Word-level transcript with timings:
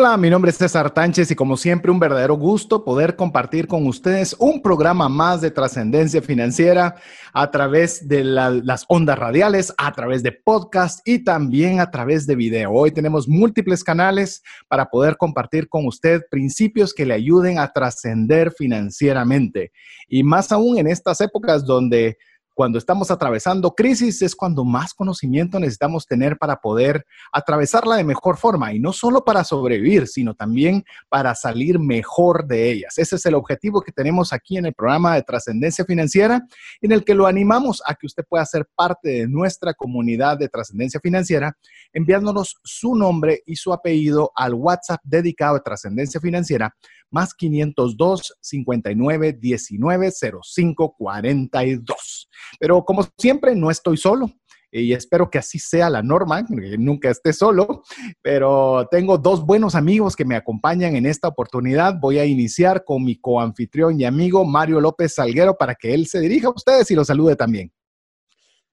Hola, 0.00 0.16
mi 0.16 0.30
nombre 0.30 0.52
es 0.52 0.56
César 0.56 0.94
Tánchez 0.94 1.28
y 1.32 1.34
como 1.34 1.56
siempre 1.56 1.90
un 1.90 1.98
verdadero 1.98 2.36
gusto 2.36 2.84
poder 2.84 3.16
compartir 3.16 3.66
con 3.66 3.84
ustedes 3.84 4.36
un 4.38 4.62
programa 4.62 5.08
más 5.08 5.40
de 5.40 5.50
trascendencia 5.50 6.22
financiera 6.22 6.94
a 7.32 7.50
través 7.50 8.06
de 8.06 8.22
las 8.22 8.84
ondas 8.86 9.18
radiales, 9.18 9.74
a 9.76 9.90
través 9.90 10.22
de 10.22 10.30
podcast 10.30 11.00
y 11.04 11.24
también 11.24 11.80
a 11.80 11.90
través 11.90 12.28
de 12.28 12.36
video. 12.36 12.70
Hoy 12.70 12.92
tenemos 12.92 13.26
múltiples 13.26 13.82
canales 13.82 14.44
para 14.68 14.88
poder 14.88 15.16
compartir 15.16 15.68
con 15.68 15.84
usted 15.84 16.22
principios 16.30 16.94
que 16.94 17.04
le 17.04 17.14
ayuden 17.14 17.58
a 17.58 17.72
trascender 17.72 18.52
financieramente. 18.52 19.72
Y 20.06 20.22
más 20.22 20.52
aún 20.52 20.78
en 20.78 20.86
estas 20.86 21.20
épocas 21.20 21.66
donde 21.66 22.18
cuando 22.58 22.78
estamos 22.78 23.12
atravesando 23.12 23.72
crisis 23.72 24.20
es 24.20 24.34
cuando 24.34 24.64
más 24.64 24.92
conocimiento 24.92 25.60
necesitamos 25.60 26.08
tener 26.08 26.38
para 26.38 26.56
poder 26.56 27.06
atravesarla 27.30 27.94
de 27.94 28.02
mejor 28.02 28.36
forma 28.36 28.72
y 28.72 28.80
no 28.80 28.92
solo 28.92 29.24
para 29.24 29.44
sobrevivir, 29.44 30.08
sino 30.08 30.34
también 30.34 30.84
para 31.08 31.36
salir 31.36 31.78
mejor 31.78 32.48
de 32.48 32.68
ellas. 32.68 32.98
Ese 32.98 33.14
es 33.14 33.24
el 33.26 33.36
objetivo 33.36 33.80
que 33.80 33.92
tenemos 33.92 34.32
aquí 34.32 34.56
en 34.56 34.66
el 34.66 34.74
programa 34.74 35.14
de 35.14 35.22
trascendencia 35.22 35.84
financiera, 35.84 36.48
en 36.80 36.90
el 36.90 37.04
que 37.04 37.14
lo 37.14 37.28
animamos 37.28 37.80
a 37.86 37.94
que 37.94 38.06
usted 38.06 38.24
pueda 38.28 38.44
ser 38.44 38.66
parte 38.74 39.08
de 39.08 39.28
nuestra 39.28 39.72
comunidad 39.72 40.36
de 40.36 40.48
trascendencia 40.48 40.98
financiera, 40.98 41.56
enviándonos 41.92 42.56
su 42.64 42.96
nombre 42.96 43.40
y 43.46 43.54
su 43.54 43.72
apellido 43.72 44.32
al 44.34 44.54
WhatsApp 44.54 44.98
dedicado 45.04 45.54
a 45.54 45.62
trascendencia 45.62 46.20
financiera 46.20 46.74
más 47.10 47.34
502 47.34 48.34
59 48.40 49.32
19 49.40 50.10
05 50.42 50.94
42. 50.98 52.28
Pero 52.58 52.84
como 52.84 53.06
siempre, 53.18 53.54
no 53.54 53.70
estoy 53.70 53.96
solo 53.96 54.30
y 54.70 54.92
espero 54.92 55.30
que 55.30 55.38
así 55.38 55.58
sea 55.58 55.88
la 55.88 56.02
norma, 56.02 56.44
nunca 56.78 57.10
esté 57.10 57.32
solo, 57.32 57.82
pero 58.22 58.86
tengo 58.90 59.16
dos 59.16 59.44
buenos 59.44 59.74
amigos 59.74 60.14
que 60.14 60.24
me 60.24 60.36
acompañan 60.36 60.94
en 60.96 61.06
esta 61.06 61.28
oportunidad. 61.28 61.94
Voy 61.98 62.18
a 62.18 62.26
iniciar 62.26 62.84
con 62.84 63.04
mi 63.04 63.18
coanfitrión 63.18 64.00
y 64.00 64.04
amigo 64.04 64.44
Mario 64.44 64.80
López 64.80 65.14
Salguero 65.14 65.56
para 65.56 65.74
que 65.74 65.94
él 65.94 66.06
se 66.06 66.20
dirija 66.20 66.48
a 66.48 66.52
ustedes 66.54 66.90
y 66.90 66.94
los 66.94 67.06
salude 67.06 67.36
también. 67.36 67.72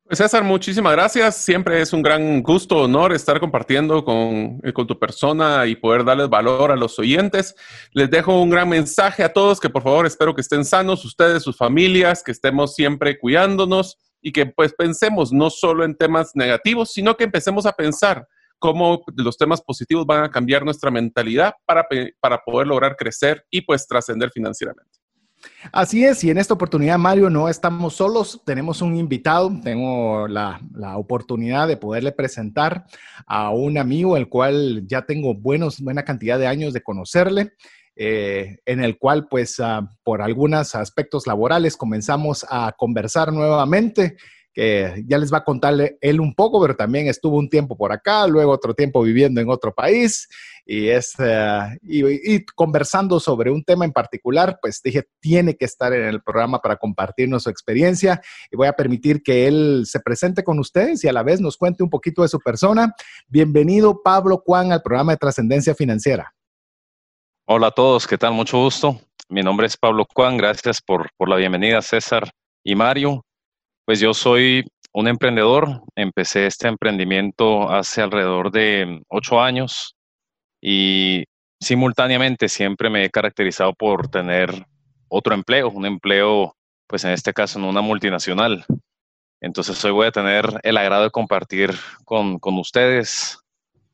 Pues 0.08 0.20
César, 0.20 0.44
muchísimas 0.44 0.92
gracias. 0.92 1.36
Siempre 1.38 1.82
es 1.82 1.92
un 1.92 2.04
gran 2.04 2.44
gusto, 2.44 2.78
honor 2.78 3.12
estar 3.12 3.40
compartiendo 3.40 4.06
con, 4.06 4.62
eh, 4.64 4.72
con, 4.72 4.86
tu 4.86 5.00
persona 5.00 5.66
y 5.66 5.76
poder 5.76 6.06
darles 6.06 6.30
valor 6.30 6.72
a 6.72 6.76
los 6.76 7.00
oyentes. 7.00 7.56
Les 7.92 8.12
dejo 8.12 8.40
un 8.40 8.52
gran 8.52 8.70
mensaje 8.70 9.24
a 9.24 9.34
todos 9.34 9.60
que 9.60 9.68
por 9.68 9.82
favor 9.82 10.06
espero 10.06 10.36
que 10.36 10.42
estén 10.42 10.64
sanos, 10.64 11.04
ustedes, 11.06 11.42
sus 11.42 11.58
familias, 11.58 12.22
que 12.22 12.32
estemos 12.32 12.76
siempre 12.76 13.18
cuidándonos 13.18 13.98
y 14.22 14.32
que 14.32 14.46
pues 14.46 14.76
pensemos 14.78 15.34
no 15.34 15.50
solo 15.50 15.84
en 15.84 15.96
temas 15.96 16.36
negativos, 16.36 16.94
sino 16.94 17.18
que 17.18 17.24
empecemos 17.24 17.66
a 17.66 17.74
pensar 17.74 18.28
cómo 18.60 19.04
los 19.16 19.38
temas 19.40 19.60
positivos 19.60 20.06
van 20.06 20.24
a 20.24 20.30
cambiar 20.30 20.64
nuestra 20.64 20.92
mentalidad 20.92 21.56
para, 21.66 21.84
para 22.20 22.38
poder 22.46 22.68
lograr 22.68 22.96
crecer 22.96 23.44
y 23.50 23.62
pues 23.62 23.88
trascender 23.88 24.30
financieramente. 24.30 25.00
Así 25.72 26.06
es, 26.06 26.24
y 26.24 26.30
en 26.30 26.38
esta 26.38 26.54
oportunidad, 26.54 26.98
Mario, 26.98 27.30
no 27.30 27.50
estamos 27.50 27.96
solos, 27.96 28.42
tenemos 28.46 28.82
un 28.82 28.96
invitado, 28.96 29.52
tengo 29.64 30.28
la, 30.28 30.60
oportunidad 30.96 31.68
de 31.68 31.78
poderle 31.78 32.12
presentar 32.12 32.86
a 33.26 33.50
un 33.50 33.78
amigo, 33.78 34.18
el 34.18 34.30
cual 34.30 34.84
ya 34.88 35.04
tengo 35.04 35.34
buenos, 35.34 35.80
buena 35.80 36.04
cantidad 36.04 36.40
de 36.40 36.48
años 36.48 36.74
de 36.74 36.84
conocerle. 36.84 37.54
Eh, 37.98 38.58
en 38.66 38.84
el 38.84 38.98
cual, 38.98 39.28
pues, 39.30 39.58
ah, 39.62 39.90
por 40.04 40.22
algunos 40.22 40.76
aspectos 40.76 41.28
laborales 41.28 41.78
comenzamos 41.78 42.46
a 42.50 42.74
conversar 42.78 43.32
nuevamente 43.32 44.18
que 44.56 45.04
ya 45.06 45.18
les 45.18 45.32
va 45.32 45.40
a 45.40 45.44
contarle 45.44 45.98
él 46.00 46.22
un 46.22 46.34
poco, 46.34 46.62
pero 46.62 46.78
también 46.78 47.08
estuvo 47.08 47.38
un 47.38 47.50
tiempo 47.50 47.76
por 47.76 47.92
acá, 47.92 48.26
luego 48.26 48.54
otro 48.54 48.74
tiempo 48.74 49.04
viviendo 49.04 49.42
en 49.42 49.50
otro 49.50 49.74
país 49.74 50.30
y, 50.66 50.88
es, 50.88 51.14
eh, 51.20 51.78
y, 51.84 52.46
conversando 52.46 53.20
sobre 53.20 53.52
un 53.52 53.66
tema 53.66 53.84
en 53.84 53.92
particular, 53.92 54.58
pues 54.62 54.82
dije, 54.82 55.10
tiene 55.20 55.58
que 55.58 55.66
estar 55.66 55.94
en 55.94 56.06
el 56.06 56.24
programa 56.24 56.60
para 56.60 56.78
compartirnos 56.78 57.44
su 57.44 57.50
experiencia 57.50 58.22
y 58.50 58.56
voy 58.56 58.68
a 58.68 58.74
permitir 58.74 59.22
que 59.22 59.46
él 59.46 59.84
se 59.86 60.00
presente 60.00 60.46
con 60.46 60.58
ustedes 60.58 61.04
y 61.04 61.10
a 61.10 61.14
la 61.14 61.22
vez 61.22 61.42
nos 61.42 61.58
cuente 61.58 61.84
un 61.84 61.90
poquito 61.90 62.22
de 62.22 62.30
su 62.30 62.40
persona. 62.40 62.96
Bienvenido, 63.28 64.02
Pablo 64.02 64.42
Juan, 64.46 64.72
al 64.72 64.82
programa 64.82 65.12
de 65.12 65.18
Trascendencia 65.18 65.76
Financiera. 65.76 66.34
Hola 67.46 67.68
a 67.68 67.72
todos, 67.72 68.08
¿qué 68.08 68.18
tal? 68.18 68.32
Mucho 68.32 68.58
gusto. 68.58 69.02
Mi 69.28 69.44
nombre 69.44 69.68
es 69.68 69.76
Pablo 69.76 70.06
Juan, 70.16 70.38
gracias 70.38 70.82
por, 70.82 71.10
por 71.18 71.28
la 71.28 71.36
bienvenida, 71.36 71.82
César 71.82 72.32
y 72.64 72.74
Mario. 72.74 73.25
Pues 73.86 74.00
yo 74.00 74.16
soy 74.16 74.66
un 74.94 75.08
emprendedor. 75.08 75.84
Empecé 75.96 76.48
este 76.48 76.68
emprendimiento 76.68 77.70
hace 77.70 78.02
alrededor 78.02 78.52
de 78.52 79.04
ocho 79.10 79.40
años 79.40 79.96
y 80.60 81.26
simultáneamente 81.62 82.50
siempre 82.50 82.90
me 82.90 83.06
he 83.06 83.12
caracterizado 83.12 83.74
por 83.76 84.08
tener 84.08 84.66
otro 85.08 85.36
empleo, 85.36 85.70
un 85.70 85.86
empleo, 85.86 86.56
pues 86.88 87.04
en 87.04 87.12
este 87.12 87.32
caso 87.32 87.60
en 87.60 87.66
una 87.66 87.82
multinacional. 87.82 88.66
Entonces 89.40 89.84
hoy 89.86 89.92
voy 89.92 90.08
a 90.08 90.12
tener 90.12 90.50
el 90.64 90.78
agrado 90.78 91.04
de 91.04 91.12
compartir 91.12 91.72
con, 92.06 92.40
con 92.40 92.58
ustedes 92.58 93.38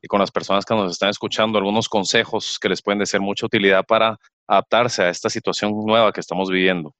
y 0.01 0.07
con 0.07 0.22
las 0.22 0.31
personas 0.31 0.63
que 0.63 0.74
nos 0.74 0.94
están 0.94 1.09
escuchando 1.09 1.57
algunos 1.57 1.90
consejos 1.90 2.57
que 2.59 2.69
les 2.69 2.81
pueden 2.81 3.00
de 3.00 3.06
ser 3.06 3.19
mucha 3.19 3.46
utilidad 3.46 3.84
para 3.85 4.18
adaptarse 4.47 5.03
a 5.03 5.09
esta 5.09 5.30
situación 5.30 5.74
nueva 5.85 6.13
que 6.13 6.22
estamos 6.22 6.50
viviendo. 6.50 6.94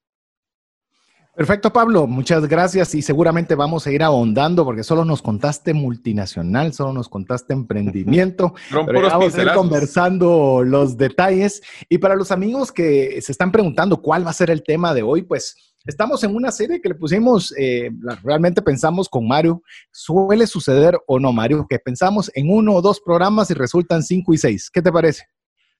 Perfecto, 1.34 1.72
Pablo. 1.72 2.06
Muchas 2.06 2.46
gracias 2.46 2.94
y 2.94 3.00
seguramente 3.00 3.54
vamos 3.54 3.86
a 3.86 3.90
ir 3.90 4.02
ahondando 4.02 4.66
porque 4.66 4.84
solo 4.84 5.06
nos 5.06 5.22
contaste 5.22 5.72
multinacional, 5.72 6.74
solo 6.74 6.92
nos 6.92 7.08
contaste 7.08 7.54
emprendimiento. 7.54 8.52
pero 8.86 9.08
vamos 9.08 9.34
a 9.34 9.42
ir 9.42 9.52
conversando 9.54 10.62
los 10.62 10.98
detalles. 10.98 11.62
Y 11.88 11.98
para 11.98 12.16
los 12.16 12.32
amigos 12.32 12.70
que 12.70 13.18
se 13.22 13.32
están 13.32 13.50
preguntando 13.50 14.02
cuál 14.02 14.26
va 14.26 14.30
a 14.30 14.34
ser 14.34 14.50
el 14.50 14.62
tema 14.62 14.92
de 14.92 15.02
hoy, 15.02 15.22
pues 15.22 15.56
estamos 15.86 16.22
en 16.22 16.36
una 16.36 16.52
serie 16.52 16.82
que 16.82 16.90
le 16.90 16.94
pusimos, 16.96 17.54
eh, 17.58 17.90
realmente 18.22 18.60
pensamos 18.60 19.08
con 19.08 19.26
Mario, 19.26 19.62
suele 19.90 20.46
suceder 20.46 20.98
o 21.06 21.18
no, 21.18 21.32
Mario, 21.32 21.66
que 21.66 21.78
pensamos 21.78 22.30
en 22.34 22.50
uno 22.50 22.74
o 22.74 22.82
dos 22.82 23.00
programas 23.00 23.50
y 23.50 23.54
resultan 23.54 24.02
cinco 24.02 24.34
y 24.34 24.38
seis. 24.38 24.68
¿Qué 24.70 24.82
te 24.82 24.92
parece? 24.92 25.24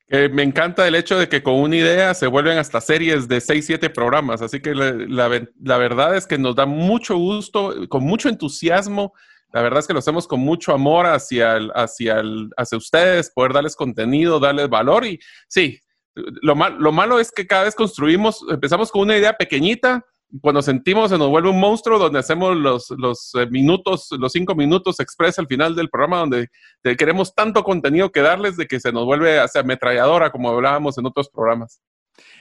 Me 0.09 0.43
encanta 0.43 0.87
el 0.87 0.95
hecho 0.95 1.19
de 1.19 1.29
que 1.29 1.43
con 1.43 1.55
una 1.55 1.77
idea 1.77 2.13
se 2.13 2.27
vuelven 2.27 2.59
hasta 2.59 2.81
series 2.81 3.29
de 3.29 3.41
6, 3.41 3.65
7 3.65 3.91
programas. 3.91 4.43
Así 4.43 4.61
que 4.61 4.75
la, 4.75 5.79
verdad 5.79 6.17
es 6.17 6.27
que 6.27 6.39
nos 6.39 6.55
da 6.55 6.67
mucho 6.67 7.17
gusto, 7.17 7.89
con 7.89 8.05
mucho 8.05 8.29
entusiasmo. 8.29 9.15
La 9.53 9.63
verdad 9.63 9.81
es 9.81 9.87
que 9.87 9.93
lo 9.93 9.99
hacemos 10.01 10.27
con 10.27 10.41
mucho 10.41 10.73
amor 10.73 11.07
hacia, 11.07 11.57
hacia, 11.75 12.23
hacia 12.57 12.79
ustedes, 12.79 13.31
poder 13.31 13.53
darles 13.53 13.77
contenido, 13.77 14.39
darles 14.39 14.69
valor. 14.69 15.07
Y 15.07 15.19
sí, 15.49 15.81
lo, 16.15 16.55
lo 16.55 16.93
malo 16.93 17.19
es 17.19 17.31
que 17.31 17.47
cada 17.47 17.65
vez 17.65 17.75
construimos, 17.75 18.45
empezamos 18.51 18.91
con 18.91 19.03
una 19.03 19.17
idea 19.17 19.35
pequeñita, 19.35 20.05
cuando 20.41 20.63
sentimos 20.63 21.11
se 21.11 21.19
nos 21.19 21.29
vuelve 21.29 21.51
un 21.51 21.61
monstruo 21.61 21.99
donde 21.99 22.19
hacemos 22.19 22.57
los, 22.57 22.91
los 22.91 23.33
eh, 23.35 23.47
minutos, 23.51 24.09
los 24.19 24.33
cinco 24.33 24.55
minutos 24.55 24.99
expresa 25.01 25.43
al 25.43 25.49
final 25.49 25.75
del 25.75 25.91
programa 25.91 26.19
donde 26.19 26.49
queremos 26.97 27.35
tanto 27.35 27.63
contenido 27.63 28.11
que 28.11 28.21
darles 28.21 28.57
de 28.57 28.67
que 28.67 28.81
se 28.81 28.93
nos 28.93 29.05
vuelve 29.05 29.39
hacia 29.39 29.61
ametralladora 29.61 30.31
como 30.31 30.49
hablábamos 30.49 30.97
en 30.99 31.07
otros 31.07 31.29
programas. 31.29 31.81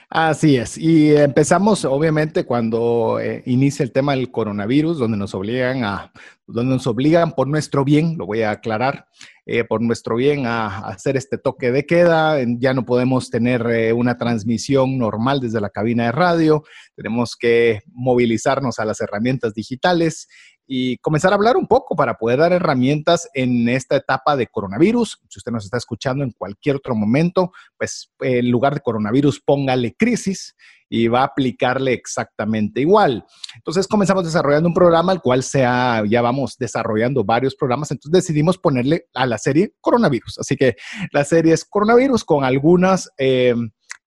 Así 0.08 0.56
es. 0.56 0.76
Y 0.76 1.16
empezamos, 1.16 1.86
obviamente, 1.86 2.44
cuando 2.44 3.18
eh, 3.18 3.42
inicia 3.46 3.82
el 3.82 3.92
tema 3.92 4.12
del 4.12 4.30
coronavirus, 4.30 4.98
donde 4.98 5.16
nos 5.16 5.34
obligan 5.34 5.84
a, 5.84 6.12
donde 6.46 6.74
nos 6.74 6.86
obligan 6.86 7.32
por 7.32 7.48
nuestro 7.48 7.82
bien, 7.82 8.18
lo 8.18 8.26
voy 8.26 8.42
a 8.42 8.50
aclarar, 8.50 9.06
eh, 9.44 9.64
por 9.64 9.82
nuestro 9.82 10.16
bien 10.16 10.46
a, 10.46 10.78
hacer 10.86 11.16
este 11.16 11.38
toque 11.38 11.72
de 11.72 11.84
queda. 11.84 12.38
Ya 12.58 12.74
no 12.74 12.84
podemos 12.84 13.30
tener 13.30 13.66
eh, 13.66 13.92
una 13.92 14.16
transmisión 14.16 14.98
normal 14.98 15.40
desde 15.40 15.60
la 15.60 15.70
cabina 15.70 16.04
de 16.04 16.12
radio. 16.12 16.62
Tenemos 16.94 17.36
que 17.36 17.80
movilizarnos 17.86 18.78
a 18.78 18.84
las 18.84 19.00
herramientas 19.00 19.54
digitales 19.54 20.28
y 20.74 20.96
comenzar 20.96 21.32
a 21.32 21.34
hablar 21.34 21.58
un 21.58 21.66
poco 21.66 21.94
para 21.94 22.14
poder 22.14 22.38
dar 22.38 22.50
herramientas 22.50 23.28
en 23.34 23.68
esta 23.68 23.94
etapa 23.96 24.36
de 24.36 24.46
coronavirus. 24.46 25.20
Si 25.28 25.38
usted 25.38 25.52
nos 25.52 25.66
está 25.66 25.76
escuchando 25.76 26.24
en 26.24 26.30
cualquier 26.30 26.76
otro 26.76 26.94
momento, 26.94 27.52
pues 27.76 28.10
en 28.20 28.50
lugar 28.50 28.72
de 28.72 28.80
coronavirus, 28.80 29.42
póngale 29.44 29.94
crisis 29.94 30.56
y 30.88 31.08
va 31.08 31.20
a 31.20 31.24
aplicarle 31.24 31.92
exactamente 31.92 32.80
igual. 32.80 33.22
Entonces 33.54 33.86
comenzamos 33.86 34.24
desarrollando 34.24 34.66
un 34.66 34.74
programa, 34.74 35.12
al 35.12 35.20
cual 35.20 35.42
sea, 35.42 36.04
ya 36.08 36.22
vamos 36.22 36.56
desarrollando 36.56 37.22
varios 37.22 37.54
programas, 37.54 37.90
entonces 37.90 38.24
decidimos 38.24 38.56
ponerle 38.56 39.08
a 39.12 39.26
la 39.26 39.36
serie 39.36 39.74
coronavirus. 39.78 40.38
Así 40.38 40.56
que 40.56 40.76
la 41.12 41.24
serie 41.24 41.52
es 41.52 41.66
coronavirus 41.66 42.24
con 42.24 42.44
algunas... 42.44 43.10
Eh, 43.18 43.54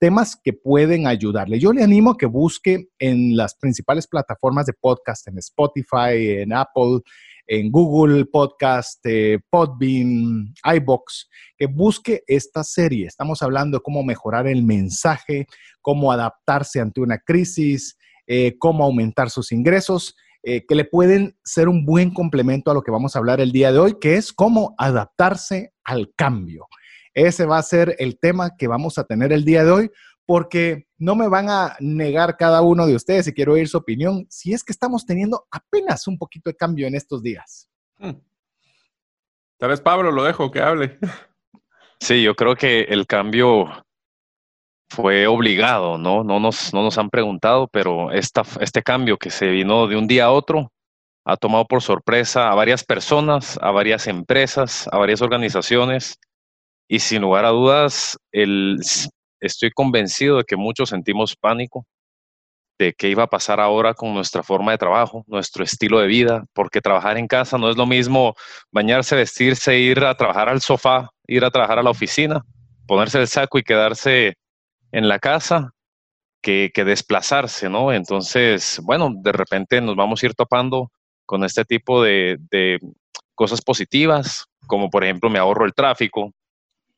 temas 0.05 0.35
que 0.35 0.53
pueden 0.53 1.07
ayudarle. 1.07 1.57
Yo 1.57 1.73
le 1.73 1.81
animo 1.81 2.11
a 2.11 2.17
que 2.17 2.27
busque 2.27 2.89
en 2.99 3.35
las 3.35 3.55
principales 3.55 4.05
plataformas 4.05 4.67
de 4.67 4.73
podcast, 4.73 5.27
en 5.27 5.39
Spotify, 5.39 6.41
en 6.41 6.53
Apple, 6.53 6.99
en 7.47 7.71
Google 7.71 8.25
Podcast, 8.25 9.03
eh, 9.03 9.39
Podbean, 9.49 10.53
iBox, 10.75 11.27
que 11.57 11.65
busque 11.65 12.21
esta 12.27 12.63
serie. 12.63 13.07
Estamos 13.07 13.41
hablando 13.41 13.79
de 13.79 13.81
cómo 13.81 14.03
mejorar 14.03 14.45
el 14.45 14.61
mensaje, 14.61 15.47
cómo 15.81 16.11
adaptarse 16.11 16.79
ante 16.79 17.01
una 17.01 17.17
crisis, 17.17 17.97
eh, 18.27 18.59
cómo 18.59 18.83
aumentar 18.83 19.31
sus 19.31 19.51
ingresos, 19.51 20.15
eh, 20.43 20.67
que 20.67 20.75
le 20.75 20.85
pueden 20.85 21.35
ser 21.43 21.67
un 21.67 21.83
buen 21.83 22.13
complemento 22.13 22.69
a 22.69 22.75
lo 22.75 22.83
que 22.83 22.91
vamos 22.91 23.15
a 23.15 23.19
hablar 23.19 23.41
el 23.41 23.51
día 23.51 23.71
de 23.71 23.79
hoy, 23.79 23.95
que 23.99 24.17
es 24.17 24.31
cómo 24.31 24.75
adaptarse 24.77 25.73
al 25.83 26.13
cambio. 26.15 26.67
Ese 27.15 27.45
va 27.45 27.57
a 27.57 27.63
ser 27.63 27.95
el 27.97 28.19
tema 28.19 28.55
que 28.57 28.67
vamos 28.67 28.97
a 28.97 29.05
tener 29.05 29.31
el 29.31 29.45
día 29.45 29.63
de 29.63 29.71
hoy, 29.71 29.91
porque 30.25 30.87
no 30.97 31.15
me 31.15 31.29
van 31.29 31.49
a 31.49 31.77
negar 31.79 32.35
cada 32.35 32.61
uno 32.61 32.85
de 32.85 32.95
ustedes, 32.95 33.27
y 33.27 33.33
quiero 33.33 33.53
oír 33.53 33.69
su 33.69 33.77
opinión, 33.77 34.27
si 34.29 34.53
es 34.53 34.63
que 34.63 34.73
estamos 34.73 35.05
teniendo 35.05 35.47
apenas 35.49 36.07
un 36.07 36.17
poquito 36.17 36.49
de 36.49 36.57
cambio 36.57 36.87
en 36.87 36.95
estos 36.95 37.23
días. 37.23 37.69
Hmm. 37.97 38.19
Tal 39.57 39.69
vez 39.69 39.79
Pablo 39.79 40.11
lo 40.11 40.23
dejo 40.23 40.51
que 40.51 40.59
hable. 40.59 40.99
Sí, 42.01 42.21
yo 42.21 42.35
creo 42.35 42.55
que 42.57 42.81
el 42.81 43.07
cambio 43.07 43.85
fue 44.89 45.25
obligado, 45.27 45.97
¿no? 45.97 46.25
No 46.25 46.41
nos, 46.41 46.73
no 46.73 46.83
nos 46.83 46.97
han 46.97 47.09
preguntado, 47.09 47.69
pero 47.69 48.11
esta, 48.11 48.43
este 48.59 48.83
cambio 48.83 49.17
que 49.17 49.29
se 49.29 49.47
vino 49.47 49.87
de 49.87 49.95
un 49.95 50.05
día 50.05 50.25
a 50.25 50.31
otro 50.31 50.73
ha 51.23 51.37
tomado 51.37 51.65
por 51.65 51.81
sorpresa 51.81 52.51
a 52.51 52.55
varias 52.55 52.83
personas, 52.83 53.57
a 53.61 53.71
varias 53.71 54.07
empresas, 54.07 54.89
a 54.91 54.97
varias 54.97 55.21
organizaciones 55.21 56.19
y 56.87 56.99
sin 56.99 57.21
lugar 57.21 57.45
a 57.45 57.49
dudas, 57.49 58.17
el, 58.31 58.77
estoy 59.39 59.71
convencido 59.71 60.37
de 60.37 60.43
que 60.43 60.55
muchos 60.55 60.89
sentimos 60.89 61.35
pánico 61.35 61.85
de 62.77 62.93
qué 62.93 63.09
iba 63.09 63.23
a 63.23 63.27
pasar 63.27 63.59
ahora 63.59 63.93
con 63.93 64.13
nuestra 64.13 64.43
forma 64.43 64.71
de 64.71 64.77
trabajo, 64.77 65.23
nuestro 65.27 65.63
estilo 65.63 65.99
de 65.99 66.07
vida, 66.07 66.45
porque 66.53 66.81
trabajar 66.81 67.17
en 67.17 67.27
casa 67.27 67.57
no 67.57 67.69
es 67.69 67.77
lo 67.77 67.85
mismo 67.85 68.35
bañarse, 68.71 69.15
vestirse, 69.15 69.79
ir 69.79 70.03
a 70.03 70.15
trabajar 70.15 70.49
al 70.49 70.61
sofá, 70.61 71.09
ir 71.27 71.45
a 71.45 71.51
trabajar 71.51 71.79
a 71.79 71.83
la 71.83 71.89
oficina, 71.89 72.43
ponerse 72.85 73.19
el 73.19 73.27
saco 73.27 73.57
y 73.57 73.63
quedarse 73.63 74.35
en 74.91 75.07
la 75.07 75.19
casa 75.19 75.71
que, 76.41 76.71
desplazarse, 76.75 77.69
¿no? 77.69 77.91
Entonces, 77.91 78.79
bueno, 78.83 79.11
de 79.15 79.31
repente 79.31 79.81
nos 79.81 79.95
vamos 79.95 80.21
a 80.21 80.25
ir 80.27 80.35
topando 80.35 80.91
con 81.25 81.43
este 81.43 81.65
tipo 81.65 82.03
de, 82.03 82.37
de 82.51 82.79
cosas 83.33 83.61
positivas, 83.61 84.45
como 84.67 84.91
por 84.91 85.03
ejemplo 85.03 85.29
me 85.29 85.39
ahorro 85.39 85.65
el 85.65 85.73
tráfico, 85.73 86.31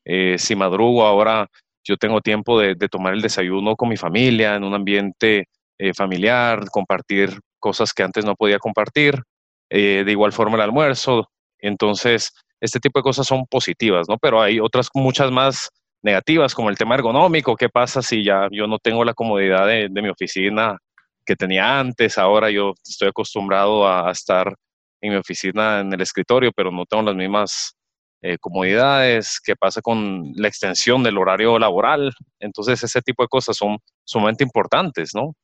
eh, 0.08 0.36
si 0.38 0.56
madrugo 0.56 1.04
ahora, 1.04 1.46
yo 1.84 1.98
tengo 1.98 2.22
tiempo 2.22 2.58
de, 2.58 2.74
tomar 2.88 3.12
el 3.12 3.20
desayuno 3.20 3.76
con 3.76 3.90
mi 3.90 3.96
familia, 3.96 4.56
en 4.56 4.64
un 4.64 4.74
ambiente 4.74 5.48
eh, 5.78 5.92
familiar, 5.92 6.64
compartir 6.70 7.38
cosas 7.60 7.92
que 7.92 8.02
antes 8.02 8.24
no 8.24 8.34
podía 8.34 8.58
compartir, 8.58 9.22
eh, 9.70 10.02
de 10.04 10.10
igual 10.10 10.32
forma 10.32 10.56
el 10.56 10.62
almuerzo. 10.62 11.28
Entonces, 11.58 12.32
este 12.60 12.80
tipo 12.80 12.98
de 12.98 13.02
cosas 13.02 13.26
son 13.26 13.44
positivas, 13.46 14.08
¿no? 14.08 14.16
Pero 14.16 14.40
hay 14.40 14.60
otras 14.60 14.88
muchas 14.94 15.30
más 15.30 15.70
negativas, 16.02 16.54
como 16.54 16.70
el 16.70 16.78
tema 16.78 16.94
ergonómico. 16.94 17.54
¿Qué 17.54 17.68
pasa 17.68 18.00
si 18.00 18.24
ya 18.24 18.48
yo 18.50 18.66
no 18.66 18.78
tengo 18.78 19.04
la 19.04 19.12
comodidad 19.12 19.66
de, 19.66 19.90
mi 19.90 20.08
oficina 20.08 20.78
que 21.26 21.36
tenía 21.36 21.78
antes? 21.78 22.16
Ahora 22.16 22.50
yo 22.50 22.72
estoy 22.82 23.08
acostumbrado 23.08 23.86
a, 23.86 24.10
estar 24.10 24.54
en 25.02 25.12
mi 25.12 25.16
oficina 25.16 25.80
en 25.80 25.92
el 25.92 26.00
escritorio, 26.00 26.50
pero 26.56 26.70
no 26.70 26.86
tengo 26.86 27.02
las 27.02 27.14
mismas 27.14 27.77
eh, 28.22 28.38
comodidades, 28.38 29.40
qué 29.44 29.54
pasa 29.54 29.80
con 29.80 30.32
la 30.34 30.48
extensión 30.48 31.02
del 31.02 31.18
horario 31.18 31.58
laboral. 31.58 32.12
Entonces, 32.40 32.82
ese 32.82 33.00
tipo 33.00 33.22
de 33.22 33.28
cosas 33.28 33.56
son 33.56 33.78
sumamente 34.04 34.44
importantes, 34.44 35.14
¿no? 35.14 35.34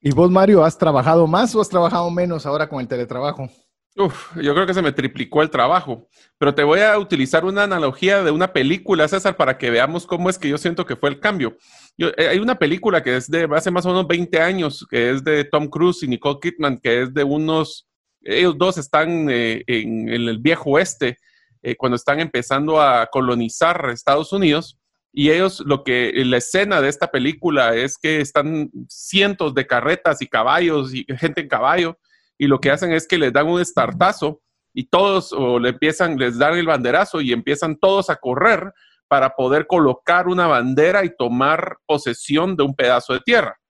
¿Y 0.00 0.10
vos, 0.12 0.30
Mario, 0.30 0.64
has 0.64 0.76
trabajado 0.76 1.26
más 1.26 1.54
o 1.54 1.60
has 1.60 1.68
trabajado 1.68 2.10
menos 2.10 2.44
ahora 2.46 2.68
con 2.68 2.80
el 2.80 2.88
teletrabajo? 2.88 3.48
Uf, 3.94 4.34
yo 4.36 4.54
creo 4.54 4.66
que 4.66 4.72
se 4.72 4.80
me 4.80 4.92
triplicó 4.92 5.42
el 5.42 5.50
trabajo, 5.50 6.08
pero 6.38 6.54
te 6.54 6.64
voy 6.64 6.80
a 6.80 6.98
utilizar 6.98 7.44
una 7.44 7.64
analogía 7.64 8.22
de 8.22 8.30
una 8.30 8.52
película, 8.52 9.06
César, 9.06 9.36
para 9.36 9.58
que 9.58 9.70
veamos 9.70 10.06
cómo 10.06 10.30
es 10.30 10.38
que 10.38 10.48
yo 10.48 10.56
siento 10.56 10.86
que 10.86 10.96
fue 10.96 11.10
el 11.10 11.20
cambio. 11.20 11.58
Eh, 11.98 12.28
hay 12.28 12.38
una 12.38 12.54
película 12.54 13.02
que 13.02 13.16
es 13.16 13.30
de 13.30 13.46
hace 13.54 13.70
más 13.70 13.84
o 13.84 13.90
menos 13.90 14.08
20 14.08 14.40
años, 14.40 14.86
que 14.90 15.10
es 15.10 15.22
de 15.22 15.44
Tom 15.44 15.68
Cruise 15.68 16.02
y 16.02 16.08
Nicole 16.08 16.38
Kidman, 16.40 16.78
que 16.78 17.02
es 17.02 17.12
de 17.12 17.22
unos, 17.22 17.86
ellos 18.22 18.56
dos 18.56 18.78
están 18.78 19.28
eh, 19.30 19.62
en, 19.66 20.08
en, 20.08 20.28
el 20.28 20.38
viejo 20.38 20.70
oeste 20.70 21.18
eh, 21.62 21.76
cuando 21.76 21.96
están 21.96 22.20
empezando 22.20 22.80
a 22.80 23.06
colonizar 23.06 23.90
Estados 23.90 24.32
Unidos. 24.32 24.78
Y 25.12 25.30
ellos, 25.30 25.60
lo 25.66 25.84
que 25.84 26.12
la 26.24 26.38
escena 26.38 26.80
de 26.80 26.88
esta 26.88 27.10
película 27.10 27.74
es 27.76 27.98
que 27.98 28.20
están 28.20 28.70
cientos 28.88 29.54
de 29.54 29.66
carretas 29.66 30.22
y 30.22 30.26
caballos 30.26 30.94
y 30.94 31.04
gente 31.18 31.42
en 31.42 31.48
caballo, 31.48 31.98
y 32.38 32.46
lo 32.46 32.60
que 32.60 32.70
hacen 32.70 32.92
es 32.92 33.06
que 33.06 33.18
les 33.18 33.32
dan 33.32 33.46
un 33.46 33.60
estartazo 33.60 34.40
y 34.74 34.88
todos 34.88 35.32
o 35.32 35.58
le 35.58 35.70
empiezan, 35.70 36.16
les 36.16 36.38
dan 36.38 36.56
el 36.56 36.66
banderazo 36.66 37.20
y 37.20 37.32
empiezan 37.32 37.76
todos 37.76 38.10
a 38.10 38.16
correr 38.16 38.72
para 39.06 39.36
poder 39.36 39.66
colocar 39.66 40.26
una 40.26 40.46
bandera 40.46 41.04
y 41.04 41.14
tomar 41.14 41.76
posesión 41.86 42.56
de 42.56 42.64
un 42.64 42.74
pedazo 42.74 43.12
de 43.12 43.20
tierra. 43.20 43.60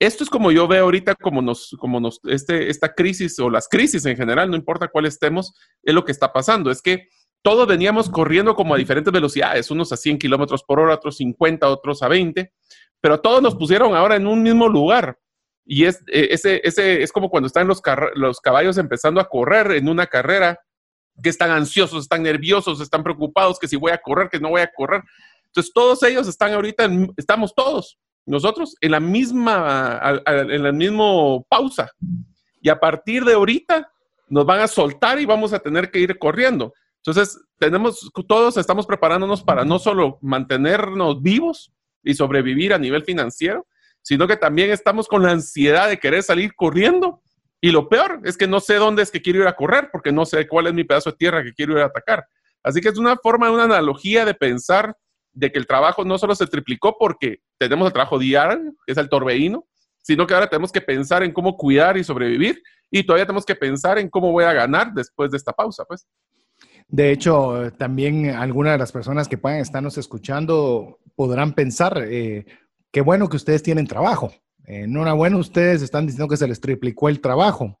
Esto 0.00 0.24
es 0.24 0.30
como 0.30 0.50
yo 0.50 0.66
veo 0.66 0.84
ahorita, 0.84 1.14
como 1.14 1.42
nos, 1.42 1.76
como 1.78 2.00
nos, 2.00 2.20
este, 2.24 2.70
esta 2.70 2.94
crisis 2.94 3.38
o 3.38 3.50
las 3.50 3.68
crisis 3.68 4.06
en 4.06 4.16
general, 4.16 4.50
no 4.50 4.56
importa 4.56 4.88
cuál 4.88 5.04
estemos, 5.04 5.52
es 5.82 5.92
lo 5.92 6.06
que 6.06 6.12
está 6.12 6.32
pasando. 6.32 6.70
Es 6.70 6.80
que 6.80 7.08
todos 7.42 7.68
veníamos 7.68 8.08
corriendo 8.08 8.54
como 8.54 8.74
a 8.74 8.78
diferentes 8.78 9.12
velocidades, 9.12 9.70
unos 9.70 9.92
a 9.92 9.98
100 9.98 10.18
kilómetros 10.18 10.64
por 10.64 10.80
hora, 10.80 10.94
otros 10.94 11.18
50, 11.18 11.68
otros 11.68 12.02
a 12.02 12.08
20, 12.08 12.50
pero 13.02 13.20
todos 13.20 13.42
nos 13.42 13.54
pusieron 13.54 13.94
ahora 13.94 14.16
en 14.16 14.26
un 14.26 14.42
mismo 14.42 14.68
lugar. 14.70 15.18
Y 15.66 15.84
es, 15.84 16.02
eh, 16.06 16.28
ese, 16.30 16.62
ese, 16.64 17.02
es 17.02 17.12
como 17.12 17.28
cuando 17.28 17.46
están 17.46 17.68
los, 17.68 17.82
los 18.14 18.40
caballos 18.40 18.78
empezando 18.78 19.20
a 19.20 19.28
correr 19.28 19.72
en 19.72 19.86
una 19.86 20.06
carrera, 20.06 20.58
que 21.22 21.28
están 21.28 21.50
ansiosos, 21.50 22.04
están 22.04 22.22
nerviosos, 22.22 22.80
están 22.80 23.02
preocupados, 23.02 23.58
que 23.58 23.68
si 23.68 23.76
voy 23.76 23.92
a 23.92 23.98
correr, 23.98 24.30
que 24.30 24.40
no 24.40 24.48
voy 24.48 24.62
a 24.62 24.70
correr. 24.74 25.02
Entonces 25.44 25.70
todos 25.74 26.02
ellos 26.04 26.26
están 26.26 26.54
ahorita, 26.54 26.88
estamos 27.18 27.54
todos 27.54 27.98
nosotros 28.30 28.76
en 28.80 28.92
la 28.92 29.00
misma, 29.00 30.22
en 30.26 30.62
la 30.62 30.72
misma 30.72 31.42
pausa. 31.48 31.90
Y 32.62 32.68
a 32.68 32.78
partir 32.78 33.24
de 33.24 33.32
ahorita 33.32 33.90
nos 34.28 34.46
van 34.46 34.60
a 34.60 34.68
soltar 34.68 35.20
y 35.20 35.26
vamos 35.26 35.52
a 35.52 35.58
tener 35.58 35.90
que 35.90 35.98
ir 35.98 36.16
corriendo. 36.16 36.72
Entonces, 36.98 37.40
tenemos, 37.58 38.08
todos 38.28 38.56
estamos 38.56 38.86
preparándonos 38.86 39.42
para 39.42 39.64
no 39.64 39.80
solo 39.80 40.18
mantenernos 40.22 41.20
vivos 41.20 41.72
y 42.04 42.14
sobrevivir 42.14 42.72
a 42.72 42.78
nivel 42.78 43.02
financiero, 43.02 43.66
sino 44.00 44.28
que 44.28 44.36
también 44.36 44.70
estamos 44.70 45.08
con 45.08 45.24
la 45.24 45.32
ansiedad 45.32 45.88
de 45.88 45.98
querer 45.98 46.22
salir 46.22 46.54
corriendo. 46.54 47.22
Y 47.60 47.72
lo 47.72 47.88
peor 47.88 48.20
es 48.24 48.36
que 48.36 48.46
no 48.46 48.60
sé 48.60 48.76
dónde 48.76 49.02
es 49.02 49.10
que 49.10 49.22
quiero 49.22 49.40
ir 49.40 49.48
a 49.48 49.56
correr, 49.56 49.88
porque 49.90 50.12
no 50.12 50.24
sé 50.24 50.46
cuál 50.46 50.68
es 50.68 50.74
mi 50.74 50.84
pedazo 50.84 51.10
de 51.10 51.16
tierra 51.16 51.42
que 51.42 51.52
quiero 51.52 51.72
ir 51.72 51.80
a 51.80 51.86
atacar. 51.86 52.24
Así 52.62 52.80
que 52.80 52.90
es 52.90 52.98
una 52.98 53.16
forma, 53.16 53.50
una 53.50 53.64
analogía 53.64 54.24
de 54.24 54.34
pensar 54.34 54.94
de 55.32 55.52
que 55.52 55.58
el 55.58 55.66
trabajo 55.66 56.04
no 56.04 56.18
solo 56.18 56.34
se 56.34 56.46
triplicó 56.46 56.96
porque 56.98 57.40
tenemos 57.58 57.86
el 57.86 57.92
trabajo 57.92 58.18
diario, 58.18 58.72
que 58.86 58.92
es 58.92 58.98
el 58.98 59.08
torbellino, 59.08 59.66
sino 60.02 60.26
que 60.26 60.34
ahora 60.34 60.48
tenemos 60.48 60.72
que 60.72 60.80
pensar 60.80 61.22
en 61.22 61.32
cómo 61.32 61.56
cuidar 61.56 61.96
y 61.96 62.04
sobrevivir 62.04 62.62
y 62.90 63.04
todavía 63.04 63.26
tenemos 63.26 63.44
que 63.44 63.54
pensar 63.54 63.98
en 63.98 64.08
cómo 64.08 64.32
voy 64.32 64.44
a 64.44 64.52
ganar 64.52 64.92
después 64.92 65.30
de 65.30 65.36
esta 65.36 65.52
pausa, 65.52 65.84
pues. 65.84 66.06
De 66.88 67.12
hecho, 67.12 67.70
también 67.78 68.30
algunas 68.30 68.72
de 68.72 68.78
las 68.78 68.90
personas 68.90 69.28
que 69.28 69.38
puedan 69.38 69.60
estarnos 69.60 69.96
escuchando 69.96 70.98
podrán 71.14 71.52
pensar, 71.52 72.02
eh, 72.08 72.46
qué 72.90 73.00
bueno 73.00 73.28
que 73.28 73.36
ustedes 73.36 73.62
tienen 73.62 73.86
trabajo. 73.86 74.32
Enhorabuena, 74.64 75.36
ustedes 75.36 75.82
están 75.82 76.06
diciendo 76.06 76.28
que 76.28 76.36
se 76.36 76.48
les 76.48 76.60
triplicó 76.60 77.08
el 77.08 77.20
trabajo. 77.20 77.78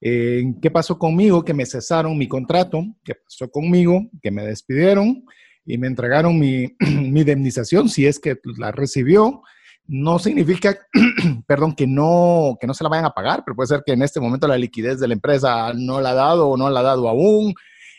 Eh, 0.00 0.42
¿Qué 0.60 0.70
pasó 0.70 0.98
conmigo? 0.98 1.44
Que 1.44 1.54
me 1.54 1.66
cesaron 1.66 2.18
mi 2.18 2.28
contrato. 2.28 2.84
¿Qué 3.04 3.14
pasó 3.14 3.48
conmigo? 3.50 4.08
Que 4.22 4.30
me 4.30 4.44
despidieron 4.44 5.24
y 5.68 5.76
me 5.76 5.86
entregaron 5.86 6.38
mi, 6.40 6.74
indemnización, 6.80 7.88
si 7.88 8.06
es 8.06 8.18
que 8.18 8.40
la 8.56 8.72
recibió. 8.72 9.42
No 9.86 10.18
significa, 10.18 10.78
perdón, 11.46 11.74
que 11.74 11.86
no, 11.86 12.56
que 12.60 12.66
no 12.66 12.74
se 12.74 12.82
la 12.82 12.90
vayan 12.90 13.04
a 13.04 13.14
pagar, 13.14 13.42
pero 13.44 13.54
puede 13.54 13.68
ser 13.68 13.82
que 13.86 13.92
en 13.92 14.02
este 14.02 14.18
momento 14.18 14.48
la 14.48 14.58
liquidez 14.58 14.98
de 14.98 15.08
la 15.08 15.14
empresa 15.14 15.72
no 15.74 16.00
la 16.00 16.10
ha 16.10 16.14
dado 16.14 16.48
o 16.48 16.56
no 16.56 16.68
la 16.70 16.80
ha 16.80 16.84
dado 16.84 17.08
aún. 17.08 17.54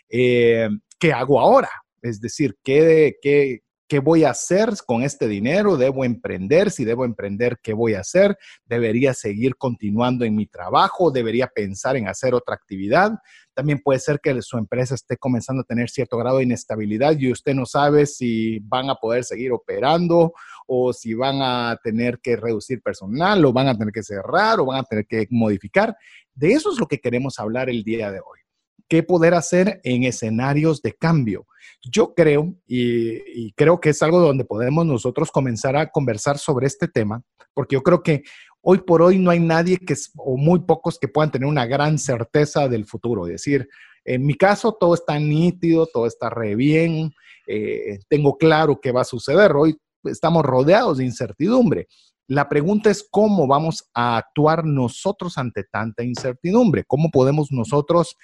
Eh, 0.08 0.68
¿Qué 0.98 1.12
hago 1.12 1.40
ahora? 1.40 1.70
Es 2.02 2.20
decir, 2.20 2.56
¿qué, 2.62 3.16
qué, 3.22 3.60
¿Qué 3.90 3.98
voy 3.98 4.22
a 4.22 4.30
hacer 4.30 4.70
con 4.86 5.02
este 5.02 5.26
dinero? 5.26 5.76
¿Debo 5.76 6.04
emprender? 6.04 6.70
Si 6.70 6.84
debo 6.84 7.04
emprender, 7.04 7.58
¿qué 7.60 7.72
voy 7.72 7.94
a 7.94 8.00
hacer? 8.00 8.38
¿Debería 8.64 9.14
seguir 9.14 9.56
continuando 9.56 10.24
en 10.24 10.36
mi 10.36 10.46
trabajo? 10.46 11.10
¿Debería 11.10 11.48
pensar 11.48 11.96
en 11.96 12.06
hacer 12.06 12.32
otra 12.32 12.54
actividad? 12.54 13.14
También 13.60 13.82
puede 13.84 13.98
ser 13.98 14.20
que 14.20 14.40
su 14.40 14.56
empresa 14.56 14.94
esté 14.94 15.18
comenzando 15.18 15.60
a 15.60 15.64
tener 15.64 15.90
cierto 15.90 16.16
grado 16.16 16.38
de 16.38 16.44
inestabilidad 16.44 17.14
y 17.18 17.30
usted 17.30 17.52
no 17.52 17.66
sabe 17.66 18.06
si 18.06 18.58
van 18.60 18.88
a 18.88 18.94
poder 18.94 19.22
seguir 19.22 19.52
operando 19.52 20.32
o 20.66 20.94
si 20.94 21.12
van 21.12 21.42
a 21.42 21.78
tener 21.84 22.20
que 22.20 22.36
reducir 22.36 22.80
personal 22.80 23.44
o 23.44 23.52
van 23.52 23.68
a 23.68 23.76
tener 23.76 23.92
que 23.92 24.02
cerrar 24.02 24.60
o 24.60 24.64
van 24.64 24.80
a 24.80 24.84
tener 24.84 25.04
que 25.06 25.26
modificar. 25.28 25.94
De 26.32 26.52
eso 26.52 26.72
es 26.72 26.80
lo 26.80 26.88
que 26.88 27.00
queremos 27.00 27.38
hablar 27.38 27.68
el 27.68 27.84
día 27.84 28.10
de 28.10 28.20
hoy 28.20 28.40
qué 28.88 29.04
poder 29.04 29.34
hacer 29.34 29.80
en 29.84 30.02
escenarios 30.02 30.82
de 30.82 30.92
cambio. 30.94 31.46
Yo 31.80 32.12
creo, 32.12 32.56
y, 32.66 33.52
creo 33.52 33.80
que 33.80 33.90
es 33.90 34.02
algo 34.02 34.18
donde 34.18 34.44
podemos 34.44 34.84
nosotros 34.84 35.30
comenzar 35.30 35.76
a 35.76 35.90
conversar 35.90 36.38
sobre 36.38 36.66
este 36.66 36.88
tema, 36.88 37.22
porque 37.54 37.76
yo 37.76 37.82
creo 37.84 38.02
que 38.02 38.24
hoy 38.62 38.78
por 38.78 39.02
hoy 39.02 39.18
no 39.18 39.30
hay 39.30 39.40
nadie 39.40 39.78
que, 39.78 39.94
o 40.16 40.36
muy 40.36 40.60
pocos 40.60 40.98
que 40.98 41.08
puedan 41.08 41.30
tener 41.30 41.48
una 41.48 41.66
gran 41.66 41.98
certeza 41.98 42.68
del 42.68 42.86
futuro. 42.86 43.26
Es 43.26 43.32
decir, 43.32 43.68
en 44.04 44.24
mi 44.24 44.34
caso 44.34 44.72
todo 44.72 44.94
está 44.94 45.18
nítido, 45.18 45.86
todo 45.86 46.06
está 46.06 46.30
re 46.30 46.54
bien, 46.54 47.12
eh, 47.46 47.98
tengo 48.08 48.36
claro 48.36 48.80
qué 48.80 48.92
va 48.92 49.02
a 49.02 49.04
suceder. 49.04 49.52
Hoy 49.52 49.76
estamos 50.04 50.44
rodeados 50.44 50.98
de 50.98 51.04
incertidumbre. 51.04 51.88
La 52.26 52.48
pregunta 52.48 52.90
es 52.90 53.06
cómo 53.10 53.46
vamos 53.46 53.90
a 53.92 54.16
actuar 54.16 54.64
nosotros 54.64 55.36
ante 55.36 55.64
tanta 55.64 56.04
incertidumbre, 56.04 56.84
cómo 56.86 57.10
podemos 57.10 57.50
nosotros 57.50 58.16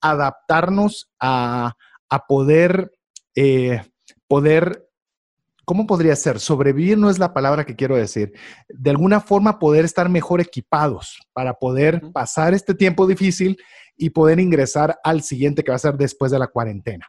adaptarnos 0.00 1.10
a, 1.20 1.74
poder, 2.28 2.90
eh, 3.36 3.80
poder, 4.26 4.88
¿cómo 5.64 5.86
podría 5.86 6.16
ser? 6.16 6.40
Sobrevivir 6.40 6.98
no 6.98 7.10
es 7.10 7.18
la 7.18 7.32
palabra 7.32 7.64
que 7.64 7.76
quiero 7.76 7.96
decir. 7.96 8.32
De 8.68 8.90
alguna 8.90 9.20
forma 9.20 9.58
poder 9.58 9.84
estar 9.84 10.08
mejor 10.08 10.40
equipados 10.40 11.18
para 11.32 11.54
poder 11.54 12.00
pasar 12.12 12.54
este 12.54 12.74
tiempo 12.74 13.06
difícil 13.06 13.56
y 13.96 14.10
poder 14.10 14.40
ingresar 14.40 14.98
al 15.04 15.22
siguiente 15.22 15.62
que 15.62 15.70
va 15.70 15.76
a 15.76 15.80
ser 15.80 15.96
después 15.96 16.32
de 16.32 16.38
la 16.38 16.46
cuarentena. 16.48 17.06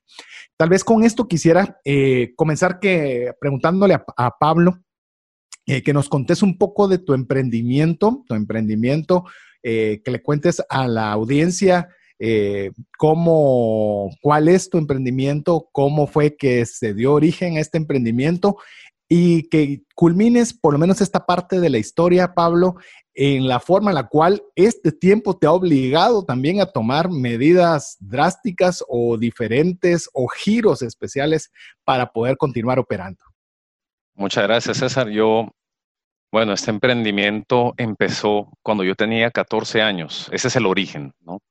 Tal 0.57 0.69
vez 0.69 0.83
con 0.83 1.03
esto 1.03 1.27
quisiera 1.27 1.79
eh, 1.83 2.33
comenzar 2.35 2.79
que, 2.79 3.33
preguntándole 3.39 3.95
a, 3.95 4.31
Pablo 4.39 4.79
eh, 5.65 5.81
que 5.81 5.93
nos 5.93 6.09
contes 6.09 6.43
un 6.43 6.57
poco 6.57 6.87
de 6.87 6.99
tu 6.99 7.13
emprendimiento, 7.13 8.23
tu 8.27 8.35
emprendimiento, 8.35 9.25
que 9.61 10.01
le 10.05 10.21
cuentes 10.21 10.61
a 10.67 10.89
la 10.89 11.09
audiencia 11.13 11.87
eh, 12.25 12.71
cómo, 12.97 14.09
cuál 14.21 14.47
es 14.47 14.69
tu 14.69 14.77
emprendimiento, 14.77 15.67
cómo 15.73 16.07
fue 16.07 16.37
que 16.37 16.65
se 16.65 16.93
dio 16.93 17.11
origen 17.11 17.57
a 17.57 17.59
este 17.59 17.77
emprendimiento 17.77 18.55
y 19.09 19.49
que 19.49 19.81
culmines 19.93 20.53
por 20.53 20.71
lo 20.71 20.79
menos 20.79 21.01
esta 21.01 21.25
parte 21.25 21.59
de 21.59 21.69
la 21.69 21.79
historia, 21.79 22.33
Pablo, 22.33 22.77
en 23.13 23.45
la 23.45 23.59
forma 23.59 23.91
en 23.91 23.95
la 23.95 24.07
cual 24.07 24.41
este 24.55 24.93
tiempo 24.93 25.37
te 25.37 25.47
ha 25.47 25.51
obligado 25.51 26.23
también 26.23 26.61
a 26.61 26.65
tomar 26.65 27.09
medidas 27.09 27.97
drásticas 27.99 28.81
o 28.87 29.17
diferentes 29.17 30.09
o 30.13 30.29
giros 30.29 30.81
especiales 30.81 31.51
para 31.83 32.13
poder 32.13 32.37
continuar 32.37 32.79
operando. 32.79 33.21
Muchas 34.15 34.45
gracias, 34.45 34.77
César. 34.77 35.09
Yo, 35.09 35.49
bueno, 36.31 36.53
este 36.53 36.71
emprendimiento 36.71 37.73
empezó 37.75 38.49
cuando 38.61 38.85
yo 38.85 38.95
tenía 38.95 39.29
14 39.29 39.81
años. 39.81 40.29
Ese 40.31 40.47
es 40.47 40.55
el 40.55 40.65
origen, 40.65 41.11
¿no? 41.19 41.41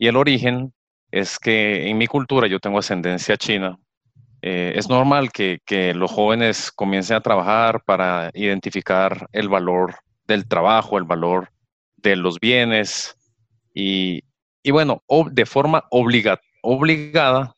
Y 0.00 0.06
el 0.06 0.16
origen 0.16 0.72
es 1.10 1.38
que 1.38 1.90
en 1.90 1.98
mi 1.98 2.06
cultura 2.06 2.46
yo 2.46 2.58
tengo 2.58 2.78
ascendencia 2.78 3.36
china. 3.36 3.78
Eh, 4.40 4.72
es 4.74 4.88
normal 4.88 5.30
que, 5.30 5.60
los 5.94 6.10
jóvenes 6.10 6.72
comiencen 6.72 7.18
a 7.18 7.20
trabajar 7.20 7.82
para 7.84 8.30
identificar 8.32 9.28
el 9.32 9.50
valor 9.50 9.96
del 10.26 10.48
trabajo, 10.48 10.96
el 10.96 11.04
valor 11.04 11.50
de 11.98 12.16
los 12.16 12.40
bienes 12.40 13.14
y, 13.74 14.22
bueno, 14.70 15.02
de 15.32 15.44
forma 15.44 15.84
obligada 15.90 17.54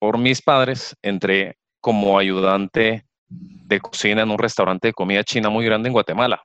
por 0.00 0.18
mis 0.18 0.42
padres, 0.42 0.96
entré 1.02 1.56
como 1.80 2.18
ayudante 2.18 3.06
de 3.28 3.80
cocina 3.80 4.22
en 4.22 4.32
un 4.32 4.38
restaurante 4.38 4.88
de 4.88 4.92
comida 4.92 5.22
china 5.22 5.50
muy 5.50 5.64
grande 5.64 5.88
en 5.88 5.92
Guatemala. 5.92 6.42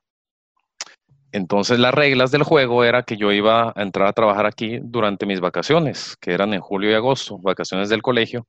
Entonces 1.36 1.78
las 1.78 1.92
reglas 1.92 2.30
del 2.30 2.44
juego 2.44 2.82
era 2.82 3.02
que 3.02 3.18
yo 3.18 3.30
iba 3.30 3.74
a 3.76 3.82
entrar 3.82 4.08
a 4.08 4.14
trabajar 4.14 4.46
aquí 4.46 4.78
durante 4.82 5.26
mis 5.26 5.38
vacaciones, 5.38 6.16
que 6.18 6.32
eran 6.32 6.54
en 6.54 6.62
julio 6.62 6.90
y 6.90 6.94
agosto, 6.94 7.36
vacaciones 7.38 7.90
del 7.90 8.00
colegio. 8.00 8.46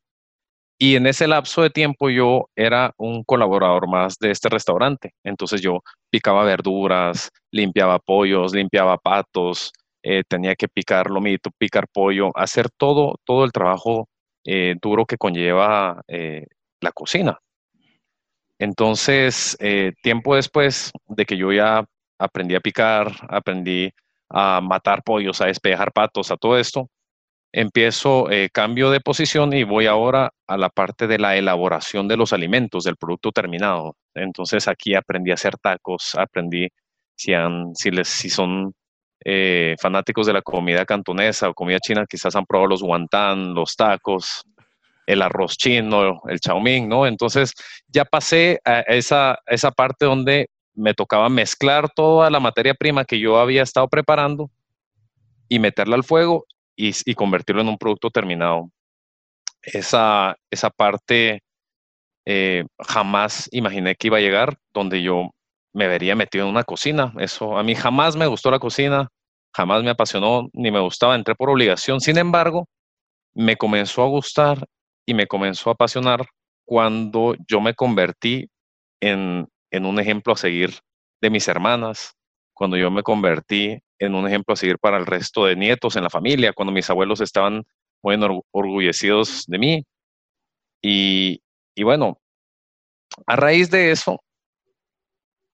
Y 0.79 0.96
en 0.96 1.06
ese 1.06 1.27
lapso 1.27 1.62
de 1.63 1.70
tiempo 1.70 2.10
yo 2.10 2.50
era 2.56 2.94
un 2.96 3.25
colaborador 3.25 3.89
más 3.89 4.17
de 4.20 4.32
este 4.32 4.48
restaurante. 4.48 5.12
Entonces 5.25 5.60
yo 5.60 5.82
picaba 6.10 6.46
verduras, 6.46 7.29
limpiaba 7.51 8.00
pollos, 8.00 8.53
limpiaba 8.53 8.98
patos, 8.98 9.74
eh, 10.01 10.24
tenía 10.25 10.56
que 10.56 10.70
picar 10.70 11.10
lomito, 11.10 11.51
picar 11.58 11.89
pollo, 11.91 12.32
hacer 12.36 12.70
todo, 12.70 13.20
todo 13.25 13.44
el 13.44 13.51
trabajo 13.51 14.08
eh, 14.46 14.75
duro 14.82 15.06
que 15.06 15.17
conlleva 15.17 16.03
eh, 16.08 16.46
la 16.79 16.94
cocina. 16.94 17.38
Entonces, 18.60 19.58
tiempo 20.01 20.36
después 20.36 20.91
de 21.06 21.25
que 21.25 21.38
yo 21.38 21.51
ya 21.51 21.86
aprendí 22.19 22.55
a 22.55 22.59
picar, 22.59 23.12
aprendí 23.29 23.91
a 24.29 24.62
matar 24.62 25.03
pollos, 25.03 25.41
a 25.41 25.45
despejar 25.45 25.91
patos, 25.91 26.31
a 26.31 26.38
todo 26.38 26.57
esto. 26.57 26.89
Empiezo, 27.51 28.29
eh, 28.29 28.50
cambio 28.51 28.91
de 28.91 29.00
posición 29.00 29.53
y 29.53 29.63
voy 29.63 29.88
ahora 29.88 30.31
a 30.47 30.57
la 30.57 30.69
parte 30.69 31.07
de 31.07 31.17
la 31.17 31.38
elaboración 31.38 32.07
de 32.07 32.17
los 32.17 32.33
alimentos, 32.33 32.83
del 32.83 32.97
producto 32.97 33.31
terminado. 33.31 33.95
Entonces 34.13 34.67
aquí 34.67 34.95
aprendí 34.95 35.31
a 35.31 35.36
hacer 35.36 35.57
tacos, 35.57 36.15
aprendí 36.15 36.67
si, 37.15 37.31
si, 37.74 37.91
les, 37.91 38.07
si 38.07 38.29
son 38.29 38.74
eh, 39.24 39.75
fanáticos 39.81 40.27
de 40.27 40.33
la 40.33 40.41
comida 40.41 40.86
cantonesa 40.86 41.50
o 41.50 41.53
comida 41.53 41.79
china, 41.79 42.05
quizás 42.07 42.36
han 42.36 42.45
probado 42.45 42.69
los 42.69 42.83
guantán, 42.83 43.53
los 43.53 43.75
tacos, 43.75 44.43
el 45.07 45.21
arroz 45.21 45.57
chino, 45.57 46.21
el 46.27 46.39
mein, 46.62 46.88
¿no? 46.88 47.07
Entonces 47.07 47.53
ya 47.88 48.05
pasé 48.05 48.59
a 48.65 48.81
esa, 48.81 49.39
esa 49.47 49.71
parte 49.71 50.05
donde 50.05 50.50
me 50.77 50.93
tocaba 50.93 51.27
mezclar 51.27 51.89
toda 51.89 52.29
la 52.29 52.39
materia 52.39 52.75
prima 52.75 53.03
que 53.03 53.19
yo 53.19 53.39
había 53.39 53.63
estado 53.63 53.88
preparando 53.88 54.50
y 55.50 55.60
meterla 55.60 55.96
al 55.96 56.03
fuego 56.03 56.46
y, 56.75 57.15
convertirlo 57.15 57.62
en 57.62 57.69
un 57.69 57.77
producto 57.77 58.12
terminado. 58.12 58.69
Esa, 59.63 60.38
esa 60.51 60.69
parte 60.69 61.41
eh, 62.25 62.65
jamás 62.79 63.50
imaginé 63.51 63.96
que 63.96 64.07
iba 64.07 64.17
a 64.17 64.22
llegar, 64.22 64.57
donde 64.72 65.01
yo 65.01 65.31
me 65.74 65.88
vería 65.88 66.15
metido 66.15 66.46
en 66.46 66.51
una 66.51 66.63
cocina. 66.63 67.12
Eso 67.17 67.57
a 67.57 67.63
mí 67.63 67.74
jamás 67.74 68.15
me 68.15 68.27
gustó 68.27 68.51
la 68.51 68.60
cocina, 68.60 69.10
jamás 69.55 69.84
me 69.84 69.89
apasionó, 69.89 70.48
ni 70.53 70.69
me 70.69 70.79
gustaba, 70.79 71.15
entré 71.15 71.34
por 71.34 71.50
obligación. 71.50 72.00
Sin 72.01 72.19
embargo, 72.19 72.67
me 73.34 73.57
comenzó 73.57 74.03
a 74.03 74.07
gustar 74.07 74.67
y 75.07 75.15
me 75.15 75.25
comenzó 75.25 75.72
a 75.72 75.74
apasionar 75.74 76.27
cuando 76.65 77.36
yo 77.48 77.62
me 77.62 77.74
convertí 77.74 78.50
en, 79.01 79.48
en 79.71 79.86
un 79.86 80.00
ejemplo 80.00 80.33
a 80.33 80.38
seguir 80.38 80.71
de 81.21 81.29
mis 81.29 81.47
hermanas, 81.47 82.15
cuando 82.53 82.77
yo 82.77 82.89
me 82.91 83.03
convertí 83.03 83.79
en 84.00 84.15
un 84.15 84.27
ejemplo 84.27 84.53
a 84.53 84.57
seguir 84.57 84.79
para 84.79 84.97
el 84.97 85.05
resto 85.05 85.45
de 85.45 85.55
nietos 85.55 85.95
en 85.95 86.03
la 86.03 86.09
familia, 86.09 86.53
cuando 86.53 86.71
mis 86.71 86.89
abuelos 86.89 87.21
estaban 87.21 87.63
muy 88.03 88.15
orgullecidos 88.51 89.45
de 89.47 89.57
mí. 89.57 89.86
Y, 90.81 91.41
y 91.75 91.83
bueno, 91.83 92.19
a 93.25 93.36
raíz 93.36 93.69
de 93.69 93.91
eso, 93.91 94.19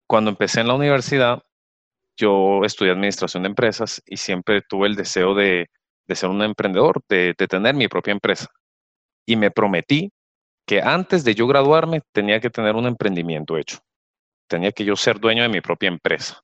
cuando 0.07 0.29
empecé 0.29 0.61
en 0.61 0.67
la 0.67 0.75
universidad, 0.75 1.43
yo 2.17 2.63
estudié 2.63 2.91
administración 2.91 3.43
de 3.43 3.49
empresas 3.49 4.01
y 4.05 4.17
siempre 4.17 4.61
tuve 4.67 4.87
el 4.87 4.95
deseo 4.95 5.33
de, 5.33 5.69
de 6.07 6.15
ser 6.15 6.29
un 6.29 6.41
emprendedor, 6.41 7.01
de, 7.07 7.33
de, 7.37 7.47
tener 7.47 7.75
mi 7.75 7.87
propia 7.87 8.11
empresa. 8.11 8.47
Y 9.25 9.35
me 9.35 9.51
prometí 9.51 10.11
que 10.65 10.81
antes 10.81 11.23
de 11.23 11.35
yo 11.35 11.47
graduarme 11.47 12.01
tenía 12.11 12.39
que 12.39 12.49
tener 12.49 12.75
un 12.75 12.87
emprendimiento 12.87 13.57
hecho 13.57 13.79
tenía 14.49 14.73
que 14.73 14.83
yo 14.83 14.95
ser 14.97 15.19
dueño 15.19 15.43
de 15.43 15.49
mi 15.49 15.61
propia 15.61 15.87
empresa. 15.87 16.41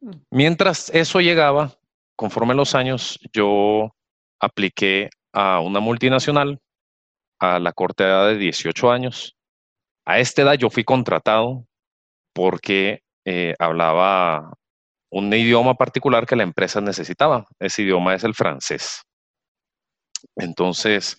Mm. 0.00 0.12
Mientras 0.30 0.90
eso 0.90 1.20
llegaba, 1.20 1.72
conforme 2.16 2.54
los 2.54 2.74
años, 2.76 3.18
yo 3.32 3.90
apliqué 4.40 5.10
a 5.32 5.60
una 5.60 5.80
multinacional 5.80 6.60
a 7.40 7.58
la 7.58 7.72
corta 7.72 8.04
edad 8.04 8.28
de 8.28 8.36
18 8.36 8.90
años. 8.90 9.36
A 10.06 10.18
esta 10.20 10.42
edad 10.42 10.54
yo 10.54 10.70
fui 10.70 10.84
contratado 10.84 11.66
porque 12.34 13.02
eh, 13.24 13.54
hablaba 13.58 14.54
un 15.10 15.32
idioma 15.32 15.74
particular 15.74 16.26
que 16.26 16.36
la 16.36 16.42
empresa 16.42 16.80
necesitaba. 16.80 17.46
Ese 17.58 17.82
idioma 17.82 18.14
es 18.14 18.24
el 18.24 18.34
francés. 18.34 19.02
Entonces, 20.36 21.18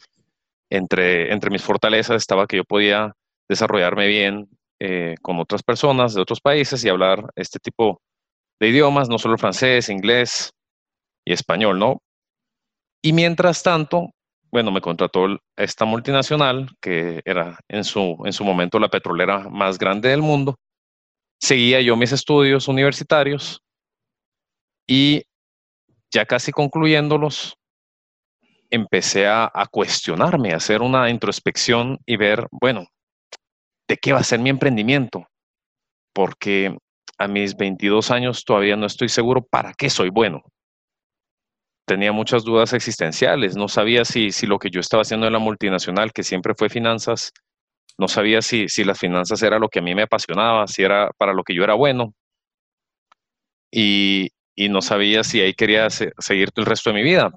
entre, 0.70 1.32
entre 1.34 1.50
mis 1.50 1.64
fortalezas 1.64 2.18
estaba 2.18 2.48
que 2.48 2.58
yo 2.58 2.64
podía 2.64 3.14
desarrollarme 3.50 4.08
bien 4.08 4.48
eh, 4.80 5.16
con 5.22 5.40
otras 5.40 5.64
personas 5.64 6.14
de 6.14 6.22
otros 6.22 6.40
países 6.40 6.84
y 6.84 6.90
hablar 6.90 7.24
este 7.36 7.60
tipo 7.60 8.02
de 8.60 8.70
idiomas, 8.70 9.10
no 9.10 9.18
solo 9.18 9.38
francés, 9.38 9.90
inglés 9.90 10.52
y 11.26 11.34
español, 11.34 11.80
¿no? 11.80 12.02
Y 13.02 13.14
mientras 13.14 13.64
tanto, 13.64 14.12
bueno, 14.52 14.72
me 14.72 14.82
contrató 14.82 15.28
esta 15.56 15.86
multinacional, 15.86 16.70
que 16.82 17.22
era 17.26 17.60
en 17.68 17.84
su, 17.84 18.18
en 18.26 18.34
su 18.34 18.44
momento 18.44 18.80
la 18.80 18.90
petrolera 18.90 19.50
más 19.50 19.78
grande 19.78 20.10
del 20.10 20.22
mundo. 20.22 20.56
Seguía 21.40 21.80
yo 21.82 21.96
mis 21.96 22.12
estudios 22.12 22.68
universitarios 22.68 23.62
y 24.88 25.24
ya 26.12 26.26
casi 26.26 26.52
concluyéndolos, 26.52 27.56
empecé 28.70 29.28
a, 29.28 29.50
a 29.54 29.68
cuestionarme, 29.68 30.54
a 30.54 30.58
hacer 30.58 30.82
una 30.82 31.10
introspección 31.10 32.00
y 32.06 32.18
ver, 32.18 32.48
bueno, 32.52 32.88
de 33.90 33.98
qué 33.98 34.14
va 34.14 34.20
a 34.20 34.24
ser 34.24 34.40
mi 34.40 34.52
emprendimiento, 34.52 35.28
porque 36.14 36.78
a 37.18 37.28
mis 37.28 37.58
22 37.58 38.12
años 38.12 38.46
todavía 38.46 38.78
no 38.78 38.86
estoy 38.86 39.10
seguro 39.10 39.42
para 39.42 39.74
qué 39.74 39.90
soy 39.90 40.10
bueno. 40.10 40.44
tenía 41.86 42.12
muchas 42.12 42.44
dudas 42.44 42.74
existenciales. 42.74 43.56
No 43.56 43.68
sabía 43.68 44.06
si, 44.06 44.32
si 44.32 44.46
lo 44.46 44.60
que 44.60 44.70
yo 44.70 44.80
estaba 44.80 45.02
haciendo 45.02 45.26
en 45.26 45.34
la 45.34 45.40
multinacional, 45.40 46.14
que 46.14 46.22
siempre 46.22 46.54
fue 46.56 46.70
finanzas, 46.70 47.32
no 47.98 48.08
sabía 48.08 48.44
si, 48.44 48.70
si 48.70 48.84
las 48.84 49.00
finanzas 49.00 49.42
era 49.42 49.58
lo 49.58 49.70
que 49.70 49.80
a 49.80 49.82
mí 49.82 49.96
me 49.96 50.04
apasionaba, 50.04 50.68
si 50.68 50.84
era 50.84 51.10
para 51.18 51.34
lo 51.34 51.44
que 51.44 51.56
yo 51.56 51.64
era 51.64 51.74
bueno. 51.74 52.14
Y, 53.72 54.30
y 54.56 54.70
no 54.70 54.84
sabía 54.84 55.24
si 55.24 55.42
ahí 55.42 55.56
quería 55.56 55.90
seguir 55.90 56.50
el 56.56 56.66
resto 56.68 56.92
de 56.92 56.96
mi 56.96 57.04
vida. 57.04 57.32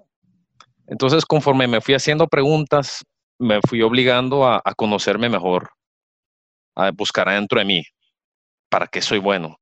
Entonces, 0.86 1.24
conforme 1.24 1.66
me 1.66 1.80
fui 1.80 1.94
haciendo 1.94 2.28
preguntas, 2.28 3.02
me 3.38 3.60
fui 3.66 3.80
obligando 3.80 4.46
a 4.46 4.60
conocerme 4.76 5.30
mejor, 5.30 5.70
a 6.74 6.90
buscar 6.90 7.28
adentro 7.28 7.58
de 7.58 7.64
mí, 7.64 7.82
para 8.68 8.86
qué 8.86 9.00
soy 9.00 9.18
bueno. 9.18 9.58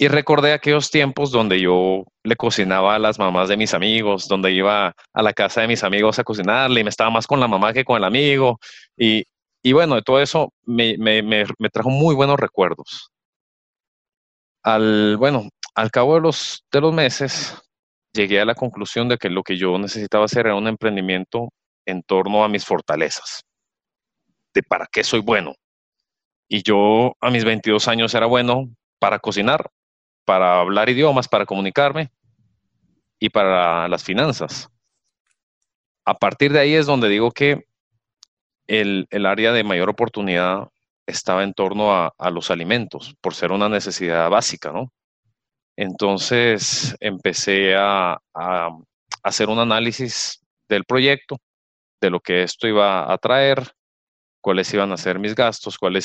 Y 0.00 0.06
recordé 0.06 0.52
aquellos 0.52 0.90
tiempos 0.92 1.32
donde 1.32 1.60
yo 1.60 2.04
le 2.22 2.36
cocinaba 2.36 2.94
a 2.94 2.98
las 3.00 3.18
mamás 3.18 3.48
de 3.48 3.56
mis 3.56 3.74
amigos, 3.74 4.28
donde 4.28 4.52
iba 4.52 4.94
a 5.12 5.22
la 5.22 5.32
casa 5.32 5.62
de 5.62 5.68
mis 5.68 5.82
amigos 5.82 6.20
a 6.20 6.24
cocinarle 6.24 6.80
y 6.80 6.84
me 6.84 6.90
estaba 6.90 7.10
más 7.10 7.26
con 7.26 7.40
la 7.40 7.48
mamá 7.48 7.72
que 7.72 7.84
con 7.84 7.96
el 7.96 8.04
amigo. 8.04 8.60
Y, 8.96 9.24
y 9.60 9.72
bueno, 9.72 9.96
de 9.96 10.02
todo 10.02 10.20
eso 10.20 10.52
me, 10.64 10.96
me, 10.98 11.22
me, 11.22 11.44
me, 11.58 11.68
trajo 11.68 11.90
muy 11.90 12.14
buenos 12.14 12.38
recuerdos. 12.38 13.10
Al, 14.62 15.16
bueno, 15.16 15.48
al 15.74 15.90
cabo 15.90 16.14
de 16.14 16.20
los, 16.20 16.64
de 16.70 16.80
los 16.80 16.92
meses, 16.94 17.60
llegué 18.12 18.40
a 18.40 18.44
la 18.44 18.54
conclusión 18.54 19.08
de 19.08 19.18
que 19.18 19.30
lo 19.30 19.42
que 19.42 19.56
yo 19.56 19.78
necesitaba 19.78 20.26
hacer 20.26 20.46
era 20.46 20.54
un 20.54 20.68
emprendimiento 20.68 21.48
en 21.86 22.02
torno 22.02 22.44
a 22.44 22.48
mis 22.48 22.64
fortalezas, 22.64 23.42
de 24.54 24.62
para 24.62 24.86
qué 24.90 25.02
soy 25.02 25.20
bueno. 25.20 25.54
Y 26.48 26.62
yo 26.62 27.14
a 27.20 27.30
mis 27.30 27.44
22 27.44 27.88
años 27.88 28.14
era 28.14 28.26
bueno 28.26 28.68
para 28.98 29.18
cocinar, 29.18 29.70
para 30.24 30.60
hablar 30.60 30.88
idiomas, 30.88 31.28
para 31.28 31.46
comunicarme 31.46 32.10
y 33.18 33.28
para 33.28 33.88
las 33.88 34.02
finanzas. 34.02 34.68
A 36.04 36.14
partir 36.14 36.52
de 36.52 36.60
ahí 36.60 36.74
es 36.74 36.86
donde 36.86 37.08
digo 37.08 37.30
que 37.30 37.66
el, 38.66 39.08
área 39.26 39.52
de 39.52 39.64
mayor 39.64 39.90
oportunidad 39.90 40.68
estaba 41.06 41.42
en 41.42 41.54
torno 41.54 41.92
a, 41.92 42.30
los 42.30 42.50
alimentos, 42.50 43.14
por 43.20 43.34
ser 43.34 43.52
una 43.52 43.68
necesidad 43.68 44.28
básica, 44.30 44.72
¿no? 44.72 44.92
Entonces 45.76 46.96
empecé 47.00 47.74
a, 47.76 48.20
hacer 49.22 49.48
un 49.48 49.58
análisis 49.58 50.40
del 50.68 50.84
proyecto, 50.84 51.38
de 52.00 52.10
lo 52.10 52.20
que 52.20 52.42
esto 52.42 52.68
iba 52.68 53.12
a 53.12 53.18
traer, 53.18 53.72
cuáles 54.40 54.72
iban 54.72 54.92
a 54.92 54.96
ser 54.96 55.18
mis 55.18 55.34
gastos, 55.34 55.78
cuál 55.78 55.96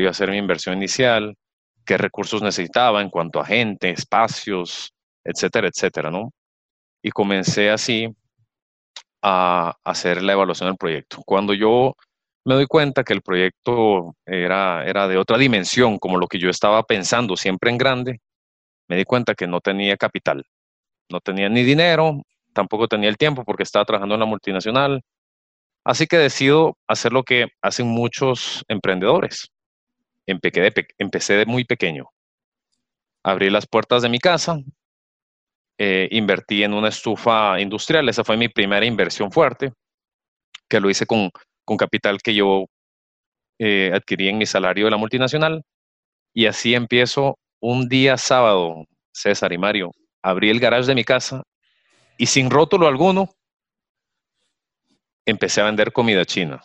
iba 0.00 0.10
a 0.10 0.14
ser 0.14 0.30
mi 0.30 0.38
inversión 0.38 0.76
inicial, 0.76 1.36
qué 1.84 1.96
recursos 1.96 2.42
necesitaba 2.42 3.00
en 3.00 3.10
cuanto 3.10 3.40
a 3.40 3.46
gente, 3.46 3.90
espacios, 3.90 4.92
etcétera, 5.24 5.68
etcétera, 5.68 6.10
¿no? 6.10 6.32
Y 7.02 7.10
comencé 7.10 7.70
así 7.70 8.08
a 9.22 9.74
hacer 9.84 10.22
la 10.22 10.32
evaluación 10.32 10.68
del 10.68 10.76
proyecto. 10.76 11.22
Cuando 11.24 11.54
yo 11.54 11.94
me 12.44 12.54
doy 12.54 12.66
cuenta 12.66 13.02
que 13.02 13.12
el 13.12 13.22
proyecto 13.22 14.14
era, 14.24 14.84
era 14.86 15.08
de 15.08 15.16
otra 15.16 15.38
dimensión, 15.38 15.98
como 15.98 16.18
lo 16.18 16.28
que 16.28 16.38
yo 16.38 16.48
estaba 16.48 16.82
pensando 16.84 17.36
siempre 17.36 17.70
en 17.70 17.78
grande, 17.78 18.20
me 18.88 18.96
di 18.96 19.04
cuenta 19.04 19.34
que 19.34 19.46
no 19.46 19.60
tenía 19.60 19.96
capital, 19.96 20.44
no 21.10 21.20
tenía 21.20 21.48
ni 21.48 21.64
dinero, 21.64 22.22
tampoco 22.52 22.88
tenía 22.88 23.08
el 23.08 23.16
tiempo 23.16 23.44
porque 23.44 23.64
estaba 23.64 23.84
trabajando 23.84 24.14
en 24.14 24.20
la 24.20 24.26
multinacional. 24.26 25.02
Así 25.86 26.08
que 26.08 26.18
decido 26.18 26.76
hacer 26.88 27.12
lo 27.12 27.22
que 27.22 27.46
hacen 27.62 27.86
muchos 27.86 28.64
emprendedores, 28.66 29.52
empecé 30.26 31.34
de 31.34 31.46
muy 31.46 31.64
pequeño. 31.64 32.06
Abrí 33.22 33.50
las 33.50 33.68
puertas 33.68 34.02
de 34.02 34.08
mi 34.08 34.18
casa, 34.18 34.58
eh, 35.78 36.08
invertí 36.10 36.64
en 36.64 36.74
una 36.74 36.88
estufa 36.88 37.60
industrial, 37.60 38.08
esa 38.08 38.24
fue 38.24 38.36
mi 38.36 38.48
primera 38.48 38.84
inversión 38.84 39.30
fuerte, 39.30 39.74
que 40.68 40.80
lo 40.80 40.90
hice 40.90 41.06
con, 41.06 41.30
con 41.64 41.76
capital 41.76 42.20
que 42.20 42.34
yo 42.34 42.64
eh, 43.60 43.92
adquirí 43.94 44.28
en 44.28 44.38
mi 44.38 44.46
salario 44.46 44.86
de 44.86 44.90
la 44.90 44.96
multinacional. 44.96 45.62
Y 46.34 46.46
así 46.46 46.74
empiezo 46.74 47.38
un 47.60 47.88
día 47.88 48.16
sábado, 48.16 48.86
César 49.12 49.52
y 49.52 49.58
Mario, 49.58 49.92
abrí 50.20 50.50
el 50.50 50.58
garage 50.58 50.88
de 50.88 50.96
mi 50.96 51.04
casa 51.04 51.44
y 52.18 52.26
sin 52.26 52.50
rótulo 52.50 52.88
alguno, 52.88 53.35
empecé 55.26 55.60
a 55.60 55.64
vender 55.64 55.92
comida 55.92 56.24
china. 56.24 56.62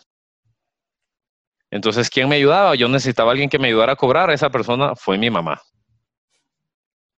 Entonces, 1.70 2.10
¿quién 2.10 2.28
me 2.28 2.36
ayudaba? 2.36 2.74
Yo 2.74 2.88
necesitaba 2.88 3.32
alguien 3.32 3.48
que 3.48 3.58
me 3.58 3.68
ayudara 3.68 3.94
a 3.94 3.96
cobrar. 3.96 4.30
Esa 4.30 4.50
persona 4.50 4.94
fue 4.94 5.16
mi 5.18 5.30
mamá. 5.30 5.60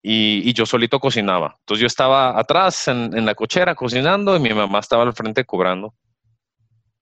Y, 0.02 0.52
yo 0.52 0.66
solito 0.66 1.00
cocinaba. 1.00 1.56
Entonces 1.60 1.80
yo 1.80 1.86
estaba 1.86 2.38
atrás 2.38 2.86
en, 2.88 3.24
la 3.24 3.34
cochera 3.34 3.74
cocinando 3.74 4.36
y 4.36 4.40
mi 4.40 4.52
mamá 4.52 4.80
estaba 4.80 5.04
al 5.04 5.14
frente 5.14 5.44
cobrando. 5.44 5.94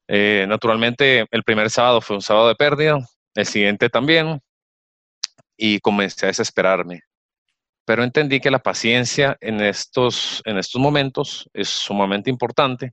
Eh, 0.07 0.47
naturalmente, 0.49 1.27
el 1.31 1.43
primer 1.43 1.71
sábado 1.71 2.01
fue 2.01 2.17
un 2.17 2.23
sábado 2.23 2.49
de 2.49 2.55
pérdida, 2.55 2.99
el 3.35 3.47
siguiente 3.47 3.89
también, 3.89 4.41
y 5.57 5.81
comencé 5.81 6.27
a 6.27 6.29
desesperarme. 6.29 7.03
Pero 7.85 8.05
entendí 8.05 8.39
que 8.39 8.51
la 8.51 8.61
paciencia 8.61 9.37
en 9.41 9.61
estos, 9.61 10.41
en 10.45 10.59
estos 10.59 10.81
momentos 10.81 11.49
es 11.53 11.69
sumamente 11.69 12.31
importante. 12.31 12.93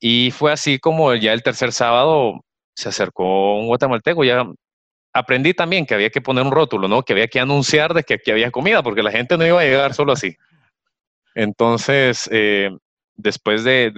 Y 0.00 0.30
fue 0.30 0.52
así 0.52 0.78
como 0.78 1.14
ya 1.14 1.32
el 1.32 1.42
tercer 1.42 1.72
sábado 1.72 2.40
se 2.74 2.90
acercó 2.90 3.58
un 3.58 3.66
guatemalteco, 3.66 4.24
ya 4.24 4.44
aprendí 5.12 5.54
también 5.54 5.86
que 5.86 5.94
había 5.94 6.10
que 6.10 6.20
poner 6.20 6.44
un 6.44 6.52
rótulo, 6.52 6.88
¿no? 6.88 7.02
Que 7.02 7.14
había 7.14 7.28
que 7.28 7.40
anunciar 7.40 7.94
de 7.94 8.02
que 8.02 8.14
aquí 8.14 8.30
había 8.30 8.50
comida, 8.50 8.82
porque 8.82 9.02
la 9.02 9.10
gente 9.10 9.38
no 9.38 9.46
iba 9.46 9.60
a 9.60 9.64
llegar 9.64 9.94
solo 9.94 10.12
así. 10.12 10.36
Entonces, 11.34 12.28
eh, 12.32 12.70
después 13.16 13.64
de, 13.64 13.90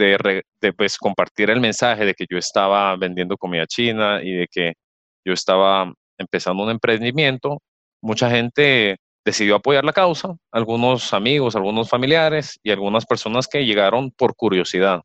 de, 0.61 0.73
pues, 0.73 0.97
compartir 0.99 1.51
el 1.51 1.61
mensaje 1.61 2.05
de 2.05 2.15
que 2.15 2.27
yo 2.31 2.39
estaba 2.39 2.97
vendiendo 2.97 3.37
comida 3.37 3.67
china 3.67 4.21
y 4.23 4.33
de 4.33 4.47
que 4.49 4.75
yo 5.25 5.33
estaba 5.33 5.93
empezando 6.19 6.63
un 6.63 6.71
emprendimiento, 6.71 7.59
mucha 8.01 8.31
gente 8.31 8.97
decidió 9.25 9.57
apoyar 9.57 9.85
la 9.85 9.93
causa, 9.93 10.35
algunos 10.53 11.13
amigos, 11.13 11.57
algunos 11.57 11.89
familiares 11.89 12.59
y 12.63 12.71
algunas 12.71 13.07
personas 13.07 13.47
que 13.47 13.65
llegaron 13.65 14.11
por 14.13 14.35
curiosidad. 14.35 15.03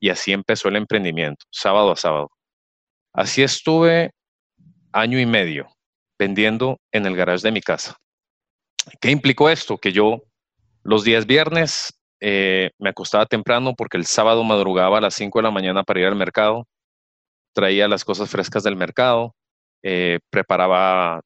Y 0.00 0.10
así 0.10 0.32
empezó 0.32 0.68
el 0.68 0.76
emprendimiento, 0.76 1.44
sábado 1.50 1.92
a 1.92 1.96
sábado. 1.96 2.30
Así 3.12 3.42
estuve 3.42 4.12
año 4.92 5.18
y 5.18 5.26
medio 5.26 5.68
vendiendo 6.18 6.78
en 6.92 7.06
el 7.06 7.16
garage 7.16 7.42
de 7.42 7.52
mi 7.52 7.60
casa. 7.60 7.96
¿Qué 9.00 9.10
implicó 9.10 9.50
esto? 9.50 9.78
Que 9.78 9.92
yo 9.92 10.22
los 10.82 11.04
días 11.04 11.26
viernes 11.26 11.92
eh, 12.20 12.70
me 12.78 12.90
acostaba 12.90 13.26
temprano 13.26 13.74
porque 13.76 13.96
el 13.96 14.06
sábado 14.06 14.42
madrugaba 14.42 14.98
a 14.98 15.00
las 15.00 15.14
5 15.14 15.38
de 15.38 15.42
la 15.42 15.50
mañana 15.50 15.84
para 15.84 16.00
ir 16.00 16.06
al 16.06 16.16
mercado, 16.16 16.66
traía 17.52 17.88
las 17.88 18.04
cosas 18.04 18.30
frescas 18.30 18.62
del 18.64 18.76
mercado, 18.76 19.34
eh, 19.82 20.18
preparaba 20.30 21.20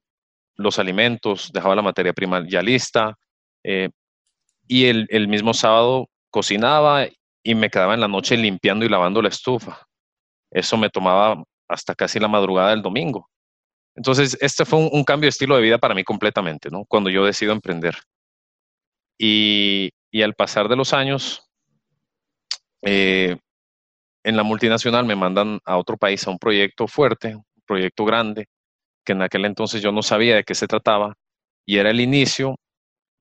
los 0.56 0.78
alimentos, 0.78 1.50
dejaba 1.52 1.76
la 1.76 1.82
materia 1.82 2.12
prima 2.12 2.44
ya 2.46 2.62
lista 2.62 3.16
eh, 3.64 3.88
y 4.68 4.86
el, 4.86 5.06
el 5.10 5.28
mismo 5.28 5.54
sábado 5.54 6.08
cocinaba 6.30 7.06
y 7.42 7.54
me 7.54 7.70
quedaba 7.70 7.94
en 7.94 8.00
la 8.00 8.08
noche 8.08 8.36
limpiando 8.36 8.84
y 8.84 8.88
lavando 8.88 9.20
la 9.20 9.28
estufa. 9.28 9.86
Eso 10.50 10.76
me 10.76 10.90
tomaba 10.90 11.42
hasta 11.68 11.94
casi 11.94 12.20
la 12.20 12.28
madrugada 12.28 12.70
del 12.70 12.82
domingo. 12.82 13.28
Entonces, 13.94 14.38
este 14.40 14.64
fue 14.64 14.78
un, 14.78 15.04
cambio 15.04 15.26
de 15.26 15.30
estilo 15.30 15.56
de 15.56 15.62
vida 15.62 15.78
para 15.78 15.94
mí 15.94 16.04
completamente, 16.04 16.70
¿no? 16.70 16.84
Cuando 16.86 17.10
yo 17.10 17.24
decido 17.24 17.52
emprender. 17.52 17.96
Y, 19.18 19.92
al 20.22 20.34
pasar 20.34 20.68
de 20.68 20.76
los 20.76 20.92
años, 20.92 21.48
eh, 22.82 23.36
en 24.24 24.36
la 24.36 24.42
multinacional 24.42 25.04
me 25.04 25.16
mandan 25.16 25.60
a 25.64 25.76
otro 25.76 25.96
país 25.96 26.26
a 26.26 26.30
un 26.30 26.38
proyecto 26.38 26.86
fuerte, 26.86 27.36
un 27.36 27.44
proyecto 27.66 28.04
grande, 28.04 28.46
que 29.04 29.12
en 29.12 29.22
aquel 29.22 29.44
entonces 29.44 29.82
yo 29.82 29.92
no 29.92 30.02
sabía 30.02 30.36
de 30.36 30.44
qué 30.44 30.54
se 30.54 30.68
trataba, 30.68 31.14
y 31.66 31.78
era 31.78 31.90
el 31.90 32.00
inicio 32.00 32.56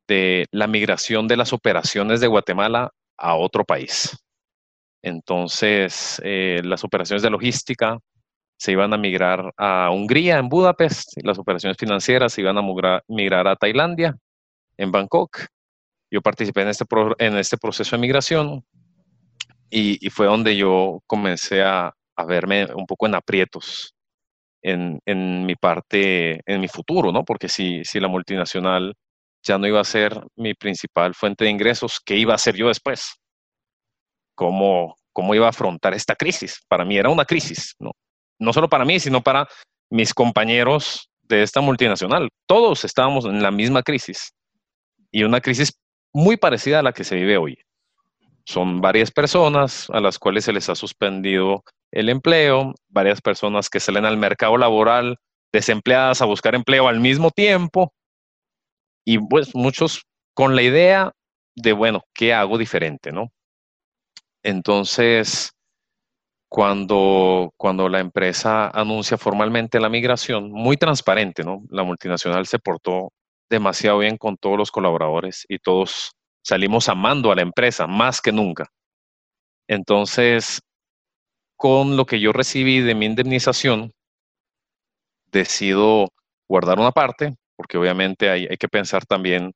de 0.07 0.45
la 0.51 0.67
migración 0.67 1.27
de 1.27 1.37
las 1.37 1.53
operaciones 1.53 2.21
de 2.21 2.27
Guatemala 2.27 2.91
a 3.17 3.35
otro 3.35 3.63
país. 3.63 4.17
Entonces, 5.03 6.21
eh, 6.23 6.61
las 6.63 6.83
operaciones 6.83 7.23
de 7.23 7.29
logística 7.29 7.99
se 8.57 8.71
iban 8.71 8.93
a 8.93 8.97
migrar 8.97 9.51
a 9.57 9.89
Hungría, 9.89 10.37
en 10.37 10.47
Budapest, 10.47 11.13
las 11.23 11.39
operaciones 11.39 11.77
financieras 11.77 12.33
se 12.33 12.41
iban 12.41 12.57
a 12.57 13.01
migrar 13.07 13.47
a 13.47 13.55
Tailandia, 13.55 14.15
en 14.77 14.91
Bangkok. 14.91 15.45
Yo 16.11 16.21
participé 16.21 16.61
en 16.61 16.67
este, 16.67 16.85
este 17.39 17.57
proceso 17.57 17.95
de 17.95 18.01
migración 18.01 18.63
y, 19.69 20.09
fue 20.09 20.27
donde 20.27 20.55
yo 20.55 20.99
comencé 21.07 21.63
a, 21.63 21.93
verme 22.27 22.67
un 22.75 22.85
poco 22.85 23.07
en 23.07 23.15
aprietos 23.15 23.95
en, 24.61 24.99
mi 25.45 25.55
parte, 25.55 26.41
en 26.45 26.61
mi 26.61 26.67
futuro, 26.67 27.11
¿no? 27.11 27.23
Porque 27.23 27.49
si, 27.49 27.83
si 27.83 27.99
la 27.99 28.07
multinacional 28.07 28.93
ya 29.43 29.57
no 29.57 29.67
iba 29.67 29.79
a 29.79 29.85
ser 29.85 30.19
mi 30.35 30.53
principal 30.53 31.13
fuente 31.15 31.45
de 31.45 31.51
ingresos, 31.51 31.99
¿qué 32.03 32.15
iba 32.15 32.33
a 32.33 32.35
hacer 32.35 32.55
yo 32.55 32.67
después? 32.67 33.15
¿Cómo, 34.35 34.95
cómo 35.13 35.35
iba 35.35 35.47
a 35.47 35.49
afrontar 35.49 35.93
esta 35.93 36.15
crisis? 36.15 36.61
Para 36.67 36.85
mí 36.85 36.97
era 36.97 37.09
una 37.09 37.25
crisis, 37.25 37.75
¿no? 37.79 37.91
no 38.39 38.53
solo 38.53 38.67
para 38.67 38.85
mí, 38.85 38.99
sino 38.99 39.21
para 39.21 39.47
mis 39.89 40.13
compañeros 40.13 41.09
de 41.21 41.43
esta 41.43 41.61
multinacional. 41.61 42.29
Todos 42.47 42.83
estábamos 42.83 43.25
en 43.25 43.41
la 43.41 43.51
misma 43.51 43.83
crisis 43.83 44.33
y 45.11 45.23
una 45.23 45.41
crisis 45.41 45.73
muy 46.13 46.37
parecida 46.37 46.79
a 46.79 46.83
la 46.83 46.91
que 46.91 47.03
se 47.03 47.15
vive 47.15 47.37
hoy. 47.37 47.57
Son 48.45 48.81
varias 48.81 49.11
personas 49.11 49.89
a 49.91 49.99
las 49.99 50.17
cuales 50.17 50.45
se 50.45 50.53
les 50.53 50.69
ha 50.69 50.75
suspendido 50.75 51.63
el 51.91 52.09
empleo, 52.09 52.73
varias 52.89 53.21
personas 53.21 53.69
que 53.69 53.79
salen 53.79 54.05
al 54.05 54.17
mercado 54.17 54.57
laboral 54.57 55.17
desempleadas 55.53 56.21
a 56.21 56.25
buscar 56.25 56.55
empleo 56.55 56.87
al 56.87 56.99
mismo 56.99 57.29
tiempo 57.29 57.93
y 59.05 59.17
pues 59.19 59.55
muchos 59.55 60.03
con 60.33 60.55
la 60.55 60.61
idea 60.61 61.11
de, 61.55 61.73
bueno, 61.73 62.03
¿qué 62.13 62.33
hago 62.33 62.57
diferente, 62.57 63.11
no? 63.11 63.31
Entonces, 64.43 65.51
cuando, 66.49 67.53
cuando 67.57 67.87
la 67.89 67.99
empresa 67.99 68.69
anuncia 68.69 69.17
formalmente 69.17 69.79
la 69.79 69.89
migración, 69.89 70.51
muy 70.51 70.77
transparente, 70.77 71.43
¿no? 71.43 71.63
La 71.69 71.83
multinacional 71.83 72.45
se 72.45 72.59
portó 72.59 73.13
demasiado 73.49 73.99
bien 73.99 74.17
con 74.17 74.37
todos 74.37 74.57
los 74.57 74.71
colaboradores 74.71 75.45
y 75.47 75.59
todos 75.59 76.11
salimos 76.43 76.89
amando 76.89 77.31
a 77.31 77.35
la 77.35 77.41
empresa 77.41 77.87
más 77.87 78.21
que 78.21 78.31
nunca. 78.31 78.67
Entonces, 79.67 80.61
con 81.55 81.95
lo 81.95 82.05
que 82.05 82.19
yo 82.19 82.33
recibí 82.33 82.81
de 82.81 82.95
mi 82.95 83.05
indemnización, 83.05 83.93
decido 85.31 86.09
guardar 86.49 86.79
una 86.79 86.91
parte, 86.91 87.35
porque 87.61 87.77
obviamente 87.77 88.27
hay, 88.27 88.47
que 88.57 88.67
pensar 88.67 89.05
también 89.05 89.53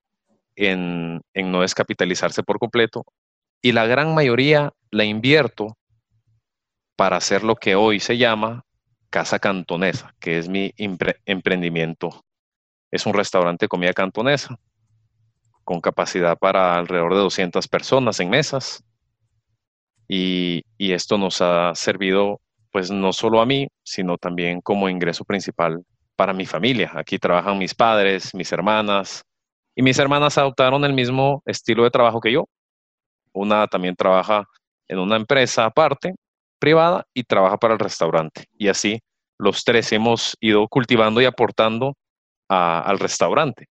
en, 0.55 1.23
no 1.33 1.61
descapitalizarse 1.61 2.43
por 2.43 2.59
completo, 2.59 3.03
y 3.63 3.71
la 3.71 3.87
gran 3.87 4.13
mayoría 4.13 4.73
la 4.91 5.05
invierto 5.05 5.75
para 6.95 7.17
hacer 7.17 7.43
lo 7.43 7.55
que 7.55 7.73
hoy 7.73 7.99
se 7.99 8.19
llama 8.19 8.63
Casa 9.09 9.39
Cantonesa, 9.39 10.13
que 10.19 10.37
es 10.37 10.47
mi 10.47 10.71
emprendimiento. 10.77 12.23
Es 12.91 13.07
un 13.07 13.15
restaurante 13.15 13.65
de 13.65 13.69
comida 13.69 13.93
cantonesa 13.93 14.55
con 15.63 15.81
capacidad 15.81 16.37
para 16.37 16.77
alrededor 16.77 17.15
de 17.15 17.21
200 17.21 17.67
personas 17.67 18.19
en 18.19 18.29
mesas. 18.29 18.83
Y 20.07 20.61
esto 20.77 21.17
nos 21.17 21.41
ha 21.41 21.73
servido 21.73 22.39
pues 22.71 22.91
no 22.91 23.13
solo 23.13 23.41
a 23.41 23.47
mí, 23.47 23.67
sino 23.83 24.19
también 24.19 24.61
como 24.61 24.89
ingreso 24.89 25.25
principal 25.25 25.83
para 26.15 26.33
mi 26.33 26.45
familia. 26.45 26.91
Aquí 26.95 27.17
trabajan 27.17 27.57
mis 27.57 27.73
padres, 27.73 28.33
mis 28.33 28.51
hermanas, 28.51 29.23
y 29.75 29.81
mis 29.81 29.99
hermanas 29.99 30.37
adoptaron 30.37 30.83
el 30.85 30.93
mismo 30.93 31.43
estilo 31.45 31.83
de 31.83 31.91
trabajo 31.91 32.21
que 32.21 32.31
yo. 32.31 32.45
Una 33.33 33.67
también 33.67 33.95
trabaja 33.95 34.45
en 34.87 34.99
una 34.99 35.17
empresa 35.17 35.65
aparte, 35.65 36.15
privada, 36.59 37.05
y 37.13 37.23
trabaja 37.23 37.57
para 37.57 37.73
el 37.73 37.79
restaurante. 37.79 38.45
Y 38.57 38.69
así 38.69 38.99
los 39.37 39.63
tres 39.63 39.91
hemos 39.91 40.37
ido 40.39 40.67
cultivando 40.67 41.21
y 41.21 41.25
aportando 41.25 41.93
al 42.47 42.99
restaurante. 42.99 43.65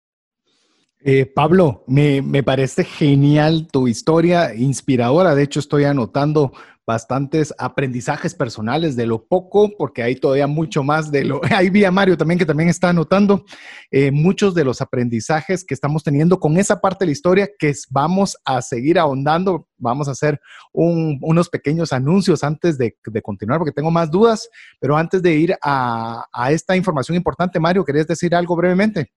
Eh, 1.06 1.26
Pablo, 1.26 1.84
me, 1.86 2.22
me, 2.22 2.42
parece 2.42 2.82
genial 2.82 3.68
tu 3.70 3.88
historia, 3.88 4.54
inspiradora. 4.54 5.34
De 5.34 5.42
hecho, 5.42 5.60
estoy 5.60 5.84
anotando 5.84 6.52
bastantes 6.86 7.54
aprendizajes 7.58 8.34
personales 8.34 8.96
de 8.96 9.06
lo 9.06 9.24
poco, 9.24 9.70
porque 9.76 10.02
hay 10.02 10.16
todavía 10.16 10.46
mucho 10.46 10.82
más 10.82 11.10
de 11.10 11.24
lo... 11.24 11.40
Ahí 11.54 11.70
vi 11.70 11.84
a 11.84 11.90
Mario 11.90 12.16
también 12.16 12.38
que 12.38 12.46
también 12.46 12.68
está 12.68 12.90
anotando 12.90 13.44
eh, 13.90 14.10
muchos 14.10 14.54
de 14.54 14.64
los 14.64 14.80
aprendizajes 14.80 15.64
que 15.64 15.74
estamos 15.74 16.02
teniendo 16.02 16.38
con 16.38 16.56
esa 16.58 16.80
parte 16.80 17.04
de 17.04 17.06
la 17.06 17.12
historia 17.12 17.48
que 17.58 17.72
vamos 17.90 18.36
a 18.44 18.60
seguir 18.60 18.98
ahondando. 18.98 19.68
Vamos 19.76 20.08
a 20.08 20.12
hacer 20.12 20.40
unos 20.72 21.48
pequeños 21.48 21.92
anuncios 21.92 22.44
antes 22.44 22.78
de, 22.78 22.96
continuar, 23.22 23.58
porque 23.58 23.72
tengo 23.72 23.90
más 23.90 24.10
dudas, 24.10 24.48
pero 24.80 24.96
antes 24.96 25.22
de 25.22 25.34
ir 25.34 25.56
a, 25.62 26.26
esta 26.50 26.76
información 26.76 27.16
importante, 27.16 27.60
Mario, 27.60 27.84
¿querías 27.84 28.06
decir 28.06 28.34
algo 28.34 28.56
brevemente? 28.56 29.10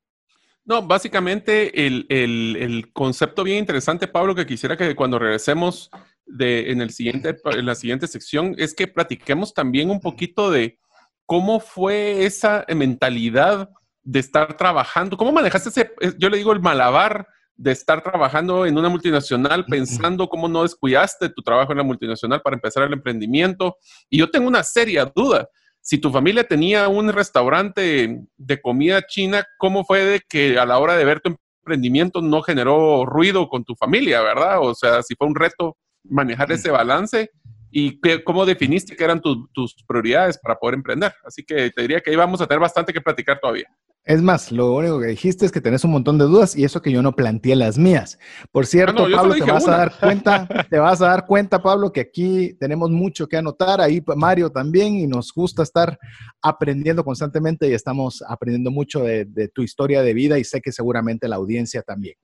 No, 0.65 0.81
básicamente 0.81 1.85
el, 1.85 2.05
el, 2.09 2.91
concepto 2.91 3.43
bien 3.43 3.59
interesante, 3.59 4.07
Pablo, 4.07 4.35
que 4.35 4.45
quisiera 4.45 4.75
que 4.75 4.95
cuando 4.95 5.17
regresemos 5.17 5.89
de, 6.27 6.71
en, 6.71 6.81
el 6.81 6.91
siguiente, 6.91 7.35
en 7.45 7.65
la 7.65 7.75
siguiente 7.75 8.07
sección 8.07 8.55
es 8.57 8.73
que 8.73 8.87
platiquemos 8.87 9.53
también 9.53 9.89
un 9.89 9.99
poquito 9.99 10.51
de 10.51 10.79
cómo 11.25 11.59
fue 11.59 12.25
esa 12.25 12.65
mentalidad 12.75 13.69
de 14.03 14.19
estar 14.19 14.55
trabajando, 14.55 15.17
cómo 15.17 15.31
manejaste 15.31 15.69
ese, 15.69 15.91
yo 16.17 16.29
le 16.29 16.37
digo 16.37 16.53
el 16.53 16.61
malabar 16.61 17.27
de 17.57 17.71
estar 17.71 18.03
trabajando 18.03 18.65
en 18.65 18.77
una 18.77 18.87
multinacional 18.87 19.65
pensando 19.65 20.29
cómo 20.29 20.47
no 20.47 20.63
descuidaste 20.63 21.29
tu 21.29 21.41
trabajo 21.41 21.71
en 21.71 21.79
la 21.79 21.83
multinacional 21.83 22.41
para 22.41 22.55
empezar 22.55 22.83
el 22.83 22.93
emprendimiento. 22.93 23.77
Y 24.09 24.19
yo 24.19 24.29
tengo 24.29 24.47
una 24.47 24.63
seria 24.63 25.05
duda. 25.05 25.49
Si 25.81 25.97
tu 25.97 26.11
familia 26.11 26.43
tenía 26.43 26.87
un 26.87 27.11
restaurante 27.11 28.21
de 28.37 28.61
comida 28.61 29.01
china, 29.07 29.45
¿cómo 29.57 29.83
fue 29.83 30.05
de 30.05 30.21
que 30.27 30.59
a 30.59 30.65
la 30.65 30.77
hora 30.77 30.95
de 30.95 31.05
ver 31.05 31.19
tu 31.19 31.35
emprendimiento 31.63 32.21
no 32.21 32.41
generó 32.43 33.05
ruido 33.05 33.49
con 33.49 33.63
tu 33.63 33.75
familia, 33.75 34.21
verdad? 34.21 34.59
O 34.61 34.75
sea, 34.75 35.01
si 35.01 35.15
fue 35.15 35.27
un 35.27 35.35
reto 35.35 35.77
manejar 36.09 36.51
ese 36.51 36.71
balance 36.71 37.31
y 37.69 37.99
cómo 38.23 38.45
definiste 38.45 38.95
que 38.95 39.03
eran 39.03 39.21
tus 39.21 39.75
prioridades 39.87 40.37
para 40.37 40.55
poder 40.55 40.75
emprender. 40.75 41.13
Así 41.23 41.43
que 41.43 41.69
te 41.71 41.81
diría 41.81 42.01
que 42.01 42.09
ahí 42.09 42.15
vamos 42.15 42.41
a 42.41 42.47
tener 42.47 42.61
bastante 42.61 42.93
que 42.93 43.01
platicar 43.01 43.39
todavía. 43.39 43.67
Es 44.07 44.21
más, 44.21 44.53
lo 44.53 44.73
único 44.73 45.01
que 45.01 45.07
dijiste 45.07 45.45
es 45.45 45.51
que 45.51 45.59
tenés 45.59 45.83
un 45.83 45.91
montón 45.91 46.17
de 46.17 46.23
dudas 46.23 46.55
y 46.55 46.63
eso 46.63 46.81
que 46.81 46.93
yo 46.93 47.01
no 47.01 47.13
planteé 47.13 47.57
las 47.57 47.77
mías. 47.77 48.17
Por 48.53 48.65
cierto, 48.65 49.05
ah, 49.05 49.09
Pablo, 49.13 49.35
te 49.35 49.51
vas 49.51 49.67
a 49.67 49.71
dar 49.71 49.99
cuenta, 49.99 50.47
te 50.69 50.79
vas 50.79 51.01
a 51.01 51.07
dar 51.07 51.25
cuenta, 51.25 51.61
Pablo, 51.61 51.91
que 51.91 51.99
aquí 51.99 52.53
tenemos 52.57 52.89
mucho 52.89 53.27
que 53.27 53.35
anotar, 53.35 53.81
ahí 53.81 54.01
Mario 54.15 54.49
también, 54.49 54.95
y 54.95 55.07
nos 55.07 55.33
gusta 55.33 55.61
estar 55.61 55.99
aprendiendo 56.41 57.03
constantemente 57.03 57.67
y 57.67 57.73
estamos 57.73 58.23
aprendiendo 58.25 58.71
mucho 58.71 59.01
de, 59.01 59.25
tu 59.53 59.61
historia 59.61 60.01
de 60.01 60.13
vida 60.13 60.39
y 60.39 60.45
sé 60.45 60.61
que 60.61 60.71
seguramente 60.71 61.27
la 61.27 61.35
audiencia 61.35 61.81
también. 61.81 62.15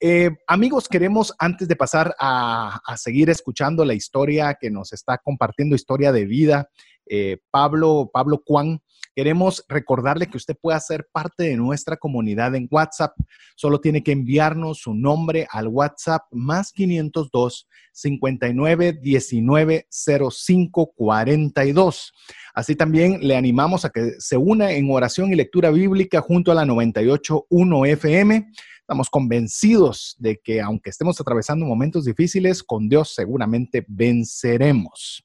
Eh, 0.00 0.30
amigos, 0.46 0.88
queremos, 0.88 1.34
antes 1.38 1.68
de 1.68 1.76
pasar 1.76 2.14
a, 2.18 2.80
seguir 2.96 3.28
escuchando 3.28 3.84
la 3.84 3.92
historia 3.92 4.56
que 4.58 4.70
nos 4.70 4.94
está 4.94 5.18
compartiendo, 5.18 5.76
historia 5.76 6.10
de 6.10 6.24
vida, 6.24 6.70
eh, 7.04 7.36
Pablo, 7.50 8.08
Pablo 8.10 8.42
Juan, 8.46 8.80
Queremos 9.14 9.64
recordarle 9.68 10.26
que 10.26 10.36
usted 10.36 10.56
puede 10.60 10.78
ser 10.80 11.08
parte 11.12 11.44
de 11.44 11.56
nuestra 11.56 11.96
comunidad 11.96 12.54
en 12.54 12.68
WhatsApp. 12.70 13.16
Solo 13.56 13.80
tiene 13.80 14.02
que 14.02 14.12
enviarnos 14.12 14.78
su 14.78 14.94
nombre 14.94 15.46
al 15.50 15.68
WhatsApp 15.68 16.22
más 16.30 16.72
502 16.72 17.68
59 17.92 18.98
19 19.02 19.86
05 19.90 20.92
42. 20.94 22.12
Así 22.54 22.76
también 22.76 23.18
le 23.20 23.36
animamos 23.36 23.84
a 23.84 23.90
que 23.90 24.12
se 24.18 24.36
una 24.36 24.72
en 24.72 24.90
oración 24.90 25.32
y 25.32 25.36
lectura 25.36 25.70
bíblica 25.70 26.20
junto 26.20 26.52
a 26.52 26.54
la 26.54 26.64
98.1 26.64 27.88
FM. 27.88 28.52
Estamos 28.80 29.10
convencidos 29.10 30.16
de 30.18 30.40
que 30.42 30.62
aunque 30.62 30.90
estemos 30.90 31.20
atravesando 31.20 31.66
momentos 31.66 32.04
difíciles, 32.06 32.62
con 32.62 32.88
Dios 32.88 33.14
seguramente 33.14 33.84
venceremos. 33.86 35.24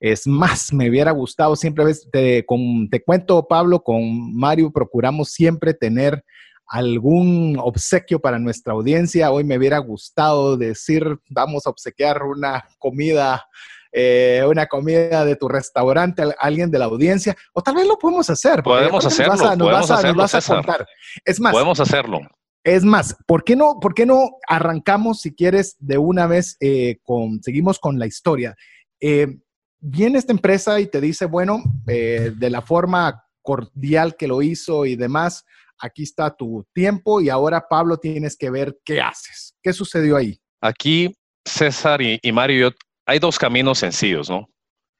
Es 0.00 0.26
más, 0.26 0.70
me 0.74 0.90
hubiera 0.90 1.12
gustado 1.12 1.56
siempre, 1.56 1.86
te, 2.12 2.44
te 2.90 3.02
cuento, 3.02 3.48
Pablo, 3.48 3.82
con 3.82 4.36
Mario 4.36 4.70
procuramos 4.70 5.30
siempre 5.30 5.72
tener 5.72 6.22
algún 6.66 7.56
obsequio 7.60 8.20
para 8.20 8.38
nuestra 8.38 8.72
audiencia. 8.72 9.30
Hoy 9.30 9.44
me 9.44 9.56
hubiera 9.56 9.78
gustado 9.78 10.56
decir, 10.56 11.18
vamos 11.28 11.66
a 11.66 11.70
obsequiar 11.70 12.22
una 12.22 12.64
comida, 12.78 13.46
eh, 13.92 14.44
una 14.48 14.66
comida 14.66 15.24
de 15.24 15.36
tu 15.36 15.48
restaurante 15.48 16.22
a 16.22 16.34
alguien 16.38 16.70
de 16.70 16.78
la 16.78 16.86
audiencia, 16.86 17.36
o 17.52 17.62
tal 17.62 17.76
vez 17.76 17.86
lo 17.86 17.98
podemos 17.98 18.28
hacer. 18.30 18.62
Podemos 18.62 19.04
hacerlo. 19.04 19.56
Nos 19.56 19.88
vas 20.16 20.34
a, 20.34 20.54
contar. 20.54 20.86
Es 21.24 21.40
más, 21.40 21.52
podemos 21.52 21.80
hacerlo. 21.80 22.20
Es 22.66 22.82
más, 22.82 23.16
¿por 23.28 23.44
qué 23.44 23.54
no, 23.54 23.78
por 23.80 23.94
qué 23.94 24.06
no 24.06 24.38
arrancamos, 24.48 25.20
si 25.20 25.32
quieres, 25.32 25.76
de 25.78 25.98
una 25.98 26.26
vez, 26.26 26.56
eh, 26.58 26.98
con, 27.04 27.40
seguimos 27.40 27.78
con 27.78 27.96
la 28.00 28.06
historia? 28.06 28.56
Eh, 29.00 29.38
viene 29.78 30.18
esta 30.18 30.32
empresa 30.32 30.80
y 30.80 30.86
te 30.86 31.00
dice, 31.00 31.26
bueno, 31.26 31.62
eh, 31.86 32.32
de 32.36 32.50
la 32.50 32.62
forma 32.62 33.22
cordial 33.40 34.16
que 34.16 34.26
lo 34.26 34.42
hizo 34.42 34.84
y 34.84 34.96
demás, 34.96 35.44
aquí 35.80 36.02
está 36.02 36.34
tu 36.34 36.66
tiempo 36.72 37.20
y 37.20 37.28
ahora 37.28 37.66
Pablo 37.68 37.98
tienes 37.98 38.36
que 38.36 38.50
ver 38.50 38.76
qué 38.84 39.00
haces. 39.00 39.54
¿Qué 39.62 39.72
sucedió 39.72 40.16
ahí? 40.16 40.38
Aquí, 40.60 41.14
César 41.44 42.00
y, 42.02 42.20
Mario, 42.32 42.72
hay 43.06 43.18
dos 43.18 43.38
caminos 43.38 43.78
sencillos, 43.78 44.28
¿no? 44.30 44.48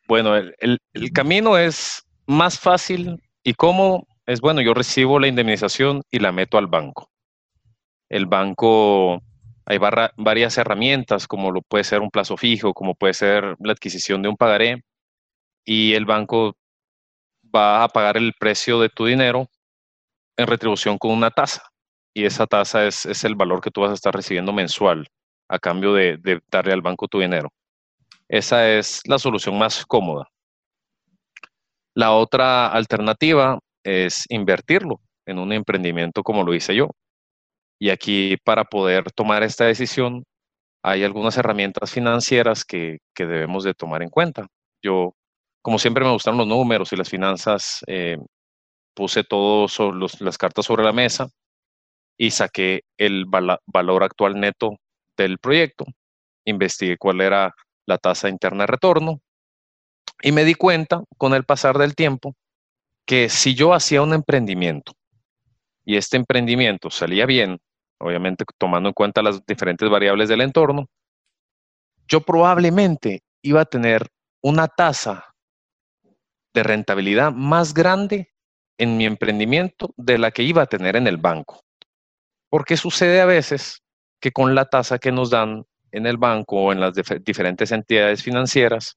Bueno, 0.09 0.37
el, 0.37 0.79
camino 1.13 1.59
es 1.59 2.03
más 2.27 2.59
fácil 2.59 3.21
y 3.43 3.55
cómo 3.55 4.07
es, 4.27 4.41
bueno, 4.41 4.61
yo 4.61 4.75
recibo 4.75 5.19
la 5.19 5.27
indemnización 5.27 6.03
y 6.11 6.21
la 6.21 6.33
meto 6.33 6.59
al 6.59 6.69
banco. 6.69 7.11
El 8.09 8.27
banco 8.27 9.21
hay 9.65 9.79
varias 10.17 10.59
herramientas, 10.59 11.27
como 11.27 11.51
lo 11.51 11.63
puede 11.63 11.83
ser 11.83 12.01
un 12.01 12.11
plazo 12.11 12.37
fijo, 12.37 12.73
como 12.73 12.95
puede 12.95 13.15
ser 13.15 13.57
la 13.59 13.73
adquisición 13.73 14.23
de 14.23 14.29
un 14.29 14.37
pagaré, 14.37 14.85
y 15.65 15.95
el 15.95 16.05
banco 16.05 16.57
va 17.53 17.83
a 17.83 17.89
pagar 17.89 18.17
el 18.17 18.33
precio 18.39 18.81
de 18.81 18.89
tu 18.89 19.07
dinero 19.07 19.49
en 20.37 20.47
retribución 20.47 20.99
con 20.99 21.13
una 21.13 21.31
tasa. 21.31 21.63
Y 22.15 22.25
esa 22.25 22.47
tasa 22.47 22.87
es, 22.87 23.25
el 23.25 23.35
valor 23.35 23.61
que 23.61 23.71
tú 23.71 23.83
vas 23.83 23.91
a 23.91 23.95
estar 23.95 24.15
recibiendo 24.15 24.53
mensual 24.53 25.07
a 25.49 25.59
cambio 25.59 25.93
de, 25.93 26.17
de 26.17 26.41
darle 26.51 26.73
al 26.73 26.83
banco 26.83 27.09
tu 27.09 27.21
dinero. 27.21 27.51
Esa 28.29 28.71
es 28.71 29.03
la 29.07 29.19
solución 29.19 29.59
más 29.59 29.85
cómoda. 29.87 30.29
La 31.95 32.13
otra 32.13 32.69
alternativa 32.69 33.59
es 33.85 34.25
invertirlo 34.29 35.01
en 35.27 35.39
un 35.39 35.53
emprendimiento 35.53 36.23
como 36.23 36.43
lo 36.43 36.55
hice 36.55 36.75
yo. 36.75 36.91
Y 37.79 37.91
aquí 37.91 38.37
para 38.45 38.65
poder 38.65 39.13
tomar 39.13 39.43
esta 39.43 39.65
decisión 39.65 40.25
hay 40.83 41.03
algunas 41.05 41.37
herramientas 41.37 41.91
financieras 41.91 42.65
que, 42.65 42.99
debemos 43.17 43.65
de 43.65 43.75
tomar 43.75 44.03
en 44.03 44.09
cuenta. 44.09 44.47
Yo, 44.83 45.15
como 45.61 45.79
siempre 45.79 46.05
me 46.05 46.13
gustaron 46.13 46.39
los 46.39 46.47
números 46.47 46.93
y 46.93 46.97
las 46.97 47.11
finanzas, 47.11 47.81
eh, 47.89 48.19
puse 48.97 49.23
todas 49.23 49.79
las 50.21 50.39
cartas 50.39 50.65
sobre 50.65 50.83
la 50.83 50.93
mesa 50.93 51.29
y 52.19 52.31
saqué 52.31 52.81
el 52.97 53.27
valor 53.27 54.03
actual 54.03 54.41
neto 54.41 54.79
del 55.17 55.39
proyecto. 55.39 55.85
Investigué 56.47 56.97
cuál 56.97 57.21
era 57.21 57.55
la 57.87 57.99
tasa 57.99 58.31
interna 58.31 58.63
de 58.63 58.69
retorno 58.69 59.21
y 60.23 60.33
me 60.33 60.45
di 60.45 60.55
cuenta 60.55 61.05
con 61.19 61.35
el 61.35 61.45
pasar 61.45 61.77
del 61.77 61.95
tiempo 61.95 62.35
que 63.07 63.29
si 63.29 63.55
yo 63.55 63.75
hacía 63.75 64.01
un 64.01 64.15
emprendimiento 64.15 64.93
y 65.85 65.97
este 65.97 66.17
emprendimiento 66.17 66.91
salía 66.91 67.27
bien, 67.27 67.59
obviamente 68.01 68.45
tomando 68.59 68.89
en 68.89 68.95
cuenta 68.95 69.23
las 69.23 69.45
diferentes 69.47 69.89
variables 69.91 70.31
del 70.31 70.41
entorno, 70.41 70.87
yo 72.09 72.23
probablemente 72.23 73.23
iba 73.43 73.61
a 73.61 73.67
tener 73.67 74.09
una 74.43 74.69
tasa 74.69 75.35
de 76.55 76.63
rentabilidad 76.63 77.33
más 77.33 77.75
grande 77.75 78.33
en 78.79 78.97
mi 78.97 79.07
emprendimiento 79.07 79.93
de 79.97 80.19
la 80.19 80.31
que 80.31 80.43
iba 80.43 80.63
a 80.63 80.67
tener 80.67 80.97
en 80.97 81.07
el 81.07 81.17
banco. 81.17 81.63
Porque 82.49 82.77
sucede 82.77 83.21
a 83.21 83.27
veces 83.27 83.83
que 84.21 84.33
con 84.33 84.55
la 84.55 84.67
tasa 84.67 84.99
que 84.99 85.13
nos 85.13 85.31
dan 85.31 85.65
en 85.93 86.07
el 86.07 86.17
banco 86.17 86.57
o 86.57 86.73
en 86.73 86.81
las 86.81 86.95
diferentes 87.25 87.73
entidades 87.73 88.23
financieras, 88.23 88.97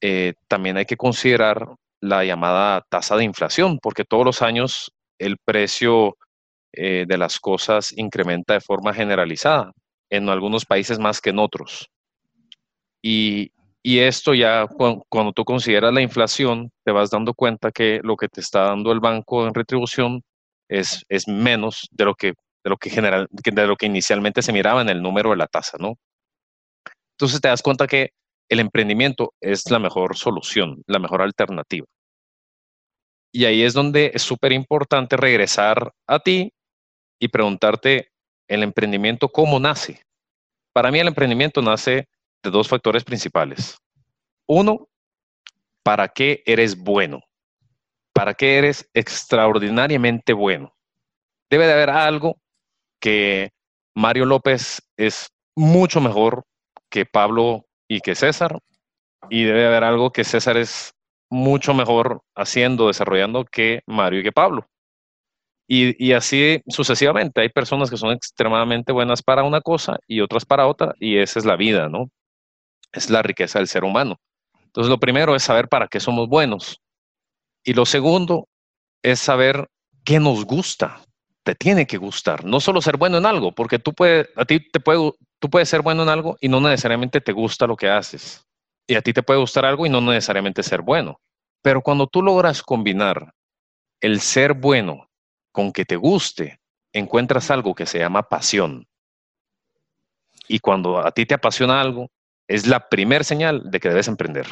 eh, 0.00 0.34
también 0.48 0.76
hay 0.76 0.84
que 0.84 0.96
considerar 0.96 1.66
la 2.00 2.24
llamada 2.24 2.84
tasa 2.88 3.16
de 3.16 3.24
inflación, 3.24 3.78
porque 3.80 4.04
todos 4.04 4.24
los 4.24 4.42
años 4.42 4.92
el 5.18 5.38
precio 5.38 6.16
eh, 6.72 7.06
de 7.08 7.18
las 7.18 7.40
cosas 7.40 7.92
incrementa 7.96 8.54
de 8.54 8.60
forma 8.60 8.92
generalizada, 8.92 9.72
en 10.10 10.28
algunos 10.28 10.66
países 10.66 10.98
más 10.98 11.20
que 11.20 11.30
en 11.30 11.38
otros. 11.38 11.90
Y, 13.02 13.52
esto 14.00 14.34
ya 14.34 14.66
cuando, 14.66 15.32
tú 15.32 15.44
consideras 15.44 15.94
la 15.94 16.02
inflación, 16.02 16.70
te 16.84 16.92
vas 16.92 17.10
dando 17.10 17.34
cuenta 17.34 17.70
que 17.70 18.00
lo 18.02 18.16
que 18.16 18.28
te 18.28 18.40
está 18.40 18.62
dando 18.62 18.90
el 18.90 19.00
banco 19.00 19.46
en 19.46 19.54
retribución 19.54 20.22
es, 20.68 21.04
es 21.08 21.28
menos 21.28 21.86
de 21.92 22.04
lo 22.04 22.14
que 22.14 22.34
de 22.64 22.70
lo 22.70 22.78
que 22.78 22.90
general, 22.90 23.28
de 23.30 23.66
lo 23.68 23.76
que 23.76 23.86
inicialmente 23.86 24.42
se 24.42 24.52
miraba 24.52 24.82
en 24.82 24.88
el 24.88 25.00
número 25.00 25.30
de 25.30 25.36
la 25.36 25.46
tasa, 25.46 25.76
¿no? 25.78 25.94
Entonces 27.12 27.40
te 27.40 27.46
das 27.46 27.62
cuenta 27.62 27.86
que 27.86 28.10
el 28.48 28.58
emprendimiento 28.58 29.34
es 29.40 29.70
la 29.70 29.78
mejor 29.78 30.16
solución, 30.16 30.82
la 30.88 30.98
mejor 30.98 31.22
alternativa. 31.22 31.86
Y 33.32 33.44
ahí 33.44 33.62
es 33.62 33.72
donde 33.72 34.10
es 34.14 34.22
súper 34.22 34.50
importante 34.50 35.16
regresar 35.16 35.92
a 36.08 36.18
ti 36.18 36.52
y 37.20 37.28
preguntarte 37.28 38.08
el 38.48 38.64
emprendimiento 38.64 39.28
cómo 39.28 39.60
nace. 39.60 40.02
Para 40.72 40.90
mí 40.90 40.98
el 40.98 41.06
emprendimiento 41.06 41.62
nace 41.62 42.08
dos 42.50 42.68
factores 42.68 43.04
principales. 43.04 43.78
Uno, 44.46 44.88
¿para 45.82 46.08
qué 46.08 46.42
eres 46.46 46.76
bueno? 46.76 47.20
¿Para 48.12 48.34
qué 48.34 48.58
eres 48.58 48.88
extraordinariamente 48.94 50.32
bueno? 50.32 50.74
Debe 51.50 51.66
de 51.66 51.72
haber 51.72 51.90
algo 51.90 52.40
que 53.00 53.52
Mario 53.94 54.24
López 54.24 54.82
es 54.96 55.30
mucho 55.54 56.00
mejor 56.00 56.44
que 56.90 57.06
Pablo 57.06 57.66
y 57.88 58.00
que 58.00 58.14
César, 58.14 58.58
y 59.30 59.44
debe 59.44 59.60
de 59.60 59.66
haber 59.66 59.84
algo 59.84 60.12
que 60.12 60.24
César 60.24 60.56
es 60.56 60.94
mucho 61.30 61.74
mejor 61.74 62.22
haciendo, 62.34 62.88
desarrollando 62.88 63.44
que 63.44 63.82
Mario 63.86 64.20
y 64.20 64.22
que 64.22 64.32
Pablo. 64.32 64.66
Y, 65.68 66.12
así 66.12 66.62
sucesivamente. 66.68 67.40
Hay 67.40 67.48
personas 67.48 67.90
que 67.90 67.96
son 67.96 68.12
extremadamente 68.12 68.92
buenas 68.92 69.22
para 69.22 69.42
una 69.42 69.60
cosa 69.60 69.98
y 70.06 70.20
otras 70.20 70.44
para 70.44 70.66
otra, 70.68 70.94
y 71.00 71.18
esa 71.18 71.40
es 71.40 71.44
la 71.44 71.56
vida, 71.56 71.88
¿no? 71.88 72.10
Es 72.96 73.10
la 73.10 73.22
riqueza 73.22 73.58
del 73.58 73.68
ser 73.68 73.84
humano. 73.84 74.18
Entonces, 74.64 74.88
lo 74.88 74.98
primero 74.98 75.36
es 75.36 75.42
saber 75.42 75.68
para 75.68 75.86
qué 75.86 76.00
somos 76.00 76.28
buenos. 76.28 76.80
Y 77.62 77.74
lo 77.74 77.84
segundo 77.84 78.48
es 79.02 79.20
saber 79.20 79.68
qué 80.02 80.18
nos 80.18 80.46
gusta. 80.46 81.02
Te 81.42 81.54
tiene 81.54 81.86
que 81.86 81.98
gustar. 81.98 82.44
No 82.44 82.58
solo 82.58 82.80
ser 82.80 82.96
bueno 82.96 83.18
en 83.18 83.26
algo, 83.26 83.52
porque 83.52 83.78
tú 83.78 83.92
puedes, 83.92 84.28
a 84.34 84.46
ti 84.46 84.60
te 84.60 84.80
puede, 84.80 85.12
tú 85.38 85.50
puedes 85.50 85.68
ser 85.68 85.82
bueno 85.82 86.04
en 86.04 86.08
algo 86.08 86.38
y 86.40 86.48
no 86.48 86.58
necesariamente 86.60 87.20
te 87.20 87.32
gusta 87.32 87.66
lo 87.66 87.76
que 87.76 87.90
haces. 87.90 88.46
Y 88.86 88.94
a 88.94 89.02
ti 89.02 89.12
te 89.12 89.22
puede 89.22 89.40
gustar 89.40 89.66
algo 89.66 89.84
y 89.84 89.90
no 89.90 90.00
necesariamente 90.00 90.62
ser 90.62 90.80
bueno. 90.80 91.20
Pero 91.60 91.82
cuando 91.82 92.06
tú 92.06 92.22
logras 92.22 92.62
combinar 92.62 93.34
el 94.00 94.20
ser 94.20 94.54
bueno 94.54 95.10
con 95.52 95.70
que 95.70 95.84
te 95.84 95.96
guste, 95.96 96.60
encuentras 96.94 97.50
algo 97.50 97.74
que 97.74 97.84
se 97.84 97.98
llama 97.98 98.22
pasión. 98.22 98.86
Y 100.48 100.60
cuando 100.60 101.04
a 101.04 101.10
ti 101.12 101.26
te 101.26 101.34
apasiona 101.34 101.80
algo, 101.80 102.08
es 102.48 102.66
la 102.66 102.88
primer 102.88 103.24
señal 103.24 103.70
de 103.70 103.80
que 103.80 103.88
debes 103.88 104.08
emprender. 104.08 104.46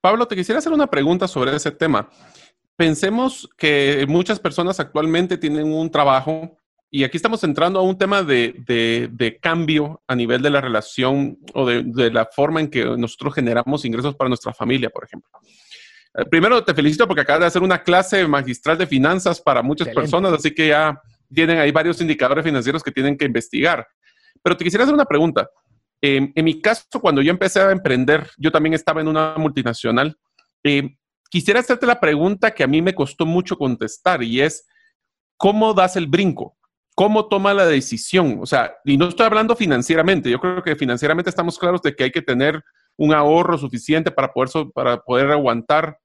Pablo, 0.00 0.26
te 0.26 0.36
quisiera 0.36 0.58
hacer 0.58 0.72
una 0.72 0.88
pregunta 0.88 1.26
sobre 1.26 1.54
ese 1.54 1.70
tema. 1.70 2.08
Pensemos 2.76 3.48
que 3.56 4.04
muchas 4.08 4.38
personas 4.38 4.78
actualmente 4.78 5.36
tienen 5.36 5.72
un 5.72 5.90
trabajo 5.90 6.56
y 6.90 7.04
aquí 7.04 7.16
estamos 7.16 7.42
entrando 7.44 7.80
a 7.80 7.82
un 7.82 7.98
tema 7.98 8.22
de, 8.22 9.38
cambio 9.42 10.00
a 10.06 10.14
nivel 10.14 10.40
de 10.40 10.50
la 10.50 10.60
relación 10.60 11.38
o 11.52 11.66
de, 11.66 11.82
de, 11.84 12.10
la 12.10 12.26
forma 12.26 12.60
en 12.60 12.68
que 12.68 12.84
nosotros 12.84 13.34
generamos 13.34 13.84
ingresos 13.84 14.14
para 14.14 14.28
nuestra 14.28 14.54
familia, 14.54 14.88
por 14.88 15.04
ejemplo. 15.04 15.30
Eh, 16.14 16.24
primero 16.30 16.62
te 16.64 16.74
felicito 16.74 17.06
porque 17.06 17.22
acabas 17.22 17.40
de 17.40 17.46
hacer 17.46 17.62
una 17.62 17.82
clase 17.82 18.26
magistral 18.26 18.78
de 18.78 18.86
finanzas 18.86 19.40
para 19.40 19.62
muchas 19.62 19.88
personas, 19.88 20.32
así 20.32 20.52
que 20.54 20.68
ya 20.68 21.00
tienen 21.32 21.58
ahí 21.58 21.70
varios 21.70 22.00
indicadores 22.00 22.44
financieros 22.44 22.82
que 22.82 22.90
tienen 22.90 23.16
que 23.16 23.24
investigar. 23.24 23.86
Pero 24.42 24.56
te 24.56 24.64
quisiera 24.64 24.84
hacer 24.84 24.94
una 24.94 25.04
pregunta. 25.04 25.50
En 26.00 26.44
mi 26.44 26.60
caso, 26.60 26.84
cuando 27.00 27.22
yo 27.22 27.30
empecé 27.30 27.60
a 27.60 27.72
emprender, 27.72 28.28
yo 28.36 28.52
también 28.52 28.74
estaba 28.74 29.00
en 29.00 29.08
una 29.08 29.34
multinacional. 29.36 30.16
Eh, 30.62 30.96
quisiera 31.30 31.60
hacerte 31.60 31.86
la 31.86 32.00
pregunta 32.00 32.52
que 32.52 32.64
a 32.64 32.66
mí 32.66 32.82
me 32.82 32.94
costó 32.94 33.26
mucho 33.26 33.56
contestar 33.56 34.22
y 34.22 34.40
es, 34.40 34.66
¿cómo 35.36 35.74
das 35.74 35.96
el 35.96 36.06
brinco? 36.06 36.56
¿Cómo 36.94 37.28
toma 37.28 37.54
la 37.54 37.66
decisión? 37.66 38.38
O 38.40 38.46
sea, 38.46 38.74
y 38.84 38.96
no 38.96 39.08
estoy 39.08 39.26
hablando 39.26 39.54
financieramente, 39.54 40.30
yo 40.30 40.40
creo 40.40 40.62
que 40.62 40.76
financieramente 40.76 41.30
estamos 41.30 41.58
claros 41.58 41.82
de 41.82 41.94
que 41.94 42.04
hay 42.04 42.10
que 42.10 42.22
tener 42.22 42.62
un 42.96 43.14
ahorro 43.14 43.56
suficiente 43.56 44.10
para 44.10 44.32
poder, 44.32 44.66
para 44.74 45.00
poder 45.00 45.30
aguantar 45.30 45.98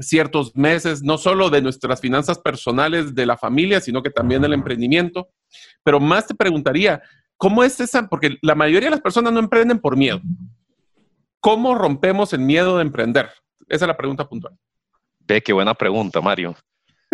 ciertos 0.00 0.54
meses, 0.54 1.02
no 1.02 1.18
solo 1.18 1.50
de 1.50 1.60
nuestras 1.60 2.00
finanzas 2.00 2.38
personales 2.38 3.14
de 3.14 3.26
la 3.26 3.36
familia, 3.36 3.80
sino 3.80 4.02
que 4.02 4.10
también 4.10 4.42
del 4.42 4.52
emprendimiento. 4.52 5.28
Pero 5.82 5.98
más 5.98 6.28
te 6.28 6.36
preguntaría, 6.36 7.02
¿cómo 7.38 7.64
es 7.64 7.80
esa? 7.80 8.06
Porque 8.08 8.36
la 8.42 8.54
mayoría 8.54 8.88
de 8.88 8.96
las 8.96 9.00
personas 9.00 9.32
no 9.32 9.38
emprenden 9.38 9.78
por 9.78 9.96
miedo. 9.96 10.20
¿Cómo 11.40 11.74
rompemos 11.74 12.32
el 12.32 12.40
miedo 12.40 12.76
de 12.76 12.82
emprender? 12.82 13.30
Esa 13.68 13.84
es 13.84 13.88
la 13.88 13.96
pregunta 13.96 14.28
puntual. 14.28 14.54
Ve, 15.20 15.40
qué 15.40 15.52
buena 15.52 15.74
pregunta, 15.74 16.20
Mario. 16.20 16.54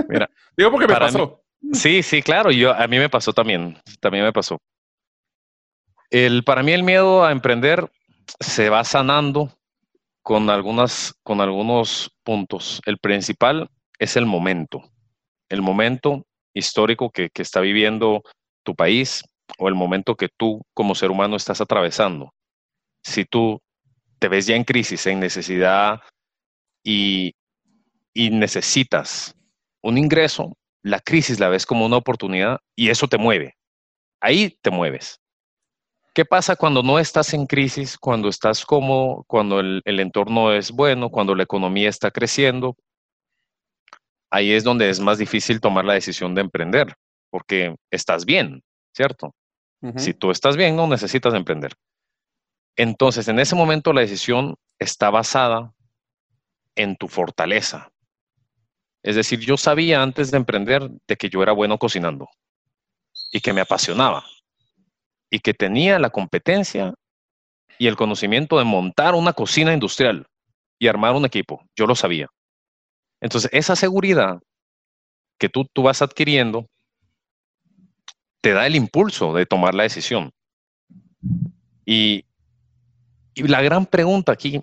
Mira, 0.09 0.29
digo 0.57 0.71
porque 0.71 0.89
me 0.89 0.97
pasó. 0.97 1.43
sí, 1.73 2.03
sí, 2.03 2.23
claro, 2.23 2.51
yo 2.51 2.73
a 2.73 2.87
mí 2.89 2.99
me 2.99 3.11
pasó 3.11 3.33
también, 3.33 3.79
también 4.01 4.25
me 4.25 4.33
pasó. 4.33 4.59
El, 6.11 6.43
para 6.43 6.63
mí 6.63 6.73
el 6.73 6.83
miedo 6.83 7.25
a 7.25 7.33
emprender 7.33 7.91
se 8.41 8.71
va 8.71 8.85
sanando 8.85 9.53
con, 10.23 10.49
algunas, 10.49 11.15
con 11.23 11.41
algunos 11.41 12.11
puntos. 12.23 12.81
El 12.87 12.99
principal 12.99 13.69
es 13.99 14.17
el 14.17 14.25
momento, 14.25 14.83
el 15.49 15.61
momento 15.61 16.25
histórico 16.55 17.11
que, 17.11 17.31
que 17.31 17.43
está 17.43 17.61
viviendo 17.61 18.23
tu 18.63 18.75
país 18.75 19.23
o 19.59 19.69
el 19.69 19.75
momento 19.75 20.17
que 20.17 20.29
tú 20.29 20.63
como 20.75 20.95
ser 20.95 21.11
humano 21.11 21.37
estás 21.37 21.61
atravesando. 21.61 22.33
Si 23.03 23.25
tú 23.25 23.61
te 24.19 24.29
ves 24.29 24.47
ya 24.47 24.57
en 24.57 24.65
crisis, 24.65 25.07
en 25.07 25.21
necesidad 25.21 26.01
y, 26.83 27.35
y 28.13 28.31
necesitas 28.31 29.35
un 29.83 29.99
ingreso, 29.99 30.57
la 30.83 31.01
crisis 31.01 31.41
la 31.41 31.49
ves 31.49 31.67
como 31.67 31.87
una 31.87 31.97
oportunidad 31.97 32.61
y 32.77 32.91
eso 32.91 33.09
te 33.09 33.19
mueve. 33.19 33.57
Ahí 34.21 34.57
te 34.63 34.71
mueves. 34.71 35.21
¿Qué 36.15 36.25
pasa 36.25 36.55
cuando 36.55 36.83
no 36.83 37.01
estás 37.01 37.35
en 37.35 37.47
crisis, 37.47 37.99
cuando 37.99 38.29
estás 38.29 38.65
como, 38.65 39.25
cuando 39.27 39.59
el, 39.59 39.83
entorno 39.85 40.53
es 40.53 40.71
bueno, 40.71 41.11
cuando 41.11 41.35
la 41.35 41.43
economía 41.43 41.89
está 41.89 42.13
creciendo? 42.13 42.77
Ahí 44.31 44.53
es 44.53 44.63
donde 44.63 44.89
es 44.91 45.01
más 45.01 45.19
difícil 45.19 45.61
tomar 45.61 45.85
la 45.85 45.95
decisión 45.95 46.35
de 46.35 46.43
emprender, 46.43 46.95
porque 47.31 47.75
estás 47.91 48.25
bien, 48.25 48.63
¿cierto? 48.95 49.35
Si 49.97 50.15
tú 50.15 50.31
estás 50.31 50.57
bien, 50.57 50.77
no 50.77 50.87
necesitas 50.87 51.35
emprender. 51.35 51.75
Entonces, 52.75 53.29
en 53.29 53.39
ese 53.39 53.55
momento 53.55 53.93
la 53.93 54.01
decisión 54.01 54.55
está 54.79 55.11
basada 55.11 55.75
en 56.75 56.97
tu 56.97 57.07
fortaleza. 57.07 57.91
Es 59.03 59.15
decir, 59.15 59.41
yo 59.41 59.59
sabía 59.59 60.03
antes 60.03 60.31
de 60.31 60.39
emprender 60.39 60.89
de 61.07 61.17
que 61.17 61.29
yo 61.29 61.43
era 61.43 61.53
bueno 61.53 61.79
cocinando 61.79 62.31
y 63.31 63.41
que 63.41 63.53
me 63.53 63.61
apasionaba 63.61 64.25
y 65.29 65.41
que 65.41 65.53
tenía 65.53 65.99
la 65.99 66.09
competencia 66.09 66.95
y 67.79 67.87
el 67.87 67.97
conocimiento 67.97 68.57
de 68.59 68.65
montar 68.65 69.15
una 69.15 69.35
cocina 69.35 69.75
industrial 69.75 70.27
y 70.79 70.89
armar 70.89 71.15
un 71.15 71.27
equipo. 71.27 71.63
Yo 71.77 71.87
lo 71.87 71.95
sabía. 71.95 72.29
Entonces, 73.21 73.51
esa 73.53 73.77
seguridad 73.77 74.41
que 75.39 75.51
tú, 75.51 75.67
tú 75.75 75.83
vas 75.83 76.01
adquiriendo 76.01 76.67
te 78.45 78.53
da 78.53 78.67
el 78.67 78.77
impulso 78.77 79.33
de 79.33 79.47
tomar 79.47 79.75
la 79.75 79.85
decisión. 79.85 80.31
Y, 81.87 82.27
la 83.37 83.63
gran 83.63 83.87
pregunta 83.87 84.33
aquí 84.33 84.61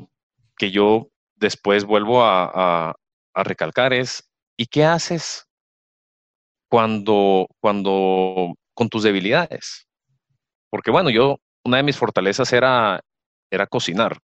que 0.55 0.69
yo 0.69 1.09
después 1.35 1.83
vuelvo 1.83 2.23
a, 2.23 2.93
a 3.33 3.43
recalcar 3.43 3.91
es, 3.91 4.29
¿y 4.55 4.67
qué 4.67 4.85
haces 4.85 5.47
cuando, 6.69 7.47
cuando 7.59 8.53
con 8.75 8.87
tus 8.87 9.01
debilidades? 9.01 9.87
Porque 10.69 10.91
bueno, 10.91 11.09
yo, 11.09 11.39
una 11.65 11.77
de 11.77 11.83
mis 11.83 11.97
fortalezas 11.97 12.53
era, 12.53 13.01
era 13.49 13.65
cocinar, 13.65 14.19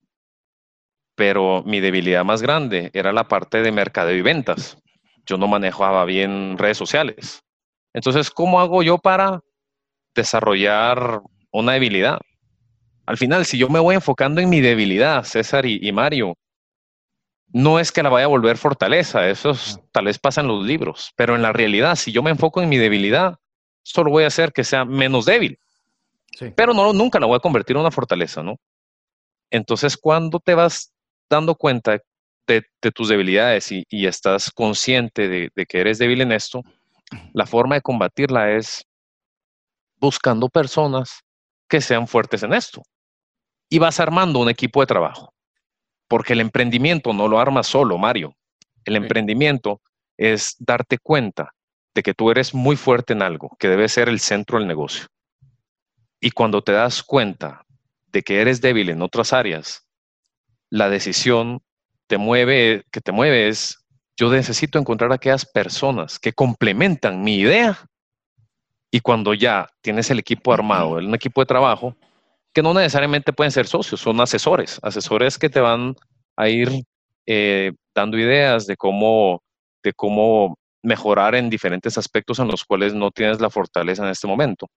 pero 1.14 1.62
mi 1.64 1.80
debilidad 1.80 2.26
más 2.26 2.42
grande 2.42 2.90
era 2.92 3.10
la 3.10 3.26
parte 3.26 3.62
de 3.62 3.72
mercadeo 3.72 4.16
y 4.16 4.22
ventas. 4.22 4.76
Yo 5.24 5.38
no 5.38 5.48
manejaba 5.48 6.04
bien 6.04 6.58
redes 6.58 6.76
sociales. 6.76 7.45
Entonces, 7.96 8.30
¿cómo 8.30 8.60
hago 8.60 8.82
yo 8.82 8.98
para 8.98 9.40
desarrollar 10.14 11.22
una 11.50 11.72
debilidad? 11.72 12.20
Al 13.06 13.16
final, 13.16 13.46
si 13.46 13.56
yo 13.56 13.70
me 13.70 13.78
voy 13.78 13.94
enfocando 13.94 14.42
en 14.42 14.50
mi 14.50 14.60
debilidad, 14.60 15.24
César 15.24 15.64
y, 15.64 15.90
Mario, 15.92 16.36
no 17.48 17.80
es 17.80 17.92
que 17.92 18.02
la 18.02 18.10
vaya 18.10 18.26
a 18.26 18.28
volver 18.28 18.58
fortaleza, 18.58 19.26
eso 19.30 19.56
tal 19.92 20.04
vez 20.04 20.18
pasa 20.18 20.42
en 20.42 20.48
los 20.48 20.62
libros, 20.62 21.14
pero 21.16 21.36
en 21.36 21.40
la 21.40 21.54
realidad, 21.54 21.96
si 21.96 22.12
yo 22.12 22.22
me 22.22 22.28
enfoco 22.28 22.60
en 22.60 22.68
mi 22.68 22.76
debilidad, 22.76 23.38
solo 23.82 24.10
voy 24.10 24.24
a 24.24 24.26
hacer 24.26 24.52
que 24.52 24.62
sea 24.62 24.84
menos 24.84 25.24
débil. 25.24 25.58
Pero 26.54 26.74
no, 26.74 26.92
nunca 26.92 27.18
la 27.18 27.24
voy 27.24 27.36
a 27.36 27.40
convertir 27.40 27.76
en 27.76 27.80
una 27.80 27.90
fortaleza, 27.90 28.42
¿no? 28.42 28.56
Entonces, 29.50 29.96
cuando 29.96 30.38
te 30.38 30.52
vas 30.52 30.92
dando 31.30 31.54
cuenta 31.54 31.98
de, 32.46 32.62
tus 32.92 33.08
debilidades 33.08 33.72
y, 33.72 33.86
estás 34.06 34.50
consciente 34.50 35.28
de, 35.28 35.48
de, 35.56 35.64
que 35.64 35.80
eres 35.80 35.96
débil 35.96 36.20
en 36.20 36.32
esto, 36.32 36.62
la 37.32 37.46
forma 37.46 37.76
de 37.76 37.82
combatirla 37.82 38.52
es 38.52 38.84
buscando 39.98 40.48
personas 40.48 41.20
que 41.68 41.80
sean 41.80 42.06
fuertes 42.06 42.42
en 42.42 42.52
esto. 42.52 42.82
Y 43.68 43.78
vas 43.78 43.98
armando 44.00 44.38
un 44.38 44.48
equipo 44.48 44.80
de 44.80 44.86
trabajo. 44.86 45.32
Porque 46.08 46.34
el 46.34 46.40
emprendimiento 46.40 47.12
no 47.12 47.26
lo 47.28 47.40
armas 47.40 47.66
solo, 47.66 47.98
Mario. 47.98 48.34
El 48.84 48.96
emprendimiento 48.96 49.80
es 50.16 50.54
darte 50.58 50.98
cuenta 50.98 51.52
de 51.94 52.02
que 52.02 52.14
tú 52.14 52.30
eres 52.30 52.54
muy 52.54 52.76
fuerte 52.76 53.14
en 53.14 53.22
algo, 53.22 53.56
que 53.58 53.68
debe 53.68 53.88
ser 53.88 54.08
el 54.08 54.20
centro 54.20 54.58
del 54.58 54.68
negocio. 54.68 55.06
Y 56.20 56.30
cuando 56.30 56.62
te 56.62 56.72
das 56.72 57.02
cuenta 57.02 57.64
de 58.06 58.22
que 58.22 58.40
eres 58.40 58.60
débil 58.60 58.90
en 58.90 59.02
otras 59.02 59.32
áreas, 59.32 59.86
la 60.70 60.88
decisión 60.88 61.60
te 62.06 62.18
mueve, 62.18 62.84
que 62.92 63.00
te 63.00 63.12
mueve 63.12 63.48
es, 63.48 63.85
yo 64.16 64.30
necesito 64.30 64.78
encontrar 64.78 65.12
aquellas 65.12 65.44
personas 65.44 66.18
que 66.18 66.32
complementan 66.32 67.22
mi 67.22 67.36
idea. 67.36 67.78
Y 68.90 69.00
cuando 69.00 69.34
ya 69.34 69.68
tienes 69.82 70.10
el 70.10 70.18
equipo 70.18 70.52
armado, 70.52 70.92
un 70.92 71.14
equipo 71.14 71.42
de 71.42 71.46
trabajo, 71.46 71.96
que 72.54 72.62
no 72.62 72.72
necesariamente 72.72 73.32
pueden 73.32 73.50
ser 73.50 73.66
socios, 73.66 74.00
son 74.00 74.20
asesores, 74.20 74.80
asesores 74.82 75.38
que 75.38 75.50
te 75.50 75.60
van 75.60 75.94
a 76.36 76.48
ir 76.48 76.70
eh, 77.26 77.72
dando 77.94 78.16
ideas 78.16 78.66
de 78.66 78.76
cómo, 78.76 79.42
de 79.82 79.92
cómo 79.92 80.56
mejorar 80.82 81.34
en 81.34 81.50
diferentes 81.50 81.98
aspectos 81.98 82.38
en 82.38 82.48
los 82.48 82.64
cuales 82.64 82.94
no 82.94 83.10
tienes 83.10 83.40
la 83.40 83.50
fortaleza 83.50 84.04
en 84.04 84.10
este 84.10 84.26
momento 84.26 84.68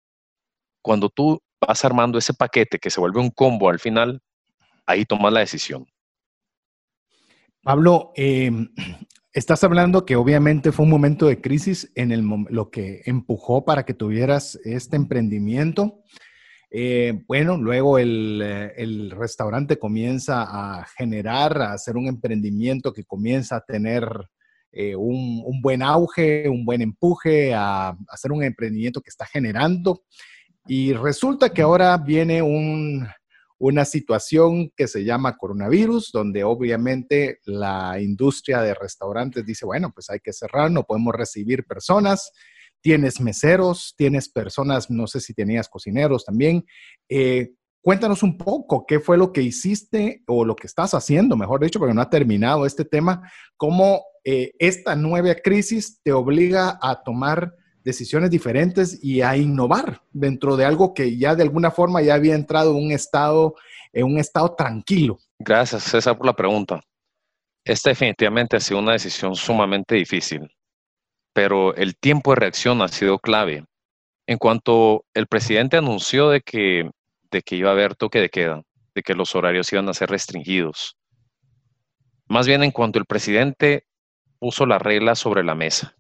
cuando 0.82 1.10
tú 1.10 1.42
vas 1.62 1.84
armando 1.86 2.18
ese 2.18 2.34
paquete 2.34 2.80
que 2.80 2.90
se 2.90 3.00
vuelve 3.00 3.20
un 3.20 3.30
combo 3.30 3.70
al 3.70 3.80
final, 3.80 4.22
ahí 4.86 5.06
tomas 5.06 5.34
la 5.34 5.42
decisión. 5.42 5.86
Pablo, 7.62 8.12
em, 8.16 8.70
estás 9.34 9.64
hablando 9.64 10.06
que 10.06 10.16
obviamente 10.16 10.72
fue 10.72 10.86
un 10.86 10.92
momento 10.92 11.28
de 11.28 11.42
crisis 11.42 11.92
en 11.96 12.12
el, 12.12 12.28
lo 12.50 12.70
que 12.70 13.02
empujó 13.06 13.66
para 13.66 13.84
que 13.84 13.94
tuvieras 13.94 14.60
este 14.64 14.96
emprendimiento. 14.96 16.04
Eh, 16.72 17.24
bueno, 17.28 17.58
luego 17.58 17.98
el, 17.98 18.42
eh, 18.44 18.74
el, 18.78 19.12
restaurante 19.12 19.80
comienza 19.80 20.44
a 20.44 20.86
generar, 20.98 21.60
a 21.62 21.74
hacer 21.74 21.98
un 21.98 22.08
emprendimiento 22.08 22.94
que 22.94 23.06
comienza 23.06 23.56
a 23.56 23.66
tener 23.66 24.08
eh, 24.72 24.96
un, 24.96 25.42
un, 25.46 25.62
buen 25.62 25.82
auge, 25.82 26.48
un 26.48 26.66
buen 26.66 26.82
empuje, 26.82 27.56
a, 27.56 27.90
a 27.90 27.98
hacer 28.10 28.32
un 28.32 28.44
emprendimiento 28.44 29.02
que 29.02 29.10
está 29.10 29.26
generando. 29.26 30.04
Y 30.68 30.94
resulta 30.94 31.50
que 31.50 31.64
ahora 31.64 31.98
viene 31.98 32.44
una 33.60 33.84
situación 33.84 34.72
que 34.76 34.88
se 34.88 35.04
llama 35.04 35.38
coronavirus, 35.38 36.12
donde 36.14 36.46
obviamente 36.46 37.40
la 37.44 38.00
industria 38.02 38.62
de 38.62 38.74
restaurantes 38.74 39.46
dice, 39.46 39.66
bueno, 39.66 39.92
pues 39.94 40.10
hay 40.10 40.20
que 40.22 40.34
cerrar, 40.34 40.72
no 40.72 40.84
podemos 40.84 41.14
recibir 41.14 41.66
personas. 41.66 42.32
Tienes 42.82 43.20
meseros, 43.20 43.94
tienes 43.98 44.30
personas, 44.30 44.90
no 44.90 45.06
sé 45.08 45.20
si 45.20 45.34
tenías 45.34 45.68
cocineros 45.68 46.24
también. 46.24 46.66
Eh, 47.10 47.52
cuéntanos 47.82 48.24
un 48.24 48.38
poco 48.38 48.86
qué 48.88 49.02
fue 49.02 49.18
lo 49.18 49.34
que 49.34 49.42
hiciste 49.42 50.24
o 50.28 50.46
lo 50.46 50.56
que 50.56 50.68
estás 50.68 50.94
haciendo, 50.94 51.36
mejor 51.36 51.62
dicho, 51.62 51.80
porque 51.80 51.94
no 51.94 52.02
ha 52.02 52.10
terminado 52.10 52.66
este 52.66 52.86
tema, 52.86 53.30
cómo 53.58 54.04
eh, 54.24 54.54
esta 54.60 54.96
nueva 54.96 55.36
crisis 55.36 56.00
te 56.02 56.14
obliga 56.14 56.80
a 56.82 57.04
tomar 57.04 57.54
decisiones 57.84 58.30
diferentes 58.30 59.04
y 59.04 59.22
a 59.22 59.36
innovar 59.38 60.02
dentro 60.12 60.58
de 60.58 60.66
algo 60.66 60.94
que 60.94 61.18
ya 61.18 61.36
de 61.36 61.44
alguna 61.44 61.72
forma 61.72 62.02
ya 62.02 62.16
había 62.16 62.36
entrado 62.36 62.72
en 62.72 62.86
un 62.86 62.92
estado, 62.92 63.56
en 63.94 64.06
un 64.06 64.18
estado 64.18 64.56
tranquilo. 64.56 65.20
Gracias, 65.40 65.84
César, 65.84 66.18
por 66.18 66.26
la 66.26 66.36
pregunta. 66.36 66.82
Esta 67.64 67.90
definitivamente 67.90 68.58
ha 68.58 68.60
sido 68.60 68.80
una 68.80 68.94
decisión 68.94 69.36
sumamente 69.36 69.96
difícil, 69.96 70.50
pero 71.34 71.76
el 71.76 71.96
tiempo 71.96 72.32
de 72.32 72.38
reacción 72.38 72.82
ha 72.82 72.88
sido 72.88 73.20
clave. 73.20 73.66
En 74.28 74.38
cuanto 74.38 75.06
el 75.14 75.28
presidente 75.28 75.78
anunció 75.78 76.30
de 76.30 76.42
que, 76.42 76.90
de 77.32 77.42
que 77.42 77.56
iba 77.56 77.70
a 77.70 77.74
haber 77.74 77.96
toque 77.96 78.20
de 78.20 78.30
queda, 78.30 78.64
de 78.94 79.02
que 79.02 79.16
los 79.16 79.36
horarios 79.36 79.72
iban 79.72 79.90
a 79.90 79.94
ser 79.94 80.10
restringidos, 80.10 80.96
más 82.28 82.46
bien 82.46 82.64
en 82.64 82.72
cuanto 82.72 83.00
el 83.00 83.06
presidente 83.06 83.86
puso 84.38 84.66
la 84.66 84.78
regla 84.78 85.16
sobre 85.16 85.44
la 85.44 85.56
mesa 85.56 85.99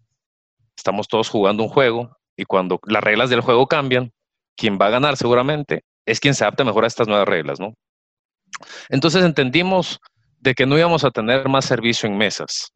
estamos 0.80 1.08
todos 1.08 1.30
jugando 1.30 1.64
un 1.64 1.70
juego 1.70 2.18
y 2.36 2.46
cuando 2.46 2.80
las 2.88 3.04
reglas 3.04 3.30
del 3.30 3.42
juego 3.42 3.68
cambian, 3.68 4.12
quien 4.56 4.78
va 4.82 4.88
a 4.88 4.90
ganar 4.90 5.18
seguramente 5.18 5.84
es 6.06 6.20
quien 6.20 6.34
se 6.34 6.44
adapta 6.44 6.64
mejor 6.64 6.86
a 6.86 6.88
estas 6.88 7.08
nuevas 7.08 7.28
reglas, 7.28 7.60
¿no? 7.60 7.74
Entonces 8.90 9.24
entendimos 9.24 10.00
de 10.40 10.56
que 10.56 10.66
no 10.66 10.78
íbamos 10.78 11.04
a 11.04 11.12
tener 11.12 11.48
más 11.50 11.66
servicio 11.66 12.08
en 12.08 12.18
mesas. 12.18 12.72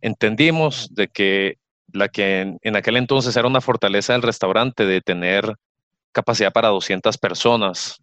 Entendimos 0.00 0.88
de 0.94 1.08
que 1.08 1.56
la 1.92 2.08
que 2.08 2.58
en, 2.60 2.76
aquel 2.76 2.98
entonces 2.98 3.34
era 3.34 3.48
una 3.48 3.62
fortaleza 3.62 4.12
del 4.12 4.22
restaurante 4.22 4.84
de 4.84 5.00
tener 5.00 5.54
capacidad 6.12 6.52
para 6.52 6.68
200 6.68 7.16
personas, 7.16 7.96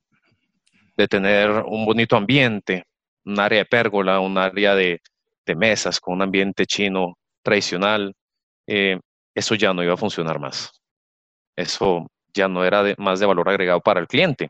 de 0.97 1.07
tener 1.07 1.51
un 1.67 1.85
bonito 1.85 2.17
ambiente, 2.17 2.83
un 3.25 3.39
área 3.39 3.59
de 3.59 3.65
pérgola, 3.65 4.19
un 4.19 4.37
área 4.37 4.75
de, 4.75 5.01
mesas 5.55 5.99
con 5.99 6.15
un 6.15 6.21
ambiente 6.23 6.65
chino 6.65 7.19
tradicional, 7.43 8.15
eh, 8.65 8.99
eso 9.35 9.55
ya 9.55 9.73
no 9.73 9.83
iba 9.83 9.93
a 9.93 9.97
funcionar 9.97 10.39
más. 10.39 10.71
Eso 11.55 12.07
ya 12.33 12.47
no 12.47 12.63
era 12.65 12.83
más 12.97 13.19
de 13.19 13.25
valor 13.25 13.49
agregado 13.49 13.81
para 13.81 13.99
el 13.99 14.07
cliente. 14.07 14.49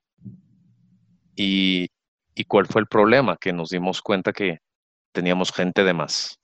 Y, 1.36 1.88
¿Y 2.36 2.44
cuál 2.46 2.68
fue 2.68 2.82
el 2.82 2.88
problema? 2.88 3.38
Que 3.38 3.54
nos 3.54 3.70
dimos 3.70 4.02
cuenta 4.02 4.34
que 4.34 4.60
teníamos 5.12 5.52
gente 5.52 5.84
de 5.84 5.94
más. 5.94 6.38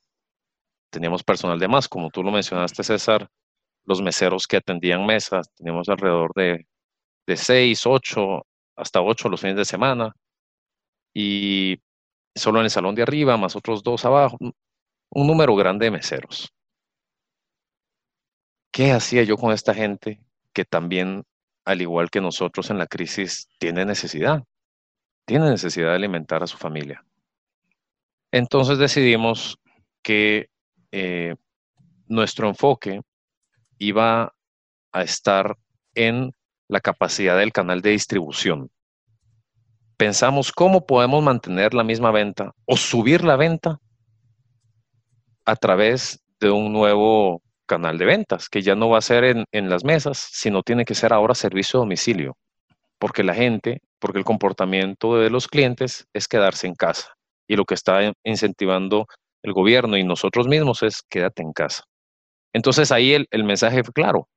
Teníamos 0.89 1.23
personal 1.23 1.59
de 1.59 1.67
más, 1.67 1.87
como 1.87 2.09
tú 2.09 2.23
lo 2.23 2.31
mencionaste, 2.31 2.83
César, 2.83 3.27
los 3.85 4.01
meseros 4.01 4.47
que 4.47 4.57
atendían 4.57 5.05
mesas, 5.05 5.49
teníamos 5.55 5.89
alrededor 5.89 6.31
de, 6.35 6.65
de 7.27 7.37
seis, 7.37 7.85
ocho, 7.85 8.45
hasta 8.75 9.01
ocho 9.01 9.29
los 9.29 9.41
fines 9.41 9.57
de 9.57 9.65
semana. 9.65 10.13
Y 11.13 11.77
solo 12.35 12.59
en 12.59 12.65
el 12.65 12.71
salón 12.71 12.95
de 12.95 13.03
arriba, 13.03 13.37
más 13.37 13.55
otros 13.55 13.83
dos 13.83 14.05
abajo, 14.05 14.37
un 14.39 15.27
número 15.27 15.55
grande 15.55 15.85
de 15.85 15.91
meseros. 15.91 16.53
¿Qué 18.71 18.93
hacía 18.93 19.23
yo 19.23 19.35
con 19.35 19.51
esta 19.51 19.73
gente 19.73 20.21
que 20.53 20.63
también, 20.63 21.25
al 21.65 21.81
igual 21.81 22.09
que 22.09 22.21
nosotros 22.21 22.69
en 22.69 22.77
la 22.77 22.87
crisis, 22.87 23.49
tiene 23.59 23.85
necesidad? 23.85 24.43
Tiene 25.25 25.49
necesidad 25.49 25.89
de 25.89 25.95
alimentar 25.95 26.41
a 26.41 26.47
su 26.47 26.57
familia. 26.57 27.05
Entonces 28.31 28.77
decidimos 28.77 29.59
que 30.01 30.49
eh, 30.91 31.35
nuestro 32.07 32.47
enfoque 32.47 33.01
iba 33.77 34.33
a 34.93 35.03
estar 35.03 35.57
en 35.93 36.31
la 36.69 36.79
capacidad 36.79 37.37
del 37.37 37.51
canal 37.51 37.81
de 37.81 37.91
distribución. 37.91 38.71
Pensamos 39.97 40.53
cómo 40.53 40.85
podemos 40.85 41.21
mantener 41.21 41.73
la 41.73 41.83
misma 41.83 42.11
venta 42.11 42.53
o 42.65 42.77
subir 42.77 43.23
la 43.23 43.35
venta 43.35 43.79
a 45.45 45.55
través 45.57 46.23
de 46.39 46.49
un 46.49 46.71
nuevo 46.71 47.41
canal 47.71 47.97
de 47.97 48.03
ventas, 48.03 48.49
que 48.49 48.61
ya 48.61 48.75
no 48.75 48.89
va 48.89 48.97
a 48.97 49.01
ser 49.01 49.23
en, 49.23 49.69
las 49.69 49.85
mesas, 49.85 50.17
sino 50.29 50.61
tiene 50.61 50.83
que 50.83 50.93
ser 50.93 51.13
ahora 51.13 51.33
servicio 51.33 51.79
a 51.79 51.83
domicilio, 51.83 52.35
porque 52.99 53.23
la 53.23 53.33
gente, 53.33 53.79
porque 53.97 54.19
el 54.19 54.25
comportamiento 54.25 55.17
de 55.17 55.29
los 55.29 55.47
clientes 55.47 56.05
es 56.13 56.27
quedarse 56.27 56.67
en 56.67 56.75
casa 56.75 57.13
y 57.47 57.55
lo 57.55 57.63
que 57.63 57.75
está 57.75 58.11
incentivando 58.25 59.07
el 59.41 59.53
gobierno 59.53 59.95
y 59.95 60.03
nosotros 60.03 60.49
mismos 60.49 60.83
es 60.83 61.01
quédate 61.09 61.43
en 61.43 61.53
casa. 61.53 61.85
Entonces 62.51 62.91
ahí 62.91 63.13
el, 63.13 63.43
mensaje 63.45 63.85
fue 63.85 63.93
claro. 63.93 64.27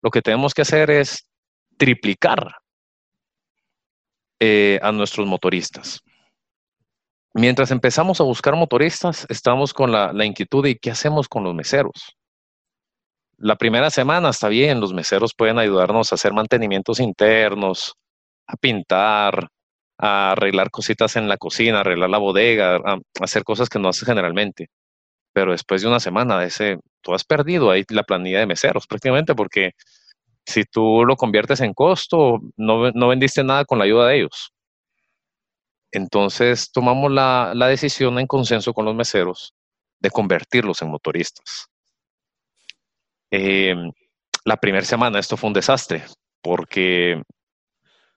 Lo 0.00 0.10
que 0.10 0.22
tenemos 0.22 0.54
que 0.54 0.62
hacer 0.62 0.88
es 0.90 1.26
triplicar 1.76 2.58
eh, 4.38 4.78
a 4.82 4.92
nuestros 4.92 5.26
motoristas. 5.26 6.00
Mientras 7.34 7.72
empezamos 7.72 8.20
a 8.20 8.24
buscar 8.24 8.54
motoristas, 8.54 9.26
estamos 9.28 9.74
con 9.74 9.90
la 9.90 10.24
inquietud 10.24 10.62
de 10.62 10.76
qué 10.76 10.92
hacemos 10.92 11.28
con 11.28 11.42
los 11.42 11.54
meseros. 11.56 12.16
La 13.44 13.56
primera 13.56 13.90
semana 13.90 14.30
está 14.30 14.48
bien, 14.48 14.80
los 14.80 14.94
meseros 14.94 15.34
pueden 15.34 15.58
ayudarnos 15.58 16.10
a 16.10 16.14
hacer 16.14 16.32
mantenimientos 16.32 16.98
internos, 16.98 17.94
a 18.46 18.56
pintar, 18.56 19.48
a 19.98 20.32
arreglar 20.32 20.70
cositas 20.70 21.16
en 21.16 21.28
la 21.28 21.36
cocina, 21.36 21.80
arreglar 21.80 22.08
la 22.08 22.16
bodega, 22.16 22.76
a 22.76 22.98
hacer 23.20 23.44
cosas 23.44 23.68
que 23.68 23.78
no 23.78 23.90
hace 23.90 24.06
generalmente. 24.06 24.70
Pero 25.34 25.52
después 25.52 25.82
de 25.82 25.88
una 25.88 26.00
semana 26.00 26.42
ese, 26.42 26.78
tú 27.02 27.12
has 27.12 27.24
perdido 27.24 27.70
ahí 27.70 27.84
la 27.90 28.04
planilla 28.04 28.38
de 28.38 28.46
meseros 28.46 28.86
prácticamente 28.86 29.34
porque 29.34 29.72
si 30.46 30.64
tú 30.64 31.04
lo 31.04 31.14
conviertes 31.16 31.60
en 31.60 31.74
costo, 31.74 32.40
no, 32.56 32.92
no 32.92 33.08
vendiste 33.08 33.44
nada 33.44 33.66
con 33.66 33.78
la 33.78 33.84
ayuda 33.84 34.08
de 34.08 34.16
ellos. 34.20 34.52
Entonces 35.92 36.72
tomamos 36.72 37.12
la, 37.12 37.52
la, 37.54 37.68
decisión 37.68 38.18
en 38.18 38.26
consenso 38.26 38.72
con 38.72 38.86
los 38.86 38.94
meseros 38.94 39.52
de 40.00 40.10
convertirlos 40.10 40.80
en 40.80 40.88
motoristas. 40.88 41.68
Eh, 43.30 43.74
la 44.44 44.56
primera 44.56 44.84
semana 44.84 45.18
esto 45.18 45.36
fue 45.36 45.48
un 45.48 45.54
desastre 45.54 46.04
porque, 46.42 47.22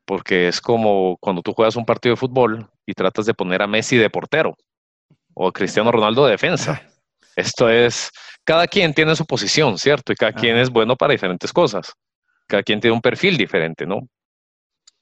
porque 0.06 0.48
es 0.48 0.62
como 0.62 1.18
cuando 1.20 1.42
tú 1.42 1.54
juegas 1.54 1.76
un 1.76 1.86
partido 1.86 2.14
de 2.14 2.20
fútbol 2.20 2.70
y 2.86 2.94
tratas 2.94 3.26
de 3.26 3.34
poner 3.34 3.62
a 3.62 3.68
Messi 3.68 3.98
de 3.98 4.10
portero 4.10 4.56
o 5.34 5.48
a 5.48 5.54
Cristiano 5.54 5.92
Ronaldo 5.92 6.26
de 6.26 6.32
defensa. 6.32 6.82
Esto 7.36 7.70
es, 7.70 8.12
cada 8.44 8.68
quien 8.68 8.94
tiene 8.94 9.16
su 9.16 9.26
posición, 9.26 9.78
¿cierto? 9.78 10.12
Y 10.12 10.16
cada 10.16 10.34
quien 10.34 10.58
es 10.58 10.70
bueno 10.70 10.96
para 10.96 11.12
diferentes 11.12 11.54
cosas 11.54 11.94
cada 12.48 12.64
quien 12.64 12.80
tiene 12.80 12.96
un 12.96 13.02
perfil 13.02 13.38
diferente, 13.38 13.86
¿no? 13.86 14.08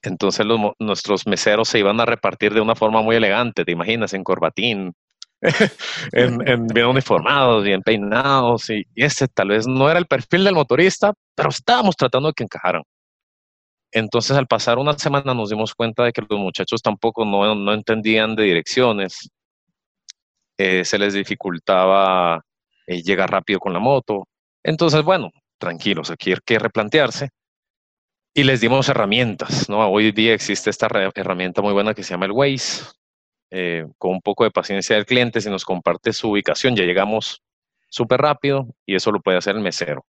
Entonces 0.02 0.46
los, 0.46 0.60
nuestros 0.80 1.26
meseros 1.26 1.70
se 1.70 1.80
iban 1.80 2.00
a 2.00 2.06
repartir 2.06 2.54
de 2.54 2.62
una 2.62 2.76
forma 2.76 3.02
muy 3.02 3.16
elegante, 3.16 3.64
te 3.64 3.72
imaginas, 3.72 4.14
en 4.14 4.24
corbatín, 4.24 4.94
en, 6.12 6.68
bien 6.68 6.88
uniformados, 6.88 7.64
bien 7.64 7.82
peinados, 7.82 8.70
y, 8.70 8.86
ese 8.96 9.28
tal 9.28 9.50
vez 9.50 9.68
no 9.68 9.90
era 9.90 10.00
el 10.00 10.08
perfil 10.08 10.44
del 10.44 10.56
motorista, 10.56 11.14
pero 11.36 11.50
estábamos 11.50 11.96
tratando 11.96 12.30
de 12.30 12.34
que 12.34 12.44
encajaran. 12.44 12.84
Entonces 13.92 14.36
al 14.38 14.48
pasar 14.48 14.78
una 14.78 14.98
semana 14.98 15.34
nos 15.34 15.50
dimos 15.50 15.74
cuenta 15.74 16.04
de 16.04 16.12
que 16.12 16.22
los 16.28 16.40
muchachos 16.40 16.82
tampoco 16.82 17.26
no, 17.26 17.56
no 17.56 17.74
entendían 17.74 18.36
de 18.36 18.44
direcciones, 18.44 19.30
eh, 20.58 20.86
se 20.86 20.98
les 20.98 21.14
dificultaba 21.14 22.42
eh, 22.88 23.02
llegar 23.02 23.32
rápido 23.32 23.60
con 23.60 23.74
la 23.74 23.80
moto. 23.80 24.28
Entonces, 24.64 25.04
bueno, 25.04 25.32
tranquilos, 25.60 26.12
aquí 26.12 26.32
hay 26.32 26.38
que 26.46 26.60
replantearse. 26.60 27.30
Y 28.34 28.44
les 28.44 28.62
dimos 28.62 28.90
herramientas, 28.90 29.70
¿no? 29.70 29.88
Hoy 29.88 30.12
día 30.12 30.34
existe 30.34 30.70
esta 30.70 30.88
herramienta 31.16 31.62
muy 31.62 31.74
buena 31.74 31.94
que 31.94 32.04
se 32.04 32.12
llama 32.12 32.26
el 32.26 32.34
Waze. 32.34 32.84
Eh, 33.58 33.88
con 33.98 34.12
un 34.12 34.22
poco 34.22 34.44
de 34.44 34.52
paciencia 34.52 34.98
del 34.98 35.06
cliente, 35.06 35.40
si 35.40 35.50
nos 35.50 35.64
comparte 35.64 36.12
su 36.12 36.30
ubicación, 36.30 36.76
ya 36.76 36.84
llegamos 36.84 37.42
súper 37.88 38.20
rápido 38.20 38.68
y 38.86 38.96
eso 38.96 39.14
lo 39.14 39.22
puede 39.22 39.38
hacer 39.38 39.56
el 39.56 39.62
mesero. 39.62 40.06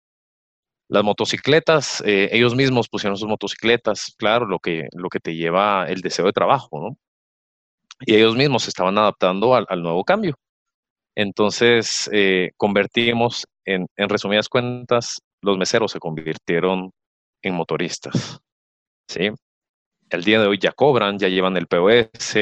Las 0.88 1.04
motocicletas, 1.04 2.02
eh, 2.08 2.30
ellos 2.32 2.56
mismos 2.56 2.90
pusieron 2.90 3.18
sus 3.18 3.28
motocicletas, 3.28 4.16
claro, 4.18 4.48
lo 4.48 4.58
que, 4.58 4.88
lo 4.94 5.10
que 5.10 5.20
te 5.20 5.36
lleva 5.36 5.86
el 5.88 6.02
deseo 6.02 6.26
de 6.26 6.34
trabajo, 6.34 6.80
¿no? 6.80 6.98
Y 8.00 8.16
ellos 8.16 8.36
mismos 8.36 8.64
se 8.64 8.72
estaban 8.72 8.98
adaptando 8.98 9.54
al, 9.54 9.84
nuevo 9.84 10.04
cambio. 10.04 10.34
Entonces, 11.14 12.10
eh, 12.12 12.50
convertimos, 12.58 13.46
en, 13.64 13.86
en 13.96 14.10
resumidas 14.10 14.50
cuentas, 14.50 15.22
los 15.42 15.56
meseros 15.56 15.92
se 15.92 16.00
convirtieron 16.00 16.92
en 17.44 17.54
motoristas. 17.54 18.40
¿sí? 19.08 19.30
El 20.10 20.24
día 20.24 20.42
de 20.42 20.48
hoy 20.48 20.58
ya 20.58 20.72
cobran, 20.72 21.20
ya 21.20 21.28
llevan 21.30 21.58
el 21.58 21.68
POS, 21.68 22.36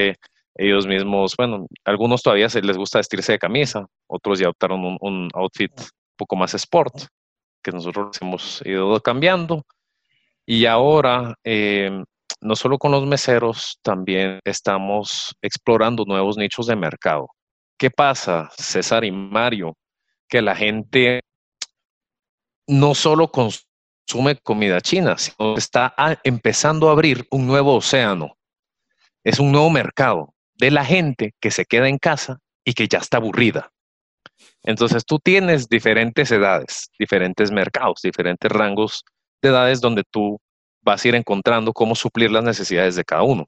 ellos 0.56 0.86
mismos, 0.86 1.36
bueno, 1.36 1.68
algunos 1.84 2.22
todavía 2.22 2.50
se 2.50 2.62
les 2.62 2.78
gusta 2.78 3.00
vestirse 3.00 3.34
de 3.34 3.40
camisa, 3.40 3.86
otros 4.08 4.40
ya 4.40 4.50
optaron 4.50 4.98
un, 5.00 5.30
outfit 5.34 5.72
un 5.80 6.16
poco 6.16 6.36
más 6.36 6.54
sport, 6.54 6.94
que 7.64 7.72
nosotros 7.72 8.18
hemos 8.22 8.62
ido 8.66 9.00
cambiando. 9.00 9.64
Y 10.46 10.66
ahora, 10.66 11.34
eh, 11.44 12.04
no 12.42 12.56
solo 12.56 12.78
con 12.78 12.92
los 12.92 13.06
meseros, 13.06 13.80
también 13.82 14.40
estamos 14.44 15.34
explorando 15.42 16.04
nuevos 16.06 16.38
nichos 16.38 16.68
de 16.68 16.76
mercado. 16.76 17.28
¿Qué 17.78 17.90
pasa, 17.90 18.50
César 18.58 19.06
y 19.06 19.12
Mario? 19.12 19.76
Que 20.28 20.42
la 20.42 20.56
gente 20.56 21.22
no 22.68 22.94
solo 22.94 23.30
consume 23.30 24.38
comida 24.44 24.82
china, 24.82 25.18
sino 25.18 25.58
está 25.58 25.96
empezando 26.24 26.90
a 26.90 26.92
abrir 26.92 27.26
un 27.32 27.48
nuevo 27.48 27.76
océano. 27.76 28.36
Es 29.24 29.40
un 29.40 29.52
nuevo 29.52 29.70
mercado 29.70 30.33
de 30.56 30.72
la 30.72 30.86
gente 30.86 31.34
que 31.40 31.52
se 31.52 31.66
queda 31.66 31.88
en 31.88 31.98
casa 31.98 32.40
y 32.66 32.74
que 32.74 32.88
ya 32.88 33.00
está 33.00 33.18
aburrida. 33.18 33.72
Entonces 34.64 35.06
tú 35.06 35.20
tienes 35.20 35.68
diferentes 35.68 36.32
edades, 36.32 36.90
diferentes 36.98 37.52
mercados, 37.52 38.02
diferentes 38.02 38.52
rangos 38.52 39.04
de 39.42 39.50
edades 39.50 39.82
donde 39.82 40.04
tú 40.10 40.40
vas 40.82 41.04
a 41.04 41.08
ir 41.08 41.16
encontrando 41.16 41.74
cómo 41.74 41.96
suplir 41.96 42.32
las 42.32 42.44
necesidades 42.44 42.96
de 42.96 43.04
cada 43.04 43.24
uno. 43.24 43.46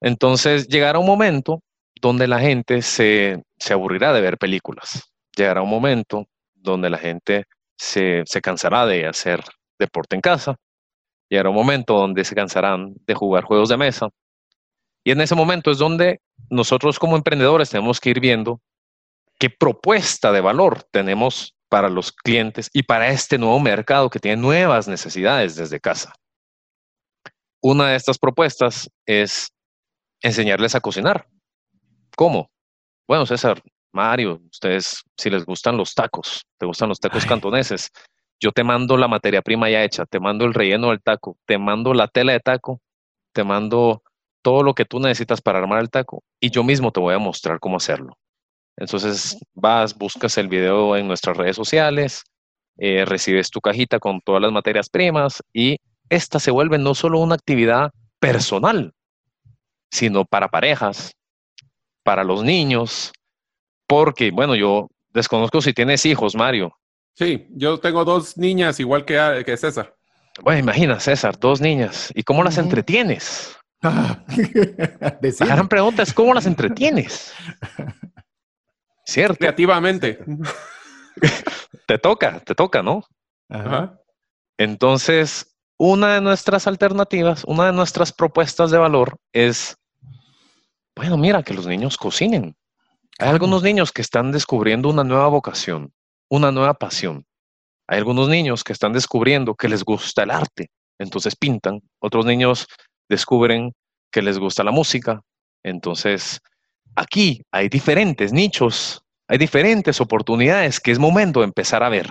Entonces 0.00 0.68
llegará 0.68 0.98
un 0.98 1.06
momento 1.06 1.62
donde 2.00 2.28
la 2.28 2.40
gente 2.40 2.82
se, 2.82 3.42
se 3.58 3.72
aburrirá 3.72 4.12
de 4.12 4.20
ver 4.20 4.38
películas. 4.38 5.10
Llegará 5.36 5.62
un 5.62 5.70
momento 5.70 6.26
donde 6.54 6.90
la 6.90 6.98
gente 6.98 7.44
se, 7.78 8.22
se 8.26 8.40
cansará 8.40 8.86
de 8.86 9.06
hacer 9.06 9.42
deporte 9.78 10.16
en 10.16 10.22
casa. 10.22 10.56
Llegará 11.28 11.50
un 11.50 11.56
momento 11.56 11.94
donde 11.94 12.24
se 12.24 12.34
cansarán 12.34 12.94
de 13.06 13.14
jugar 13.14 13.44
juegos 13.44 13.68
de 13.68 13.76
mesa. 13.76 14.08
Y 15.06 15.12
en 15.12 15.20
ese 15.20 15.36
momento 15.36 15.70
es 15.70 15.78
donde 15.78 16.20
nosotros 16.50 16.98
como 16.98 17.14
emprendedores 17.14 17.70
tenemos 17.70 18.00
que 18.00 18.10
ir 18.10 18.18
viendo 18.18 18.60
qué 19.38 19.50
propuesta 19.50 20.32
de 20.32 20.40
valor 20.40 20.82
tenemos 20.90 21.54
para 21.68 21.88
los 21.88 22.10
clientes 22.10 22.68
y 22.72 22.82
para 22.82 23.10
este 23.10 23.38
nuevo 23.38 23.60
mercado 23.60 24.10
que 24.10 24.18
tiene 24.18 24.42
nuevas 24.42 24.88
necesidades 24.88 25.54
desde 25.54 25.78
casa. 25.78 26.12
Una 27.62 27.90
de 27.90 27.96
estas 27.96 28.18
propuestas 28.18 28.90
es 29.06 29.52
enseñarles 30.22 30.74
a 30.74 30.80
cocinar. 30.80 31.28
¿Cómo? 32.16 32.50
Bueno, 33.06 33.26
César, 33.26 33.62
Mario, 33.92 34.40
ustedes, 34.50 35.04
si 35.16 35.30
les 35.30 35.44
gustan 35.44 35.76
los 35.76 35.94
tacos, 35.94 36.48
te 36.58 36.66
gustan 36.66 36.88
los 36.88 36.98
tacos 36.98 37.24
cantoneses, 37.26 37.92
yo 38.40 38.50
te 38.50 38.64
mando 38.64 38.96
la 38.96 39.06
materia 39.06 39.40
prima 39.40 39.70
ya 39.70 39.84
hecha, 39.84 40.04
te 40.04 40.18
mando 40.18 40.44
el 40.46 40.52
relleno 40.52 40.88
del 40.88 41.00
taco, 41.00 41.38
te 41.46 41.58
mando 41.58 41.94
la 41.94 42.08
tela 42.08 42.32
de 42.32 42.40
taco, 42.40 42.80
te 43.32 43.44
mando 43.44 44.02
todo 44.46 44.62
lo 44.62 44.74
que 44.74 44.84
tú 44.84 45.00
necesitas 45.00 45.40
para 45.40 45.58
armar 45.58 45.80
el 45.80 45.90
taco 45.90 46.22
y 46.38 46.50
yo 46.50 46.62
mismo 46.62 46.92
te 46.92 47.00
voy 47.00 47.12
a 47.12 47.18
mostrar 47.18 47.58
cómo 47.58 47.78
hacerlo. 47.78 48.16
Entonces 48.76 49.36
vas, 49.54 49.98
buscas 49.98 50.38
el 50.38 50.46
video 50.46 50.96
en 50.96 51.08
nuestras 51.08 51.36
redes 51.36 51.56
sociales, 51.56 52.22
eh, 52.78 53.04
recibes 53.04 53.50
tu 53.50 53.60
cajita 53.60 53.98
con 53.98 54.20
todas 54.20 54.40
las 54.40 54.52
materias 54.52 54.88
primas 54.88 55.42
y 55.52 55.78
esta 56.08 56.38
se 56.38 56.52
vuelve 56.52 56.78
no 56.78 56.94
solo 56.94 57.18
una 57.18 57.34
actividad 57.34 57.90
personal, 58.20 58.92
sino 59.90 60.24
para 60.24 60.46
parejas, 60.46 61.10
para 62.04 62.22
los 62.22 62.44
niños, 62.44 63.10
porque, 63.88 64.30
bueno, 64.30 64.54
yo 64.54 64.86
desconozco 65.08 65.60
si 65.60 65.72
tienes 65.72 66.06
hijos, 66.06 66.36
Mario. 66.36 66.72
Sí, 67.14 67.48
yo 67.50 67.80
tengo 67.80 68.04
dos 68.04 68.38
niñas 68.38 68.78
igual 68.78 69.04
que, 69.04 69.42
que 69.44 69.56
César. 69.56 69.96
Bueno, 70.40 70.60
imagina, 70.60 71.00
César, 71.00 71.36
dos 71.36 71.60
niñas. 71.60 72.12
¿Y 72.14 72.22
cómo 72.22 72.44
las 72.44 72.58
entretienes? 72.58 73.56
la 75.40 75.46
gran 75.46 75.68
pregunta 75.68 76.02
es, 76.02 76.12
¿cómo 76.12 76.34
las 76.34 76.46
entretienes? 76.46 77.32
¿Cierto? 79.04 79.38
Creativamente. 79.38 80.18
te 81.86 81.98
toca, 81.98 82.40
te 82.40 82.54
toca, 82.54 82.82
¿no? 82.82 83.04
Ajá. 83.48 83.98
Entonces, 84.58 85.56
una 85.78 86.14
de 86.14 86.20
nuestras 86.20 86.66
alternativas, 86.66 87.44
una 87.44 87.66
de 87.66 87.72
nuestras 87.72 88.12
propuestas 88.12 88.70
de 88.70 88.78
valor 88.78 89.16
es, 89.32 89.76
bueno, 90.94 91.16
mira, 91.16 91.42
que 91.42 91.54
los 91.54 91.66
niños 91.66 91.96
cocinen. 91.96 92.56
Hay 93.18 93.28
algunos 93.28 93.62
niños 93.62 93.92
que 93.92 94.02
están 94.02 94.32
descubriendo 94.32 94.88
una 94.88 95.04
nueva 95.04 95.28
vocación, 95.28 95.92
una 96.28 96.50
nueva 96.50 96.74
pasión. 96.74 97.24
Hay 97.86 97.98
algunos 97.98 98.28
niños 98.28 98.64
que 98.64 98.72
están 98.72 98.92
descubriendo 98.92 99.54
que 99.54 99.68
les 99.68 99.84
gusta 99.84 100.22
el 100.22 100.30
arte, 100.30 100.70
entonces 100.98 101.36
pintan. 101.36 101.80
Otros 102.00 102.26
niños 102.26 102.66
descubren 103.08 103.72
que 104.10 104.22
les 104.22 104.38
gusta 104.38 104.64
la 104.64 104.70
música, 104.70 105.22
entonces 105.62 106.40
aquí 106.94 107.42
hay 107.50 107.68
diferentes 107.68 108.32
nichos, 108.32 109.02
hay 109.28 109.38
diferentes 109.38 110.00
oportunidades 110.00 110.80
que 110.80 110.92
es 110.92 110.98
momento 110.98 111.40
de 111.40 111.46
empezar 111.46 111.82
a 111.82 111.88
ver. 111.88 112.08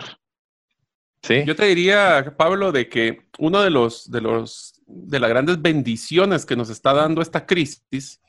¿Sí? 1.23 1.43
Yo 1.45 1.55
te 1.55 1.65
diría, 1.65 2.35
Pablo, 2.37 2.71
de 2.71 2.87
que 2.87 3.27
uno 3.39 3.61
de 3.61 3.71
los, 3.71 4.11
de 4.11 4.21
los, 4.21 4.79
de 4.85 5.19
las 5.19 5.29
grandes 5.29 5.59
bendiciones 5.61 6.45
que 6.45 6.55
nos 6.55 6.69
está 6.69 6.93
dando 6.93 7.21
esta 7.21 7.47
crisis 7.47 8.21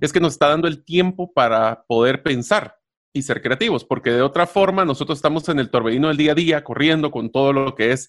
es 0.00 0.12
que 0.12 0.20
nos 0.20 0.32
está 0.32 0.48
dando 0.48 0.66
el 0.66 0.82
tiempo 0.84 1.32
para 1.32 1.84
poder 1.86 2.22
pensar 2.22 2.76
y 3.12 3.22
ser 3.22 3.42
creativos, 3.42 3.84
porque 3.84 4.10
de 4.10 4.22
otra 4.22 4.46
forma 4.46 4.84
nosotros 4.84 5.18
estamos 5.18 5.48
en 5.48 5.58
el 5.58 5.70
torbellino 5.70 6.08
del 6.08 6.16
día 6.16 6.32
a 6.32 6.36
día, 6.36 6.64
corriendo 6.64 7.10
con 7.10 7.30
todo 7.30 7.52
lo 7.52 7.74
que 7.74 7.92
es 7.92 8.08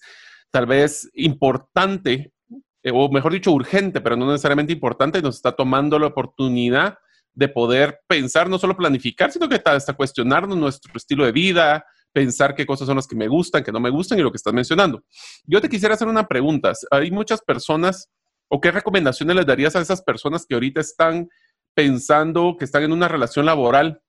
tal 0.50 0.66
vez 0.66 1.10
importante, 1.14 2.32
eh, 2.82 2.90
o 2.92 3.08
mejor 3.10 3.32
dicho, 3.32 3.52
urgente, 3.52 4.00
pero 4.00 4.16
no 4.16 4.26
necesariamente 4.26 4.72
importante, 4.72 5.22
nos 5.22 5.36
está 5.36 5.52
tomando 5.52 5.98
la 5.98 6.08
oportunidad 6.08 6.98
de 7.34 7.48
poder 7.48 8.00
pensar, 8.06 8.48
no 8.48 8.58
solo 8.58 8.76
planificar, 8.76 9.30
sino 9.30 9.48
que 9.48 9.60
hasta 9.64 9.94
cuestionarnos 9.94 10.56
nuestro 10.56 10.92
estilo 10.94 11.24
de 11.24 11.32
vida, 11.32 11.84
pensar 12.12 12.54
qué 12.54 12.66
cosas 12.66 12.86
son 12.86 12.96
las 12.96 13.06
que 13.06 13.16
me 13.16 13.28
gustan, 13.28 13.64
que 13.64 13.72
no 13.72 13.80
me 13.80 13.90
gustan 13.90 14.18
y 14.18 14.22
lo 14.22 14.30
que 14.30 14.36
estás 14.36 14.52
mencionando. 14.52 15.02
Yo 15.44 15.60
te 15.60 15.68
quisiera 15.68 15.94
hacer 15.94 16.08
una 16.08 16.28
pregunta. 16.28 16.72
Hay 16.90 17.10
muchas 17.10 17.40
personas, 17.40 18.10
o 18.48 18.60
qué 18.60 18.70
recomendaciones 18.70 19.34
les 19.34 19.46
darías 19.46 19.74
a 19.76 19.80
esas 19.80 20.02
personas 20.02 20.44
que 20.46 20.54
ahorita 20.54 20.80
están 20.80 21.28
pensando, 21.74 22.56
que 22.58 22.66
están 22.66 22.82
en 22.82 22.92
una 22.92 23.08
relación 23.08 23.46
laboral 23.46 24.02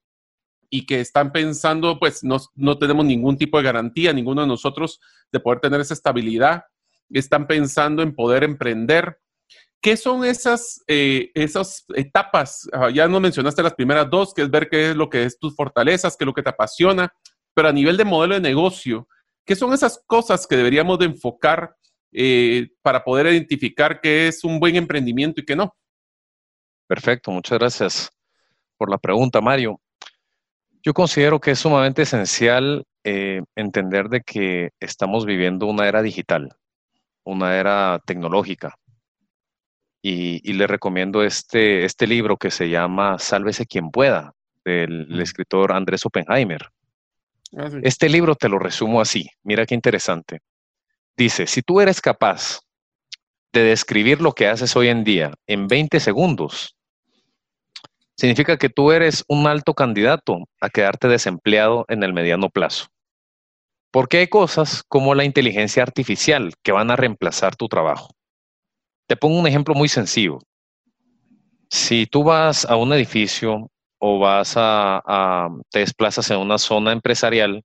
y 0.68 0.84
que 0.86 1.00
están 1.00 1.32
pensando, 1.32 1.98
pues 1.98 2.22
no, 2.24 2.38
no 2.54 2.78
tenemos 2.78 3.06
ningún 3.06 3.38
tipo 3.38 3.56
de 3.56 3.64
garantía, 3.64 4.12
ninguno 4.12 4.42
de 4.42 4.48
nosotros, 4.48 5.00
de 5.32 5.40
poder 5.40 5.60
tener 5.60 5.80
esa 5.80 5.94
estabilidad, 5.94 6.64
están 7.18 7.46
pensando 7.46 8.02
en 8.02 8.14
poder 8.14 8.44
emprender, 8.44 9.18
¿Qué 9.84 9.98
son 9.98 10.24
esas, 10.24 10.82
eh, 10.86 11.30
esas 11.34 11.84
etapas? 11.94 12.66
Ah, 12.72 12.88
ya 12.88 13.06
nos 13.06 13.20
mencionaste 13.20 13.62
las 13.62 13.74
primeras 13.74 14.08
dos, 14.08 14.32
que 14.32 14.40
es 14.40 14.50
ver 14.50 14.70
qué 14.70 14.92
es 14.92 14.96
lo 14.96 15.10
que 15.10 15.24
es 15.24 15.38
tus 15.38 15.54
fortalezas, 15.54 16.16
qué 16.16 16.24
es 16.24 16.26
lo 16.26 16.32
que 16.32 16.42
te 16.42 16.48
apasiona, 16.48 17.12
pero 17.52 17.68
a 17.68 17.72
nivel 17.72 17.98
de 17.98 18.06
modelo 18.06 18.34
de 18.34 18.40
negocio, 18.40 19.06
¿qué 19.44 19.54
son 19.54 19.74
esas 19.74 20.02
cosas 20.06 20.46
que 20.46 20.56
deberíamos 20.56 20.98
de 20.98 21.04
enfocar 21.04 21.76
eh, 22.12 22.70
para 22.80 23.04
poder 23.04 23.26
identificar 23.26 24.00
qué 24.00 24.28
es 24.28 24.42
un 24.42 24.58
buen 24.58 24.74
emprendimiento 24.76 25.42
y 25.42 25.44
qué 25.44 25.54
no? 25.54 25.76
Perfecto, 26.86 27.30
muchas 27.30 27.58
gracias 27.58 28.10
por 28.78 28.88
la 28.88 28.96
pregunta, 28.96 29.42
Mario. 29.42 29.78
Yo 30.82 30.94
considero 30.94 31.38
que 31.42 31.50
es 31.50 31.58
sumamente 31.58 32.00
esencial 32.00 32.86
eh, 33.04 33.42
entender 33.54 34.08
de 34.08 34.22
que 34.22 34.70
estamos 34.80 35.26
viviendo 35.26 35.66
una 35.66 35.86
era 35.86 36.00
digital, 36.00 36.56
una 37.24 37.56
era 37.56 38.00
tecnológica 38.06 38.76
y, 40.06 40.52
le 40.52 40.66
recomiendo 40.66 41.22
este, 41.22 41.86
este 41.86 42.06
libro 42.06 42.36
que 42.36 42.50
se 42.50 42.68
llama 42.68 43.18
Sálvese 43.18 43.64
quien 43.64 43.90
pueda, 43.90 44.34
del 44.62 45.18
escritor 45.18 45.72
Andrés 45.72 46.04
Oppenheimer. 46.04 46.68
Ah, 47.56 47.70
este 47.82 48.10
libro 48.10 48.34
te 48.34 48.50
lo 48.50 48.58
resumo 48.58 49.00
así, 49.00 49.30
mira 49.42 49.64
qué 49.64 49.74
interesante. 49.74 50.40
Dice, 51.16 51.46
si 51.46 51.62
tú 51.62 51.80
eres 51.80 52.02
capaz 52.02 52.60
de 53.52 53.62
describir 53.62 54.20
lo 54.20 54.32
que 54.32 54.48
haces 54.48 54.76
hoy 54.76 54.88
en 54.88 55.04
día 55.04 55.32
en 55.46 55.68
20 55.68 55.98
segundos, 56.00 56.76
significa 58.14 58.58
que 58.58 58.68
tú 58.68 58.92
eres 58.92 59.24
un 59.26 59.46
alto 59.46 59.72
candidato 59.72 60.36
a 60.60 60.68
quedarte 60.68 61.08
desempleado 61.08 61.86
en 61.88 62.02
el 62.02 62.12
mediano 62.12 62.50
plazo. 62.50 62.88
Porque 63.94 64.18
hay 64.18 64.26
cosas 64.26 64.82
como 64.88 65.14
la 65.14 65.22
inteligencia 65.22 65.84
artificial 65.84 66.52
que 66.64 66.72
van 66.72 66.90
a 66.90 66.96
reemplazar 66.96 67.54
tu 67.54 67.68
trabajo. 67.68 68.08
Te 69.06 69.14
pongo 69.14 69.38
un 69.38 69.46
ejemplo 69.46 69.72
muy 69.76 69.86
sencillo. 69.86 70.40
Si 71.70 72.04
tú 72.06 72.24
vas 72.24 72.64
a 72.64 72.74
un 72.74 72.92
edificio 72.92 73.70
o 74.00 74.18
vas 74.18 74.54
a, 74.56 75.48
te 75.70 75.78
desplazas 75.78 76.28
en 76.32 76.38
una 76.38 76.58
zona 76.58 76.90
empresarial 76.90 77.62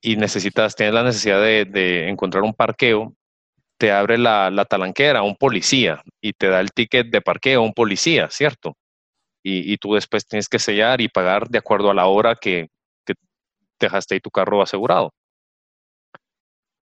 y 0.00 0.14
necesitas, 0.14 0.76
tienes 0.76 0.94
la 0.94 1.02
necesidad 1.02 1.40
de, 1.40 2.08
encontrar 2.08 2.44
un 2.44 2.54
parqueo, 2.54 3.14
te 3.78 3.90
abre 3.90 4.16
la, 4.16 4.48
la, 4.48 4.64
talanquera, 4.64 5.24
un 5.24 5.34
policía, 5.34 6.04
y 6.20 6.34
te 6.34 6.46
da 6.46 6.60
el 6.60 6.70
ticket 6.70 7.08
de 7.08 7.20
parqueo, 7.20 7.62
un 7.62 7.72
policía, 7.72 8.30
¿cierto? 8.30 8.76
Y, 9.42 9.72
y, 9.72 9.76
tú 9.78 9.94
después 9.94 10.24
tienes 10.24 10.48
que 10.48 10.60
sellar 10.60 11.00
y 11.00 11.08
pagar 11.08 11.48
de 11.48 11.58
acuerdo 11.58 11.90
a 11.90 11.94
la 11.94 12.06
hora 12.06 12.36
que 12.36 12.68
dejaste 13.86 14.14
ahí 14.14 14.20
tu 14.20 14.30
carro 14.30 14.62
asegurado. 14.62 15.12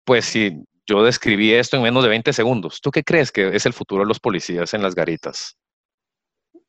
Pues 0.04 0.24
si 0.26 0.64
yo 0.86 1.02
describí 1.02 1.52
esto 1.52 1.76
en 1.76 1.82
menos 1.82 2.02
de 2.02 2.10
20 2.10 2.32
segundos. 2.32 2.80
¿Tú 2.80 2.90
qué 2.90 3.02
crees 3.02 3.32
que 3.32 3.54
es 3.56 3.66
el 3.66 3.72
futuro 3.72 4.02
de 4.02 4.08
los 4.08 4.20
policías 4.20 4.74
en 4.74 4.82
las 4.82 4.94
garitas? 4.94 5.56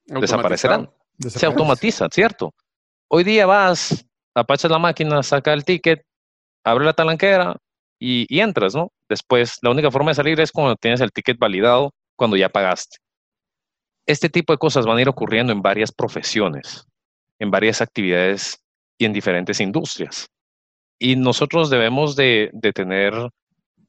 Desaparecerán. 0.05 0.89
Se 1.19 1.45
automatiza, 1.45 2.07
¿cierto? 2.11 2.53
Hoy 3.09 3.23
día 3.23 3.45
vas, 3.45 4.05
apachas 4.33 4.71
la 4.71 4.79
máquina, 4.79 5.21
saca 5.23 5.53
el 5.53 5.65
ticket, 5.65 6.05
abre 6.63 6.85
la 6.85 6.93
talanquera 6.93 7.57
y, 7.99 8.25
y 8.29 8.39
entras, 8.39 8.75
¿no? 8.75 8.91
Después, 9.09 9.57
la 9.61 9.71
única 9.71 9.91
forma 9.91 10.11
de 10.11 10.15
salir 10.15 10.39
es 10.39 10.51
cuando 10.51 10.75
tienes 10.75 11.01
el 11.01 11.11
ticket 11.11 11.37
validado, 11.37 11.93
cuando 12.15 12.37
ya 12.37 12.49
pagaste. 12.49 12.97
Este 14.07 14.29
tipo 14.29 14.53
de 14.53 14.57
cosas 14.57 14.85
van 14.85 14.97
a 14.97 15.01
ir 15.01 15.09
ocurriendo 15.09 15.51
en 15.51 15.61
varias 15.61 15.91
profesiones, 15.91 16.85
en 17.39 17.51
varias 17.51 17.81
actividades 17.81 18.59
y 18.97 19.05
en 19.05 19.13
diferentes 19.13 19.59
industrias. 19.59 20.27
Y 20.99 21.15
nosotros 21.15 21.69
debemos 21.69 22.15
de, 22.15 22.51
tener 22.73 23.13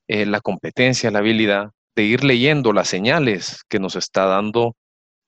eh, 0.08 0.26
la 0.26 0.40
competencia, 0.40 1.10
la 1.10 1.20
habilidad 1.20 1.70
de 1.94 2.04
ir 2.04 2.24
leyendo 2.24 2.72
las 2.72 2.88
señales 2.88 3.62
que 3.68 3.78
nos 3.78 3.96
está 3.96 4.26
dando 4.26 4.76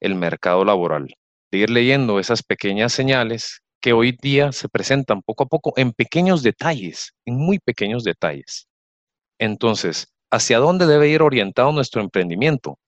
el 0.00 0.14
mercado 0.14 0.64
laboral, 0.64 1.14
de 1.50 1.58
ir 1.58 1.70
leyendo 1.70 2.20
esas 2.20 2.42
pequeñas 2.42 2.92
señales 2.92 3.62
que 3.80 3.92
hoy 3.92 4.16
día 4.20 4.52
se 4.52 4.68
presentan 4.68 5.22
poco 5.22 5.44
a 5.44 5.46
poco 5.46 5.72
en 5.76 5.92
pequeños 5.92 6.42
detalles, 6.42 7.12
en 7.24 7.36
muy 7.36 7.58
pequeños 7.58 8.04
detalles. 8.04 8.66
Entonces, 9.38 10.08
¿hacia 10.30 10.58
dónde 10.58 10.86
debe 10.86 11.08
ir 11.08 11.22
orientado 11.22 11.72
nuestro 11.72 12.02
emprendimiento? 12.02 12.78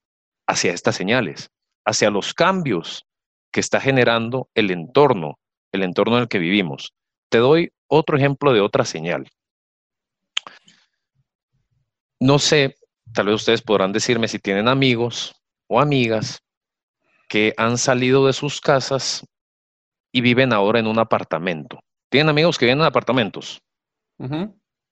Hacia 0.47 0.72
estas 0.72 0.97
señales, 0.97 1.49
hacia 1.86 2.11
los 2.11 2.34
cambios 2.34 3.07
que 3.53 3.61
está 3.61 3.80
generando 3.80 4.49
el 4.55 4.70
entorno, 4.70 5.38
el 5.73 5.83
entorno 5.83 6.16
en 6.16 6.23
el 6.23 6.29
que 6.29 6.39
vivimos. 6.39 6.93
Te 7.29 7.39
doy 7.39 7.73
otro 7.89 8.16
ejemplo 8.16 8.53
de 8.53 8.61
otra 8.61 8.85
señal. 8.85 9.29
No 12.18 12.39
sé, 12.39 12.77
tal 13.14 13.27
vez 13.27 13.37
ustedes 13.37 13.62
podrán 13.62 13.93
decirme 13.93 14.29
si 14.29 14.39
tienen 14.39 14.68
amigos 14.68 15.35
o 15.68 15.81
amigas 15.81 16.43
que 17.29 17.55
han 17.57 17.79
salido 17.79 18.27
de 18.27 18.33
sus 18.33 18.61
casas 18.61 19.25
y 20.12 20.21
viven 20.21 20.53
ahora 20.53 20.81
en 20.81 20.87
un 20.87 20.99
apartamento. 20.99 21.79
¿Tienen 22.11 22.29
amigos 22.29 22.59
que 22.59 22.66
viven 22.66 22.81
en 22.81 22.87
apartamentos? 22.87 23.62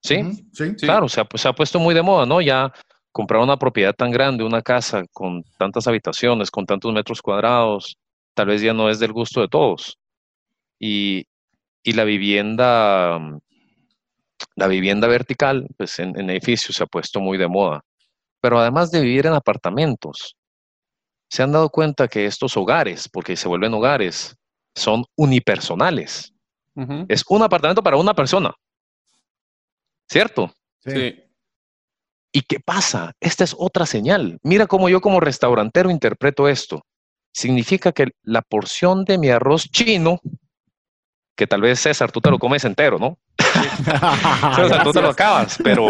¿Sí? 0.01 0.23
Sí. 0.53 0.75
Sí. 0.77 0.87
Claro, 0.87 1.09
se 1.09 1.21
ha, 1.21 1.27
se 1.35 1.49
ha 1.49 1.53
puesto 1.53 1.81
muy 1.81 1.95
de 1.95 2.03
moda, 2.03 2.25
¿no? 2.25 2.41
Ya 2.41 2.73
comprar 3.13 3.43
una 3.43 3.57
propiedad 3.59 3.95
tan 3.95 4.13
grande, 4.13 4.45
una 4.45 4.63
casa 4.63 5.03
con 5.13 5.43
tantas 5.59 5.89
habitaciones, 5.89 6.51
con 6.51 6.65
tantos 6.65 6.93
metros 6.93 7.21
cuadrados, 7.21 7.99
tal 8.35 8.47
vez 8.47 8.63
ya 8.63 8.73
no 8.73 8.89
es 8.89 9.01
del 9.01 9.13
gusto 9.13 9.41
de 9.41 9.49
todos. 9.49 9.99
Y, 10.79 11.27
y 11.83 11.93
la 11.93 12.05
vivienda, 12.05 13.19
mm, 13.19 13.39
la 14.57 14.67
vivienda 14.67 15.09
vertical, 15.09 15.67
pues 15.77 15.99
en, 15.99 16.19
en 16.19 16.31
edificios 16.31 16.77
se 16.77 16.85
ha 16.85 16.87
puesto 16.87 17.21
muy 17.21 17.39
de 17.39 17.49
moda. 17.49 17.83
Pero 18.41 18.61
además 18.61 18.91
de 18.91 19.01
vivir 19.01 19.27
en 19.27 19.33
apartamentos, 19.33 20.37
se 21.31 21.43
han 21.43 21.53
dado 21.53 21.69
cuenta 21.71 22.09
que 22.09 22.27
estos 22.27 22.57
hogares, 22.57 23.09
porque 23.09 23.37
se 23.37 23.49
vuelven 23.49 23.75
hogares, 23.75 24.37
son 24.75 25.05
unipersonales. 25.17 26.33
Ujú. 26.75 27.07
Es 27.09 27.25
un 27.29 27.43
apartamento 27.43 27.83
para 27.83 27.97
una 27.97 28.15
persona. 28.15 28.55
¿Cierto? 30.09 30.53
Sí. 30.79 30.91
Sí. 30.93 31.25
¿Y 32.33 32.43
qué 32.43 32.61
pasa? 32.61 33.13
Esta 33.21 33.45
es 33.45 33.55
otra 33.59 33.87
señal. 33.87 34.39
Mira 34.43 34.67
cómo 34.67 34.89
yo 34.89 35.01
como 35.01 35.21
restaurantero 35.21 35.91
interpreto 35.91 36.49
esto. 36.49 36.83
Significa 37.33 37.93
que 37.93 38.09
la 38.23 38.43
porción 38.43 39.05
de 39.05 39.19
mi 39.19 39.29
arroz 39.31 39.69
chino, 39.71 40.21
que 41.39 41.47
tal 41.47 41.61
vez 41.61 41.79
César, 41.79 42.11
tú 42.11 42.21
te 42.21 42.33
lo 42.33 42.39
comes 42.41 42.65
entero, 42.65 42.99
¿no? 42.99 43.17
César, 44.57 44.83
tú 44.83 44.93
te 44.93 45.01
lo 45.01 45.11
acabas, 45.11 45.57
pero, 45.63 45.87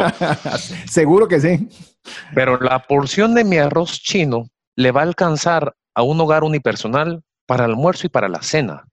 Seguro 0.87 1.27
que 1.27 1.41
sí. 1.41 1.69
pero 2.35 2.61
la 2.61 2.87
porción 2.87 3.35
de 3.35 3.45
mi 3.45 3.57
arroz 3.57 3.93
chino 3.93 4.51
le 4.77 4.91
va 4.93 5.01
a 5.01 5.05
alcanzar 5.05 5.75
a 5.95 6.03
un 6.03 6.21
hogar 6.21 6.45
unipersonal 6.45 7.25
para 7.47 7.65
el 7.65 7.71
almuerzo 7.71 8.07
y 8.07 8.11
para 8.11 8.29
la 8.29 8.43
cena. 8.43 8.87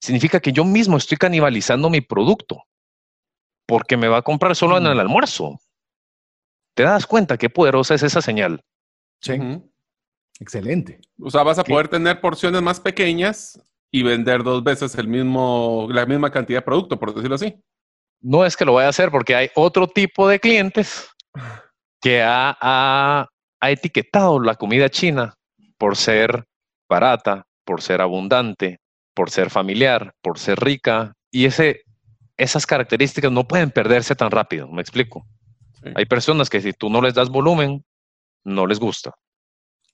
Significa 0.00 0.38
que 0.38 0.52
yo 0.52 0.64
mismo 0.64 0.96
estoy 0.96 1.18
canibalizando 1.18 1.90
mi 1.90 2.00
producto 2.00 2.62
porque 3.66 3.96
me 3.96 4.06
va 4.06 4.18
a 4.18 4.22
comprar 4.22 4.54
solo 4.54 4.78
en 4.78 4.86
el 4.86 5.00
almuerzo. 5.00 5.58
¿Te 6.76 6.84
das 6.84 7.04
cuenta 7.04 7.36
qué 7.36 7.50
poderosa 7.50 7.94
es 7.94 8.04
esa 8.04 8.22
señal? 8.22 8.62
Sí. 9.20 9.32
Excelente. 10.38 11.00
O 11.20 11.30
sea, 11.32 11.42
vas 11.42 11.58
a 11.58 11.64
¿Qué? 11.64 11.72
poder 11.72 11.88
tener 11.88 12.20
porciones 12.20 12.62
más 12.62 12.78
pequeñas 12.78 13.60
y 13.98 14.02
vender 14.02 14.42
dos 14.42 14.62
veces 14.62 14.94
el 14.96 15.08
mismo, 15.08 15.86
la 15.90 16.04
misma 16.04 16.30
cantidad 16.30 16.58
de 16.58 16.64
producto, 16.64 16.98
por 16.98 17.14
decirlo 17.14 17.36
así. 17.36 17.54
No 18.20 18.44
es 18.44 18.56
que 18.56 18.64
lo 18.66 18.74
vaya 18.74 18.88
a 18.88 18.90
hacer 18.90 19.10
porque 19.10 19.34
hay 19.34 19.48
otro 19.54 19.86
tipo 19.88 20.28
de 20.28 20.38
clientes 20.38 21.08
que 22.02 22.22
ha, 22.22 22.56
ha- 22.60 23.26
ha 23.60 23.70
etiquetado 23.70 24.38
la 24.40 24.54
comida 24.54 24.90
china 24.90 25.32
por 25.78 25.96
ser 25.96 26.44
barata, 26.90 27.44
por 27.64 27.80
ser 27.80 28.02
abundante, 28.02 28.80
por 29.14 29.30
ser 29.30 29.48
familiar, 29.48 30.12
por 30.22 30.38
ser 30.38 30.58
rica. 30.60 31.14
Y 31.30 31.46
ese, 31.46 31.82
esas 32.36 32.66
características 32.66 33.32
no 33.32 33.48
pueden 33.48 33.70
perderse 33.70 34.14
tan 34.14 34.30
rápido, 34.30 34.68
me 34.68 34.82
explico. 34.82 35.26
Sí. 35.82 35.90
Hay 35.94 36.04
personas 36.04 36.50
que 36.50 36.60
si 36.60 36.72
tú 36.74 36.90
no 36.90 37.00
les 37.00 37.14
das 37.14 37.30
volumen, 37.30 37.82
no 38.44 38.66
les 38.66 38.78
gusta. 38.78 39.12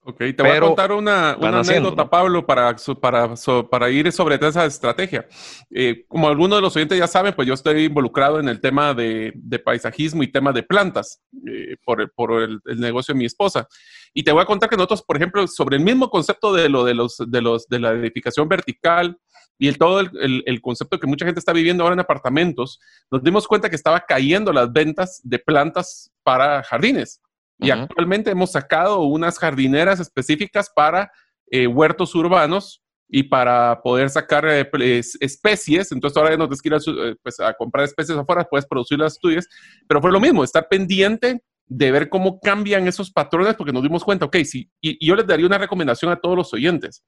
Ok, 0.05 0.18
te 0.18 0.34
voy 0.38 0.50
a 0.50 0.55
Pero 0.55 0.66
contar 0.66 0.90
una, 0.90 1.36
una 1.38 1.61
anécdota. 1.61 2.11
Pablo, 2.11 2.44
para, 2.44 2.74
para, 3.00 3.34
para 3.70 3.90
ir 3.90 4.11
sobre 4.11 4.34
esa 4.34 4.64
estrategia. 4.64 5.28
Eh, 5.70 6.05
como 6.09 6.28
algunos 6.28 6.59
de 6.59 6.62
los 6.62 6.74
oyentes 6.74 6.98
ya 6.98 7.07
saben, 7.07 7.32
pues 7.34 7.46
yo 7.46 7.55
estoy 7.55 7.84
involucrado 7.84 8.40
en 8.40 8.48
el 8.48 8.61
tema 8.61 8.94
de, 8.94 9.32
de 9.36 9.59
paisajismo 9.61 10.24
y 10.24 10.32
tema 10.32 10.50
de 10.53 10.64
plantas 10.64 11.20
eh, 11.46 11.76
por, 11.84 12.00
el- 12.00 12.11
por 12.11 12.42
el, 12.42 12.59
el 12.64 12.80
negocio 12.80 13.14
de 13.14 13.18
mi 13.18 13.26
esposa. 13.26 13.68
Y 14.12 14.24
te 14.24 14.32
voy 14.32 14.42
a 14.42 14.46
contar 14.46 14.68
que 14.68 14.76
nosotros, 14.76 15.03
por 15.03 15.16
ejemplo, 15.16 15.46
sobre 15.46 15.76
el 15.76 15.84
mismo 15.84 16.11
concepto 16.11 16.53
de 16.53 16.68
lo 16.68 16.84
de 16.84 16.94
los 16.94 17.16
de 17.24 17.40
los 17.40 17.68
de 17.68 17.78
la 17.78 17.92
edificación 17.92 18.48
vertical 18.48 19.16
y 19.57 19.68
el, 19.68 19.78
todo 19.78 20.00
el, 20.00 20.11
el- 20.20 20.42
el 20.46 20.61
concepto 20.61 20.98
que 20.98 21.07
mucha 21.07 21.26
gente 21.26 21.38
está 21.38 21.53
viviendo 21.53 21.84
ahora 21.84 21.94
en 21.94 22.00
apartamentos, 22.00 22.80
nos 23.09 23.22
dimos 23.22 23.46
cuenta 23.46 23.70
que 23.70 23.76
estaba 23.76 24.00
cayendo 24.00 24.53
las 24.53 24.72
ventas 24.72 25.20
de 25.22 25.38
plantas 25.38 26.11
para 26.24 26.64
jardines. 26.64 27.20
Y 27.62 27.70
actualmente 27.70 28.30
hemos 28.30 28.52
sacado 28.52 29.00
unas 29.00 29.38
jardineras 29.38 30.00
específicas 30.00 30.70
para 30.74 31.10
eh, 31.50 31.66
huertos 31.66 32.14
urbanos 32.14 32.82
y 33.08 33.24
para 33.24 33.80
poder 33.82 34.08
sacar 34.10 34.46
eh, 34.48 35.02
especies. 35.20 35.92
Entonces 35.92 36.16
ahora 36.16 36.30
ya 36.30 36.36
no 36.38 36.48
tienes 36.48 36.62
que 36.62 36.68
ir 36.68 36.74
a, 36.74 37.14
pues, 37.22 37.40
a 37.40 37.52
comprar 37.54 37.84
especies 37.84 38.18
afuera, 38.18 38.44
puedes 38.44 38.66
producir 38.66 38.98
las 38.98 39.18
tuyas. 39.18 39.46
Pero 39.86 40.00
fue 40.00 40.10
lo 40.10 40.20
mismo, 40.20 40.42
estar 40.42 40.66
pendiente 40.68 41.42
de 41.66 41.90
ver 41.90 42.08
cómo 42.08 42.40
cambian 42.40 42.86
esos 42.88 43.10
patrones, 43.10 43.54
porque 43.54 43.72
nos 43.72 43.82
dimos 43.82 44.04
cuenta, 44.04 44.26
ok, 44.26 44.36
sí, 44.44 44.70
y, 44.80 44.98
y 45.00 45.08
yo 45.08 45.16
les 45.16 45.26
daría 45.26 45.46
una 45.46 45.58
recomendación 45.58 46.10
a 46.10 46.16
todos 46.16 46.36
los 46.36 46.52
oyentes. 46.52 47.02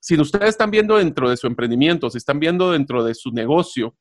Si 0.00 0.20
ustedes 0.20 0.50
están 0.50 0.70
viendo 0.70 0.96
dentro 0.96 1.28
de 1.30 1.36
su 1.36 1.46
emprendimiento, 1.46 2.10
si 2.10 2.18
están 2.18 2.40
viendo 2.40 2.72
dentro 2.72 3.04
de 3.04 3.14
su 3.14 3.30
negocio, 3.30 3.96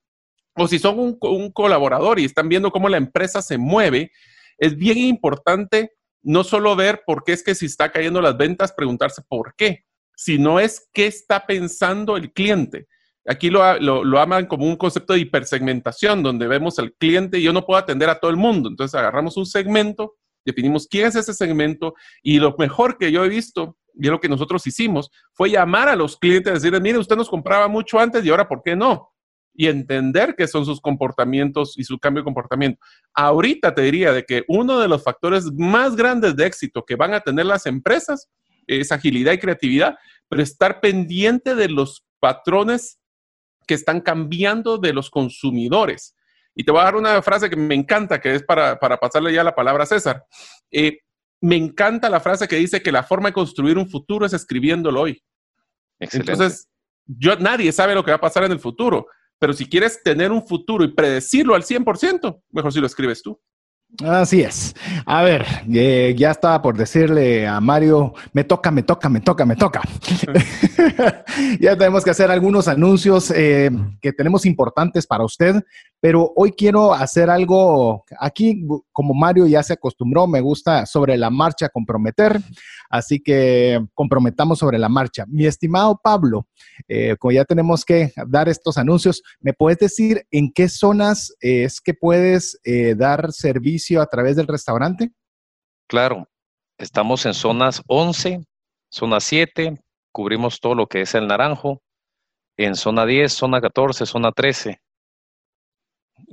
o 0.55 0.67
si 0.67 0.79
son 0.79 0.99
un, 0.99 1.17
un 1.21 1.51
colaborador 1.51 2.19
y 2.19 2.25
están 2.25 2.49
viendo 2.49 2.71
cómo 2.71 2.89
la 2.89 2.97
empresa 2.97 3.41
se 3.41 3.57
mueve, 3.57 4.11
es 4.57 4.75
bien 4.75 4.97
importante 4.97 5.91
no 6.27 6.43
solo 6.43 6.75
ver 6.75 7.03
por 7.05 7.23
qué 7.23 7.31
es 7.31 7.41
que 7.41 7.55
si 7.55 7.67
está 7.67 7.89
cayendo 7.89 8.19
las 8.21 8.35
ventas, 8.35 8.73
preguntarse 8.73 9.21
por 9.29 9.55
qué, 9.55 9.85
sino 10.13 10.59
es 10.59 10.89
qué 10.91 11.07
está 11.07 11.45
pensando 11.45 12.17
el 12.17 12.33
cliente. 12.33 12.87
Aquí 13.25 13.49
lo, 13.49 13.79
lo, 13.79 14.03
lo 14.03 14.19
aman 14.19 14.45
como 14.45 14.65
un 14.65 14.75
concepto 14.75 15.13
de 15.13 15.19
hipersegmentación, 15.19 16.23
donde 16.23 16.47
vemos 16.47 16.79
al 16.79 16.91
cliente 16.93 17.39
y 17.39 17.43
yo 17.43 17.53
no 17.53 17.65
puedo 17.65 17.79
atender 17.79 18.09
a 18.09 18.19
todo 18.19 18.29
el 18.29 18.35
mundo. 18.35 18.67
Entonces 18.67 18.93
agarramos 18.93 19.37
un 19.37 19.45
segmento, 19.45 20.15
definimos 20.45 20.85
quién 20.87 21.07
es 21.07 21.15
ese 21.15 21.33
segmento 21.33 21.93
y 22.21 22.39
lo 22.39 22.53
mejor 22.57 22.97
que 22.97 23.09
yo 23.09 23.23
he 23.23 23.29
visto, 23.29 23.77
y 23.93 24.07
es 24.07 24.11
lo 24.11 24.19
que 24.19 24.27
nosotros 24.27 24.67
hicimos, 24.67 25.09
fue 25.31 25.49
llamar 25.49 25.87
a 25.87 25.95
los 25.95 26.17
clientes, 26.17 26.53
decirles, 26.53 26.81
mire, 26.81 26.97
usted 26.97 27.15
nos 27.15 27.29
compraba 27.29 27.69
mucho 27.69 27.99
antes 27.99 28.25
y 28.25 28.29
ahora 28.29 28.49
¿por 28.49 28.61
qué 28.63 28.75
no? 28.75 29.13
Y 29.59 29.67
entender 29.67 30.35
qué 30.37 30.47
son 30.47 30.65
sus 30.65 30.79
comportamientos 30.79 31.77
y 31.77 31.83
su 31.83 31.97
cambio 31.97 32.21
de 32.21 32.25
comportamiento. 32.25 32.79
Ahorita 33.13 33.73
te 33.73 33.81
diría 33.81 34.13
de 34.13 34.23
que 34.23 34.45
uno 34.47 34.79
de 34.79 34.87
los 34.87 35.03
factores 35.03 35.51
más 35.51 35.95
grandes 35.95 36.35
de 36.35 36.45
éxito 36.45 36.85
que 36.85 36.95
van 36.95 37.13
a 37.13 37.21
tener 37.21 37.47
las 37.47 37.65
empresas 37.65 38.29
es 38.67 38.91
agilidad 38.91 39.33
y 39.33 39.39
creatividad, 39.39 39.97
pero 40.29 40.43
estar 40.43 40.79
pendiente 40.79 41.55
de 41.55 41.69
los 41.69 42.05
patrones 42.19 42.99
que 43.65 43.73
están 43.73 43.99
cambiando 43.99 44.77
de 44.77 44.93
los 44.93 45.09
consumidores. 45.09 46.15
Y 46.55 46.63
te 46.63 46.71
voy 46.71 46.81
a 46.81 46.85
dar 46.85 46.95
una 46.95 47.21
frase 47.21 47.49
que 47.49 47.55
me 47.55 47.75
encanta, 47.75 48.19
que 48.19 48.35
es 48.35 48.43
para, 48.43 48.79
para 48.79 48.97
pasarle 48.97 49.33
ya 49.33 49.43
la 49.43 49.55
palabra 49.55 49.83
a 49.83 49.87
César. 49.87 50.23
Eh, 50.71 50.99
me 51.41 51.55
encanta 51.55 52.09
la 52.09 52.19
frase 52.19 52.47
que 52.47 52.55
dice 52.55 52.81
que 52.81 52.91
la 52.91 53.03
forma 53.03 53.29
de 53.29 53.33
construir 53.33 53.77
un 53.77 53.89
futuro 53.89 54.25
es 54.25 54.33
escribiéndolo 54.33 55.01
hoy. 55.01 55.23
Excelente. 55.99 56.31
Entonces, 56.31 56.67
yo, 57.05 57.35
nadie 57.37 57.71
sabe 57.71 57.93
lo 57.93 58.03
que 58.03 58.11
va 58.11 58.17
a 58.17 58.21
pasar 58.21 58.43
en 58.43 58.51
el 58.51 58.59
futuro, 58.59 59.07
pero 59.39 59.53
si 59.53 59.67
quieres 59.67 60.01
tener 60.03 60.31
un 60.31 60.45
futuro 60.45 60.83
y 60.83 60.93
predecirlo 60.93 61.55
al 61.55 61.63
100%, 61.63 62.41
mejor 62.51 62.73
si 62.73 62.79
lo 62.79 62.87
escribes 62.87 63.21
tú. 63.21 63.39
Así 64.03 64.41
es. 64.41 64.75
A 65.05 65.23
ver, 65.23 65.45
eh, 65.73 66.13
ya 66.15 66.31
estaba 66.31 66.61
por 66.61 66.77
decirle 66.77 67.47
a 67.47 67.59
Mario, 67.59 68.13
me 68.33 68.43
toca, 68.43 68.69
me 68.69 68.83
toca, 68.83 69.09
me 69.09 69.21
toca, 69.21 69.45
me 69.45 69.55
toca. 69.55 69.81
ya 71.59 71.75
tenemos 71.75 72.03
que 72.03 72.11
hacer 72.11 72.29
algunos 72.29 72.67
anuncios 72.67 73.31
eh, 73.31 73.71
que 74.01 74.13
tenemos 74.13 74.45
importantes 74.45 75.07
para 75.07 75.23
usted, 75.23 75.63
pero 75.99 76.31
hoy 76.35 76.51
quiero 76.51 76.93
hacer 76.93 77.29
algo 77.29 78.05
aquí, 78.19 78.65
como 78.91 79.13
Mario 79.13 79.47
ya 79.47 79.63
se 79.63 79.73
acostumbró, 79.73 80.27
me 80.27 80.41
gusta 80.41 80.85
sobre 80.85 81.17
la 81.17 81.29
marcha 81.29 81.69
comprometer, 81.69 82.39
así 82.89 83.19
que 83.19 83.83
comprometamos 83.93 84.59
sobre 84.59 84.77
la 84.77 84.89
marcha. 84.89 85.25
Mi 85.27 85.45
estimado 85.45 85.99
Pablo, 86.03 86.47
eh, 86.87 87.15
como 87.17 87.31
ya 87.31 87.45
tenemos 87.45 87.83
que 87.83 88.13
dar 88.27 88.47
estos 88.47 88.77
anuncios, 88.77 89.23
¿me 89.39 89.53
puedes 89.53 89.79
decir 89.79 90.25
en 90.29 90.51
qué 90.51 90.69
zonas 90.69 91.33
eh, 91.41 91.63
es 91.63 91.81
que 91.81 91.93
puedes 91.93 92.59
eh, 92.63 92.93
dar 92.95 93.31
servicio 93.31 93.76
a 94.01 94.05
través 94.05 94.35
del 94.35 94.47
restaurante? 94.47 95.11
Claro, 95.87 96.27
estamos 96.77 97.25
en 97.25 97.33
zonas 97.33 97.81
11, 97.87 98.41
zona 98.91 99.19
7, 99.19 99.81
cubrimos 100.11 100.59
todo 100.59 100.75
lo 100.75 100.87
que 100.87 101.01
es 101.01 101.15
el 101.15 101.27
naranjo, 101.27 101.81
en 102.57 102.75
zona 102.75 103.05
10, 103.05 103.31
zona 103.31 103.61
14, 103.61 104.05
zona 104.05 104.31
13. 104.31 104.81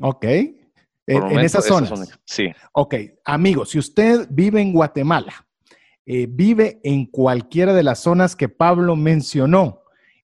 Ok. 0.01 0.25
Por 1.07 1.33
En, 1.33 1.41
esas 1.41 1.67
zonas. 1.67 1.89
son- 1.91 2.07
sí, 2.25 2.49
Ok, 2.73 2.95
amigos, 3.27 3.71
si 3.71 3.79
usted 3.79 4.27
vive 4.31 4.61
en 4.63 4.73
Guatemala, 4.73 5.47
eh, 6.07 6.27
vive 6.29 6.81
en 6.83 7.05
cualquiera 7.07 7.75
de 7.75 7.83
las 7.83 8.01
zonas 8.01 8.35
que 8.35 8.49
Pablo 8.49 8.97
mencionó 8.97 9.83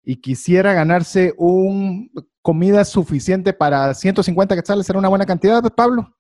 y 0.05 0.17
quisiera 0.17 0.75
ganarse 0.75 1.35
un 1.39 2.11
comida 2.43 2.85
suficiente 2.85 3.53
para 3.55 3.93
150 3.95 4.55
quetzales, 4.55 4.87
¿será 4.87 4.99
una 4.99 5.09
buena 5.09 5.27
cantidad, 5.27 5.63
Pablo? 5.75 6.16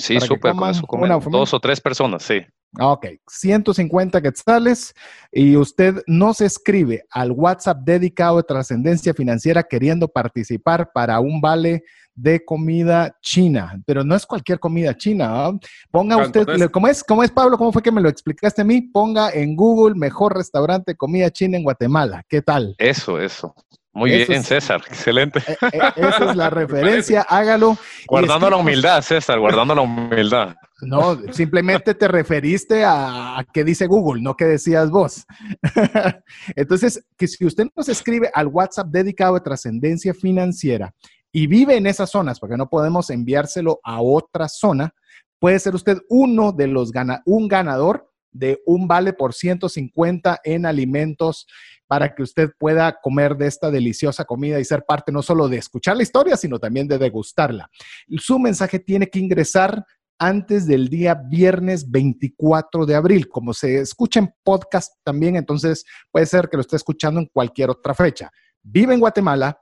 Sí, 0.00 0.20
súper, 0.20 0.54
con 0.54 0.70
eso 0.70 0.86
comen 0.86 1.10
una 1.10 1.20
familia. 1.20 1.40
dos 1.40 1.54
o 1.54 1.60
tres 1.60 1.80
personas, 1.80 2.22
sí. 2.22 2.40
Ah, 2.78 2.92
Ok, 2.92 3.06
150 3.28 4.22
quetzales 4.22 4.94
y 5.32 5.56
usted 5.56 6.02
nos 6.06 6.40
escribe 6.40 7.04
al 7.10 7.32
WhatsApp 7.32 7.78
dedicado 7.82 8.36
de 8.36 8.44
trascendencia 8.44 9.12
financiera 9.12 9.62
queriendo 9.62 10.06
participar 10.06 10.90
para 10.92 11.18
un 11.18 11.40
vale 11.40 11.82
de 12.14 12.44
comida 12.44 13.16
china, 13.22 13.80
pero 13.86 14.04
no 14.04 14.14
es 14.14 14.26
cualquier 14.26 14.58
comida 14.58 14.96
china. 14.96 15.46
¿ah? 15.46 15.58
Ponga 15.90 16.16
usted. 16.18 16.70
¿cómo 16.70 16.86
es? 16.86 17.02
¿Cómo 17.02 17.22
es 17.24 17.30
Pablo? 17.30 17.56
¿Cómo 17.56 17.72
fue 17.72 17.82
que 17.82 17.92
me 17.92 18.00
lo 18.00 18.08
explicaste 18.08 18.62
a 18.62 18.64
mí? 18.64 18.82
Ponga 18.82 19.30
en 19.30 19.56
Google 19.56 19.94
mejor 19.94 20.36
restaurante 20.36 20.92
de 20.92 20.96
comida 20.96 21.30
china 21.30 21.56
en 21.56 21.64
Guatemala. 21.64 22.22
¿Qué 22.28 22.42
tal? 22.42 22.74
Eso, 22.78 23.18
eso. 23.18 23.54
Muy 23.92 24.12
Eso 24.12 24.28
bien, 24.28 24.40
es- 24.42 24.46
César, 24.46 24.82
excelente. 24.88 25.40
Eh, 25.46 25.56
eh, 25.72 25.80
esa 25.96 26.30
es 26.30 26.36
la 26.36 26.48
referencia, 26.50 27.22
hágalo. 27.22 27.76
Guardando 28.06 28.48
la 28.50 28.56
humildad, 28.56 29.02
César, 29.02 29.38
guardando 29.38 29.74
la 29.74 29.80
humildad. 29.82 30.54
No, 30.82 31.18
simplemente 31.32 31.94
te 31.94 32.08
referiste 32.08 32.84
a, 32.86 33.44
qué 33.52 33.64
dice 33.64 33.86
Google, 33.86 34.22
no 34.22 34.34
qué 34.36 34.46
decías 34.46 34.90
vos. 34.90 35.26
Entonces, 36.56 37.04
que 37.16 37.26
si 37.28 37.44
usted 37.44 37.66
nos 37.76 37.88
escribe 37.88 38.30
al 38.32 38.46
WhatsApp 38.46 38.86
dedicado 38.88 39.36
a 39.36 39.42
trascendencia 39.42 40.14
financiera 40.14 40.94
y 41.32 41.46
vive 41.46 41.76
en 41.76 41.86
esas 41.86 42.10
zonas, 42.10 42.40
porque 42.40 42.56
no 42.56 42.68
podemos 42.68 43.10
enviárselo 43.10 43.80
a 43.84 44.00
otra 44.00 44.48
zona, 44.48 44.94
puede 45.38 45.58
ser 45.58 45.74
usted 45.74 45.98
uno 46.08 46.52
de 46.52 46.66
los 46.66 46.92
gana, 46.92 47.22
un 47.26 47.46
ganador 47.48 48.08
de 48.32 48.60
un 48.64 48.86
vale 48.86 49.12
por 49.12 49.34
150 49.34 50.40
en 50.44 50.64
alimentos 50.64 51.46
para 51.90 52.14
que 52.14 52.22
usted 52.22 52.50
pueda 52.56 53.00
comer 53.02 53.36
de 53.36 53.48
esta 53.48 53.68
deliciosa 53.68 54.24
comida 54.24 54.60
y 54.60 54.64
ser 54.64 54.84
parte 54.86 55.10
no 55.10 55.22
solo 55.22 55.48
de 55.48 55.56
escuchar 55.56 55.96
la 55.96 56.04
historia, 56.04 56.36
sino 56.36 56.60
también 56.60 56.86
de 56.86 56.98
degustarla. 56.98 57.68
Su 58.16 58.38
mensaje 58.38 58.78
tiene 58.78 59.08
que 59.08 59.18
ingresar 59.18 59.84
antes 60.16 60.68
del 60.68 60.88
día 60.88 61.14
viernes 61.14 61.90
24 61.90 62.86
de 62.86 62.94
abril. 62.94 63.28
Como 63.28 63.52
se 63.52 63.80
escucha 63.80 64.20
en 64.20 64.32
podcast 64.44 64.92
también, 65.02 65.34
entonces 65.34 65.84
puede 66.12 66.26
ser 66.26 66.48
que 66.48 66.58
lo 66.58 66.60
esté 66.60 66.76
escuchando 66.76 67.18
en 67.18 67.26
cualquier 67.26 67.70
otra 67.70 67.92
fecha. 67.92 68.30
Vive 68.62 68.94
en 68.94 69.00
Guatemala, 69.00 69.60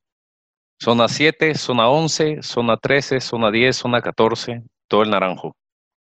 Zona 0.81 1.07
7, 1.07 1.55
zona 1.55 1.89
11, 1.89 2.41
zona 2.41 2.77
13, 2.77 3.19
zona 3.19 3.51
10, 3.51 3.75
zona 3.77 4.01
14, 4.01 4.63
todo 4.87 5.03
el 5.03 5.09
naranjo. 5.09 5.55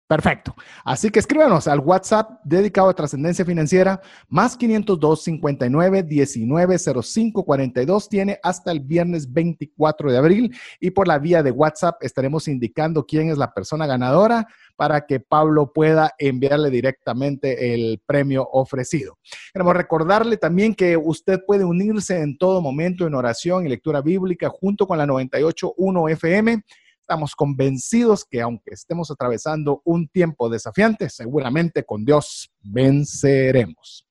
Perfecto. 0.08 0.56
Así 0.84 1.10
que 1.10 1.18
escríbanos 1.18 1.68
al 1.68 1.80
WhatsApp 1.80 2.39
dedicado 2.43 2.89
a 2.89 2.93
trascendencia 2.93 3.43
financiera, 3.43 4.01
más 4.30 4.56
502 4.56 5.24
59 5.24 6.03
19 6.03 6.78
05 6.78 7.43
42. 7.43 8.10
Tiene 8.10 8.39
hasta 8.43 8.72
el 8.72 8.82
viernes 8.82 9.34
24 9.34 10.12
de 10.12 10.18
abril 10.20 10.56
y 10.80 10.91
por 10.91 11.08
la 11.08 11.18
vía 11.18 11.41
de 11.41 11.49
WhatsApp 11.49 12.03
estaremos 12.03 12.47
indicando 12.47 13.08
quién 13.08 13.32
es 13.32 13.39
la 13.39 13.51
persona 13.51 13.88
ganadora 13.88 14.47
para 14.76 15.08
que 15.08 15.20
Pablo 15.20 15.74
pueda 15.74 16.14
enviarle 16.20 16.70
directamente 16.70 17.74
el 17.74 17.99
premio 18.06 18.47
ofrecido. 18.51 19.18
Queremos 19.53 19.76
recordarle 19.76 20.38
también 20.38 20.76
que 20.76 20.97
usted 20.97 21.39
puede 21.47 21.66
unirse 21.66 22.22
en 22.22 22.38
todo 22.38 22.62
momento 22.62 23.08
en 23.08 23.16
oración 23.16 23.66
y 23.66 23.70
lectura 23.70 24.01
bíblica 24.01 24.49
junto 24.49 24.86
con 24.86 24.99
la 24.99 25.08
98.1 25.08 26.12
FM. 26.12 26.64
Estamos 27.08 27.36
convencidos 27.36 28.26
que 28.26 28.41
aunque 28.41 28.74
estemos 28.74 29.12
atravesando 29.12 29.80
un 29.86 30.08
tiempo 30.08 30.49
desafiante, 30.49 31.08
seguramente 31.12 31.84
con 31.84 32.03
Dios 32.03 32.49
venceremos. 32.64 34.08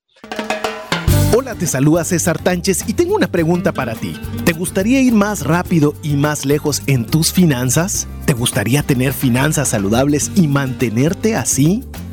Hola, 1.37 1.55
te 1.55 1.67
saluda 1.67 2.05
César 2.05 2.41
Tánchez 2.41 2.87
y 2.87 2.93
tengo 2.93 3.13
una 3.13 3.27
pregunta 3.27 3.73
para 3.73 3.95
ti. 3.95 4.13
¿Te 4.45 4.53
gustaría 4.53 5.01
ir 5.01 5.11
más 5.11 5.45
rápido 5.45 5.93
y 6.03 6.15
más 6.15 6.45
lejos 6.45 6.83
en 6.87 7.05
tus 7.05 7.33
finanzas? 7.33 8.07
¿Te 8.25 8.31
gustaría 8.31 8.81
tener 8.81 9.11
finanzas 9.11 9.67
saludables 9.67 10.31
y 10.33 10.47
mantenerte 10.47 11.35
así? 11.35 11.83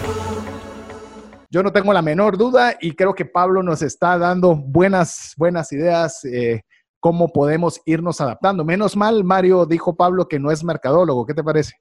Yo 1.51 1.63
no 1.63 1.73
tengo 1.73 1.95
la 1.95 2.03
menor 2.03 2.37
duda 2.37 2.77
y 2.79 2.93
creo 2.93 3.15
que 3.15 3.25
Pablo 3.25 3.63
nos 3.63 3.81
está 3.81 4.19
dando 4.19 4.55
buenas, 4.55 5.33
buenas 5.39 5.73
ideas. 5.73 6.23
Eh, 6.27 6.61
cómo 7.01 7.33
podemos 7.33 7.81
irnos 7.87 8.21
adaptando. 8.21 8.67
Menos 8.67 8.97
mal, 8.97 9.25
Mario 9.25 9.65
dijo 9.65 9.97
Pablo 9.97 10.29
que 10.29 10.39
no 10.39 10.51
es 10.51 10.63
mercadólogo. 10.63 11.25
¿Qué 11.25 11.33
te 11.33 11.43
parece? 11.43 11.73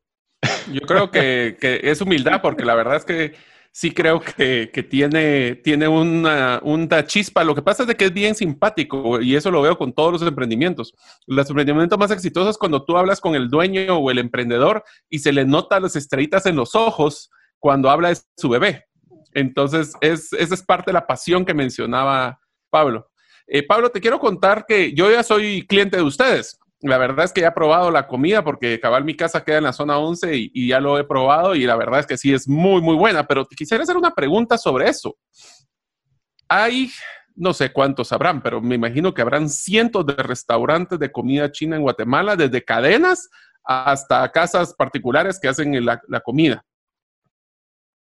Yo 0.72 0.82
creo 0.82 1.12
que, 1.12 1.58
es 1.84 2.02
humildad, 2.02 2.42
porque 2.42 2.66
la 2.66 2.76
verdad 2.76 2.98
es 2.98 3.06
que 3.06 3.34
sí 3.72 3.92
creo 3.92 4.20
que, 4.20 4.68
tiene, 4.90 5.56
tiene 5.56 5.88
una, 5.88 7.06
chispa. 7.06 7.44
Lo 7.44 7.56
que 7.56 7.62
pasa 7.62 7.84
es 7.84 7.88
de 7.88 7.96
que 7.96 8.06
es 8.06 8.14
bien 8.14 8.36
simpático 8.36 9.22
y 9.22 9.36
eso 9.36 9.52
lo 9.52 9.62
veo 9.62 9.78
con 9.78 9.94
todos 9.94 10.14
los 10.14 10.22
emprendimientos. 10.22 10.94
Los 11.26 11.50
emprendimientos 11.50 11.98
más 11.98 12.12
exitosos 12.12 12.58
cuando 12.58 12.84
tú 12.84 12.98
hablas 12.98 13.20
con 13.22 13.36
el 13.36 13.50
dueño 13.50 13.98
o 13.98 14.12
el 14.12 14.20
emprendedor 14.20 14.84
y 15.10 15.20
se 15.20 15.32
le 15.32 15.46
nota 15.46 15.80
las 15.80 15.96
estrellitas 15.96 16.46
en 16.46 16.56
los 16.56 16.76
ojos 16.76 17.30
cuando 17.60 17.90
habla 17.90 18.10
de 18.10 18.18
su 18.38 18.50
bebé. 18.50 18.86
Entonces, 19.34 19.94
es, 20.02 20.34
esa 20.34 20.54
es 20.54 20.62
parte 20.62 20.92
de 20.92 20.94
la 20.94 21.08
pasión 21.08 21.46
que 21.46 21.54
mencionaba 21.54 22.40
Pablo. 22.70 23.10
Eh, 23.48 23.64
Pablo, 23.64 23.90
te 23.90 24.02
quiero 24.02 24.20
contar 24.20 24.66
que 24.66 24.94
yo 24.94 25.12
ya 25.12 25.24
soy 25.24 25.66
cliente 25.68 25.98
de 25.98 26.04
ustedes. 26.04 26.58
La 26.82 26.98
verdad 26.98 27.26
es 27.26 27.34
que 27.34 27.42
ya 27.42 27.50
he 27.50 27.52
probado 27.52 27.92
la 27.92 28.08
comida 28.08 28.44
porque 28.44 28.80
cabal 28.80 29.04
mi 29.04 29.16
casa 29.16 29.44
queda 29.44 29.58
en 29.58 29.66
la 29.66 29.74
zona 29.74 30.00
11 30.00 30.36
y, 30.36 30.68
ya 30.68 30.80
lo 30.80 30.98
he 30.98 31.04
probado 31.04 31.54
y 31.56 31.66
la 31.66 31.76
verdad 31.76 32.00
es 32.00 32.08
que 32.08 32.18
sí 32.18 32.34
es 32.34 32.48
muy, 32.48 32.82
muy 32.82 32.96
buena, 32.96 33.28
pero 33.28 33.46
quisiera 33.46 33.84
hacer 33.84 33.98
una 33.98 34.12
pregunta 34.12 34.58
sobre 34.58 34.90
eso. 34.90 35.16
Hay, 36.48 36.92
no 37.36 37.54
sé 37.54 37.72
cuántos 37.72 38.12
habrán, 38.12 38.42
pero 38.42 38.62
me 38.62 38.76
imagino 38.76 39.14
que 39.14 39.22
habrán 39.22 39.50
cientos 39.50 40.06
de 40.06 40.16
restaurantes 40.16 40.98
de 40.98 41.12
comida 41.12 41.52
china 41.52 41.76
en 41.76 41.84
Guatemala, 41.84 42.36
desde 42.36 42.64
cadenas 42.64 43.30
hasta 43.64 44.32
casas 44.32 44.74
particulares 44.74 45.40
que 45.40 45.48
hacen 45.48 45.86
la 45.86 46.20
comida. 46.22 46.66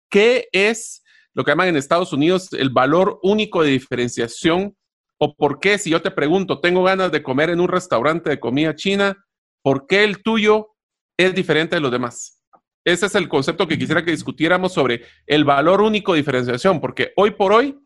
¿Qué 0.09 0.47
es 0.51 1.03
lo 1.37 1.43
que 1.43 1.51
llaman 1.51 1.67
en 1.67 1.77
Estados 1.77 2.13
Unidos 2.13 2.51
el 2.53 2.71
valor 2.71 3.19
único 3.21 3.61
de 3.61 3.69
diferenciación 3.69 4.75
¿O 5.19 5.35
por 5.35 5.59
qué, 5.59 5.77
si 5.77 5.89
yo 5.89 6.01
te 6.01 6.11
pregunto, 6.11 6.59
tengo 6.59 6.83
ganas 6.83 7.11
de 7.11 7.23
comer 7.23 7.49
en 7.49 7.59
un 7.59 7.67
restaurante 7.67 8.29
de 8.29 8.39
comida 8.39 8.75
china, 8.75 9.25
¿por 9.63 9.87
qué 9.87 10.03
el 10.03 10.21
tuyo 10.21 10.75
es 11.17 11.33
diferente 11.33 11.75
de 11.75 11.81
los 11.81 11.91
demás? 11.91 12.43
Ese 12.85 13.07
es 13.07 13.15
el 13.15 13.27
concepto 13.27 13.67
que 13.67 13.77
quisiera 13.77 14.05
que 14.05 14.11
discutiéramos 14.11 14.73
sobre 14.73 15.01
el 15.25 15.43
valor 15.43 15.81
único 15.81 16.13
de 16.13 16.19
diferenciación, 16.19 16.79
porque 16.79 17.11
hoy 17.17 17.31
por 17.31 17.51
hoy 17.51 17.77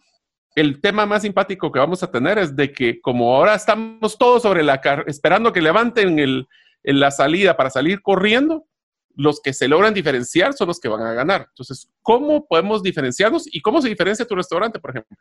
el 0.56 0.82
tema 0.82 1.06
más 1.06 1.22
simpático 1.22 1.72
que 1.72 1.80
vamos 1.80 2.04
a 2.04 2.12
tener 2.12 2.38
es 2.38 2.56
de 2.56 2.72
que 2.72 3.00
como 3.00 3.36
ahora 3.36 3.56
estamos 3.56 4.18
todos 4.18 4.42
sobre 4.42 4.64
la 4.64 4.82
esperando 5.08 5.54
que 5.54 5.62
levanten 5.62 6.20
el, 6.20 6.48
la 6.84 7.10
salida 7.10 7.56
para 7.56 7.70
salir 7.70 8.02
corriendo, 8.02 8.68
los 9.16 9.42
que 9.42 9.54
se 9.54 9.68
logran 9.68 9.94
diferenciar 9.94 10.54
son 10.54 10.68
los 10.68 10.80
que 10.80 10.90
van 10.90 11.02
a 11.02 11.14
ganar. 11.14 11.48
Entonces, 11.50 11.90
¿cómo 12.02 12.46
podemos 12.48 12.84
diferenciarnos 12.84 13.46
y 13.52 13.62
cómo 13.62 13.82
se 13.82 13.90
diferencia 13.90 14.26
tu 14.26 14.36
restaurante, 14.36 14.80
por 14.80 14.92
ejemplo? 14.92 15.18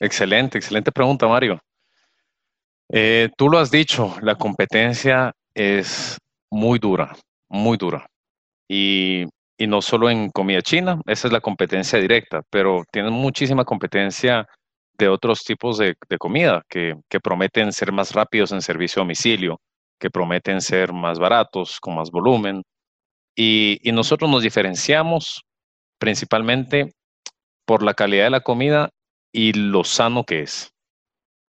Excelente, 0.00 0.56
excelente 0.56 0.90
pregunta, 0.90 1.28
Mario. 1.28 1.60
Eh, 2.88 3.28
tú 3.36 3.48
lo 3.48 3.58
has 3.58 3.70
dicho, 3.70 4.16
la 4.22 4.34
competencia 4.34 5.32
es 5.54 6.18
muy 6.50 6.78
dura, 6.78 7.14
muy 7.48 7.76
dura. 7.76 8.06
Y, 8.68 9.26
no 9.58 9.82
solo 9.82 10.08
en 10.08 10.30
comida 10.30 10.62
china, 10.62 11.00
esa 11.06 11.28
es 11.28 11.32
la 11.32 11.40
competencia 11.42 11.98
directa, 11.98 12.40
pero 12.48 12.82
tienen 12.90 13.12
muchísima 13.12 13.64
competencia 13.64 14.46
de 14.96 15.08
otros 15.08 15.44
tipos 15.44 15.76
de, 15.76 15.94
comida 16.18 16.62
que, 16.68 16.96
prometen 17.22 17.70
ser 17.72 17.92
más 17.92 18.12
rápidos 18.14 18.52
en 18.52 18.62
servicio 18.62 19.02
a 19.02 19.04
domicilio, 19.04 19.60
que 19.98 20.10
prometen 20.10 20.62
ser 20.62 20.94
más 20.94 21.18
baratos, 21.18 21.78
con 21.78 21.94
más 21.94 22.10
volumen, 22.10 22.62
y, 23.36 23.78
nosotros 23.92 24.30
nos 24.30 24.42
diferenciamos 24.42 25.42
principalmente 25.98 26.94
por 27.66 27.82
la 27.82 27.92
calidad 27.94 28.24
de 28.24 28.30
la 28.30 28.40
comida 28.40 28.88
y 29.32 29.52
lo 29.52 29.84
sano 29.84 30.24
que 30.24 30.42
es. 30.42 30.74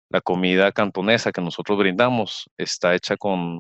La 0.10 0.22
comida 0.22 0.72
cantonesa 0.72 1.32
que 1.32 1.42
nosotros 1.42 1.78
brindamos 1.78 2.50
está 2.58 2.96
hecha 2.96 3.16
con, 3.18 3.60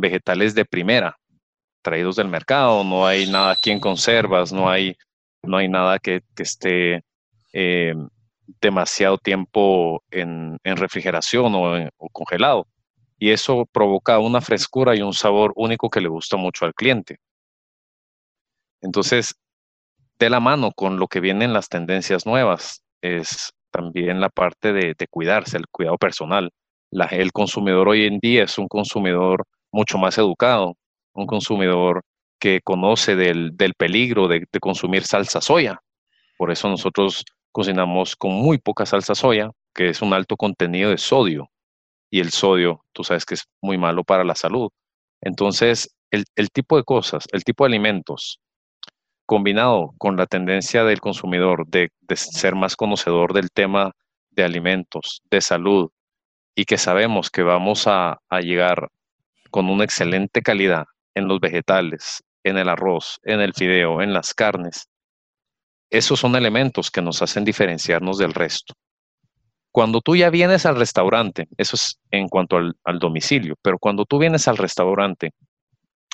vegetales 0.00 0.54
de 0.54 0.64
primera, 0.64 1.18
traídos 1.82 2.16
del 2.16 2.28
mercado, 2.28 2.84
no 2.84 3.06
hay 3.06 3.26
nada 3.28 3.52
aquí 3.52 3.70
en 3.70 3.80
conservas, 3.80 4.52
no 4.52 4.70
hay, 4.70 4.96
no 5.42 5.56
hay 5.56 5.68
nada 5.68 5.98
que, 5.98 6.22
esté 6.36 7.02
eh, 7.52 7.94
demasiado 8.60 9.18
tiempo 9.18 10.02
en, 10.10 10.56
refrigeración 10.64 11.54
o, 11.54 11.88
o, 11.96 12.08
congelado 12.10 12.66
y 13.18 13.30
eso 13.30 13.66
provoca 13.70 14.18
una 14.18 14.40
frescura 14.40 14.96
y 14.96 15.02
un 15.02 15.12
sabor 15.12 15.52
único 15.56 15.90
que 15.90 16.00
le 16.00 16.08
gusta 16.08 16.38
mucho 16.38 16.64
al 16.64 16.74
cliente. 16.74 17.18
Entonces, 18.80 19.34
de 20.18 20.30
la 20.30 20.40
mano 20.40 20.72
con 20.72 20.98
lo 20.98 21.06
que 21.06 21.20
vienen 21.20 21.52
las 21.52 21.68
tendencias 21.68 22.24
nuevas, 22.24 22.82
es 23.02 23.52
también 23.70 24.20
la 24.20 24.28
parte 24.28 24.72
de, 24.72 24.94
cuidarse, 25.08 25.56
el 25.56 25.66
cuidado 25.68 25.98
personal. 25.98 26.50
el 27.10 27.32
consumidor 27.32 27.88
hoy 27.88 28.04
en 28.06 28.18
día 28.18 28.44
es 28.44 28.58
un 28.58 28.68
consumidor 28.68 29.44
mucho 29.72 29.98
más 29.98 30.18
educado, 30.18 30.76
un 31.14 31.26
consumidor 31.26 32.02
que 32.40 32.60
conoce 32.62 33.16
del, 33.16 33.54
peligro 33.76 34.28
de, 34.28 34.44
de, 34.50 34.60
consumir 34.60 35.04
salsa 35.04 35.40
soya. 35.40 35.78
Por 36.38 36.50
eso 36.50 36.68
nosotros 36.68 37.24
cocinamos 37.52 38.16
con 38.16 38.32
muy 38.32 38.58
poca 38.58 38.86
salsa 38.86 39.14
soya, 39.14 39.50
que 39.74 39.90
es 39.90 40.02
un 40.02 40.12
alto 40.12 40.36
contenido 40.36 40.90
de 40.90 40.98
sodio 40.98 41.48
y 42.10 42.20
el 42.20 42.30
sodio, 42.30 42.84
tú 42.92 43.04
sabes 43.04 43.24
que 43.24 43.34
es 43.34 43.44
muy 43.62 43.78
malo 43.78 44.04
para 44.04 44.24
la 44.24 44.34
salud. 44.34 44.70
Entonces, 45.20 45.94
el, 46.10 46.50
tipo 46.50 46.76
de 46.76 46.82
cosas, 46.82 47.24
el 47.32 47.44
tipo 47.44 47.64
de 47.64 47.68
alimentos, 47.68 48.40
combinado 49.30 49.94
con 49.96 50.16
la 50.16 50.26
tendencia 50.26 50.82
del 50.82 51.00
consumidor 51.00 51.64
de, 51.68 51.92
ser 52.16 52.56
más 52.56 52.74
conocedor 52.74 53.32
del 53.32 53.52
tema 53.52 53.92
de 54.30 54.42
alimentos, 54.42 55.22
de 55.30 55.40
salud, 55.40 55.90
y 56.56 56.64
que 56.64 56.76
sabemos 56.76 57.30
que 57.30 57.44
vamos 57.44 57.84
a, 57.86 58.18
llegar 58.40 58.88
con 59.52 59.70
una 59.70 59.84
excelente 59.84 60.42
calidad 60.42 60.86
en 61.14 61.28
los 61.28 61.38
vegetales, 61.38 62.24
en 62.42 62.58
el 62.58 62.68
arroz, 62.68 63.20
en 63.22 63.40
el 63.40 63.54
fideo, 63.54 64.02
en 64.02 64.12
las 64.12 64.34
carnes, 64.34 64.88
esos 65.90 66.18
son 66.18 66.34
elementos 66.34 66.90
que 66.90 67.00
nos 67.00 67.22
hacen 67.22 67.44
diferenciarnos 67.44 68.18
del 68.18 68.34
resto. 68.34 68.74
Cuando 69.70 70.00
tú 70.00 70.16
ya 70.16 70.28
vienes 70.30 70.66
al 70.66 70.74
restaurante, 70.74 71.46
eso 71.56 71.76
es 71.76 72.00
en 72.10 72.26
cuanto 72.26 72.56
al, 72.56 72.98
domicilio, 72.98 73.54
pero 73.62 73.78
cuando 73.78 74.06
tú 74.06 74.18
vienes 74.18 74.48
al 74.48 74.56
restaurante, 74.56 75.30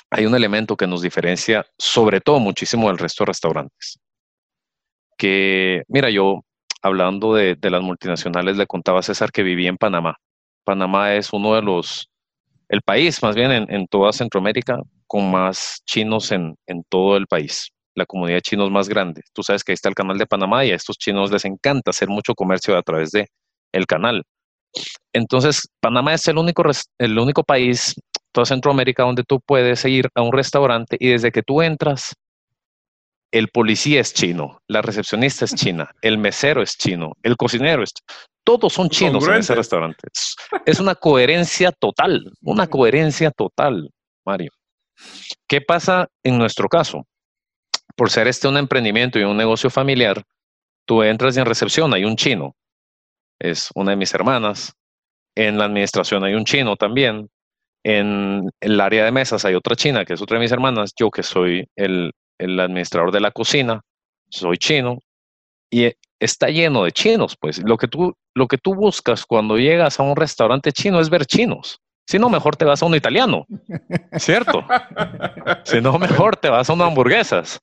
hay 0.09 0.25
un 0.25 0.35
elemento 0.35 0.77
que 0.77 0.87
nos 0.87 1.01
diferencia 1.01 1.65
sobre 1.77 2.21
todo 2.21 2.39
muchísimo 2.39 2.87
del 2.87 2.97
resto 2.97 3.23
de 3.23 3.27
restaurantes. 3.27 3.99
Que, 5.17 5.83
mira, 5.87 6.09
yo 6.09 6.43
hablando 6.81 7.33
de, 7.33 7.57
las 7.61 7.81
multinacionales, 7.81 8.57
le 8.57 8.67
contaba 8.67 8.99
a 8.99 9.03
César 9.03 9.31
que 9.31 9.43
vivía 9.43 9.69
en 9.69 9.77
Panamá. 9.77 10.17
Panamá 10.63 11.15
es 11.15 11.33
uno 11.33 11.55
de 11.55 11.61
los, 11.61 12.09
el 12.69 12.81
país 12.81 13.21
más 13.23 13.35
bien 13.35 13.51
en, 13.51 13.87
toda 13.87 14.13
Centroamérica 14.13 14.79
con 15.07 15.31
más 15.31 15.81
chinos 15.85 16.31
en, 16.31 16.55
en, 16.67 16.83
todo 16.89 17.17
el 17.17 17.27
país. 17.27 17.69
La 17.95 18.05
comunidad 18.05 18.37
de 18.37 18.41
chinos 18.41 18.69
más 18.69 18.87
grande. 18.87 19.21
Tú 19.33 19.43
sabes 19.43 19.63
que 19.63 19.71
ahí 19.71 19.75
está 19.75 19.89
el 19.89 19.95
canal 19.95 20.17
de 20.17 20.27
Panamá 20.27 20.65
y 20.65 20.71
a 20.71 20.75
estos 20.75 20.97
chinos 20.97 21.31
les 21.31 21.45
encanta 21.45 21.91
hacer 21.91 22.09
mucho 22.09 22.35
comercio 22.35 22.77
a 22.77 22.83
través 22.83 23.11
de, 23.11 23.27
el 23.71 23.87
canal. 23.87 24.23
Entonces, 25.13 25.67
Panamá 25.79 26.13
es 26.13 26.27
el 26.27 26.37
único, 26.37 26.63
el 26.99 27.17
único 27.17 27.43
país, 27.43 27.95
toda 28.37 28.45
Centroamérica, 28.45 29.01
donde 29.01 29.23
tú 29.23 29.39
puedes 29.39 29.83
ir 29.85 30.09
a 30.13 30.21
un 30.21 30.31
restaurante 30.31 30.95
y 30.99 31.09
desde 31.09 31.31
que 31.31 31.41
tú 31.41 31.63
entras, 31.63 32.13
el 33.31 33.47
policía 33.47 33.99
es 33.99 34.13
chino, 34.13 34.59
la 34.67 34.83
recepcionista 34.83 35.43
es 35.45 35.55
china, 35.55 35.89
el 36.03 36.19
mesero 36.19 36.61
es 36.61 36.77
chino, 36.77 37.13
el 37.23 37.35
cocinero 37.35 37.81
es 37.81 37.93
Todos 38.43 38.73
son 38.73 38.89
chinos 38.89 39.27
en 39.27 39.33
ese 39.33 39.55
restaurante. 39.55 40.07
Es 40.67 40.79
una 40.79 40.93
coherencia 40.93 41.71
total, 41.71 42.31
una 42.41 42.67
coherencia 42.67 43.31
total, 43.31 43.89
Mario. 44.23 44.51
¿Qué 45.47 45.59
pasa 45.59 46.07
en 46.21 46.37
nuestro 46.37 46.69
caso? 46.69 47.07
Por 47.95 48.11
ser 48.11 48.27
este 48.27 48.47
un 48.47 48.57
emprendimiento 48.57 49.17
y 49.17 49.23
un 49.23 49.35
negocio 49.35 49.71
familiar, 49.71 50.21
tú 50.85 51.01
entras 51.01 51.35
en 51.37 51.45
recepción, 51.47 51.91
hay 51.91 52.05
un 52.05 52.15
chino, 52.15 52.55
es 53.39 53.71
una 53.73 53.91
de 53.91 53.97
mis 53.97 54.13
hermanas. 54.13 54.73
En 55.35 55.57
la 55.57 55.65
administración 55.65 56.23
hay 56.23 56.35
un 56.35 56.45
chino 56.45 56.75
también. 56.75 57.27
En 57.89 58.49
el 58.59 58.81
área 58.81 59.05
de 59.05 59.13
mesas 59.13 59.45
hay 59.45 59.55
otra 59.55 59.73
china, 59.77 60.03
que 60.03 60.11
es 60.11 60.21
otra 60.21 60.35
de 60.35 60.41
mis 60.41 60.51
hermanas. 60.51 60.91
Yo 60.99 61.09
que 61.09 61.23
soy 61.23 61.69
el, 61.77 62.11
administrador 62.37 63.13
de 63.13 63.21
la 63.21 63.31
cocina, 63.31 63.79
soy 64.29 64.57
chino. 64.57 64.99
Y 65.71 65.93
está 66.19 66.49
lleno 66.49 66.83
de 66.83 66.91
chinos, 66.91 67.37
pues. 67.39 67.59
Lo 67.63 67.77
que, 67.77 67.87
tú, 67.87 68.13
lo 68.35 68.49
que 68.49 68.57
tú 68.57 68.75
buscas 68.75 69.25
cuando 69.25 69.57
llegas 69.57 70.01
a 70.01 70.03
un 70.03 70.17
restaurante 70.17 70.73
chino 70.73 70.99
es 70.99 71.09
ver 71.09 71.25
chinos. 71.25 71.79
Si 72.05 72.19
no, 72.19 72.27
mejor 72.27 72.57
te 72.57 72.65
vas 72.65 72.83
a 72.83 72.85
un 72.85 72.93
italiano, 72.93 73.45
¿cierto? 74.17 74.67
si 75.63 75.79
no, 75.79 75.97
mejor 75.97 76.35
te 76.35 76.49
vas 76.49 76.69
a 76.69 76.73
unas 76.73 76.89
hamburguesas. 76.89 77.57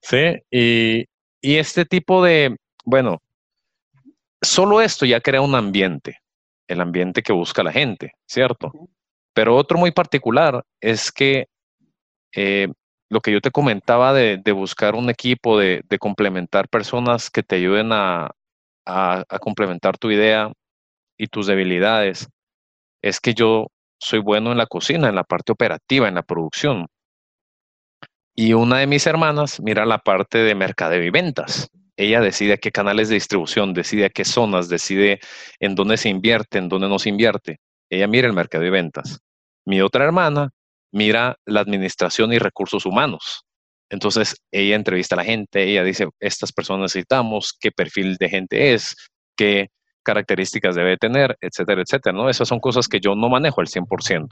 ¿Sí? 0.00 0.34
Y, 0.50 1.04
y 1.42 1.56
este 1.56 1.84
tipo 1.84 2.24
de, 2.24 2.56
bueno, 2.86 3.20
solo 4.40 4.80
esto 4.80 5.04
ya 5.04 5.20
crea 5.20 5.42
un 5.42 5.54
ambiente, 5.54 6.20
el 6.68 6.80
ambiente 6.80 7.22
que 7.22 7.34
busca 7.34 7.62
la 7.62 7.72
gente, 7.72 8.12
¿cierto? 8.26 8.72
Pero 9.34 9.56
otro 9.56 9.78
muy 9.78 9.92
particular 9.92 10.64
es 10.80 11.10
que 11.10 11.46
eh, 12.34 12.68
lo 13.10 13.20
que 13.20 13.32
yo 13.32 13.40
te 13.40 13.50
comentaba 13.50 14.12
de, 14.12 14.40
buscar 14.52 14.94
un 14.94 15.10
equipo, 15.10 15.58
de, 15.58 15.82
complementar 15.98 16.68
personas 16.68 17.30
que 17.30 17.42
te 17.42 17.56
ayuden 17.56 17.90
a, 17.92 18.30
complementar 19.40 19.98
tu 19.98 20.10
idea 20.10 20.50
y 21.18 21.28
tus 21.28 21.46
debilidades, 21.46 22.28
es 23.02 23.20
que 23.20 23.34
yo 23.34 23.68
soy 23.98 24.18
bueno 24.18 24.52
en 24.52 24.58
la 24.58 24.66
cocina, 24.66 25.08
en 25.08 25.14
la 25.14 25.24
parte 25.24 25.52
operativa, 25.52 26.08
en 26.08 26.14
la 26.16 26.22
producción. 26.22 26.86
Y 28.34 28.54
una 28.54 28.78
de 28.78 28.86
mis 28.86 29.06
hermanas 29.06 29.60
mira 29.60 29.84
la 29.84 29.98
parte 29.98 30.38
de 30.38 30.54
mercadeo 30.54 31.02
y 31.02 31.10
ventas 31.10 31.70
ella 31.96 32.20
decide 32.20 32.54
a 32.54 32.56
qué 32.56 32.72
canales 32.72 33.08
de 33.08 33.14
distribución, 33.14 33.74
decide 33.74 34.06
a 34.06 34.10
qué 34.10 34.24
zonas, 34.24 34.68
decide 34.68 35.20
en 35.60 35.74
dónde 35.74 35.96
se 35.96 36.08
invierte, 36.08 36.58
en 36.58 36.68
dónde 36.68 36.88
no 36.88 36.98
se 36.98 37.08
invierte. 37.08 37.60
Ella 37.92 38.06
mira 38.06 38.26
el 38.26 38.32
mercado 38.32 38.64
de 38.64 38.70
ventas. 38.70 39.20
Mi 39.66 39.82
otra 39.82 40.04
hermana 40.04 40.50
mira 40.92 41.36
la 41.44 41.60
administración 41.60 42.32
y 42.32 42.38
recursos 42.38 42.86
humanos. 42.86 43.44
Entonces, 43.90 44.36
ella 44.50 44.76
entrevista 44.76 45.14
a 45.14 45.18
la 45.18 45.24
gente, 45.24 45.62
ella 45.62 45.84
dice, 45.84 46.08
estas 46.18 46.52
personas 46.52 46.84
necesitamos, 46.84 47.52
qué 47.60 47.70
perfil 47.70 48.16
de 48.16 48.30
gente 48.30 48.72
es, 48.72 48.96
qué 49.36 49.68
características 50.02 50.74
debe 50.74 50.96
tener, 50.96 51.36
etcétera, 51.42 51.82
etcétera, 51.82 52.16
¿no? 52.16 52.30
Esas 52.30 52.48
son 52.48 52.60
cosas 52.60 52.88
que 52.88 52.98
yo 52.98 53.14
no 53.14 53.28
manejo 53.28 53.60
al 53.60 53.66
100%. 53.66 54.28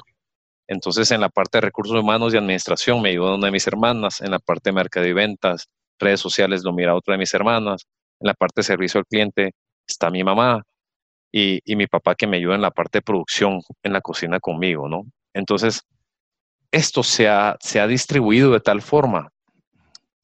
Entonces, 0.67 1.11
en 1.11 1.21
la 1.21 1.29
parte 1.29 1.59
de 1.59 1.63
recursos 1.63 1.95
humanos 1.95 2.33
y 2.33 2.39
administración 2.39 3.03
me 3.03 3.11
ayuda 3.11 3.35
una 3.35 3.47
de 3.47 3.53
mis 3.53 3.67
hermanas, 3.67 4.23
en 4.23 4.31
la 4.31 4.39
parte 4.39 4.71
de 4.71 4.75
mercado 4.75 5.07
y 5.07 5.13
ventas 5.13 5.69
redes 5.99 6.21
sociales 6.21 6.65
lo 6.65 6.73
mira 6.73 6.95
otra 6.95 7.13
de 7.13 7.19
mis 7.19 7.35
hermanas, 7.35 7.87
en 8.21 8.27
la 8.29 8.35
parte 8.35 8.61
de 8.61 8.63
servicio 8.63 9.01
al 9.01 9.07
cliente 9.07 9.53
está 9.87 10.09
mi 10.09 10.25
mamá 10.25 10.63
y, 11.33 11.77
mi 11.77 11.87
papá 11.87 12.15
que 12.15 12.27
me 12.27 12.39
ayuda 12.39 12.57
en 12.57 12.63
la 12.63 12.71
parte 12.71 12.99
de 12.99 13.03
producción 13.03 13.61
en 13.83 13.93
la 13.93 14.01
cocina 14.01 14.41
conmigo, 14.41 14.89
¿no? 14.89 15.05
Entonces, 15.33 15.83
esto 16.73 17.03
se 17.03 17.29
ha, 17.29 17.57
se 17.61 17.81
ha 17.81 17.87
distribuido 17.87 18.53
de 18.53 18.61
tal 18.61 18.83
forma 18.83 19.31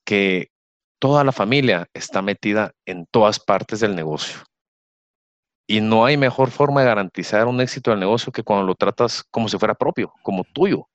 que 0.04 0.48
toda 0.98 1.24
la 1.24 1.32
familia 1.32 1.88
está 1.94 2.22
metida 2.22 2.72
en 2.86 3.06
todas 3.10 3.38
partes 3.38 3.80
del 3.80 3.94
negocio. 3.94 4.40
Y 5.68 5.80
no 5.80 6.04
hay 6.04 6.16
mejor 6.16 6.50
forma 6.50 6.80
de 6.80 6.86
garantizar 6.86 7.46
un 7.46 7.60
éxito 7.60 7.90
del 7.90 8.00
negocio 8.00 8.32
que 8.32 8.44
cuando 8.44 8.66
lo 8.66 8.74
tratas 8.74 9.24
como 9.30 9.48
si 9.48 9.58
fuera 9.58 9.74
propio, 9.74 10.12
como 10.22 10.44
tuyo. 10.44 10.88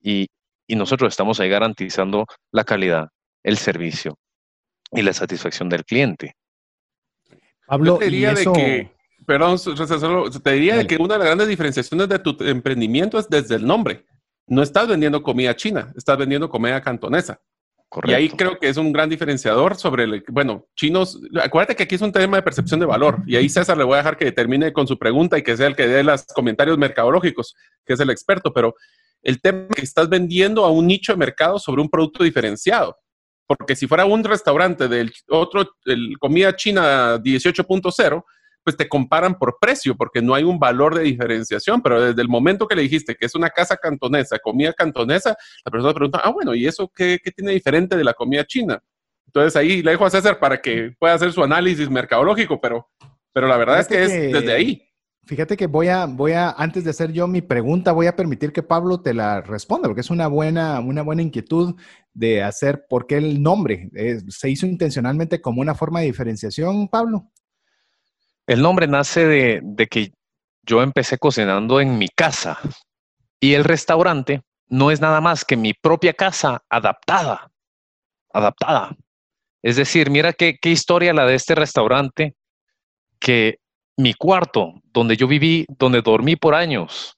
y, 0.00 0.28
y 0.66 0.76
nosotros 0.76 1.12
estamos 1.12 1.38
ahí 1.38 1.48
garantizando 1.48 2.26
la 2.52 2.64
calidad, 2.64 3.08
el 3.44 3.56
servicio 3.58 4.18
y 4.90 5.02
la 5.02 5.12
satisfacción 5.12 5.68
del 5.68 5.84
cliente. 5.84 6.34
Pablo, 7.66 7.98
te 7.98 8.06
diría 8.06 8.32
de 8.32 8.44
que, 8.44 8.95
perdón, 9.26 9.58
te 10.42 10.52
diría 10.52 10.86
que 10.86 10.96
una 10.96 11.14
de 11.14 11.18
las 11.18 11.26
grandes 11.26 11.48
diferenciaciones 11.48 12.08
de 12.08 12.18
tu 12.18 12.36
emprendimiento 12.40 13.18
es 13.18 13.28
desde 13.28 13.56
el 13.56 13.66
nombre. 13.66 14.06
No 14.46 14.62
estás 14.62 14.86
vendiendo 14.86 15.22
comida 15.22 15.54
china, 15.56 15.92
estás 15.96 16.16
vendiendo 16.16 16.48
comida 16.48 16.80
cantonesa. 16.80 17.40
Correcto. 17.88 18.10
Y 18.10 18.14
ahí 18.14 18.28
creo 18.28 18.58
que 18.58 18.68
es 18.68 18.76
un 18.76 18.92
gran 18.92 19.08
diferenciador 19.08 19.76
sobre, 19.76 20.04
el, 20.04 20.24
bueno, 20.28 20.66
chinos, 20.74 21.20
acuérdate 21.40 21.76
que 21.76 21.84
aquí 21.84 21.94
es 21.94 22.00
un 22.02 22.12
tema 22.12 22.36
de 22.36 22.42
percepción 22.42 22.80
de 22.80 22.86
valor 22.86 23.22
y 23.26 23.36
ahí 23.36 23.48
César 23.48 23.76
le 23.76 23.84
voy 23.84 23.94
a 23.94 23.98
dejar 23.98 24.16
que 24.16 24.32
termine 24.32 24.72
con 24.72 24.86
su 24.86 24.98
pregunta 24.98 25.38
y 25.38 25.42
que 25.42 25.56
sea 25.56 25.68
el 25.68 25.76
que 25.76 25.86
dé 25.86 26.02
los 26.02 26.24
comentarios 26.26 26.78
mercadológicos, 26.78 27.54
que 27.84 27.94
es 27.94 28.00
el 28.00 28.10
experto, 28.10 28.52
pero 28.52 28.74
el 29.22 29.40
tema 29.40 29.68
que 29.68 29.82
estás 29.82 30.08
vendiendo 30.08 30.64
a 30.64 30.70
un 30.70 30.86
nicho 30.86 31.12
de 31.12 31.18
mercado 31.18 31.58
sobre 31.58 31.80
un 31.80 31.88
producto 31.88 32.24
diferenciado. 32.24 32.96
Porque 33.46 33.76
si 33.76 33.86
fuera 33.86 34.04
un 34.04 34.24
restaurante 34.24 34.88
del 34.88 35.12
otro, 35.28 35.68
el 35.84 36.16
comida 36.18 36.54
china 36.56 37.18
18.0, 37.18 38.24
pues 38.66 38.76
te 38.76 38.88
comparan 38.88 39.38
por 39.38 39.58
precio, 39.60 39.96
porque 39.96 40.20
no 40.20 40.34
hay 40.34 40.42
un 40.42 40.58
valor 40.58 40.92
de 40.92 41.04
diferenciación. 41.04 41.80
Pero 41.80 42.00
desde 42.00 42.20
el 42.20 42.26
momento 42.26 42.66
que 42.66 42.74
le 42.74 42.82
dijiste 42.82 43.14
que 43.14 43.26
es 43.26 43.36
una 43.36 43.48
casa 43.48 43.76
cantonesa, 43.76 44.40
comida 44.40 44.72
cantonesa, 44.72 45.36
la 45.64 45.70
persona 45.70 45.94
pregunta, 45.94 46.20
ah, 46.24 46.30
bueno, 46.30 46.52
¿y 46.52 46.66
eso 46.66 46.90
qué, 46.92 47.20
qué 47.22 47.30
tiene 47.30 47.52
diferente 47.52 47.96
de 47.96 48.02
la 48.02 48.12
comida 48.12 48.44
china? 48.44 48.82
Entonces 49.24 49.54
ahí 49.54 49.84
le 49.84 49.92
dejo 49.92 50.04
a 50.04 50.10
César 50.10 50.40
para 50.40 50.60
que 50.60 50.96
pueda 50.98 51.14
hacer 51.14 51.30
su 51.32 51.44
análisis 51.44 51.88
mercadológico, 51.88 52.60
pero, 52.60 52.88
pero 53.32 53.46
la 53.46 53.56
verdad 53.56 53.78
es 53.78 53.86
que, 53.86 54.02
es 54.02 54.10
desde 54.32 54.52
ahí. 54.52 54.82
Fíjate 55.26 55.56
que 55.56 55.68
voy 55.68 55.86
a, 55.86 56.06
voy 56.06 56.32
a, 56.32 56.50
antes 56.50 56.82
de 56.82 56.90
hacer 56.90 57.12
yo 57.12 57.28
mi 57.28 57.42
pregunta, 57.42 57.92
voy 57.92 58.08
a 58.08 58.16
permitir 58.16 58.52
que 58.52 58.64
Pablo 58.64 59.00
te 59.00 59.14
la 59.14 59.42
responda, 59.42 59.86
porque 59.86 60.00
es 60.00 60.10
una 60.10 60.26
buena, 60.26 60.80
una 60.80 61.02
buena 61.02 61.22
inquietud 61.22 61.76
de 62.14 62.42
hacer 62.42 62.86
por 62.88 63.06
qué 63.06 63.18
el 63.18 63.40
nombre 63.40 63.90
eh, 63.94 64.18
se 64.26 64.50
hizo 64.50 64.66
intencionalmente 64.66 65.40
como 65.40 65.60
una 65.60 65.76
forma 65.76 66.00
de 66.00 66.06
diferenciación, 66.06 66.88
Pablo. 66.88 67.30
El 68.46 68.62
nombre 68.62 68.86
nace 68.86 69.26
de, 69.26 69.86
que 69.88 70.12
yo 70.62 70.82
empecé 70.82 71.18
cocinando 71.18 71.80
en 71.80 71.98
mi 71.98 72.08
casa 72.08 72.58
y 73.40 73.54
el 73.54 73.64
restaurante 73.64 74.42
no 74.68 74.90
es 74.90 75.00
nada 75.00 75.20
más 75.20 75.44
que 75.44 75.56
mi 75.56 75.74
propia 75.74 76.12
casa 76.12 76.62
adaptada, 76.68 77.50
adaptada. 78.32 78.96
Es 79.62 79.76
decir, 79.76 80.10
mira 80.10 80.32
qué, 80.32 80.58
qué 80.60 80.70
historia 80.70 81.12
la 81.12 81.26
de 81.26 81.34
este 81.34 81.54
restaurante 81.54 82.34
que 83.18 83.58
mi 83.96 84.14
cuarto, 84.14 84.74
donde 84.84 85.16
yo 85.16 85.26
viví, 85.26 85.66
donde 85.68 86.02
dormí 86.02 86.36
por 86.36 86.54
años, 86.54 87.16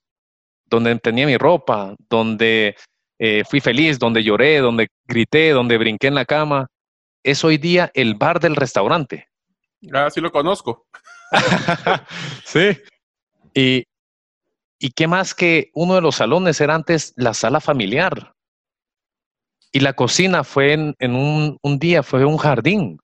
donde 0.66 0.98
tenía 0.98 1.26
mi 1.26 1.36
ropa, 1.36 1.94
donde 2.08 2.76
eh, 3.18 3.42
fui 3.44 3.60
feliz, 3.60 3.98
donde 3.98 4.22
lloré, 4.22 4.58
donde 4.58 4.88
grité, 5.06 5.50
donde 5.50 5.76
brinqué 5.76 6.06
en 6.06 6.14
la 6.14 6.24
cama, 6.24 6.68
es 7.22 7.44
hoy 7.44 7.58
día 7.58 7.90
el 7.94 8.14
bar 8.14 8.40
del 8.40 8.56
restaurante. 8.56 9.28
Ah, 9.92 10.08
sí 10.10 10.20
lo 10.20 10.30
conozco. 10.30 10.86
sí. 12.44 12.78
Y, 13.54 13.84
y 14.78 14.90
qué 14.90 15.06
más 15.06 15.34
que 15.34 15.70
uno 15.74 15.94
de 15.94 16.00
los 16.00 16.16
salones 16.16 16.60
era 16.60 16.74
antes 16.74 17.12
la 17.16 17.34
sala 17.34 17.60
familiar. 17.60 18.34
Y 19.72 19.80
la 19.80 19.92
cocina 19.92 20.44
fue 20.44 20.72
en, 20.72 21.14
un, 21.14 21.58
un, 21.62 21.78
día, 21.78 22.02
fue 22.02 22.24
un 22.24 22.38
jardín. 22.38 22.98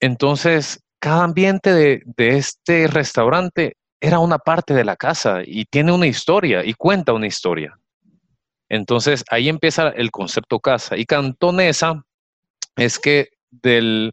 Entonces, 0.00 0.82
cada 1.02 1.24
ambiente 1.24 1.72
de, 1.72 2.02
este 2.16 2.86
restaurante 2.86 3.76
era 4.00 4.20
una 4.20 4.38
parte 4.38 4.72
de 4.72 4.84
la 4.84 4.96
casa 4.96 5.40
y 5.44 5.64
tiene 5.64 5.90
una 5.90 6.06
historia 6.06 6.64
y 6.64 6.74
cuenta 6.74 7.12
una 7.12 7.26
historia. 7.26 7.76
Entonces 8.68 9.24
ahí 9.28 9.48
empieza 9.48 9.88
el 9.88 10.12
concepto 10.12 10.60
casa. 10.60 10.96
Y 10.96 11.06
cantonesa 11.06 12.04
es 12.76 13.00
que 13.00 13.30
del, 13.50 14.12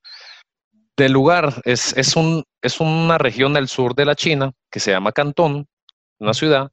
del 1.00 1.14
lugar 1.14 1.62
es, 1.66 1.98
es, 1.98 2.16
un, 2.16 2.44
es 2.62 2.80
una 2.80 3.18
región 3.18 3.54
del 3.54 3.68
sur 3.68 3.96
de 3.96 4.06
la 4.06 4.16
China 4.16 4.52
que 4.70 4.80
se 4.80 4.92
llama 4.92 5.12
Cantón, 5.12 5.66
una 6.20 6.34
ciudad, 6.34 6.72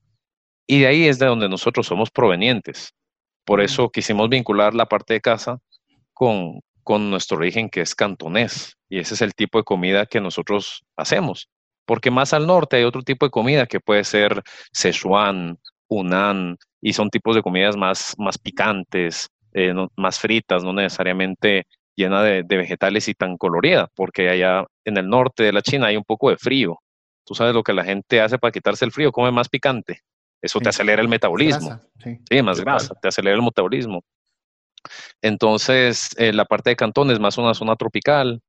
y 0.67 0.81
de 0.81 0.89
ahí 0.89 1.07
es 1.07 1.19
de 1.19 1.27
donde 1.27 1.49
nosotros 1.49 1.87
somos 1.87 2.11
provenientes. 2.11 2.93
Por 3.45 3.61
eso 3.61 3.89
quisimos 3.89 4.29
vincular 4.29 4.75
la 4.75 4.87
parte 4.87 5.15
de 5.15 5.21
casa 5.21 5.59
con, 6.13 6.61
con 6.83 7.09
nuestro 7.09 7.37
origen 7.37 7.71
que 7.71 7.81
es 7.81 7.95
cantonés. 7.95 8.77
Y 8.89 8.99
ese 8.99 9.15
es 9.15 9.23
el 9.23 9.35
tipo 9.35 9.59
de 9.59 9.65
comida 9.65 10.07
que 10.07 10.21
nosotros 10.21 10.83
hacemos. 10.97 11.49
Porque 11.85 12.11
más 12.11 12.33
al 12.33 12.49
norte 12.49 12.77
hay 12.77 12.83
otro 12.83 13.03
tipo 13.03 13.27
de 13.27 13.31
comida 13.31 13.67
que 13.67 13.79
puede 13.79 14.03
ser 14.03 14.43
Szechuan, 14.73 15.57
Hunan, 15.89 16.57
y 16.81 16.93
son 16.93 17.11
tipos 17.11 17.37
de 17.37 17.43
comidas 17.43 17.77
más, 17.77 18.15
más 18.19 18.39
picantes, 18.39 19.29
eh, 19.53 19.73
más 19.97 20.19
fritas, 20.19 20.65
no 20.65 20.73
necesariamente 20.73 21.67
llena 21.97 22.23
de, 22.23 22.43
vegetales 22.43 23.09
y 23.09 23.15
tan 23.15 23.37
colorida, 23.37 23.89
porque 23.95 24.29
allá 24.29 24.65
en 24.85 24.99
el 24.99 25.09
norte 25.09 25.43
de 25.43 25.53
la 25.53 25.63
China 25.63 25.87
hay 25.87 25.97
un 25.97 26.05
poco 26.05 26.31
de 26.31 26.37
frío. 26.37 26.79
Tú 27.25 27.35
sabes 27.35 27.55
lo 27.55 27.63
que 27.63 27.73
la 27.73 27.85
gente 27.85 28.21
hace 28.21 28.39
para 28.39 28.53
quitarse 28.53 28.85
el 28.85 28.93
frío, 28.93 29.11
come 29.11 29.33
más 29.33 29.49
picante. 29.49 30.03
Eso 30.41 30.61
te 30.61 30.69
acelera 30.69 31.03
el 31.03 31.09
metabolismo. 31.09 31.81
sí. 31.99 32.43
más 32.43 32.61
grasa, 32.61 32.95
te 32.95 33.09
acelera 33.09 33.35
el 33.35 33.43
metabolismo. 33.43 34.05
Entonces, 35.23 36.11
eh, 36.19 36.33
la 36.33 36.45
parte 36.45 36.71
de 36.71 36.77
Cantón 36.77 37.11
es 37.11 37.19
más 37.19 37.39
una 37.39 37.55
zona 37.55 37.75
tropical, 37.75 38.41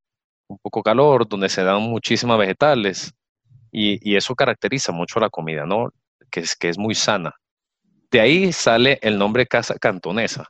un 0.47 0.57
poco 0.59 0.83
calor, 0.83 1.27
donde 1.27 1.49
se 1.49 1.63
dan 1.63 1.81
muchísimas 1.81 2.37
vegetales 2.37 3.13
y, 3.71 4.15
eso 4.15 4.35
caracteriza 4.35 4.91
mucho 4.91 5.19
la 5.19 5.29
comida, 5.29 5.65
¿no? 5.65 5.89
Que 6.29 6.41
es, 6.41 6.55
que 6.55 6.69
es 6.69 6.77
muy 6.77 6.95
sana. 6.95 7.33
De 8.11 8.19
ahí 8.19 8.53
sale 8.53 8.99
el 9.01 9.17
nombre 9.17 9.45
casa 9.45 9.75
cantonesa. 9.79 10.47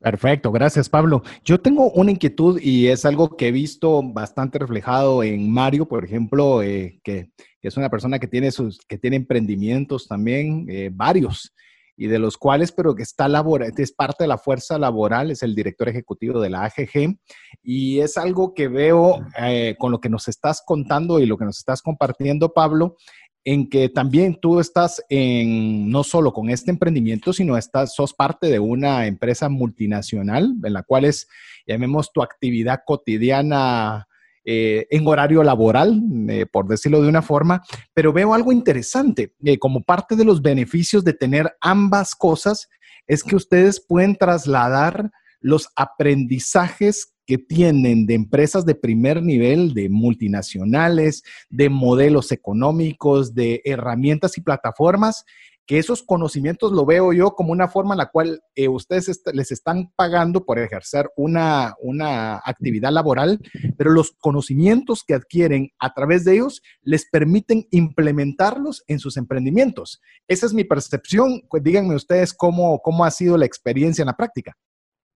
Perfecto, 0.00 0.50
gracias 0.50 0.88
Pablo. 0.88 1.22
Yo 1.44 1.60
tengo 1.60 1.90
una 1.90 2.10
inquietud 2.10 2.58
y 2.58 2.86
es 2.86 3.04
algo 3.04 3.36
que 3.36 3.48
he 3.48 3.52
visto 3.52 4.02
bastante 4.02 4.58
reflejado 4.58 5.22
en 5.22 5.52
Mario, 5.52 5.86
por 5.86 6.04
ejemplo, 6.06 6.62
eh, 6.62 6.98
que, 7.04 7.30
es 7.60 7.76
una 7.76 7.90
persona 7.90 8.18
que 8.18 8.26
tiene, 8.26 8.50
sus, 8.50 8.78
que 8.88 8.96
tiene 8.96 9.16
emprendimientos 9.16 10.08
también, 10.08 10.64
eh, 10.70 10.88
varios 10.90 11.52
y 11.98 12.06
de 12.06 12.18
los 12.18 12.38
cuales, 12.38 12.72
pero 12.72 12.94
que 12.94 13.02
está 13.02 13.28
laboral, 13.28 13.74
es 13.76 13.92
parte 13.92 14.24
de 14.24 14.28
la 14.28 14.38
fuerza 14.38 14.78
laboral, 14.78 15.30
es 15.30 15.42
el 15.42 15.54
director 15.54 15.86
ejecutivo 15.86 16.40
de 16.40 16.48
la 16.48 16.64
AGG, 16.64 17.18
y 17.62 18.00
es 18.00 18.16
algo 18.16 18.54
que 18.54 18.68
veo 18.68 19.20
eh, 19.38 19.76
con 19.78 19.92
lo 19.92 20.00
que 20.00 20.08
nos 20.08 20.26
estás 20.26 20.62
contando 20.64 21.20
y 21.20 21.26
lo 21.26 21.36
que 21.36 21.44
nos 21.44 21.58
estás 21.58 21.82
compartiendo, 21.82 22.54
Pablo, 22.54 22.96
en 23.44 23.68
que 23.68 23.88
también 23.88 24.38
tú 24.40 24.60
estás 24.60 25.02
en, 25.08 25.88
no 25.88 26.04
solo 26.04 26.32
con 26.32 26.50
este 26.50 26.70
emprendimiento, 26.70 27.32
sino 27.32 27.56
estás, 27.56 27.94
sos 27.94 28.12
parte 28.12 28.48
de 28.48 28.58
una 28.58 29.06
empresa 29.06 29.48
multinacional 29.48 30.54
en 30.62 30.72
la 30.72 30.82
cual 30.82 31.06
es, 31.06 31.28
llamemos 31.66 32.12
tu 32.12 32.22
actividad 32.22 32.80
cotidiana 32.84 34.06
eh, 34.44 34.86
en 34.90 35.06
horario 35.06 35.42
laboral, 35.42 36.00
eh, 36.28 36.46
por 36.46 36.66
decirlo 36.66 37.02
de 37.02 37.08
una 37.08 37.22
forma, 37.22 37.62
pero 37.94 38.12
veo 38.12 38.34
algo 38.34 38.52
interesante. 38.52 39.34
Eh, 39.44 39.58
como 39.58 39.82
parte 39.82 40.16
de 40.16 40.24
los 40.24 40.42
beneficios 40.42 41.04
de 41.04 41.12
tener 41.12 41.54
ambas 41.60 42.14
cosas, 42.14 42.68
es 43.06 43.22
que 43.22 43.36
ustedes 43.36 43.80
pueden 43.80 44.16
trasladar 44.16 45.10
los 45.40 45.68
aprendizajes 45.76 47.14
que 47.30 47.38
tienen 47.38 48.06
de 48.06 48.14
empresas 48.14 48.66
de 48.66 48.74
primer 48.74 49.22
nivel, 49.22 49.72
de 49.72 49.88
multinacionales, 49.88 51.22
de 51.48 51.68
modelos 51.68 52.32
económicos, 52.32 53.36
de 53.36 53.62
herramientas 53.64 54.36
y 54.36 54.40
plataformas, 54.40 55.24
que 55.64 55.78
esos 55.78 56.02
conocimientos 56.02 56.72
lo 56.72 56.84
veo 56.84 57.12
yo 57.12 57.36
como 57.36 57.52
una 57.52 57.68
forma 57.68 57.94
en 57.94 57.98
la 57.98 58.10
cual 58.10 58.42
eh, 58.56 58.66
ustedes 58.66 59.22
les 59.32 59.52
están 59.52 59.92
pagando 59.94 60.44
por 60.44 60.58
ejercer 60.58 61.08
una, 61.14 61.76
una 61.78 62.38
actividad 62.44 62.90
laboral, 62.90 63.38
pero 63.78 63.92
los 63.92 64.10
conocimientos 64.18 65.04
que 65.06 65.14
adquieren 65.14 65.70
a 65.78 65.94
través 65.94 66.24
de 66.24 66.32
ellos 66.32 66.62
les 66.82 67.08
permiten 67.08 67.68
implementarlos 67.70 68.82
en 68.88 68.98
sus 68.98 69.16
emprendimientos. 69.16 70.00
Esa 70.26 70.46
es 70.46 70.52
mi 70.52 70.64
percepción. 70.64 71.42
Pues 71.48 71.62
díganme 71.62 71.94
ustedes 71.94 72.34
cómo, 72.34 72.80
cómo 72.82 73.04
ha 73.04 73.10
sido 73.12 73.38
la 73.38 73.46
experiencia 73.46 74.02
en 74.02 74.06
la 74.06 74.16
práctica. 74.16 74.56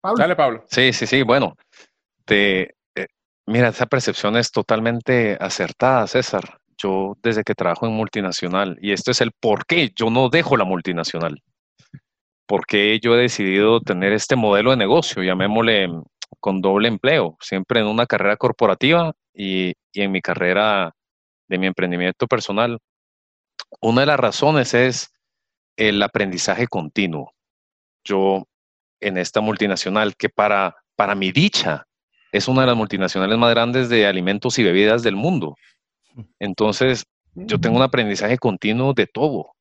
Pablo. 0.01 0.18
Dale, 0.18 0.36
Pablo. 0.36 0.66
Sí, 0.68 0.91
sí, 0.91 1.07
sí. 1.07 1.22
Bueno, 1.22 1.55
eh, 2.28 2.67
mira, 3.45 3.69
esa 3.69 3.86
percepción 3.86 4.38
es 4.38 4.51
totalmente 4.51 5.38
acertada, 5.39 6.07
César 6.07 6.61
yo 6.82 7.17
desde 7.22 7.43
que 7.43 7.55
trabajo 7.55 7.88
en 7.88 7.93
multinacional, 7.93 8.78
y 8.82 8.91
esto 8.91 9.11
es 9.11 9.22
el 9.22 9.32
por 9.32 9.65
qué 9.65 9.91
yo 9.95 10.09
no 10.09 10.30
dejo 10.30 10.57
la 10.57 10.65
multinacional, 10.65 11.41
por 12.45 12.65
qué 12.65 12.99
yo 13.01 13.15
he 13.15 13.22
decidido 13.22 13.82
tener 13.82 14.13
este 14.13 14.36
modelo 14.36 14.72
de 14.72 14.78
negocio, 14.78 15.24
llamémosle 15.24 15.89
con 16.39 16.61
doble 16.61 16.88
empleo, 16.88 17.38
siempre 17.39 17.82
en 17.82 17.88
una 17.88 18.05
carrera 18.05 18.38
corporativa 18.38 19.13
y, 19.34 19.74
en 19.93 20.11
mi 20.11 20.22
carrera 20.22 20.93
de 21.47 21.57
mi 21.57 21.67
emprendimiento 21.67 22.28
personal. 22.28 22.80
Una 23.82 24.01
de 24.01 24.07
las 24.07 24.19
razones 24.19 24.74
es 24.74 25.13
el 25.78 26.01
aprendizaje 26.01 26.67
continuo. 26.67 27.34
Yo 28.03 28.47
en 28.99 29.17
esta 29.17 29.41
multinacional, 29.41 30.15
que 30.15 30.30
para, 30.30 30.76
para 30.95 31.15
mi 31.15 31.32
dicha 31.32 31.86
es 32.32 32.47
una 32.47 32.61
de 32.61 32.67
las 32.67 32.77
multinacionales 32.77 33.38
más 33.38 33.51
grandes 33.51 33.89
de 33.89 34.07
alimentos 34.07 34.57
y 34.59 34.63
bebidas 34.63 35.03
del 35.03 35.15
mundo 35.15 35.55
Entonces, 36.39 37.05
yo 37.34 37.59
tengo 37.59 37.77
un 37.77 37.84
aprendizaje 37.84 38.38
continuo 38.38 38.93
de 38.93 39.07
todo, 39.07 39.53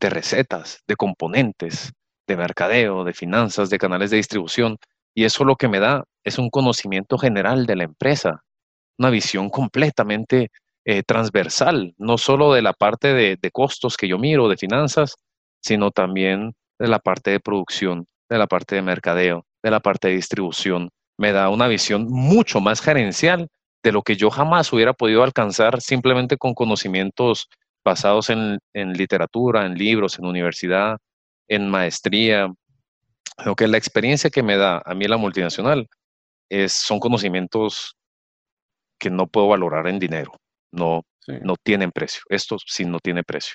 de 0.00 0.10
recetas, 0.10 0.82
de 0.86 0.96
componentes, 0.96 1.92
de 2.26 2.36
mercadeo, 2.36 3.04
de 3.04 3.14
finanzas, 3.14 3.70
de 3.70 3.78
canales 3.78 4.10
de 4.10 4.18
distribución. 4.18 4.76
Y 5.14 5.24
eso 5.24 5.44
lo 5.44 5.56
que 5.56 5.68
me 5.68 5.80
da 5.80 6.04
es 6.24 6.38
un 6.38 6.50
conocimiento 6.50 7.18
general 7.18 7.66
de 7.66 7.76
la 7.76 7.84
empresa, 7.84 8.42
una 8.98 9.10
visión 9.10 9.48
completamente 9.50 10.50
eh, 10.84 11.02
transversal, 11.02 11.94
no 11.98 12.18
solo 12.18 12.52
de 12.52 12.62
la 12.62 12.72
parte 12.72 13.14
de, 13.14 13.36
de 13.40 13.50
costos 13.50 13.96
que 13.96 14.08
yo 14.08 14.18
miro, 14.18 14.48
de 14.48 14.56
finanzas, 14.56 15.16
sino 15.60 15.90
también 15.90 16.54
de 16.78 16.88
la 16.88 16.98
parte 16.98 17.30
de 17.30 17.40
producción, 17.40 18.06
de 18.28 18.38
la 18.38 18.46
parte 18.46 18.76
de 18.76 18.82
mercadeo, 18.82 19.44
de 19.62 19.70
la 19.70 19.80
parte 19.80 20.08
de 20.08 20.14
distribución. 20.14 20.90
Me 21.18 21.32
da 21.32 21.50
una 21.50 21.68
visión 21.68 22.06
mucho 22.08 22.60
más 22.60 22.80
gerencial 22.80 23.48
de 23.82 23.92
lo 23.92 24.02
que 24.02 24.16
yo 24.16 24.30
jamás 24.30 24.72
hubiera 24.72 24.92
podido 24.92 25.22
alcanzar 25.22 25.80
simplemente 25.80 26.36
con 26.36 26.54
conocimientos 26.54 27.48
basados 27.84 28.30
en, 28.30 28.58
literatura, 28.74 29.66
en 29.66 29.74
libros, 29.74 30.18
en 30.18 30.26
universidad, 30.26 30.98
en 31.48 31.68
maestría. 31.68 32.52
Lo 33.44 33.54
que 33.54 33.68
la 33.68 33.78
experiencia 33.78 34.30
que 34.30 34.42
me 34.42 34.56
da 34.56 34.82
a 34.84 34.94
mí 34.94 35.06
la 35.06 35.16
multinacional 35.16 35.88
es, 36.48 36.72
son 36.72 37.00
conocimientos 37.00 37.96
que 38.98 39.10
no 39.10 39.26
puedo 39.26 39.48
valorar 39.48 39.86
en 39.86 39.98
dinero. 39.98 40.32
No, 40.72 41.02
no 41.26 41.56
tienen 41.62 41.90
precio. 41.92 42.22
Esto 42.28 42.56
sí 42.64 42.84
no 42.84 42.98
tiene 42.98 43.22
precio. 43.22 43.54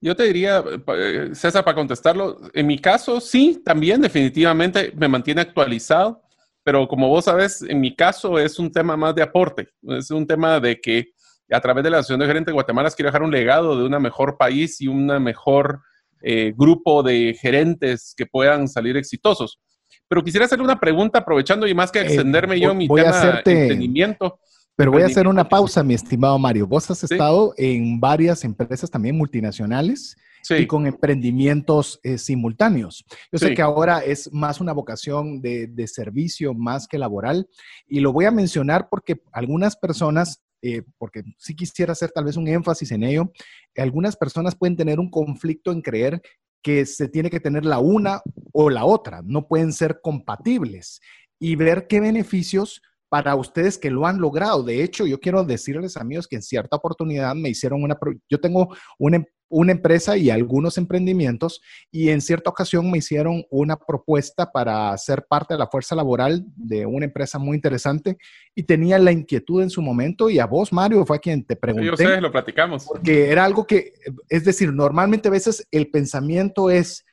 Yo 0.00 0.16
te 0.16 0.24
diría, 0.24 0.62
eh, 0.96 1.30
César, 1.32 1.64
para 1.64 1.76
contestarlo, 1.76 2.40
en 2.52 2.66
mi 2.66 2.78
caso 2.78 3.20
sí, 3.20 3.62
también 3.64 4.00
definitivamente 4.00 4.92
me 4.96 5.06
mantiene 5.06 5.40
actualizado 5.40 6.21
pero 6.64 6.86
como 6.86 7.08
vos 7.08 7.24
sabes, 7.24 7.62
en 7.62 7.80
mi 7.80 7.94
caso 7.94 8.38
es 8.38 8.58
un 8.58 8.70
tema 8.70 8.96
más 8.96 9.14
de 9.14 9.22
aporte, 9.22 9.68
es 9.82 10.10
un 10.10 10.26
tema 10.26 10.60
de 10.60 10.80
que 10.80 11.12
a 11.50 11.60
través 11.60 11.84
de 11.84 11.90
la 11.90 11.98
Asociación 11.98 12.20
de 12.20 12.26
Gerentes 12.26 12.52
de 12.52 12.54
Guatemala 12.54 12.90
quiero 12.90 13.08
dejar 13.08 13.22
un 13.22 13.30
legado 13.30 13.76
de 13.76 13.84
un 13.84 14.02
mejor 14.02 14.36
país 14.38 14.80
y 14.80 14.88
un 14.88 15.06
mejor 15.22 15.80
eh, 16.22 16.52
grupo 16.56 17.02
de 17.02 17.36
gerentes 17.40 18.14
que 18.16 18.26
puedan 18.26 18.68
salir 18.68 18.96
exitosos. 18.96 19.60
Pero 20.08 20.22
quisiera 20.22 20.46
hacerle 20.46 20.64
una 20.64 20.78
pregunta 20.78 21.18
aprovechando 21.18 21.66
y 21.66 21.74
más 21.74 21.90
que 21.90 22.00
eh, 22.00 22.04
extenderme 22.04 22.60
yo 22.60 22.74
mi 22.74 22.88
tema 22.88 23.40
de 23.44 23.60
entendimiento. 23.62 24.38
Pero 24.76 24.92
voy 24.92 25.02
a 25.02 25.06
hacer 25.06 25.26
una 25.26 25.48
pausa, 25.48 25.82
mi 25.82 25.94
estimado 25.94 26.38
Mario. 26.38 26.66
Vos 26.66 26.90
has 26.90 27.02
estado 27.02 27.52
en 27.56 28.00
varias 28.00 28.44
empresas 28.44 28.90
también 28.90 29.16
multinacionales 29.16 30.16
y 30.50 30.66
con 30.66 30.86
emprendimientos 30.86 32.00
eh, 32.02 32.18
simultáneos. 32.18 33.04
Yo 33.30 33.38
sé 33.38 33.54
que 33.54 33.62
ahora 33.62 34.00
es 34.00 34.32
más 34.32 34.60
una 34.60 34.72
vocación 34.72 35.40
de, 35.40 35.86
servicio 35.86 36.54
más 36.54 36.86
que 36.86 36.98
laboral 36.98 37.48
y 37.86 38.00
lo 38.00 38.12
voy 38.12 38.24
a 38.24 38.30
mencionar 38.30 38.88
porque 38.88 39.20
algunas 39.32 39.76
personas 39.76 40.42
eh, 40.62 40.82
porque 40.96 41.24
sí 41.38 41.56
quisiera 41.56 41.92
hacer 41.92 42.12
tal 42.12 42.24
vez 42.24 42.36
un 42.36 42.46
énfasis 42.46 42.92
en 42.92 43.02
ello, 43.02 43.32
algunas 43.76 44.16
personas 44.16 44.54
pueden 44.54 44.76
tener 44.76 45.00
un 45.00 45.10
conflicto 45.10 45.72
en 45.72 45.82
creer 45.82 46.22
que 46.62 46.86
se 46.86 47.08
tiene 47.08 47.30
que 47.30 47.40
tener 47.40 47.64
la 47.64 47.80
una 47.80 48.22
o 48.52 48.70
la 48.70 48.84
otra, 48.84 49.22
no 49.24 49.48
pueden 49.48 49.72
ser 49.72 50.00
compatibles 50.00 51.00
y 51.40 51.56
ver 51.56 51.88
qué 51.88 52.00
beneficios 52.00 52.80
para 53.08 53.34
ustedes 53.34 53.76
que 53.76 53.90
lo 53.90 54.06
han 54.06 54.20
logrado. 54.20 54.62
De 54.62 54.82
hecho, 54.82 55.06
yo 55.06 55.20
quiero 55.20 55.44
decirles, 55.44 55.98
amigos, 55.98 56.26
que 56.26 56.36
en 56.36 56.42
cierta 56.42 56.76
oportunidad 56.76 57.34
me 57.34 57.50
hicieron 57.50 57.82
una, 57.82 57.98
yo 58.30 58.40
tengo 58.40 58.74
una, 58.98 59.22
una 59.52 59.72
empresa 59.72 60.16
y 60.16 60.30
algunos 60.30 60.78
emprendimientos 60.78 61.60
y 61.90 62.08
en 62.08 62.22
cierta 62.22 62.48
ocasión 62.48 62.90
me 62.90 62.98
hicieron 62.98 63.44
una 63.50 63.76
propuesta 63.76 64.50
para 64.50 64.96
ser 64.96 65.26
parte 65.26 65.52
de 65.52 65.58
la 65.58 65.66
fuerza 65.66 65.94
laboral 65.94 66.42
de 66.56 66.86
una 66.86 67.04
empresa 67.04 67.38
muy 67.38 67.56
interesante 67.56 68.16
y 68.54 68.62
tenía 68.62 68.98
la 68.98 69.12
inquietud 69.12 69.62
en 69.62 69.68
su 69.68 69.82
momento 69.82 70.30
y 70.30 70.38
a 70.38 70.46
vos, 70.46 70.72
Mario, 70.72 71.04
fue 71.04 71.18
a 71.18 71.20
quien 71.20 71.44
te 71.44 71.54
pregunté. 71.54 71.86
Yo 71.86 71.96
sé, 71.96 72.20
lo 72.22 72.32
platicamos. 72.32 72.86
Porque 72.86 73.28
era 73.28 73.44
algo 73.44 73.66
que, 73.66 73.92
es 74.30 74.44
decir, 74.44 74.72
normalmente 74.72 75.28
a 75.28 75.32
veces 75.32 75.68
el 75.70 75.90
pensamiento 75.90 76.70
es, 76.70 77.04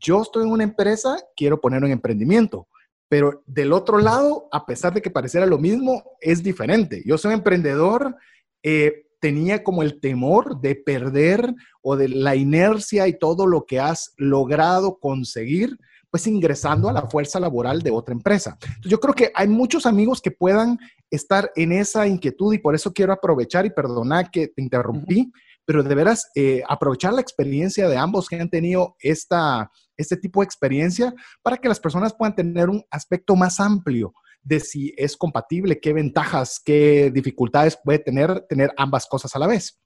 yo 0.00 0.22
estoy 0.22 0.44
en 0.44 0.50
una 0.50 0.64
empresa, 0.64 1.16
quiero 1.36 1.60
poner 1.60 1.84
un 1.84 1.92
emprendimiento. 1.92 2.66
Pero 3.08 3.44
del 3.46 3.72
otro 3.72 3.98
lado, 3.98 4.48
a 4.50 4.66
pesar 4.66 4.92
de 4.94 5.00
que 5.00 5.10
pareciera 5.10 5.46
lo 5.46 5.58
mismo, 5.58 6.02
es 6.20 6.42
diferente. 6.42 7.04
Yo 7.06 7.18
soy 7.18 7.34
emprendedor, 7.34 8.16
eh, 8.64 9.03
tenía 9.24 9.64
como 9.64 9.82
el 9.82 10.00
temor 10.00 10.60
de 10.60 10.74
perder 10.74 11.54
o 11.80 11.96
de 11.96 12.10
la 12.10 12.36
inercia 12.36 13.08
y 13.08 13.18
todo 13.18 13.46
lo 13.46 13.64
que 13.64 13.80
has 13.80 14.12
logrado 14.18 14.98
conseguir, 14.98 15.78
pues 16.10 16.26
ingresando 16.26 16.90
a 16.90 16.92
la 16.92 17.08
fuerza 17.08 17.40
laboral 17.40 17.80
de 17.80 17.90
otra 17.90 18.12
empresa. 18.12 18.58
yo 18.82 19.00
creo 19.00 19.14
que 19.14 19.32
hay 19.34 19.48
muchos 19.48 19.86
amigos 19.86 20.20
que 20.20 20.30
puedan 20.30 20.78
estar 21.10 21.50
en 21.56 21.72
esa 21.72 22.06
inquietud 22.06 22.52
y 22.52 22.58
por 22.58 22.74
eso 22.74 22.92
quiero 22.92 23.14
aprovechar 23.14 23.64
y 23.64 23.70
perdonar 23.70 24.30
que 24.30 24.48
te 24.48 24.60
interrumpí, 24.60 25.32
pero 25.64 25.82
de 25.82 25.94
veras 25.94 26.28
eh, 26.34 26.62
aprovechar 26.68 27.14
la 27.14 27.22
experiencia 27.22 27.88
de 27.88 27.96
ambos 27.96 28.28
que 28.28 28.38
han 28.38 28.50
tenido 28.50 28.94
esta, 29.00 29.70
este 29.96 30.18
tipo 30.18 30.42
de 30.42 30.44
experiencia 30.44 31.14
para 31.40 31.56
que 31.56 31.70
las 31.70 31.80
personas 31.80 32.12
puedan 32.12 32.34
tener 32.34 32.68
un 32.68 32.84
aspecto 32.90 33.36
más 33.36 33.58
amplio 33.58 34.12
de 34.44 34.60
si 34.60 34.94
es 34.96 35.16
compatible, 35.16 35.80
qué 35.80 35.92
ventajas, 35.92 36.60
qué 36.64 37.10
dificultades 37.12 37.78
puede 37.82 37.98
tener 37.98 38.42
tener 38.48 38.72
ambas 38.76 39.06
cosas 39.06 39.34
a 39.34 39.38
la 39.38 39.46
vez. 39.46 39.80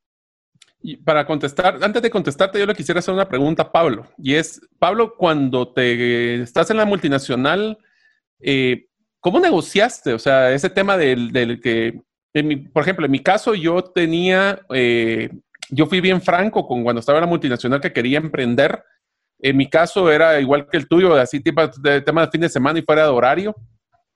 Y 0.80 0.96
para 0.96 1.26
contestar, 1.26 1.78
antes 1.82 2.02
de 2.02 2.10
contestarte, 2.10 2.58
yo 2.58 2.66
le 2.66 2.74
quisiera 2.74 3.00
hacer 3.00 3.14
una 3.14 3.28
pregunta 3.28 3.64
a 3.64 3.72
Pablo. 3.72 4.06
Y 4.16 4.34
es, 4.34 4.60
Pablo, 4.78 5.14
cuando 5.16 5.72
te 5.72 6.40
estás 6.42 6.70
en 6.70 6.76
la 6.76 6.84
multinacional, 6.84 7.78
eh, 8.40 8.86
¿cómo 9.20 9.40
negociaste? 9.40 10.12
O 10.12 10.18
sea, 10.18 10.52
ese 10.52 10.70
tema 10.70 10.96
del, 10.96 11.60
que, 11.60 12.00
por 12.72 12.82
ejemplo, 12.82 13.06
en 13.06 13.12
mi 13.12 13.20
caso, 13.20 13.54
yo 13.54 13.82
tenía, 13.82 14.60
eh, 14.72 15.30
yo 15.70 15.86
fui 15.86 16.00
bien 16.00 16.22
franco 16.22 16.66
con 16.66 16.84
cuando 16.84 17.00
estaba 17.00 17.18
en 17.18 17.24
la 17.24 17.30
multinacional 17.30 17.80
que 17.80 17.92
quería 17.92 18.18
emprender. 18.18 18.82
En 19.40 19.56
mi 19.56 19.68
caso 19.68 20.10
era 20.10 20.40
igual 20.40 20.68
que 20.68 20.76
el 20.76 20.88
tuyo, 20.88 21.14
así 21.14 21.40
tipo 21.40 21.66
de 21.80 22.02
tema 22.02 22.24
de 22.24 22.30
fin 22.30 22.40
de 22.40 22.48
semana 22.48 22.78
y 22.78 22.82
fuera 22.82 23.02
de 23.02 23.08
horario 23.08 23.54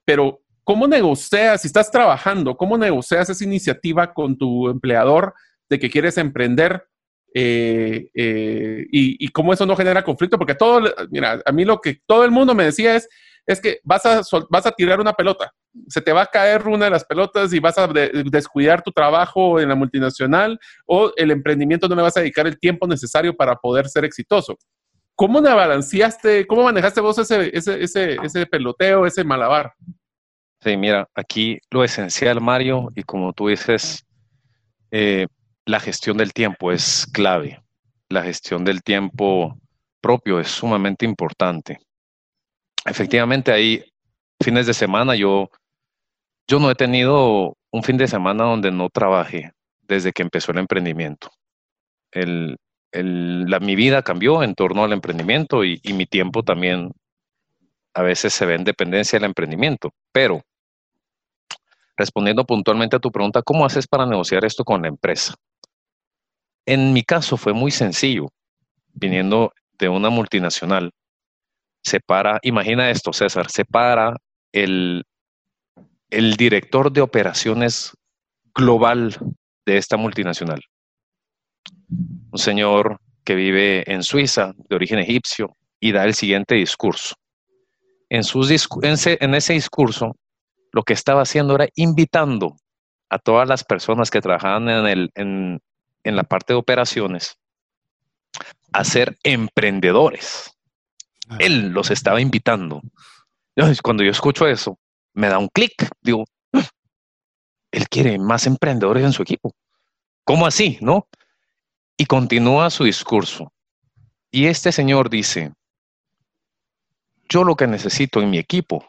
pero 0.05 0.41
¿cómo 0.63 0.87
negocias, 0.87 1.61
si 1.61 1.67
estás 1.67 1.91
trabajando, 1.91 2.55
cómo 2.55 2.77
negocias 2.77 3.29
esa 3.29 3.43
iniciativa 3.43 4.13
con 4.13 4.37
tu 4.37 4.69
empleador 4.69 5.33
de 5.69 5.79
que 5.79 5.89
quieres 5.89 6.17
emprender 6.17 6.85
eh, 7.35 8.09
eh, 8.13 8.85
y, 8.91 9.27
cómo 9.29 9.53
eso 9.53 9.65
no 9.65 9.75
genera 9.75 10.03
conflicto? 10.03 10.37
Porque 10.37 10.55
todo, 10.55 10.81
mira, 11.09 11.41
a 11.45 11.51
mí 11.51 11.65
lo 11.65 11.79
que 11.79 12.01
todo 12.05 12.23
el 12.23 12.31
mundo 12.31 12.53
me 12.53 12.65
decía 12.65 12.95
es, 12.95 13.09
es 13.45 13.59
que 13.59 13.79
vas 13.83 14.05
a, 14.05 14.21
vas 14.49 14.65
a 14.65 14.71
tirar 14.71 15.01
una 15.01 15.13
pelota, 15.13 15.51
se 15.87 16.01
te 16.01 16.13
va 16.13 16.21
a 16.21 16.27
caer 16.27 16.65
una 16.67 16.85
de 16.85 16.91
las 16.91 17.03
pelotas 17.03 17.51
y 17.53 17.59
vas 17.59 17.77
a 17.77 17.87
descuidar 17.87 18.81
tu 18.81 18.91
trabajo 18.91 19.59
en 19.59 19.69
la 19.69 19.75
multinacional 19.75 20.57
o 20.85 21.11
el 21.17 21.31
emprendimiento 21.31 21.89
no 21.89 21.95
le 21.95 22.03
vas 22.03 22.15
a 22.15 22.21
dedicar 22.21 22.47
el 22.47 22.59
tiempo 22.59 22.87
necesario 22.87 23.35
para 23.35 23.55
poder 23.55 23.89
ser 23.89 24.05
exitoso. 24.05 24.57
¿Cómo 25.15 25.41
balanceaste, 25.41 26.47
cómo 26.47 26.63
manejaste 26.63 27.01
vos 27.01 27.17
ese, 27.19 27.55
ese, 27.55 27.83
ese, 27.83 28.17
ese 28.23 28.45
peloteo, 28.47 29.05
ese 29.05 29.23
malabar? 29.23 29.73
Sí, 30.61 30.75
mira, 30.77 31.07
aquí 31.13 31.59
lo 31.69 31.83
esencial, 31.83 32.41
Mario, 32.41 32.89
y 32.95 33.03
como 33.03 33.33
tú 33.33 33.49
dices, 33.49 34.05
eh, 34.91 35.27
la 35.65 35.79
gestión 35.79 36.17
del 36.17 36.33
tiempo 36.33 36.71
es 36.71 37.05
clave. 37.13 37.61
La 38.09 38.23
gestión 38.23 38.63
del 38.63 38.81
tiempo 38.81 39.57
propio 40.01 40.39
es 40.39 40.47
sumamente 40.47 41.05
importante. 41.05 41.79
Efectivamente, 42.85 43.51
hay 43.51 43.83
fines 44.41 44.65
de 44.65 44.73
semana, 44.73 45.15
yo, 45.15 45.49
yo 46.47 46.59
no 46.59 46.71
he 46.71 46.75
tenido 46.75 47.57
un 47.71 47.83
fin 47.83 47.97
de 47.97 48.07
semana 48.07 48.43
donde 48.43 48.71
no 48.71 48.89
trabajé 48.89 49.51
desde 49.81 50.11
que 50.11 50.21
empezó 50.21 50.51
el 50.51 50.59
emprendimiento. 50.59 51.29
El, 52.11 52.57
mi 53.01 53.75
vida 53.75 54.03
cambió 54.03 54.43
en 54.43 54.55
torno 54.55 54.83
al 54.83 54.93
emprendimiento 54.93 55.63
y, 55.63 55.79
mi 55.93 56.05
tiempo 56.05 56.43
también 56.43 56.91
a 57.93 58.01
veces 58.01 58.33
se 58.33 58.45
ve 58.45 58.55
en 58.55 58.63
dependencia 58.63 59.17
del 59.17 59.27
emprendimiento. 59.27 59.91
Pero, 60.11 60.41
respondiendo 61.97 62.45
puntualmente 62.45 62.95
a 62.95 62.99
tu 62.99 63.11
pregunta, 63.11 63.41
¿cómo 63.41 63.65
haces 63.65 63.87
para 63.87 64.05
negociar 64.05 64.45
esto 64.45 64.63
con 64.63 64.81
la 64.81 64.87
empresa? 64.87 65.35
En 66.65 66.93
mi 66.93 67.03
caso 67.03 67.37
fue 67.37 67.53
muy 67.53 67.71
sencillo, 67.71 68.29
viniendo 68.93 69.53
de 69.77 69.89
una 69.89 70.09
multinacional. 70.09 70.91
Separa, 71.83 72.39
imagina 72.43 72.89
esto, 72.89 73.11
César, 73.11 73.49
separa 73.49 74.15
el, 74.53 75.03
el 76.09 76.35
director 76.35 76.91
de 76.91 77.01
operaciones 77.01 77.91
global 78.53 79.17
de 79.65 79.77
esta 79.77 79.97
multinacional 79.97 80.61
un 82.33 82.39
señor 82.39 82.99
que 83.23 83.35
vive 83.35 83.83
en 83.91 84.01
Suiza, 84.03 84.53
de 84.67 84.75
origen 84.75 84.99
egipcio, 84.99 85.55
y 85.79 85.91
da 85.91 86.03
el 86.03 86.15
siguiente 86.15 86.55
discurso. 86.55 87.15
En, 88.09 88.23
sus 88.23 88.49
en, 88.81 89.35
ese 89.35 89.53
discurso, 89.53 90.15
lo 90.71 90.83
que 90.83 90.93
estaba 90.93 91.21
haciendo 91.21 91.55
era 91.55 91.67
invitando 91.75 92.55
a 93.09 93.19
todas 93.19 93.47
las 93.47 93.63
personas 93.63 94.09
que 94.09 94.19
trabajaban 94.19 94.67
en, 94.67 94.85
el, 94.87 95.11
en, 95.13 95.61
en 96.03 96.15
la 96.15 96.23
parte 96.23 96.53
de 96.53 96.59
operaciones 96.59 97.37
a 98.71 98.83
ser 98.83 99.15
emprendedores. 99.23 100.51
Ah. 101.29 101.37
Él 101.39 101.69
los 101.69 101.91
estaba 101.91 102.19
invitando. 102.19 102.81
Cuando 103.83 104.03
yo 104.03 104.09
escucho 104.09 104.47
eso, 104.47 104.79
me 105.13 105.29
da 105.29 105.37
un 105.37 105.49
clic. 105.49 105.87
Digo, 106.01 106.25
ah, 106.53 106.67
él 107.71 107.87
quiere 107.87 108.17
más 108.17 108.47
emprendedores 108.47 109.03
en 109.03 109.13
su 109.13 109.21
equipo. 109.21 109.53
¿cómo 110.23 110.47
así? 110.47 110.77
¿No? 110.81 111.07
Y 111.97 112.05
continúa 112.05 112.69
su 112.69 112.83
discurso. 112.83 113.51
Y 114.31 114.47
este 114.47 114.71
señor 114.71 115.09
dice, 115.09 115.53
yo 117.29 117.43
lo 117.43 117.55
que 117.55 117.67
necesito 117.67 118.21
en 118.21 118.29
mi 118.29 118.37
equipo 118.37 118.85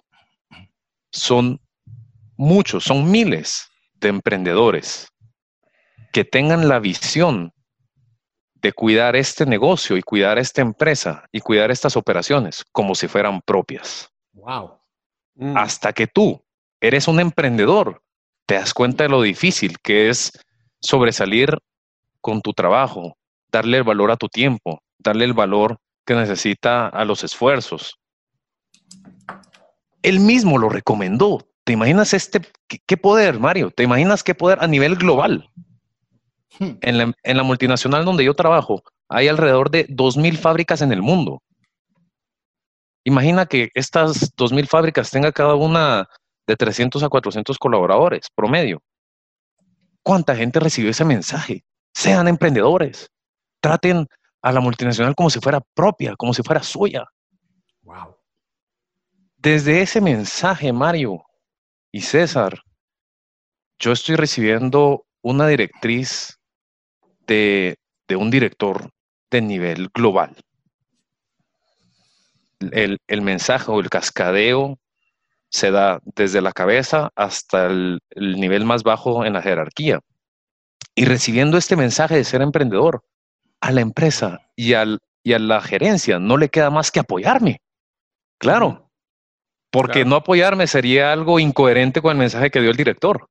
son 1.11 1.61
muchos, 2.37 2.85
son 2.85 3.11
miles 3.11 3.69
de 3.95 4.09
emprendedores 4.09 5.09
que 6.13 6.25
tengan 6.25 6.69
la 6.69 6.79
visión 6.79 7.53
de 8.55 8.73
cuidar 8.73 9.17
este 9.17 9.45
negocio 9.45 9.97
y 9.97 10.03
cuidar 10.03 10.39
esta 10.39 10.63
empresa 10.63 11.25
y 11.31 11.41
cuidar 11.41 11.71
estas 11.71 11.97
operaciones 11.97 12.65
como 12.73 12.95
si 12.95 13.09
fueran 13.09 13.43
propias. 13.43 14.09
Wow. 14.33 14.79
Mm. 15.35 15.57
Hasta 15.57 15.93
que 15.93 16.07
tú 16.07 16.43
eres 16.81 17.09
un 17.09 17.21
emprendedor, 17.21 18.03
te 18.47 18.55
das 18.55 18.73
cuenta 18.73 19.05
de 19.05 19.11
lo 19.11 19.21
difícil 19.21 19.79
que 19.81 20.09
es 20.09 20.33
sobresalir 20.81 21.59
con 22.25 22.41
tu 22.41 22.55
trabajo, 22.55 23.19
darle 23.53 23.77
el 23.77 23.85
valor 23.85 24.11
a 24.11 24.17
tu 24.17 24.29
tiempo, 24.29 24.81
darle 24.99 25.27
el 25.27 25.35
valor 25.35 25.77
que 26.07 26.15
necesita 26.15 26.89
a 26.89 27.05
los 27.05 27.23
esfuerzos. 27.23 27.99
Él 30.01 30.21
mismo 30.21 30.57
lo 30.57 30.71
recomendó. 30.71 31.47
¿Te 31.65 31.75
imaginas 31.75 32.15
este, 32.15 32.41
qué, 32.87 32.97
poder, 32.97 33.39
Mario? 33.39 33.71
¿Te 33.71 33.83
imaginas 33.83 34.25
qué 34.25 34.35
poder 34.35 34.57
a 34.63 34.67
nivel 34.67 34.97
global? 34.97 35.51
Hmm. 36.59 36.79
En 36.81 36.97
la, 36.97 37.13
en 37.23 37.37
la 37.37 37.43
multinacional 37.43 38.07
donde 38.07 38.25
yo 38.25 38.33
trabajo, 38.33 38.83
hay 39.11 39.29
alrededor 39.29 39.71
de 39.71 39.87
2.000 39.89 40.39
fábricas 40.39 40.81
en 40.81 40.93
el 40.93 41.03
mundo. 41.03 41.43
Imagina 43.05 43.45
que 43.45 43.69
estas 43.75 44.35
2.000 44.35 44.67
fábricas 44.67 45.11
tengan 45.11 45.33
cada 45.33 45.57
una 45.57 46.09
de 46.47 46.57
300 46.57 47.03
a 47.03 47.11
400 47.11 47.59
colaboradores 47.59 48.29
promedio. 48.35 48.83
¿Cuánta 50.03 50.35
gente 50.35 50.59
recibió 50.59 50.91
ese 50.91 51.05
mensaje? 51.05 51.65
Sean 51.95 52.29
emprendedores. 52.29 53.11
Traten 53.61 54.07
a 54.43 54.53
la 54.53 54.61
multinacional 54.61 55.15
como 55.15 55.31
si 55.31 55.41
fuera 55.41 55.61
propia, 55.61 56.15
como 56.16 56.35
si 56.35 56.43
fuera 56.43 56.62
suya. 56.62 57.05
Wow. 57.83 58.16
Desde 59.37 59.81
ese 59.81 60.01
mensaje, 60.01 60.73
Mario 60.73 61.25
y 61.93 62.01
César, 62.03 62.61
yo 63.79 63.93
estoy 63.93 64.16
recibiendo 64.16 65.07
una 65.23 65.47
directriz 65.47 66.39
de, 67.27 67.77
de 68.09 68.16
un 68.16 68.31
director 68.31 68.91
de 69.31 69.41
nivel 69.41 69.89
global. 69.95 70.37
El, 72.73 72.99
el, 73.07 73.23
mensaje 73.23 73.71
o 73.71 73.81
el 73.81 73.91
cascadeo 73.91 74.79
se 75.51 75.71
da 75.71 76.01
desde 76.05 76.41
la 76.41 76.53
cabeza 76.53 77.11
hasta 77.15 77.66
el, 77.66 78.01
el 78.11 78.41
nivel 78.41 78.65
más 78.65 78.83
bajo 78.83 79.25
en 79.25 79.35
la 79.35 79.43
jerarquía. 79.43 80.01
Y 80.95 81.05
recibiendo 81.07 81.59
este 81.59 81.77
mensaje 81.77 82.16
de 82.16 82.25
ser 82.25 82.43
emprendedor, 82.43 83.03
a 83.61 83.73
la 83.73 83.81
empresa 83.81 84.51
y, 84.55 84.75
al, 84.75 85.01
y 85.23 85.33
a 85.33 85.39
la 85.39 85.61
gerencia 85.61 86.19
no 86.19 86.37
le 86.37 86.51
queda 86.51 86.71
más 86.71 86.91
que 86.91 87.01
apoyarme. 87.01 87.62
Claro, 88.39 88.91
porque 89.71 90.05
no 90.05 90.16
apoyarme 90.16 90.66
sería 90.66 91.12
algo 91.12 91.41
incoherente 91.41 92.01
con 92.01 92.12
el 92.12 92.19
mensaje 92.19 92.51
que 92.51 92.61
dio 92.61 92.71
el 92.71 92.77
director, 92.77 93.29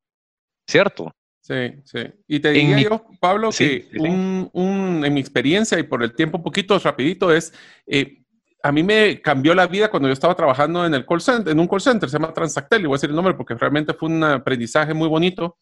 ¿cierto? 0.67 1.15
Sí, 1.39 1.71
sí. 1.85 1.99
Y 2.27 2.39
te 2.39 2.51
diría 2.51 2.81
yo, 2.81 3.05
Pablo, 3.19 3.49
que 3.51 3.89
un, 3.99 4.49
un, 4.53 5.05
en 5.05 5.13
mi 5.13 5.19
experiencia 5.21 5.77
y 5.77 5.83
por 5.83 6.03
el 6.03 6.15
tiempo 6.15 6.37
un 6.37 6.43
poquito 6.43 6.79
rapidito 6.79 7.33
es, 7.33 7.53
eh, 7.85 8.23
a 8.61 8.71
mí 8.71 8.81
me 8.81 9.21
cambió 9.21 9.53
la 9.53 9.67
vida 9.67 9.89
cuando 9.91 10.09
yo 10.09 10.13
estaba 10.13 10.35
trabajando 10.35 10.85
en 10.85 10.93
el 10.93 11.05
call 11.05 11.21
center, 11.21 11.51
en 11.51 11.59
un 11.59 11.67
call 11.67 11.81
center, 11.81 12.09
se 12.09 12.17
llama 12.17 12.33
Transactel, 12.33 12.81
y 12.81 12.85
voy 12.85 12.95
a 12.95 12.97
decir 12.97 13.09
el 13.09 13.15
nombre 13.15 13.35
porque 13.35 13.55
realmente 13.55 13.93
fue 13.93 14.09
un 14.09 14.23
aprendizaje 14.23 14.93
muy 14.93 15.07
bonito 15.07 15.57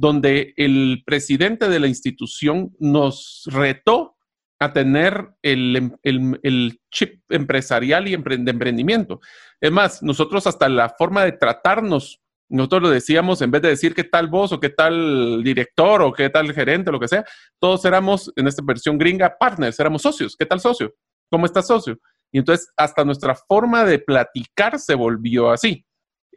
donde 0.00 0.54
el 0.56 1.02
presidente 1.04 1.68
de 1.68 1.78
la 1.78 1.86
institución 1.86 2.74
nos 2.78 3.42
retó 3.44 4.16
a 4.58 4.72
tener 4.72 5.34
el, 5.42 6.80
chip 6.90 7.20
empresarial 7.28 8.08
y 8.08 8.16
de 8.16 8.50
emprendimiento. 8.50 9.20
Es 9.60 9.70
más, 9.70 10.02
nosotros 10.02 10.46
hasta 10.46 10.70
la 10.70 10.88
forma 10.88 11.26
de 11.26 11.32
tratarnos, 11.32 12.18
nosotros 12.48 12.82
lo 12.82 12.88
decíamos, 12.88 13.42
en 13.42 13.50
vez 13.50 13.60
de 13.60 13.68
decir 13.68 13.94
qué 13.94 14.04
tal 14.04 14.28
vos 14.28 14.52
o 14.52 14.58
qué 14.58 14.70
tal 14.70 15.44
director 15.44 16.00
o 16.00 16.14
qué 16.14 16.30
tal 16.30 16.50
gerente, 16.54 16.90
lo 16.90 16.98
que 16.98 17.08
sea, 17.08 17.22
todos 17.58 17.84
éramos, 17.84 18.32
en 18.36 18.48
esta 18.48 18.62
versión 18.64 18.96
gringa, 18.96 19.36
partners, 19.38 19.78
éramos 19.78 20.00
socios. 20.00 20.34
¿Qué 20.34 20.46
tal 20.46 20.60
socio? 20.60 20.94
¿Cómo 21.30 21.44
está 21.44 21.60
socio? 21.60 22.00
Y 22.32 22.38
entonces 22.38 22.72
hasta 22.74 23.04
nuestra 23.04 23.34
forma 23.34 23.84
de 23.84 23.98
platicar 23.98 24.78
se 24.78 24.94
volvió 24.94 25.50
así. 25.50 25.84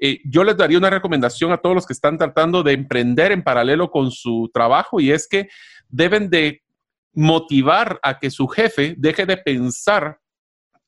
Eh, 0.06 0.20
yo 0.26 0.44
les 0.44 0.58
daría 0.58 0.78
una 0.78 0.90
recomendación 0.90 1.54
a 1.54 1.58
todos 1.60 1.74
los 1.74 1.88
que 1.88 1.94
están 1.94 2.18
tratando 2.18 2.62
de 2.62 2.74
emprender 2.74 3.32
en 3.32 3.42
paralelo 3.42 3.90
con 3.90 4.12
su 4.12 4.52
trabajo 4.54 5.00
y 5.00 5.12
es 5.12 5.30
que 5.30 5.48
deben 5.88 6.30
de 6.30 6.62
motivar 7.14 8.02
a 8.04 8.20
que 8.20 8.30
su 8.30 8.50
jefe 8.50 8.96
deje 8.98 9.26
de 9.26 9.38
pensar 9.38 10.20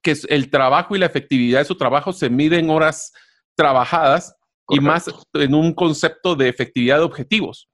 que 0.01 0.17
el 0.27 0.49
trabajo 0.49 0.97
y 0.97 0.99
la 0.99 1.05
efectividad 1.05 1.59
de 1.59 1.65
su 1.65 1.77
trabajo 1.77 2.11
se 2.11 2.29
mide 2.29 2.59
en 2.59 2.69
horas 2.69 3.13
trabajadas 3.55 4.35
y 4.67 4.81
más 4.81 5.09
en 5.33 5.55
un 5.55 5.73
concepto 5.73 6.35
de 6.35 6.49
efectividad 6.49 6.97
de 6.97 7.05
objetivos. 7.05 7.69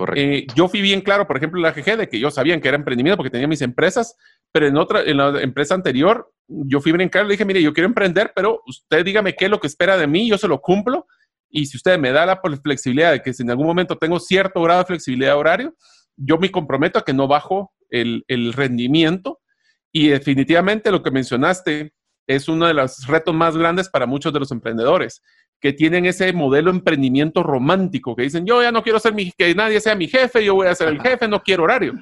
Correcto. 0.00 0.22
Eh, 0.22 0.46
yo 0.56 0.66
fui 0.66 0.80
bien 0.80 1.02
claro, 1.02 1.26
por 1.26 1.36
ejemplo, 1.36 1.58
en 1.58 1.62
la 1.62 1.72
GG, 1.72 1.98
de 1.98 2.08
que 2.08 2.18
yo 2.18 2.30
sabía 2.30 2.58
que 2.58 2.68
era 2.68 2.76
emprendimiento 2.78 3.18
porque 3.18 3.28
tenía 3.28 3.46
mis 3.46 3.60
empresas, 3.60 4.16
pero 4.50 4.66
en 4.66 4.78
otra, 4.78 5.02
en 5.02 5.18
la 5.18 5.42
empresa 5.42 5.74
anterior, 5.74 6.32
yo 6.48 6.80
fui 6.80 6.90
bien 6.92 7.10
claro, 7.10 7.28
le 7.28 7.34
dije, 7.34 7.44
mire, 7.44 7.62
yo 7.62 7.74
quiero 7.74 7.86
emprender, 7.86 8.32
pero 8.34 8.62
usted 8.66 9.04
dígame 9.04 9.34
qué 9.34 9.44
es 9.44 9.50
lo 9.50 9.60
que 9.60 9.66
espera 9.66 9.98
de 9.98 10.06
mí, 10.06 10.26
yo 10.26 10.38
se 10.38 10.48
lo 10.48 10.58
cumplo. 10.62 11.06
Y 11.50 11.66
si 11.66 11.76
usted 11.76 11.98
me 11.98 12.12
da 12.12 12.24
la 12.24 12.40
flexibilidad 12.64 13.12
de 13.12 13.20
que 13.20 13.34
si 13.34 13.42
en 13.42 13.50
algún 13.50 13.66
momento 13.66 13.98
tengo 13.98 14.18
cierto 14.18 14.62
grado 14.62 14.80
de 14.80 14.86
flexibilidad 14.86 15.36
horario, 15.36 15.76
yo 16.16 16.38
me 16.38 16.50
comprometo 16.50 16.98
a 16.98 17.04
que 17.04 17.12
no 17.12 17.28
bajo 17.28 17.74
el, 17.90 18.24
el 18.26 18.54
rendimiento. 18.54 19.38
Y 19.92 20.08
definitivamente 20.08 20.90
lo 20.90 21.02
que 21.02 21.10
mencionaste 21.10 21.92
es 22.26 22.48
uno 22.48 22.68
de 22.68 22.72
los 22.72 23.06
retos 23.06 23.34
más 23.34 23.54
grandes 23.54 23.90
para 23.90 24.06
muchos 24.06 24.32
de 24.32 24.40
los 24.40 24.50
emprendedores 24.50 25.20
que 25.60 25.72
tienen 25.72 26.06
ese 26.06 26.32
modelo 26.32 26.70
emprendimiento 26.70 27.42
romántico, 27.42 28.16
que 28.16 28.22
dicen, 28.22 28.46
yo 28.46 28.62
ya 28.62 28.72
no 28.72 28.82
quiero 28.82 28.98
ser 28.98 29.14
mi, 29.14 29.30
que 29.32 29.54
nadie 29.54 29.80
sea 29.80 29.94
mi 29.94 30.08
jefe, 30.08 30.44
yo 30.44 30.54
voy 30.54 30.66
a 30.66 30.74
ser 30.74 30.88
el 30.88 31.00
jefe, 31.00 31.28
no 31.28 31.42
quiero 31.42 31.64
horario. 31.64 31.94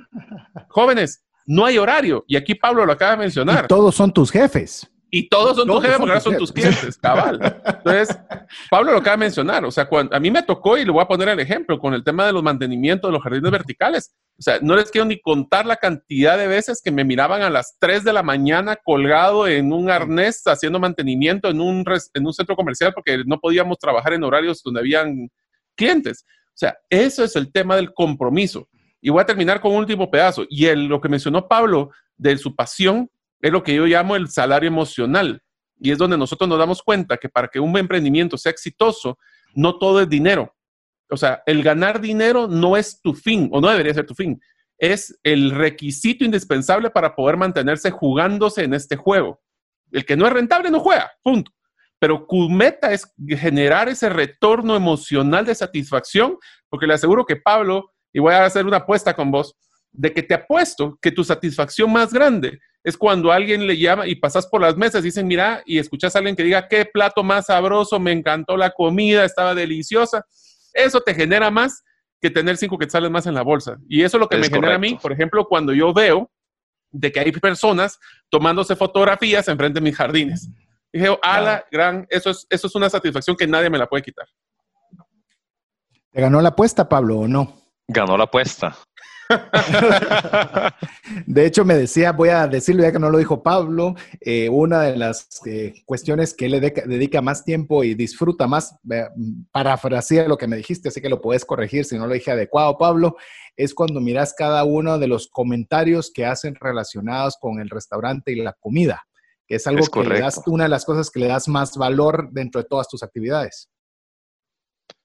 Jóvenes, 0.68 1.24
no 1.47 1.64
hay 1.64 1.78
horario. 1.78 2.24
Y 2.28 2.36
aquí 2.36 2.55
Pablo 2.55 2.86
lo 2.86 2.93
acaba 2.93 3.12
de 3.12 3.18
mencionar. 3.18 3.64
Y 3.64 3.68
todos 3.68 3.94
son 3.94 4.12
tus 4.12 4.30
jefes. 4.30 4.89
Y 5.10 5.28
todos 5.28 5.56
son 5.56 5.66
tus 5.66 5.80
jefes 5.80 5.97
porque 5.97 6.12
ahora 6.12 6.20
son 6.20 6.36
tus 6.36 6.52
clientes, 6.52 6.98
cabal. 6.98 7.62
Entonces, 7.64 8.18
Pablo 8.70 8.93
lo 8.93 8.98
acaba 8.98 9.16
de 9.16 9.20
mencionar. 9.20 9.64
O 9.64 9.70
sea, 9.70 9.86
cuando, 9.89 10.14
a 10.14 10.20
mí 10.20 10.30
me 10.30 10.43
tocó, 10.43 10.76
y 10.76 10.85
le 10.85 10.90
voy 10.90 11.02
a 11.02 11.09
poner 11.09 11.30
el 11.30 11.40
ejemplo, 11.40 11.78
con 11.78 11.94
el 11.94 12.05
tema 12.05 12.26
de 12.26 12.32
los 12.32 12.43
mantenimientos 12.43 13.09
de 13.09 13.12
los 13.12 13.22
jardines 13.22 13.51
verticales. 13.51 14.14
O 14.39 14.43
sea, 14.43 14.59
no 14.60 14.76
les 14.76 14.90
quiero 14.90 15.06
ni 15.06 15.18
contar 15.20 15.64
la 15.64 15.76
cantidad 15.76 16.36
de 16.36 16.47
veces 16.47 16.82
que 16.82 16.90
me 16.90 17.05
miraban 17.05 17.43
a 17.43 17.48
las 17.51 17.76
3 17.80 18.05
de 18.05 18.12
la 18.12 18.22
mañana 18.22 18.76
colgado 18.76 19.48
en 19.48 19.72
un 19.72 19.90
arnés 19.90 20.43
haciendo 20.47 20.78
mantenimiento 20.78 21.48
en 21.48 21.60
un, 21.60 21.85
en 22.14 22.26
un 22.26 22.32
centro 22.32 22.55
comercial 22.55 22.93
porque 22.94 23.22
no 23.26 23.40
podíamos 23.40 23.78
trabajar 23.78 24.12
en 24.12 24.24
horarios 24.24 24.62
donde 24.62 24.80
habían 24.80 25.30
clientes. 25.74 26.24
O 26.48 26.59
sea, 26.59 26.76
eso 26.90 27.24
es 27.24 27.35
el 27.35 27.51
tema 27.51 27.76
del 27.76 27.94
compromiso. 27.94 28.68
Y 29.01 29.10
voy 29.10 29.22
a 29.22 29.26
terminar 29.26 29.60
con 29.60 29.72
un 29.72 29.78
último 29.78 30.10
pedazo. 30.10 30.44
Y 30.51 30.66
el, 30.66 30.86
lo 30.86 31.01
que 31.01 31.09
mencionó 31.09 31.48
Pablo 31.48 31.90
de 32.16 32.36
su 32.36 32.55
pasión 32.55 33.09
es 33.40 33.52
lo 33.52 33.62
que 33.62 33.74
yo 33.74 33.86
llamo 33.86 34.16
el 34.16 34.28
salario 34.28 34.69
emocional. 34.69 35.43
Y 35.81 35.93
es 35.93 35.98
donde 35.98 36.19
nosotros 36.19 36.48
nos 36.48 36.59
damos 36.59 36.82
cuenta 36.82 37.16
que 37.16 37.28
para 37.28 37.48
que 37.48 37.60
un 37.60 37.77
emprendimiento 37.77 38.36
sea 38.36 38.51
exitoso, 38.51 39.19
no 39.55 39.78
todo 39.78 40.01
es 40.01 40.09
dinero. 40.09 40.55
O 41.10 41.16
sea, 41.16 41.43
el 41.47 41.62
ganar 41.62 42.01
dinero 42.01 42.48
no 42.48 42.77
es 42.77 43.01
tu 43.01 43.15
fin, 43.15 43.48
o 43.52 43.60
no 43.60 43.70
debería 43.70 43.94
ser 43.94 44.06
tu 44.06 44.15
fin. 44.15 44.40
Es 44.77 45.19
el 45.23 45.51
requisito 45.52 46.24
indispensable 46.24 46.90
para 46.90 47.15
poder 47.15 47.36
mantenerse 47.36 47.90
jugándose 47.90 48.65
en 48.65 48.74
este 48.74 48.97
juego. 48.97 49.40
El 49.90 50.05
que 50.05 50.16
no 50.16 50.27
es 50.27 50.32
rentable 50.32 50.70
no 50.70 50.81
juega, 50.81 51.10
punto. 51.23 51.51
Pero 51.98 52.27
tu 52.28 52.48
meta 52.48 52.93
es 52.93 53.12
generar 53.28 53.89
ese 53.89 54.09
retorno 54.09 54.77
emocional 54.77 55.47
de 55.47 55.55
satisfacción, 55.55 56.36
porque 56.69 56.86
le 56.86 56.94
aseguro 56.94 57.24
que 57.24 57.36
Pablo 57.36 57.93
y 58.12 58.20
voy 58.20 58.35
a 58.35 58.44
hacer 58.44 58.66
una 58.66 58.78
apuesta 58.78 59.15
con 59.15 59.31
vos, 59.31 59.56
de 59.90 60.12
que 60.12 60.23
te 60.23 60.35
apuesto 60.35 60.98
que 61.01 61.10
tu 61.10 61.24
satisfacción 61.24 61.90
más 61.90 62.12
grande 62.12 62.59
es 62.84 62.96
cuando 62.96 63.32
alguien 63.32 63.66
le 63.66 63.76
llama 63.76 64.06
y 64.06 64.14
pasas 64.14 64.46
por 64.46 64.60
las 64.60 64.76
mesas 64.76 65.02
y 65.02 65.09
dicen, 65.09 65.26
mira, 65.26 65.62
y 65.66 65.78
escuchas 65.78 66.14
a 66.14 66.18
alguien 66.18 66.36
que 66.36 66.44
diga, 66.44 66.68
qué 66.68 66.84
plato 66.84 67.22
más 67.22 67.46
sabroso, 67.46 67.98
me 67.98 68.12
encantó 68.12 68.56
la 68.56 68.70
comida, 68.70 69.24
estaba 69.24 69.55
deliciosa. 69.55 70.24
Eso 70.72 71.00
te 71.00 71.14
genera 71.14 71.50
más 71.50 71.82
que 72.20 72.30
tener 72.30 72.56
cinco 72.56 72.78
quetzales 72.78 73.10
más 73.10 73.26
en 73.26 73.34
la 73.34 73.42
bolsa. 73.42 73.76
Y 73.88 74.02
eso 74.02 74.16
es 74.16 74.20
lo 74.20 74.28
que 74.28 74.38
me 74.38 74.48
genera 74.48 74.76
a 74.76 74.78
mí, 74.78 74.98
por 75.00 75.12
ejemplo, 75.12 75.46
cuando 75.46 75.72
yo 75.72 75.92
veo 75.92 76.30
de 76.90 77.12
que 77.12 77.20
hay 77.20 77.32
personas 77.32 77.98
tomándose 78.30 78.74
fotografías 78.74 79.46
enfrente 79.48 79.80
de 79.80 79.84
mis 79.84 79.96
jardines. 79.96 80.48
Dije, 80.92 81.16
ala, 81.22 81.66
gran, 81.70 82.06
eso 82.09 82.30
es, 82.30 82.46
eso 82.48 82.66
es 82.66 82.74
una 82.74 82.88
satisfacción 82.88 83.36
que 83.36 83.46
nadie 83.46 83.68
me 83.68 83.78
la 83.78 83.86
puede 83.86 84.02
quitar. 84.02 84.26
¿Te 86.10 86.20
ganó 86.22 86.40
la 86.40 86.48
apuesta, 86.48 86.88
Pablo, 86.88 87.18
o 87.18 87.28
no? 87.28 87.59
ganó 87.88 88.16
la 88.16 88.24
apuesta. 88.24 88.76
de 91.26 91.47
hecho, 91.47 91.64
me 91.64 91.74
decía, 91.74 92.12
voy 92.12 92.28
a 92.30 92.47
decirlo 92.47 92.82
ya 92.82 92.93
que 92.93 92.98
no 92.98 93.10
lo 93.10 93.18
dijo 93.18 93.43
Pablo, 93.43 93.94
eh, 94.20 94.48
una 94.48 94.82
de 94.82 94.97
las 94.97 95.28
eh, 95.47 95.74
cuestiones 95.85 96.35
que 96.35 96.47
él 96.47 96.52
le 96.52 96.60
dedica 96.60 97.20
más 97.20 97.44
tiempo 97.44 97.85
y 97.85 97.94
disfruta 97.94 98.47
más, 98.47 98.78
parafrasear 99.52 100.28
lo 100.28 100.36
que 100.36 100.47
me 100.47 100.56
dijiste, 100.56 100.89
así 100.89 101.01
que 101.01 101.09
lo 101.09 101.20
puedes 101.20 101.44
corregir 101.44 101.85
si 101.85 101.98
no 101.98 102.06
lo 102.06 102.14
dije 102.14 102.30
adecuado, 102.30 102.78
Pablo, 102.78 103.16
es 103.56 103.74
cuando 103.74 104.01
miras 104.01 104.35
cada 104.36 104.64
uno 104.64 104.98
de 104.98 105.09
los 105.09 105.28
comentarios 105.28 106.10
que 106.12 106.26
hacen 106.26 106.55
relacionados 106.55 107.36
con 107.40 107.60
el 107.60 107.70
restaurante 107.70 108.32
y 108.32 108.36
la 108.36 108.52
comida, 108.52 109.05
que 109.47 109.56
es 109.56 109.66
algo 109.66 109.86
que 109.86 110.05
le 110.05 110.20
das, 110.20 110.40
una 110.47 110.64
de 110.64 110.70
las 110.70 110.85
cosas 110.85 111.10
que 111.10 111.20
le 111.20 111.26
das 111.26 111.48
más 111.48 111.76
valor 111.76 112.28
dentro 112.30 112.62
de 112.62 112.68
todas 112.68 112.89
tus 112.89 113.02
actividades. 113.02 113.68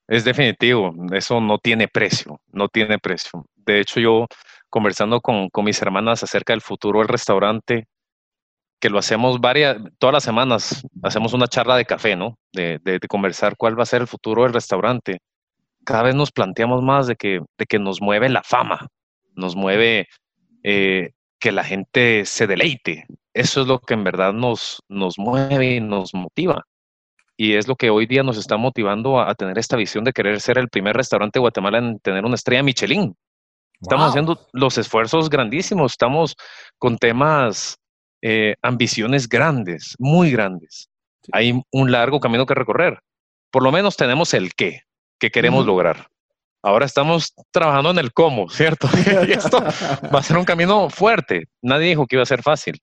Es 0.08 0.26
definitivo, 0.26 0.94
eso 1.14 1.40
no 1.40 1.58
tiene 1.58 1.88
precio, 1.88 2.40
no 2.52 2.68
tiene 2.68 3.00
precio. 3.00 3.46
De 3.56 3.80
hecho, 3.80 4.00
yo 4.00 4.28
conversando 4.74 5.22
con, 5.22 5.50
mis 5.64 5.80
hermanas 5.84 6.24
acerca 6.24 6.52
del 6.52 6.62
futuro 6.62 6.98
del 6.98 7.08
restaurante, 7.08 7.86
que 8.82 8.90
lo 8.90 8.98
hacemos 8.98 9.40
varias, 9.40 9.78
todas 10.00 10.14
las 10.14 10.24
semanas, 10.24 10.82
hacemos 11.04 11.34
una 11.34 11.48
charla 11.48 11.78
de 11.78 11.86
café, 11.86 12.16
¿no? 12.16 12.40
De, 12.52 13.00
conversar 13.08 13.56
cuál 13.56 13.78
va 13.78 13.84
a 13.84 13.86
ser 13.86 14.02
el 14.02 14.08
futuro 14.08 14.42
del 14.42 14.54
restaurante. 14.54 15.20
Cada 15.86 16.02
vez 16.02 16.16
nos 16.16 16.32
planteamos 16.32 16.82
más 16.82 17.06
de 17.06 17.16
que, 17.16 17.42
de 17.56 17.66
que 17.68 17.78
nos 17.78 18.02
mueve 18.02 18.30
la 18.30 18.42
fama, 18.42 18.88
nos 19.36 19.56
mueve 19.56 20.08
eh, 20.64 21.12
que 21.40 21.52
la 21.52 21.64
gente 21.64 22.26
se 22.26 22.48
deleite. 22.48 23.06
Eso 23.32 23.62
es 23.62 23.68
lo 23.68 23.80
que 23.80 23.94
en 23.94 24.04
verdad 24.04 24.34
nos, 24.34 24.82
nos 24.90 25.20
mueve 25.20 25.76
y 25.76 25.82
nos 25.82 26.16
motiva 26.16 26.64
y 27.38 27.56
es 27.56 27.68
lo 27.68 27.76
que 27.76 27.90
hoy 27.90 28.06
día 28.06 28.24
nos 28.24 28.38
está 28.38 28.58
motivando 28.58 29.20
a, 29.20 29.34
tener 29.36 29.58
esta 29.58 29.76
visión 29.76 30.04
de 30.04 30.14
querer 30.14 30.40
ser 30.40 30.58
el 30.58 30.70
primer 30.70 30.96
restaurante 30.96 31.40
de 31.40 31.42
Guatemala 31.42 31.80
en 31.80 32.00
tener 32.00 32.26
una 32.26 32.36
estrella 32.36 32.64
Michelin. 32.64 33.16
Estamos 33.84 34.10
haciendo 34.10 34.48
los 34.54 34.78
esfuerzos 34.78 35.30
grandísimos, 35.30 35.92
estamos 35.92 36.38
con 36.78 36.98
temas, 36.98 37.78
eh, 38.22 38.56
ambiciones 38.62 39.28
grandes, 39.28 39.96
muy 40.00 40.32
grandes. 40.32 40.90
Hay 41.34 41.62
un 41.70 41.92
largo 41.92 42.22
camino 42.22 42.46
que 42.46 42.54
recorrer. 42.54 43.00
Por 43.52 43.62
lo 43.62 43.74
menos 43.74 43.98
tenemos 43.98 44.34
el 44.34 44.54
qué, 44.54 44.84
que 45.20 45.32
queremos 45.32 45.66
lograr. 45.66 46.08
Ahora 46.62 46.86
estamos 46.86 47.34
trabajando 47.52 47.92
en 47.92 47.98
el 48.00 48.14
cómo, 48.14 48.50
¿cierto? 48.50 48.88
y 49.28 49.34
esto 49.34 49.62
va 49.62 50.20
a 50.20 50.24
ser 50.24 50.38
un 50.38 50.46
camino 50.46 50.90
fuerte. 50.90 51.50
Nadie 51.62 51.90
dijo 51.90 52.08
que 52.08 52.16
iba 52.16 52.24
a 52.24 52.26
ser 52.26 52.42
fácil, 52.42 52.80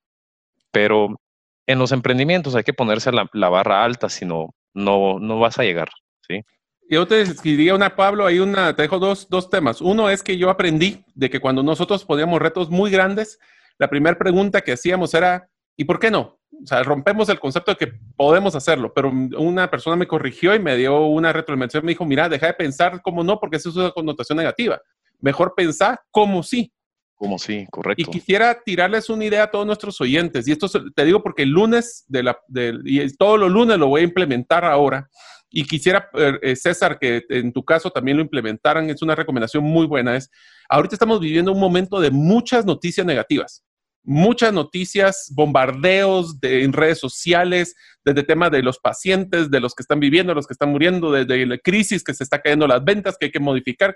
pero 0.71 1.19
en 1.67 1.79
los 1.79 1.93
emprendimientos 1.93 2.55
hay 2.55 2.63
que 2.63 2.75
ponerse 2.75 3.11
la, 3.11 3.49
barra 3.49 3.85
alta, 3.85 4.11
si 4.11 4.27
no, 4.27 4.51
no, 4.75 5.39
vas 5.39 5.59
a 5.59 5.63
llegar, 5.63 5.89
¿sí? 6.29 6.43
Yo 6.91 7.07
te 7.07 7.25
diría 7.45 7.77
una, 7.77 7.95
Pablo, 7.95 8.27
hay 8.27 8.41
una, 8.41 8.75
te 8.75 8.83
dejo 8.83 8.99
dos, 8.99 9.29
dos 9.31 9.49
temas. 9.49 9.81
Uno 9.81 10.11
es 10.11 10.25
que 10.25 10.37
yo 10.37 10.51
aprendí 10.51 11.05
de 11.15 11.31
que 11.31 11.39
cuando 11.39 11.63
nosotros 11.63 12.05
poníamos 12.05 12.43
retos 12.43 12.69
muy 12.69 12.91
grandes, 12.91 13.39
la 13.79 13.89
primera 13.89 14.19
pregunta 14.19 14.61
que 14.61 14.73
hacíamos 14.73 15.15
era, 15.15 15.49
¿y 15.77 15.85
por 15.85 16.01
qué 16.01 16.11
no? 16.11 16.41
O 16.51 16.67
sea, 16.67 16.83
rompemos 16.83 17.29
el 17.29 17.39
concepto 17.39 17.71
de 17.71 17.77
que 17.77 17.93
podemos 18.17 18.57
hacerlo, 18.57 18.93
pero 18.93 19.09
una 19.09 19.71
persona 19.71 19.95
me 19.95 20.09
corrigió 20.09 20.53
y 20.53 20.59
me 20.59 20.77
dio 20.77 21.07
una 21.07 21.33
retroalimentación, 21.33 21.85
me 21.85 21.93
dijo, 21.93 22.05
mira, 22.05 22.29
deja 22.29 22.49
de 22.49 22.55
pensar 22.55 23.01
cómo 23.03 23.23
no, 23.23 23.39
porque 23.39 23.59
eso 23.59 23.71
es 23.71 23.77
una 23.77 23.93
connotación 23.93 24.39
negativa. 24.39 24.81
Mejor 25.21 25.55
pensar 25.57 26.01
cómo 26.11 26.43
sí. 26.43 26.73
Como 27.15 27.39
sí, 27.39 27.69
correcto. 27.71 28.03
Y 28.03 28.07
quisiera 28.07 28.61
tirarles 28.65 29.09
una 29.11 29.27
idea 29.27 29.45
a 29.45 29.51
todos 29.53 29.65
nuestros 29.65 30.01
oyentes, 30.01 30.49
y 30.49 30.53
esto 30.53 30.67
te 30.93 31.05
digo 31.05 31.23
porque 31.23 31.45
el 31.45 31.51
lunes, 31.51 32.05
de 32.09 32.25
la, 32.25 32.37
y 32.85 33.17
todos 33.17 33.39
los 33.39 33.51
lunes 33.51 33.79
lo 33.79 33.87
voy 33.87 34.01
a 34.01 34.05
implementar 34.05 34.65
ahora, 34.65 35.09
y 35.51 35.65
quisiera, 35.65 36.09
eh, 36.15 36.39
eh, 36.43 36.57
César, 36.57 36.99
que 36.99 37.25
en 37.29 37.53
tu 37.53 37.65
caso 37.65 37.91
también 37.91 38.17
lo 38.17 38.23
implementaran, 38.23 38.89
es 38.89 39.03
una 39.03 39.17
recomendación 39.17 39.65
muy 39.65 39.87
buena, 39.87 40.17
es, 40.17 40.31
ahorita 40.69 40.95
estamos 40.95 41.21
viviendo 41.21 41.53
un 41.53 41.61
momento 41.61 42.01
de 42.01 42.11
muchas 42.11 42.65
noticias 42.65 43.05
negativas, 43.05 43.65
muchas 44.05 44.53
noticias, 44.53 45.31
bombardeos 45.35 46.41
de, 46.41 46.63
en 46.63 46.73
redes 46.73 46.99
sociales, 46.99 47.75
desde 48.05 48.23
temas 48.23 48.53
de 48.53 48.63
los 48.63 48.79
pacientes, 48.79 49.51
de 49.51 49.61
los 49.61 49.75
que 49.75 49.83
están 49.83 49.99
viviendo, 49.99 50.35
los 50.35 50.47
que 50.47 50.55
están 50.55 50.71
muriendo, 50.71 51.11
desde 51.11 51.45
la 51.45 51.59
crisis 51.59 52.05
que 52.05 52.15
se 52.15 52.25
está 52.25 52.41
cayendo 52.41 52.67
las 52.67 52.85
ventas, 52.85 53.17
que 53.19 53.27
hay 53.27 53.33
que 53.33 53.41
modificar. 53.41 53.95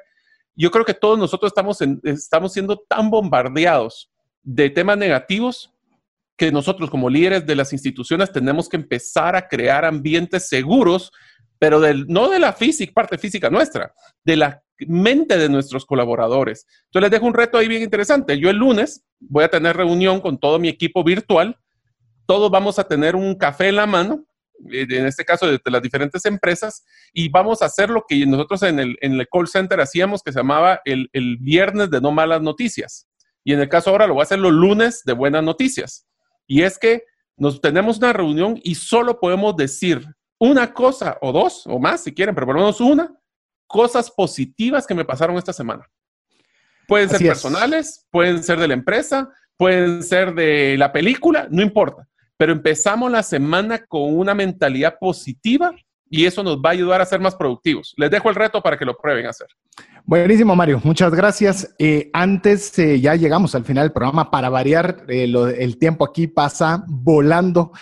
Yo 0.56 0.70
creo 0.70 0.84
que 0.84 0.94
todos 0.94 1.18
nosotros 1.18 1.50
estamos, 1.50 1.78
estamos 2.02 2.52
siendo 2.52 2.78
tan 2.88 3.10
bombardeados 3.10 4.10
de 4.42 4.70
temas 4.70 4.98
negativos 4.98 5.74
que 6.36 6.50
nosotros 6.50 6.90
como 6.90 7.08
líderes 7.08 7.46
de 7.46 7.54
las 7.54 7.72
instituciones 7.72 8.32
tenemos 8.32 8.68
que 8.68 8.76
empezar 8.76 9.36
a 9.36 9.46
crear 9.48 9.84
ambientes 9.84 10.48
seguros, 10.48 11.12
pero 11.64 11.80
del, 11.80 12.06
no 12.08 12.28
de 12.28 12.38
la 12.38 12.52
física, 12.52 12.92
parte 12.92 13.16
física 13.16 13.48
nuestra, 13.48 13.94
de 14.22 14.36
la 14.36 14.62
mente 14.80 15.38
de 15.38 15.48
nuestros 15.48 15.86
colaboradores. 15.86 16.66
Entonces 16.88 17.02
les 17.04 17.10
dejo 17.10 17.24
un 17.24 17.32
reto 17.32 17.56
ahí 17.56 17.68
bien 17.68 17.80
interesante. 17.80 18.38
Yo 18.38 18.50
el 18.50 18.58
lunes 18.58 19.02
voy 19.18 19.44
a 19.44 19.48
tener 19.48 19.74
reunión 19.74 20.20
con 20.20 20.36
todo 20.36 20.58
mi 20.58 20.68
equipo 20.68 21.02
virtual. 21.02 21.56
Todos 22.26 22.50
vamos 22.50 22.78
a 22.78 22.84
tener 22.84 23.16
un 23.16 23.34
café 23.34 23.68
en 23.68 23.76
la 23.76 23.86
mano 23.86 24.26
eh, 24.70 24.86
en 24.90 25.06
este 25.06 25.24
caso 25.24 25.46
de, 25.46 25.58
las 25.64 25.80
diferentes 25.80 26.26
empresas, 26.26 26.84
y 27.14 27.30
vamos 27.30 27.62
a 27.62 27.64
hacer 27.64 27.88
lo 27.88 28.04
que 28.06 28.26
nosotros 28.26 28.62
en 28.64 28.78
el, 28.78 28.98
en 29.00 29.18
el 29.18 29.26
call 29.26 29.48
center 29.48 29.80
hacíamos, 29.80 30.22
que 30.22 30.32
se 30.32 30.40
llamaba 30.40 30.82
el, 30.84 31.08
el, 31.14 31.38
viernes 31.38 31.88
de 31.88 32.02
no 32.02 32.12
malas 32.12 32.42
noticias. 32.42 33.08
Y 33.42 33.54
en 33.54 33.60
el 33.60 33.70
caso 33.70 33.88
ahora 33.88 34.06
lo 34.06 34.12
voy 34.12 34.20
a 34.20 34.24
hacer 34.24 34.38
los 34.38 34.52
lunes 34.52 35.00
de 35.06 35.14
buenas 35.14 35.42
noticias. 35.42 36.06
Y 36.46 36.60
es 36.60 36.78
que 36.78 37.04
nos 37.38 37.62
tenemos 37.62 37.96
una 37.96 38.12
reunión 38.12 38.60
y 38.62 38.74
solo 38.74 39.18
podemos 39.18 39.56
decir 39.56 40.06
una 40.38 40.72
cosa 40.72 41.18
o 41.20 41.32
dos 41.32 41.66
o 41.66 41.78
más, 41.78 42.02
si 42.02 42.12
quieren, 42.12 42.34
pero 42.34 42.46
por 42.46 42.56
lo 42.56 42.62
menos 42.62 42.80
una, 42.80 43.14
cosas 43.66 44.10
positivas 44.10 44.86
que 44.86 44.94
me 44.94 45.04
pasaron 45.04 45.36
esta 45.36 45.52
semana. 45.52 45.88
Pueden 46.86 47.08
ser 47.08 47.20
personales, 47.20 48.06
pueden 48.10 48.42
ser 48.42 48.58
de 48.58 48.68
la 48.68 48.74
empresa, 48.74 49.30
pueden 49.56 50.02
ser 50.02 50.34
de 50.34 50.76
la 50.76 50.92
película, 50.92 51.48
no 51.50 51.62
importa 51.62 52.06
pero 52.36 52.52
empezamos 52.52 53.10
la 53.10 53.22
semana 53.22 53.84
con 53.86 54.16
una 54.16 54.34
mentalidad 54.34 54.98
positiva 54.98 55.72
y 56.10 56.26
eso 56.26 56.42
nos 56.42 56.58
va 56.58 56.70
a 56.70 56.72
ayudar 56.72 57.00
a 57.00 57.06
ser 57.06 57.20
más 57.20 57.34
productivos. 57.34 57.94
Les 57.96 58.10
dejo 58.10 58.28
el 58.28 58.34
reto 58.34 58.62
para 58.62 58.76
que 58.78 58.84
lo 58.84 58.96
prueben 58.96 59.26
a 59.26 59.30
hacer. 59.30 59.48
Buenísimo, 60.04 60.54
Mario. 60.54 60.80
Muchas 60.84 61.14
gracias. 61.14 61.74
Eh, 61.78 62.10
antes, 62.12 62.78
eh, 62.78 63.00
ya 63.00 63.14
llegamos 63.14 63.54
al 63.54 63.64
final 63.64 63.84
del 63.84 63.92
programa. 63.92 64.30
Para 64.30 64.50
variar, 64.50 65.04
eh, 65.08 65.24
el 65.58 65.78
tiempo 65.78 66.04
aquí 66.04 66.26
pasa 66.26 66.84
volando. 66.86 67.72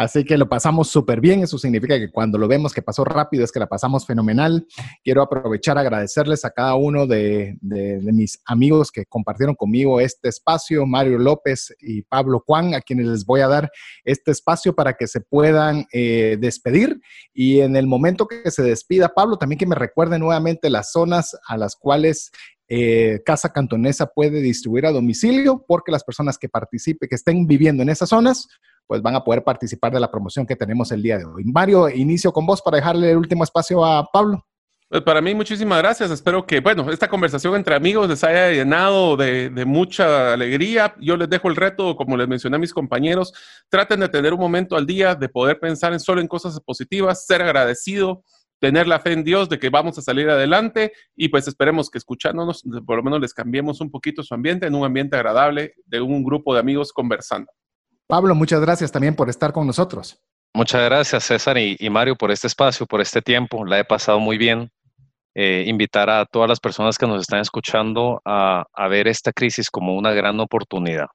Así 0.00 0.24
que 0.24 0.38
lo 0.38 0.48
pasamos 0.48 0.88
súper 0.88 1.20
bien. 1.20 1.42
Eso 1.42 1.58
significa 1.58 1.98
que 1.98 2.10
cuando 2.10 2.38
lo 2.38 2.48
vemos 2.48 2.72
que 2.72 2.80
pasó 2.80 3.04
rápido 3.04 3.44
es 3.44 3.52
que 3.52 3.60
la 3.60 3.68
pasamos 3.68 4.06
fenomenal. 4.06 4.66
Quiero 5.04 5.20
aprovechar 5.20 5.76
agradecerles 5.76 6.42
a 6.46 6.50
cada 6.52 6.74
uno 6.74 7.06
de, 7.06 7.58
mis 7.60 8.40
amigos 8.46 8.90
que 8.90 9.04
compartieron 9.04 9.54
conmigo 9.54 10.00
este 10.00 10.30
espacio, 10.30 10.86
Mario 10.86 11.18
López 11.18 11.76
y 11.80 12.00
Pablo 12.00 12.42
Juan, 12.46 12.72
a 12.74 12.80
quienes 12.80 13.08
les 13.08 13.26
voy 13.26 13.42
a 13.42 13.48
dar 13.48 13.70
este 14.02 14.30
espacio 14.30 14.74
para 14.74 14.94
que 14.94 15.06
se 15.06 15.20
puedan 15.20 15.84
eh, 15.92 16.38
despedir. 16.40 16.98
Y 17.34 17.60
en 17.60 17.76
el 17.76 17.86
momento 17.86 18.26
que 18.26 18.50
se 18.50 18.62
despida 18.62 19.12
Pablo, 19.12 19.36
también 19.36 19.58
que 19.58 19.66
me 19.66 19.74
recuerde 19.74 20.18
nuevamente 20.18 20.70
las 20.70 20.92
zonas 20.92 21.36
a 21.46 21.58
las 21.58 21.76
cuales 21.76 22.30
eh, 22.68 23.20
Casa 23.26 23.52
Cantonesa 23.52 24.06
puede 24.06 24.40
distribuir 24.40 24.86
a 24.86 24.92
domicilio, 24.92 25.62
porque 25.68 25.92
las 25.92 26.04
personas 26.04 26.38
que 26.38 26.48
participen, 26.48 27.06
que 27.06 27.16
estén 27.16 27.46
viviendo 27.46 27.82
en 27.82 27.90
esas 27.90 28.08
zonas, 28.08 28.48
pues 28.90 29.02
van 29.02 29.14
a 29.14 29.22
poder 29.22 29.44
participar 29.44 29.92
de 29.92 30.00
la 30.00 30.10
promoción 30.10 30.44
que 30.44 30.56
tenemos 30.56 30.90
el 30.90 31.00
día 31.00 31.16
de 31.16 31.24
hoy. 31.24 31.44
Mario, 31.44 31.88
inicio 31.88 32.32
con 32.32 32.44
vos 32.44 32.60
para 32.60 32.78
dejarle 32.78 33.12
el 33.12 33.18
último 33.18 33.44
espacio 33.44 33.84
a 33.84 34.10
Pablo. 34.10 34.44
Pues 34.88 35.02
para 35.02 35.20
mí, 35.20 35.32
muchísimas 35.32 35.78
gracias. 35.78 36.10
Espero 36.10 36.44
que, 36.44 36.58
bueno, 36.58 36.90
esta 36.90 37.06
conversación 37.06 37.54
entre 37.54 37.76
amigos 37.76 38.08
les 38.08 38.24
haya 38.24 38.50
llenado 38.50 39.16
de, 39.16 39.48
de, 39.48 39.64
mucha 39.64 40.32
alegría. 40.32 40.96
Yo 41.00 41.16
les 41.16 41.30
dejo 41.30 41.46
el 41.46 41.54
reto, 41.54 41.94
como 41.94 42.16
les 42.16 42.26
mencioné 42.26 42.56
a 42.56 42.58
mis 42.58 42.74
compañeros, 42.74 43.32
traten 43.68 44.00
de 44.00 44.08
tener 44.08 44.34
un 44.34 44.40
momento 44.40 44.74
al 44.74 44.86
día 44.86 45.14
de 45.14 45.28
poder 45.28 45.60
pensar 45.60 45.92
en 45.92 46.00
solo 46.00 46.20
en 46.20 46.26
cosas 46.26 46.58
positivas, 46.58 47.24
ser 47.24 47.42
agradecido, 47.42 48.24
tener 48.58 48.88
la 48.88 48.98
fe 48.98 49.12
en 49.12 49.22
Dios 49.22 49.48
de 49.48 49.60
que 49.60 49.70
vamos 49.70 49.98
a 49.98 50.02
salir 50.02 50.28
adelante 50.28 50.90
y 51.14 51.28
pues 51.28 51.46
esperemos 51.46 51.90
que 51.90 51.98
escuchándonos, 51.98 52.64
por 52.84 52.96
lo 52.96 53.04
menos 53.04 53.20
les 53.20 53.34
cambiemos 53.34 53.80
un 53.80 53.92
poquito 53.92 54.24
su 54.24 54.34
ambiente 54.34 54.66
en 54.66 54.74
un 54.74 54.84
ambiente 54.84 55.14
agradable 55.14 55.74
de 55.86 56.00
un 56.00 56.24
grupo 56.24 56.54
de 56.54 56.58
amigos 56.58 56.92
conversando. 56.92 57.52
Pablo, 58.10 58.34
muchas 58.34 58.60
gracias 58.60 58.90
también 58.90 59.14
por 59.14 59.30
estar 59.30 59.52
con 59.52 59.68
nosotros. 59.68 60.20
Muchas 60.52 60.84
gracias, 60.84 61.22
César 61.22 61.56
y, 61.58 61.88
Mario, 61.90 62.16
por 62.16 62.32
este 62.32 62.48
espacio, 62.48 62.84
por 62.84 63.00
este 63.00 63.22
tiempo. 63.22 63.64
La 63.64 63.78
he 63.78 63.84
pasado 63.84 64.18
muy 64.18 64.36
bien. 64.36 64.68
Eh, 65.32 65.62
invitar 65.68 66.10
a 66.10 66.26
todas 66.26 66.48
las 66.48 66.58
personas 66.58 66.98
que 66.98 67.06
nos 67.06 67.20
están 67.20 67.38
escuchando 67.38 68.20
a, 68.24 68.64
ver 68.88 69.06
esta 69.06 69.32
crisis 69.32 69.70
como 69.70 69.96
una 69.96 70.12
gran 70.12 70.40
oportunidad. 70.40 71.06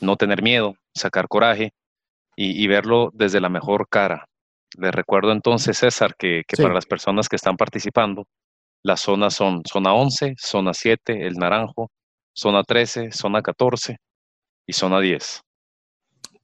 No 0.00 0.14
tener 0.14 0.40
miedo, 0.40 0.76
sacar 0.94 1.26
coraje 1.26 1.72
y, 2.36 2.64
verlo 2.68 3.10
desde 3.12 3.40
la 3.40 3.48
mejor 3.48 3.88
cara. 3.88 4.26
Les 4.78 4.94
recuerdo 4.94 5.32
entonces, 5.32 5.78
César, 5.78 6.14
que, 6.16 6.44
para 6.56 6.74
las 6.74 6.86
personas 6.86 7.28
que 7.28 7.36
están 7.36 7.56
participando, 7.56 8.28
las 8.84 9.00
zonas 9.00 9.34
son 9.34 9.62
zona 9.68 9.92
11, 9.94 10.34
zona 10.38 10.74
7, 10.74 11.26
el 11.26 11.34
naranjo, 11.34 11.90
zona 12.32 12.62
13, 12.62 13.10
zona 13.10 13.42
14 13.42 13.96
y 14.66 14.72
zona 14.72 15.00
10. 15.00 15.43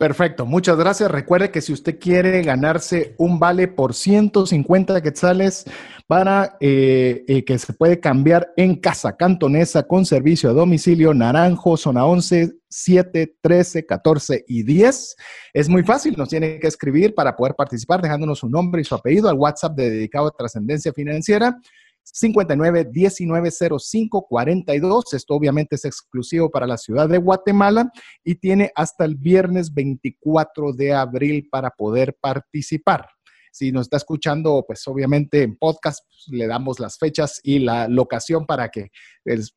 Perfecto, 0.00 0.46
muchas 0.46 0.78
gracias. 0.78 1.10
Recuerde 1.10 1.50
que 1.50 1.60
si 1.60 1.74
usted 1.74 1.98
quiere 1.98 2.40
ganarse 2.40 3.14
un 3.18 3.38
vale 3.38 3.68
por 3.68 3.92
150 3.92 5.02
quetzales 5.02 5.66
para 6.06 6.56
eh, 6.58 7.22
eh, 7.28 7.44
que 7.44 7.58
se 7.58 7.74
puede 7.74 8.00
cambiar 8.00 8.50
en 8.56 8.76
casa 8.76 9.18
cantonesa 9.18 9.82
con 9.82 10.06
servicio 10.06 10.48
a 10.48 10.54
domicilio 10.54 11.12
Naranjo, 11.12 11.76
zona 11.76 12.06
11, 12.06 12.50
7, 12.66 13.36
13, 13.42 13.84
14 13.84 14.44
y 14.48 14.62
10. 14.62 15.16
Es 15.52 15.68
muy 15.68 15.82
fácil, 15.82 16.14
nos 16.16 16.30
tiene 16.30 16.58
que 16.58 16.68
escribir 16.68 17.14
para 17.14 17.36
poder 17.36 17.54
participar 17.54 18.00
dejándonos 18.00 18.38
su 18.38 18.48
nombre 18.48 18.80
y 18.80 18.84
su 18.84 18.94
apellido 18.94 19.28
al 19.28 19.36
WhatsApp 19.36 19.76
dedicado 19.76 20.28
a 20.28 20.30
trascendencia 20.30 20.94
financiera 20.94 21.60
59 22.02 22.88
19 22.90 23.50
05 23.78 24.26
42. 24.28 25.14
Esto 25.14 25.34
obviamente 25.34 25.76
es 25.76 25.84
exclusivo 25.84 26.50
para 26.50 26.66
la 26.66 26.76
ciudad 26.76 27.08
de 27.08 27.18
Guatemala 27.18 27.90
y 28.24 28.36
tiene 28.36 28.72
hasta 28.74 29.04
el 29.04 29.16
viernes 29.16 29.72
24 29.72 30.72
de 30.72 30.92
abril 30.92 31.48
para 31.50 31.70
poder 31.70 32.16
participar. 32.20 33.06
Si 33.50 33.72
nos 33.72 33.82
está 33.82 33.96
escuchando, 33.96 34.64
pues 34.66 34.86
obviamente 34.86 35.42
en 35.42 35.56
podcast 35.56 36.04
pues, 36.06 36.26
le 36.30 36.46
damos 36.46 36.80
las 36.80 36.98
fechas 36.98 37.40
y 37.42 37.60
la 37.60 37.88
locación 37.88 38.46
para 38.46 38.68
que 38.70 38.90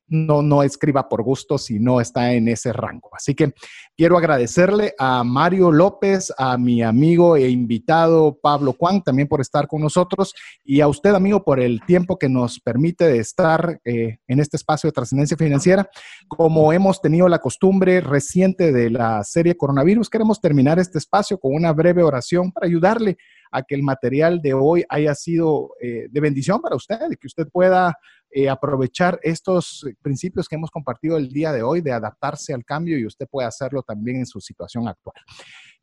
no, 0.08 0.42
no 0.42 0.62
escriba 0.62 1.08
por 1.08 1.22
gusto 1.22 1.58
si 1.58 1.78
no 1.78 2.00
está 2.00 2.32
en 2.32 2.48
ese 2.48 2.72
rango. 2.72 3.10
Así 3.12 3.34
que 3.34 3.52
quiero 3.96 4.18
agradecerle 4.18 4.94
a 4.98 5.24
Mario 5.24 5.72
López, 5.72 6.32
a 6.36 6.58
mi 6.58 6.82
amigo 6.82 7.36
e 7.36 7.48
invitado 7.48 8.38
Pablo 8.40 8.74
Juan, 8.78 9.02
también 9.02 9.28
por 9.28 9.40
estar 9.40 9.66
con 9.66 9.80
nosotros 9.80 10.34
y 10.62 10.80
a 10.80 10.88
usted, 10.88 11.14
amigo, 11.14 11.44
por 11.44 11.60
el 11.60 11.80
tiempo 11.86 12.18
que 12.18 12.28
nos 12.28 12.60
permite 12.60 13.18
estar 13.18 13.80
eh, 13.84 14.18
en 14.26 14.40
este 14.40 14.56
espacio 14.56 14.88
de 14.88 14.92
trascendencia 14.92 15.36
financiera. 15.36 15.88
Como 16.28 16.72
hemos 16.72 17.00
tenido 17.00 17.28
la 17.28 17.38
costumbre 17.38 18.00
reciente 18.00 18.72
de 18.72 18.90
la 18.90 19.24
serie 19.24 19.56
Coronavirus, 19.56 20.10
queremos 20.10 20.40
terminar 20.40 20.78
este 20.78 20.98
espacio 20.98 21.38
con 21.38 21.54
una 21.54 21.72
breve 21.72 22.02
oración 22.02 22.52
para 22.52 22.66
ayudarle 22.66 23.16
a 23.54 23.62
que 23.62 23.76
el 23.76 23.84
material 23.84 24.42
de 24.42 24.52
hoy 24.52 24.84
haya 24.88 25.14
sido 25.14 25.70
eh, 25.80 26.08
de 26.10 26.20
bendición 26.20 26.60
para 26.60 26.74
usted 26.74 26.98
y 27.10 27.16
que 27.16 27.28
usted 27.28 27.46
pueda 27.48 27.96
eh, 28.30 28.48
aprovechar 28.48 29.20
estos 29.22 29.86
principios 30.02 30.48
que 30.48 30.56
hemos 30.56 30.72
compartido 30.72 31.16
el 31.16 31.28
día 31.28 31.52
de 31.52 31.62
hoy 31.62 31.80
de 31.80 31.92
adaptarse 31.92 32.52
al 32.52 32.64
cambio 32.64 32.98
y 32.98 33.06
usted 33.06 33.28
puede 33.30 33.46
hacerlo 33.46 33.82
también 33.82 34.16
en 34.16 34.26
su 34.26 34.40
situación 34.40 34.88
actual. 34.88 35.14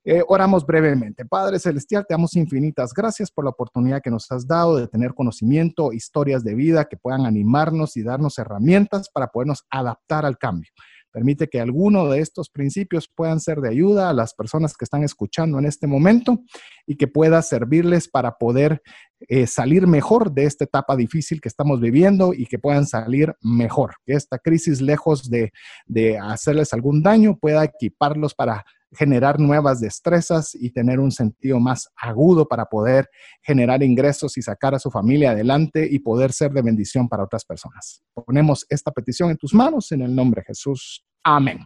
Eh, 0.03 0.21
oramos 0.27 0.65
brevemente. 0.65 1.23
Padre 1.25 1.59
Celestial, 1.59 2.05
te 2.05 2.13
damos 2.13 2.35
infinitas 2.35 2.91
gracias 2.91 3.31
por 3.31 3.45
la 3.45 3.51
oportunidad 3.51 4.01
que 4.01 4.09
nos 4.09 4.29
has 4.31 4.45
dado 4.45 4.75
de 4.75 4.87
tener 4.87 5.13
conocimiento, 5.13 5.93
historias 5.93 6.43
de 6.43 6.55
vida 6.55 6.85
que 6.85 6.97
puedan 6.97 7.25
animarnos 7.25 7.95
y 7.95 8.03
darnos 8.03 8.37
herramientas 8.37 9.09
para 9.13 9.27
podernos 9.27 9.63
adaptar 9.69 10.25
al 10.25 10.37
cambio. 10.37 10.71
Permite 11.11 11.47
que 11.47 11.59
alguno 11.59 12.09
de 12.09 12.19
estos 12.19 12.49
principios 12.49 13.07
puedan 13.07 13.39
ser 13.39 13.59
de 13.59 13.69
ayuda 13.69 14.09
a 14.09 14.13
las 14.13 14.33
personas 14.33 14.75
que 14.75 14.85
están 14.85 15.03
escuchando 15.03 15.59
en 15.59 15.65
este 15.65 15.87
momento 15.87 16.39
y 16.87 16.95
que 16.95 17.07
pueda 17.07 17.41
servirles 17.41 18.07
para 18.07 18.37
poder 18.37 18.81
eh, 19.27 19.45
salir 19.45 19.87
mejor 19.87 20.31
de 20.31 20.45
esta 20.45 20.63
etapa 20.63 20.95
difícil 20.95 21.41
que 21.41 21.49
estamos 21.49 21.79
viviendo 21.79 22.33
y 22.33 22.45
que 22.45 22.59
puedan 22.59 22.85
salir 22.85 23.35
mejor. 23.41 23.95
Que 24.05 24.13
esta 24.13 24.39
crisis, 24.39 24.81
lejos 24.81 25.29
de, 25.29 25.51
de 25.85 26.17
hacerles 26.17 26.73
algún 26.73 27.03
daño, 27.03 27.37
pueda 27.37 27.63
equiparlos 27.63 28.33
para 28.33 28.65
generar 28.93 29.39
nuevas 29.39 29.79
destrezas 29.79 30.53
y 30.53 30.71
tener 30.71 30.99
un 30.99 31.11
sentido 31.11 31.59
más 31.59 31.89
agudo 31.95 32.47
para 32.47 32.65
poder 32.65 33.09
generar 33.41 33.83
ingresos 33.83 34.37
y 34.37 34.41
sacar 34.41 34.75
a 34.75 34.79
su 34.79 34.91
familia 34.91 35.31
adelante 35.31 35.87
y 35.89 35.99
poder 35.99 36.31
ser 36.33 36.51
de 36.51 36.61
bendición 36.61 37.07
para 37.07 37.23
otras 37.23 37.45
personas. 37.45 38.03
Ponemos 38.13 38.65
esta 38.69 38.91
petición 38.91 39.29
en 39.29 39.37
tus 39.37 39.53
manos 39.53 39.91
en 39.91 40.01
el 40.01 40.15
nombre 40.15 40.41
de 40.41 40.45
Jesús. 40.47 41.05
Amén. 41.23 41.59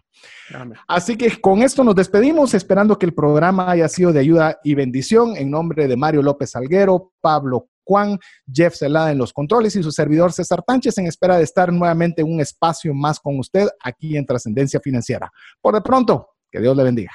Así 0.88 1.16
que 1.16 1.40
con 1.40 1.62
esto 1.62 1.84
nos 1.84 1.96
despedimos, 1.96 2.54
esperando 2.54 2.98
que 2.98 3.06
el 3.06 3.14
programa 3.14 3.72
haya 3.72 3.88
sido 3.88 4.12
de 4.12 4.20
ayuda 4.20 4.60
y 4.64 4.76
bendición. 4.76 5.36
En 5.38 5.50
nombre 5.50 5.88
de 5.88 5.96
Mario 5.96 6.22
López 6.22 6.56
Alguero, 6.56 7.14
Pablo 7.22 7.70
Juan, 7.86 8.20
Jeff 8.52 8.76
Celada 8.76 9.12
en 9.12 9.18
los 9.18 9.32
controles 9.32 9.76
y 9.76 9.84
su 9.84 9.92
servidor 9.92 10.34
César 10.34 10.64
Tánchez 10.66 10.98
en 10.98 11.08
espera 11.08 11.38
de 11.38 11.44
estar 11.44 11.72
nuevamente 11.72 12.22
en 12.22 12.32
un 12.32 12.42
espacio 12.42 12.94
más 12.94 13.20
con 13.20 13.40
usted 13.40 13.68
aquí 13.82 14.18
en 14.18 14.26
Trascendencia 14.26 14.80
Financiera. 14.80 15.32
Por 15.62 15.76
de 15.76 15.82
pronto, 15.82 16.35
que 16.52 16.62
Dios 16.62 16.76
le 16.76 16.84
bendiga. 16.84 17.12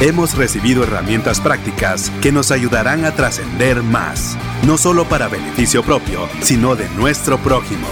Hemos 0.00 0.36
recibido 0.36 0.82
herramientas 0.82 1.40
prácticas 1.40 2.10
que 2.20 2.32
nos 2.32 2.50
ayudarán 2.50 3.04
a 3.04 3.12
trascender 3.12 3.82
más, 3.82 4.36
no 4.66 4.76
solo 4.76 5.04
para 5.08 5.28
beneficio 5.28 5.84
propio, 5.84 6.28
sino 6.42 6.74
de 6.74 6.88
nuestro 6.90 7.38
prójimo. 7.38 7.86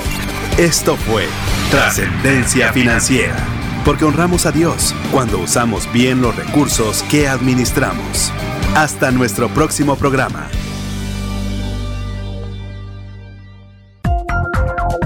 Esto 0.59 0.97
fue 0.97 1.27
Trascendencia 1.71 2.73
Financiera, 2.73 3.37
porque 3.85 4.05
honramos 4.05 4.47
a 4.47 4.53
Dios 4.53 4.95
cuando 5.13 5.39
usamos 5.39 5.91
bien 5.93 6.21
los 6.21 6.35
recursos 6.37 7.05
que 7.05 7.29
administramos. 7.29 8.33
Hasta 8.75 9.11
nuestro 9.11 9.49
próximo 9.49 9.97
programa. 9.97 10.51